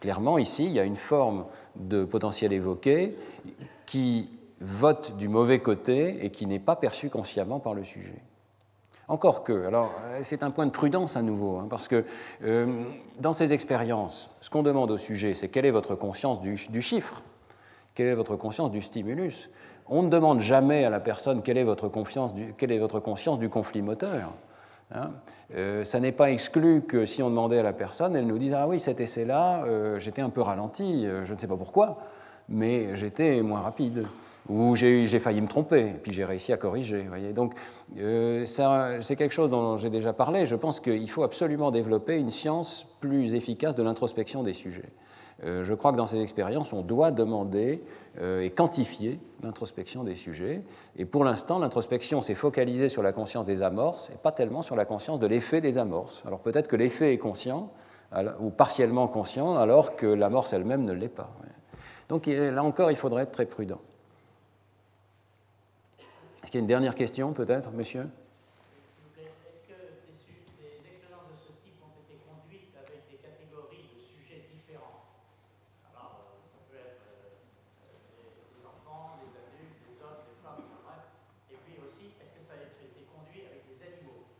Clairement, 0.00 0.38
ici, 0.38 0.64
il 0.64 0.72
y 0.72 0.80
a 0.80 0.84
une 0.84 0.96
forme 0.96 1.44
de 1.76 2.04
potentiel 2.04 2.52
évoqué 2.52 3.16
qui 3.86 4.30
vote 4.60 5.16
du 5.16 5.28
mauvais 5.28 5.60
côté 5.60 6.24
et 6.24 6.30
qui 6.30 6.46
n'est 6.46 6.58
pas 6.58 6.76
perçue 6.76 7.10
consciemment 7.10 7.60
par 7.60 7.74
le 7.74 7.84
sujet. 7.84 8.22
Encore 9.08 9.42
que, 9.42 9.66
alors 9.66 9.94
c'est 10.20 10.42
un 10.42 10.50
point 10.50 10.66
de 10.66 10.70
prudence 10.70 11.16
à 11.16 11.22
nouveau, 11.22 11.56
hein, 11.56 11.66
parce 11.70 11.88
que 11.88 12.04
euh, 12.44 12.84
dans 13.18 13.32
ces 13.32 13.54
expériences, 13.54 14.30
ce 14.42 14.50
qu'on 14.50 14.62
demande 14.62 14.90
au 14.90 14.98
sujet, 14.98 15.32
c'est 15.32 15.48
quelle 15.48 15.64
est 15.64 15.70
votre 15.70 15.94
conscience 15.94 16.42
du, 16.42 16.82
chiffre, 16.82 17.22
quelle 17.94 18.08
est 18.08 18.14
votre 18.14 18.36
conscience 18.36 18.70
du 18.70 18.82
stimulus? 18.82 19.48
On 19.86 20.02
ne 20.02 20.10
demande 20.10 20.40
jamais 20.40 20.84
à 20.84 20.90
la 20.90 21.00
personne 21.00 21.42
quelle 21.42 21.56
est 21.56 21.64
votre, 21.64 21.90
quelle 22.58 22.70
est 22.70 22.78
votre 22.78 23.00
conscience 23.00 23.38
du 23.38 23.48
conflit 23.48 23.80
moteur. 23.80 24.34
Hein. 24.92 25.12
Euh, 25.54 25.84
ça 25.84 26.00
n'est 26.00 26.12
pas 26.12 26.30
exclu 26.30 26.82
que 26.82 27.06
si 27.06 27.22
on 27.22 27.30
demandait 27.30 27.60
à 27.60 27.62
la 27.62 27.72
personne, 27.72 28.14
elle 28.14 28.26
nous 28.26 28.38
dise 28.38 28.52
Ah 28.52 28.68
oui, 28.68 28.78
cet 28.78 29.00
essai-là, 29.00 29.64
euh, 29.64 29.98
j'étais 29.98 30.20
un 30.20 30.28
peu 30.28 30.42
ralenti, 30.42 31.06
je 31.24 31.32
ne 31.32 31.38
sais 31.38 31.46
pas 31.46 31.56
pourquoi, 31.56 31.98
mais 32.50 32.94
j'étais 32.94 33.40
moins 33.40 33.60
rapide 33.60 34.06
où 34.48 34.74
j'ai 34.74 35.06
failli 35.18 35.40
me 35.40 35.46
tromper, 35.46 35.88
et 35.88 36.00
puis 36.02 36.12
j'ai 36.12 36.24
réussi 36.24 36.52
à 36.52 36.56
corriger. 36.56 37.06
Donc, 37.34 37.54
euh, 37.98 38.46
c'est 38.46 39.16
quelque 39.16 39.34
chose 39.34 39.50
dont 39.50 39.76
j'ai 39.76 39.90
déjà 39.90 40.12
parlé. 40.12 40.46
Je 40.46 40.56
pense 40.56 40.80
qu'il 40.80 41.08
faut 41.10 41.22
absolument 41.22 41.70
développer 41.70 42.16
une 42.16 42.30
science 42.30 42.86
plus 43.00 43.34
efficace 43.34 43.74
de 43.74 43.82
l'introspection 43.82 44.42
des 44.42 44.54
sujets. 44.54 44.90
Euh, 45.44 45.62
je 45.62 45.72
crois 45.74 45.92
que 45.92 45.96
dans 45.96 46.06
ces 46.06 46.20
expériences, 46.20 46.72
on 46.72 46.82
doit 46.82 47.12
demander 47.12 47.84
euh, 48.20 48.40
et 48.40 48.50
quantifier 48.50 49.20
l'introspection 49.42 50.02
des 50.02 50.16
sujets. 50.16 50.62
Et 50.96 51.04
pour 51.04 51.22
l'instant, 51.24 51.60
l'introspection 51.60 52.22
s'est 52.22 52.34
focalisée 52.34 52.88
sur 52.88 53.02
la 53.02 53.12
conscience 53.12 53.44
des 53.44 53.62
amorces 53.62 54.10
et 54.10 54.16
pas 54.16 54.32
tellement 54.32 54.62
sur 54.62 54.74
la 54.74 54.84
conscience 54.84 55.20
de 55.20 55.26
l'effet 55.28 55.60
des 55.60 55.78
amorces. 55.78 56.24
Alors 56.26 56.40
peut-être 56.40 56.66
que 56.66 56.74
l'effet 56.74 57.12
est 57.12 57.18
conscient 57.18 57.70
ou 58.40 58.48
partiellement 58.48 59.06
conscient, 59.06 59.56
alors 59.56 59.94
que 59.94 60.06
l'amorce 60.06 60.54
elle-même 60.54 60.82
ne 60.84 60.92
l'est 60.92 61.08
pas. 61.08 61.30
Donc 62.08 62.26
là 62.26 62.64
encore, 62.64 62.90
il 62.90 62.96
faudrait 62.96 63.24
être 63.24 63.32
très 63.32 63.44
prudent. 63.44 63.80
Est-ce 66.48 66.52
qu'il 66.56 66.60
y 66.60 66.64
a 66.64 66.72
une 66.72 66.80
dernière 66.80 66.94
question, 66.94 67.36
peut-être, 67.36 67.68
monsieur 67.76 68.08
Est-ce 68.08 69.60
que 69.68 69.76
des, 69.76 70.80
expériences 70.80 71.28
de 71.28 71.36
ce 71.36 71.52
type 71.60 71.76
ont 71.84 71.92
été 72.00 72.16
conduites 72.24 72.72
avec 72.72 73.04
des 73.12 73.20
catégories 73.20 73.84
de 73.92 74.00
sujets 74.00 74.48
différents 74.48 75.12
Alors, 75.92 76.24
euh, 76.24 76.40
ça 76.48 76.56
peut 76.72 76.80
être 76.80 77.04
euh, 77.04 77.36
des, 78.48 78.64
enfants, 78.64 79.20
des 79.20 79.36
adultes, 79.36 79.76
des 79.92 80.00
hommes, 80.00 80.24
des 80.24 80.40
femmes, 80.40 80.72
bref. 80.88 81.04
Et 81.52 81.60
puis 81.68 81.76
aussi, 81.84 82.16
est-ce 82.16 82.32
que 82.32 82.40
ça 82.40 82.56
a 82.56 82.64
été 82.64 83.04
conduit 83.12 83.44
avec 83.44 83.68
des 83.68 83.84
animaux 83.84 84.32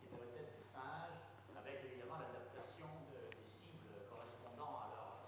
qui 0.00 0.08
pourraient 0.08 0.32
être 0.40 0.56
des 0.56 0.64
singes, 0.64 1.20
avec 1.52 1.84
évidemment 1.84 2.16
l'adaptation 2.16 2.88
des 3.12 3.28
cibles 3.44 4.08
correspondant 4.08 4.72
à 4.72 4.88
leur 4.88 5.20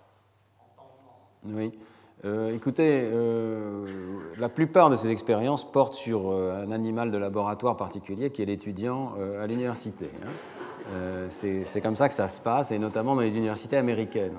entendement 0.57 1.29
Oui. 1.45 1.77
Euh, 2.25 2.51
écoutez, 2.55 3.03
euh, 3.05 3.87
la 4.39 4.49
plupart 4.49 4.91
de 4.91 4.97
ces 4.97 5.09
expériences 5.09 5.71
portent 5.71 5.95
sur 5.95 6.31
euh, 6.31 6.65
un 6.65 6.73
animal 6.73 7.13
de 7.13 7.19
laboratoire 7.19 7.77
particulier 7.77 8.31
qui 8.31 8.43
est 8.43 8.47
l'étudiant 8.47 9.13
à 9.41 9.47
l'université. 9.47 10.11
Hein. 10.25 10.97
C'est 11.29 11.81
comme 11.83 11.97
ça 11.97 12.09
que 12.09 12.15
ça 12.15 12.29
se 12.29 12.41
passe, 12.41 12.73
et 12.73 12.79
notamment 12.79 13.15
dans 13.15 13.21
les 13.21 13.37
universités 13.37 13.77
américaines, 13.77 14.37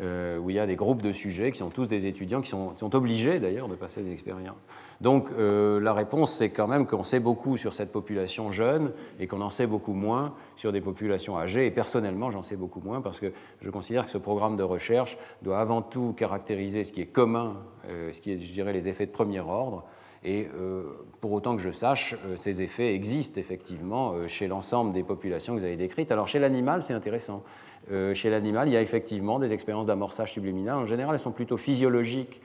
où 0.00 0.50
il 0.50 0.56
y 0.56 0.58
a 0.58 0.66
des 0.66 0.76
groupes 0.76 1.02
de 1.02 1.12
sujets 1.12 1.52
qui 1.52 1.58
sont 1.58 1.70
tous 1.70 1.86
des 1.86 2.06
étudiants, 2.06 2.40
qui 2.40 2.50
sont, 2.50 2.94
obligés 2.94 3.38
d'ailleurs 3.38 3.68
de 3.68 3.74
passer 3.74 4.02
des 4.02 4.12
expériences. 4.12 4.56
Donc 5.00 5.28
euh, 5.38 5.80
la 5.80 5.92
réponse, 5.92 6.32
c'est 6.32 6.50
quand 6.50 6.66
même 6.66 6.86
qu'on 6.86 7.04
sait 7.04 7.20
beaucoup 7.20 7.56
sur 7.56 7.74
cette 7.74 7.92
population 7.92 8.50
jeune 8.50 8.92
et 9.18 9.26
qu'on 9.26 9.40
en 9.40 9.50
sait 9.50 9.66
beaucoup 9.66 9.92
moins 9.92 10.34
sur 10.56 10.72
des 10.72 10.80
populations 10.80 11.38
âgées. 11.38 11.66
Et 11.66 11.70
personnellement, 11.70 12.30
j'en 12.30 12.42
sais 12.42 12.56
beaucoup 12.56 12.80
moins 12.80 13.00
parce 13.00 13.20
que 13.20 13.32
je 13.60 13.70
considère 13.70 14.06
que 14.06 14.10
ce 14.10 14.18
programme 14.18 14.56
de 14.56 14.62
recherche 14.62 15.18
doit 15.42 15.58
avant 15.58 15.82
tout 15.82 16.14
caractériser 16.16 16.84
ce 16.84 16.92
qui 16.92 17.00
est 17.00 17.06
commun, 17.06 17.56
euh, 17.88 18.12
ce 18.12 18.20
qui 18.20 18.32
est, 18.32 18.40
je 18.40 18.52
dirais, 18.52 18.72
les 18.72 18.88
effets 18.88 19.06
de 19.06 19.12
premier 19.12 19.40
ordre. 19.40 19.84
Et 20.26 20.48
euh, 20.58 20.84
pour 21.20 21.32
autant 21.32 21.54
que 21.54 21.60
je 21.60 21.70
sache, 21.70 22.16
ces 22.36 22.62
effets 22.62 22.94
existent 22.94 23.38
effectivement 23.38 24.26
chez 24.26 24.46
l'ensemble 24.46 24.94
des 24.94 25.02
populations 25.02 25.54
que 25.54 25.58
vous 25.58 25.66
avez 25.66 25.76
décrites. 25.76 26.10
Alors 26.10 26.28
chez 26.28 26.38
l'animal, 26.38 26.82
c'est 26.82 26.94
intéressant. 26.94 27.42
Chez 28.14 28.30
l'animal, 28.30 28.68
il 28.68 28.72
y 28.72 28.76
a 28.76 28.82
effectivement 28.82 29.38
des 29.38 29.52
expériences 29.52 29.86
d'amorçage 29.86 30.32
subliminal. 30.32 30.76
En 30.76 30.86
général, 30.86 31.14
elles 31.14 31.20
sont 31.20 31.32
plutôt 31.32 31.56
physiologiques 31.56 32.40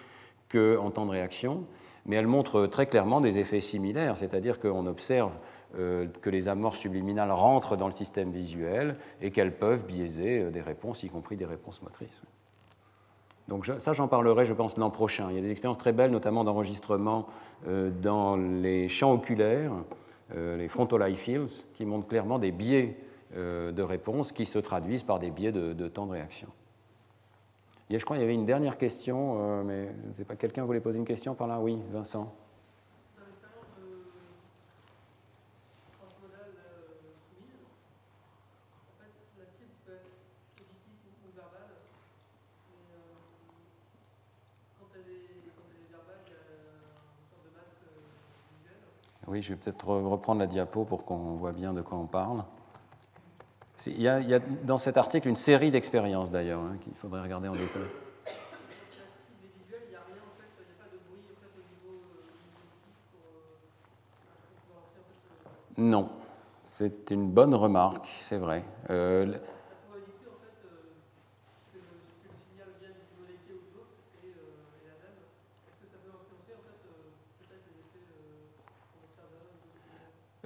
qu'en 0.49 0.91
temps 0.91 1.05
de 1.05 1.11
réaction 1.11 1.65
mais 2.05 2.15
elle 2.15 2.27
montre 2.27 2.65
très 2.65 2.87
clairement 2.87 3.21
des 3.21 3.37
effets 3.37 3.61
similaires, 3.61 4.17
c'est-à-dire 4.17 4.59
qu'on 4.59 4.87
observe 4.87 5.33
euh, 5.77 6.07
que 6.21 6.29
les 6.31 6.47
amorces 6.47 6.79
subliminales 6.79 7.31
rentrent 7.31 7.77
dans 7.77 7.85
le 7.85 7.91
système 7.91 8.31
visuel 8.31 8.95
et 9.21 9.29
qu'elles 9.29 9.55
peuvent 9.55 9.85
biaiser 9.85 10.39
euh, 10.39 10.49
des 10.49 10.61
réponses, 10.61 11.03
y 11.03 11.09
compris 11.09 11.35
des 11.35 11.45
réponses 11.45 11.83
motrices. 11.83 12.21
Donc 13.47 13.65
ça, 13.65 13.93
j'en 13.93 14.07
parlerai, 14.07 14.45
je 14.45 14.53
pense, 14.53 14.77
l'an 14.77 14.89
prochain. 14.89 15.27
Il 15.29 15.35
y 15.35 15.39
a 15.39 15.41
des 15.41 15.51
expériences 15.51 15.77
très 15.77 15.91
belles, 15.91 16.11
notamment 16.11 16.43
d'enregistrement 16.43 17.27
euh, 17.67 17.89
dans 17.89 18.37
les 18.37 18.87
champs 18.89 19.13
oculaires, 19.13 19.71
les 20.35 20.67
frontal 20.67 21.01
eye 21.01 21.15
fields, 21.15 21.65
qui 21.73 21.87
montrent 21.87 22.07
clairement 22.07 22.37
des 22.37 22.51
biais 22.51 22.97
de 23.35 23.81
réponse 23.81 24.31
qui 24.31 24.45
se 24.45 24.59
traduisent 24.59 25.03
par 25.03 25.19
des 25.19 25.31
biais 25.31 25.51
de 25.51 25.87
temps 25.87 26.07
de 26.07 26.13
réaction 26.13 26.49
je 27.97 28.05
crois 28.05 28.17
qu'il 28.17 28.21
y 28.21 28.25
avait 28.25 28.35
une 28.35 28.45
dernière 28.45 28.77
question, 28.77 29.37
euh, 29.39 29.63
mais 29.63 29.87
je 30.03 30.09
ne 30.09 30.13
sais 30.13 30.25
pas, 30.25 30.35
quelqu'un 30.35 30.63
voulait 30.63 30.79
poser 30.79 30.99
une 30.99 31.05
question 31.05 31.33
par 31.33 31.47
là? 31.47 31.59
Oui, 31.59 31.79
Vincent. 31.91 32.31
Oui, 49.27 49.43
je 49.43 49.53
vais 49.53 49.59
peut-être 49.59 49.87
reprendre 49.87 50.39
la 50.39 50.47
diapo 50.47 50.85
pour 50.85 51.05
qu'on 51.05 51.35
voit 51.35 51.51
bien 51.51 51.71
de 51.71 51.83
quoi 51.83 51.99
on 51.99 52.07
parle. 52.07 52.43
Il 53.85 54.01
y, 54.01 54.07
a, 54.07 54.39
dans 54.63 54.77
cet 54.77 54.97
article 54.97 55.27
une 55.27 55.37
série 55.37 55.71
d'expériences 55.71 56.31
d'ailleurs 56.31 56.61
hein, 56.61 56.77
qu'il 56.81 56.93
faudrait 56.95 57.21
regarder 57.21 57.47
en 57.47 57.53
détail. 57.53 57.83
Non, 65.77 66.09
c'est 66.63 67.09
une 67.09 67.29
bonne 67.29 67.55
remarque, 67.55 68.07
c'est 68.19 68.37
vrai. 68.37 68.65
Euh, 68.89 69.37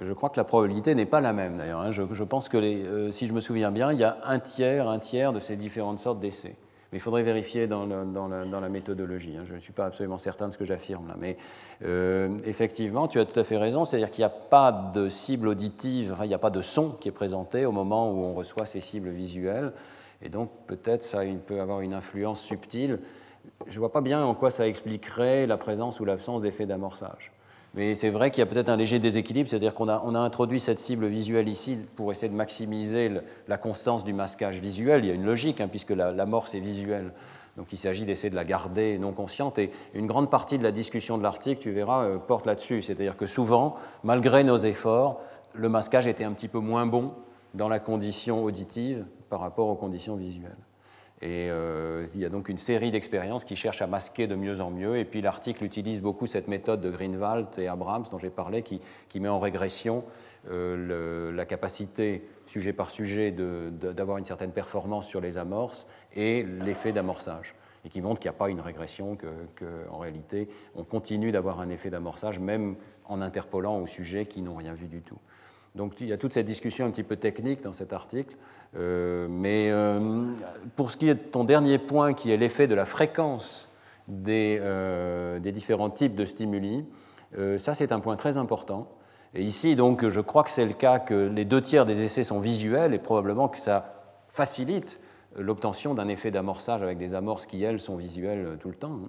Je 0.00 0.12
crois 0.12 0.28
que 0.28 0.36
la 0.36 0.44
probabilité 0.44 0.94
n'est 0.94 1.06
pas 1.06 1.20
la 1.20 1.32
même 1.32 1.56
d'ailleurs. 1.56 1.80
Hein. 1.80 1.92
Je, 1.92 2.24
pense 2.24 2.48
que, 2.48 2.56
euh, 2.56 3.12
si 3.12 3.26
je 3.26 3.32
me 3.32 3.40
souviens 3.40 3.70
bien, 3.70 3.92
il 3.92 3.98
y 3.98 4.04
a 4.04 4.18
un 4.24 4.40
tiers, 4.40 4.88
un 4.88 4.98
tiers 4.98 5.32
de 5.32 5.38
ces 5.38 5.56
différentes 5.56 6.00
sortes 6.00 6.18
d'essais. 6.18 6.56
Mais 6.90 6.98
il 6.98 7.00
faudrait 7.00 7.22
vérifier 7.22 7.66
dans, 7.66 7.86
la, 7.86 8.68
méthodologie. 8.68 9.36
Hein. 9.36 9.44
Je 9.48 9.54
ne 9.54 9.60
suis 9.60 9.72
pas 9.72 9.86
absolument 9.86 10.18
certain 10.18 10.48
de 10.48 10.52
ce 10.52 10.58
que 10.58 10.64
j'affirme 10.64 11.08
là. 11.08 11.16
Mais 11.18 11.36
euh, 11.84 12.36
effectivement, 12.44 13.06
tu 13.06 13.20
as 13.20 13.24
tout 13.24 13.38
à 13.38 13.44
fait 13.44 13.56
raison. 13.56 13.84
C'est-à-dire 13.84 14.10
qu'il 14.10 14.22
n'y 14.22 14.26
a 14.26 14.30
pas 14.30 14.72
de 14.72 15.08
cible 15.08 15.48
auditive, 15.48 16.16
il 16.22 16.28
n'y 16.28 16.34
a 16.34 16.38
pas 16.38 16.50
de 16.50 16.62
son 16.62 16.90
qui 16.90 17.08
est 17.08 17.12
présenté 17.12 17.64
au 17.64 17.72
moment 17.72 18.10
où 18.10 18.18
on 18.18 18.34
reçoit 18.34 18.66
ces 18.66 18.80
cibles 18.80 19.10
visuelles. 19.10 19.72
Et 20.22 20.28
donc 20.28 20.50
peut-être 20.66 21.02
ça 21.02 21.20
peut 21.46 21.60
avoir 21.60 21.80
une 21.80 21.94
influence 21.94 22.40
subtile. 22.40 23.00
Je 23.66 23.74
ne 23.74 23.78
vois 23.78 23.92
pas 23.92 24.00
bien 24.00 24.24
en 24.24 24.34
quoi 24.34 24.50
ça 24.50 24.66
expliquerait 24.66 25.46
la 25.46 25.56
présence 25.56 26.00
ou 26.00 26.04
l'absence 26.04 26.42
d'effet 26.42 26.66
d'amorçage. 26.66 27.32
Mais 27.74 27.96
c'est 27.96 28.10
vrai 28.10 28.30
qu'il 28.30 28.38
y 28.38 28.42
a 28.42 28.46
peut-être 28.46 28.68
un 28.68 28.76
léger 28.76 29.00
déséquilibre, 29.00 29.50
c'est-à-dire 29.50 29.74
qu'on 29.74 29.88
a, 29.88 30.00
on 30.04 30.14
a, 30.14 30.20
introduit 30.20 30.60
cette 30.60 30.78
cible 30.78 31.06
visuelle 31.06 31.48
ici 31.48 31.76
pour 31.96 32.12
essayer 32.12 32.28
de 32.28 32.34
maximiser 32.34 33.10
la 33.48 33.58
constance 33.58 34.04
du 34.04 34.12
masquage 34.12 34.60
visuel. 34.60 35.04
Il 35.04 35.08
y 35.08 35.10
a 35.10 35.14
une 35.14 35.24
logique, 35.24 35.60
hein, 35.60 35.66
puisque 35.68 35.90
l'amorce 35.90 36.54
est 36.54 36.60
visuelle. 36.60 37.12
Donc 37.56 37.72
il 37.72 37.76
s'agit 37.76 38.04
d'essayer 38.04 38.30
de 38.30 38.36
la 38.36 38.44
garder 38.44 38.98
non 38.98 39.12
consciente. 39.12 39.58
Et 39.58 39.70
une 39.92 40.06
grande 40.06 40.30
partie 40.30 40.58
de 40.58 40.62
la 40.62 40.72
discussion 40.72 41.18
de 41.18 41.22
l'article, 41.22 41.60
tu 41.60 41.72
verras, 41.72 42.04
euh, 42.04 42.18
porte 42.18 42.46
là-dessus. 42.46 42.82
C'est-à-dire 42.82 43.16
que 43.16 43.26
souvent, 43.26 43.76
malgré 44.04 44.44
nos 44.44 44.56
efforts, 44.56 45.20
le 45.52 45.68
masquage 45.68 46.06
était 46.06 46.24
un 46.24 46.32
petit 46.32 46.48
peu 46.48 46.58
moins 46.58 46.86
bon 46.86 47.12
dans 47.54 47.68
la 47.68 47.78
condition 47.78 48.44
auditive 48.44 49.04
par 49.30 49.40
rapport 49.40 49.68
aux 49.68 49.76
conditions 49.76 50.16
visuelles. 50.16 50.56
Et 51.24 51.48
euh, 51.48 52.06
il 52.14 52.20
y 52.20 52.26
a 52.26 52.28
donc 52.28 52.50
une 52.50 52.58
série 52.58 52.90
d'expériences 52.90 53.44
qui 53.44 53.56
cherchent 53.56 53.80
à 53.80 53.86
masquer 53.86 54.26
de 54.26 54.34
mieux 54.34 54.60
en 54.60 54.70
mieux. 54.70 54.98
Et 54.98 55.06
puis 55.06 55.22
l'article 55.22 55.64
utilise 55.64 56.02
beaucoup 56.02 56.26
cette 56.26 56.48
méthode 56.48 56.82
de 56.82 56.90
Greenwald 56.90 57.48
et 57.56 57.66
Abrams 57.66 58.04
dont 58.10 58.18
j'ai 58.18 58.28
parlé, 58.28 58.62
qui, 58.62 58.80
met 59.18 59.28
en 59.28 59.38
régression 59.38 60.04
euh, 60.50 61.32
la 61.32 61.46
capacité, 61.46 62.28
sujet 62.46 62.74
par 62.74 62.90
sujet, 62.90 63.30
d'avoir 63.32 64.18
une 64.18 64.26
certaine 64.26 64.52
performance 64.52 65.06
sur 65.06 65.22
les 65.22 65.38
amorces 65.38 65.86
et 66.14 66.42
l'effet 66.42 66.92
d'amorçage. 66.92 67.54
et 67.86 67.88
qui 67.88 68.02
montrent 68.02 68.20
qu'il 68.20 68.30
n'y 68.30 68.36
a 68.36 68.38
pas 68.38 68.50
une 68.50 68.60
régression, 68.60 69.16
qu'en 69.16 69.98
réalité, 69.98 70.46
on 70.74 70.84
continue 70.84 71.32
d'avoir 71.32 71.58
un 71.58 71.70
effet 71.70 71.88
d'amorçage, 71.88 72.38
même 72.38 72.76
en 73.06 73.22
interpolant 73.22 73.80
aux 73.80 73.86
sujets 73.86 74.26
qui 74.26 74.42
n'ont 74.42 74.56
rien 74.56 74.74
vu 74.74 74.88
du 74.88 75.00
tout. 75.00 75.18
Donc 75.74 76.00
il 76.00 76.06
y 76.06 76.12
a 76.12 76.18
toute 76.18 76.32
cette 76.32 76.46
discussion 76.46 76.86
un 76.86 76.90
petit 76.90 77.02
peu 77.02 77.16
technique 77.16 77.62
dans 77.62 77.72
cet 77.72 77.92
article. 77.92 78.36
Euh, 78.76 79.28
mais 79.30 79.70
euh, 79.70 80.32
pour 80.76 80.90
ce 80.90 80.96
qui 80.96 81.08
est 81.08 81.14
de 81.14 81.20
ton 81.20 81.44
dernier 81.44 81.78
point, 81.78 82.12
qui 82.12 82.32
est 82.32 82.36
l'effet 82.36 82.66
de 82.66 82.74
la 82.74 82.84
fréquence 82.84 83.68
des, 84.08 84.58
euh, 84.60 85.38
des, 85.38 85.52
différents 85.52 85.90
types 85.90 86.14
de 86.14 86.24
stimuli, 86.24 86.84
ça 87.58 87.74
c'est 87.74 87.90
un 87.90 87.98
point 87.98 88.14
très 88.14 88.38
important. 88.38 88.88
Et 89.34 89.42
ici, 89.42 89.74
donc, 89.74 90.08
je 90.08 90.20
crois 90.20 90.44
que 90.44 90.50
c'est 90.50 90.64
le 90.64 90.72
cas 90.72 91.00
que 91.00 91.14
les 91.14 91.44
deux 91.44 91.60
tiers 91.60 91.84
des 91.84 92.04
essais 92.04 92.22
sont 92.22 92.38
visuels 92.38 92.94
et 92.94 93.00
probablement 93.00 93.48
que 93.48 93.58
ça 93.58 94.04
facilite 94.28 95.00
l'obtention 95.36 95.94
d'un 95.94 96.06
effet 96.06 96.30
d'amorçage 96.30 96.80
avec 96.80 96.96
des 96.96 97.12
amorces 97.12 97.46
qui, 97.46 97.64
elles, 97.64 97.80
sont 97.80 97.96
visuelles 97.96 98.56
tout 98.60 98.68
le 98.68 98.76
temps. 98.76 99.00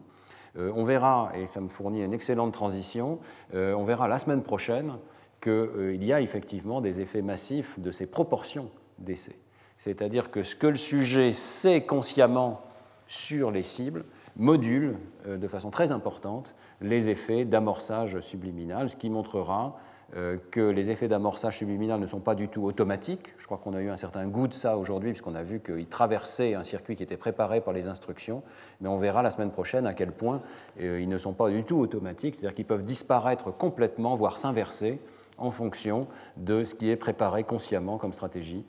Hein. 0.57 0.71
on 0.75 0.85
verra, 0.85 1.33
et 1.35 1.45
ça 1.45 1.61
me 1.61 1.69
fournit 1.69 2.03
une 2.03 2.15
excellente 2.15 2.51
transition, 2.51 3.19
on 3.53 3.83
verra 3.83 4.07
la 4.07 4.17
semaine 4.17 4.41
prochaine 4.41 4.93
qu'il 5.39 6.03
y 6.03 6.11
a 6.11 6.19
effectivement 6.19 6.81
des 6.81 7.01
effets 7.01 7.21
massifs 7.21 7.79
de 7.79 7.91
ces 7.91 8.07
proportions 8.07 8.71
d'essais. 8.97 9.37
C'est-à-dire 9.77 10.31
que 10.31 10.43
ce 10.43 10.55
que 10.55 10.67
le 10.67 10.77
sujet 10.77 11.33
sait 11.33 11.81
consciemment 11.81 12.63
sur 13.07 13.51
les 13.51 13.63
cibles 13.63 14.05
module 14.37 14.97
euh, 15.27 15.37
de 15.37 15.47
façon 15.47 15.69
très 15.69 15.91
importante 15.91 16.55
les 16.81 17.09
effets 17.09 17.45
d'amorçage 17.45 18.19
subliminal, 18.19 18.89
ce 18.89 18.95
qui 18.95 19.09
montrera 19.09 19.77
euh, 20.15 20.37
que 20.51 20.61
les 20.61 20.91
effets 20.91 21.07
d'amorçage 21.07 21.57
subliminal 21.57 21.99
ne 21.99 22.05
sont 22.05 22.19
pas 22.19 22.35
du 22.35 22.47
tout 22.47 22.63
automatiques. 22.63 23.33
Je 23.39 23.45
crois 23.45 23.57
qu'on 23.57 23.73
a 23.73 23.81
eu 23.81 23.89
un 23.89 23.97
certain 23.97 24.27
goût 24.27 24.47
de 24.47 24.53
ça 24.53 24.77
aujourd'hui, 24.77 25.11
puisqu'on 25.11 25.35
a 25.35 25.41
vu 25.41 25.59
qu'ils 25.59 25.87
traversaient 25.87 26.53
un 26.53 26.63
circuit 26.63 26.95
qui 26.95 27.03
était 27.03 27.17
préparé 27.17 27.61
par 27.61 27.73
les 27.73 27.87
instructions. 27.87 28.43
Mais 28.81 28.89
on 28.89 28.97
verra 28.97 29.23
la 29.23 29.31
semaine 29.31 29.51
prochaine 29.51 29.87
à 29.87 29.93
quel 29.93 30.11
point 30.11 30.41
euh, 30.79 30.99
ils 31.01 31.09
ne 31.09 31.17
sont 31.17 31.33
pas 31.33 31.49
du 31.49 31.63
tout 31.63 31.77
automatiques, 31.77 32.35
c'est-à-dire 32.35 32.55
qu'ils 32.55 32.65
peuvent 32.65 32.83
disparaître 32.83 33.51
complètement, 33.55 34.15
voire 34.15 34.37
s'inverser 34.37 34.99
en 35.37 35.51
fonction 35.51 36.07
de 36.37 36.63
ce 36.63 36.75
qui 36.75 36.89
est 36.89 36.95
préparé 36.95 37.43
consciemment 37.43 37.97
comme 37.97 38.13
stratégie 38.13 38.63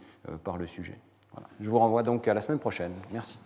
par 0.44 0.57
le 0.57 0.66
sujet. 0.66 0.98
Je 1.61 1.69
vous 1.69 1.78
renvoie 1.78 2.03
donc 2.03 2.27
à 2.28 2.35
la 2.35 2.40
semaine 2.40 2.59
prochaine. 2.59 2.94
Merci. 3.12 3.39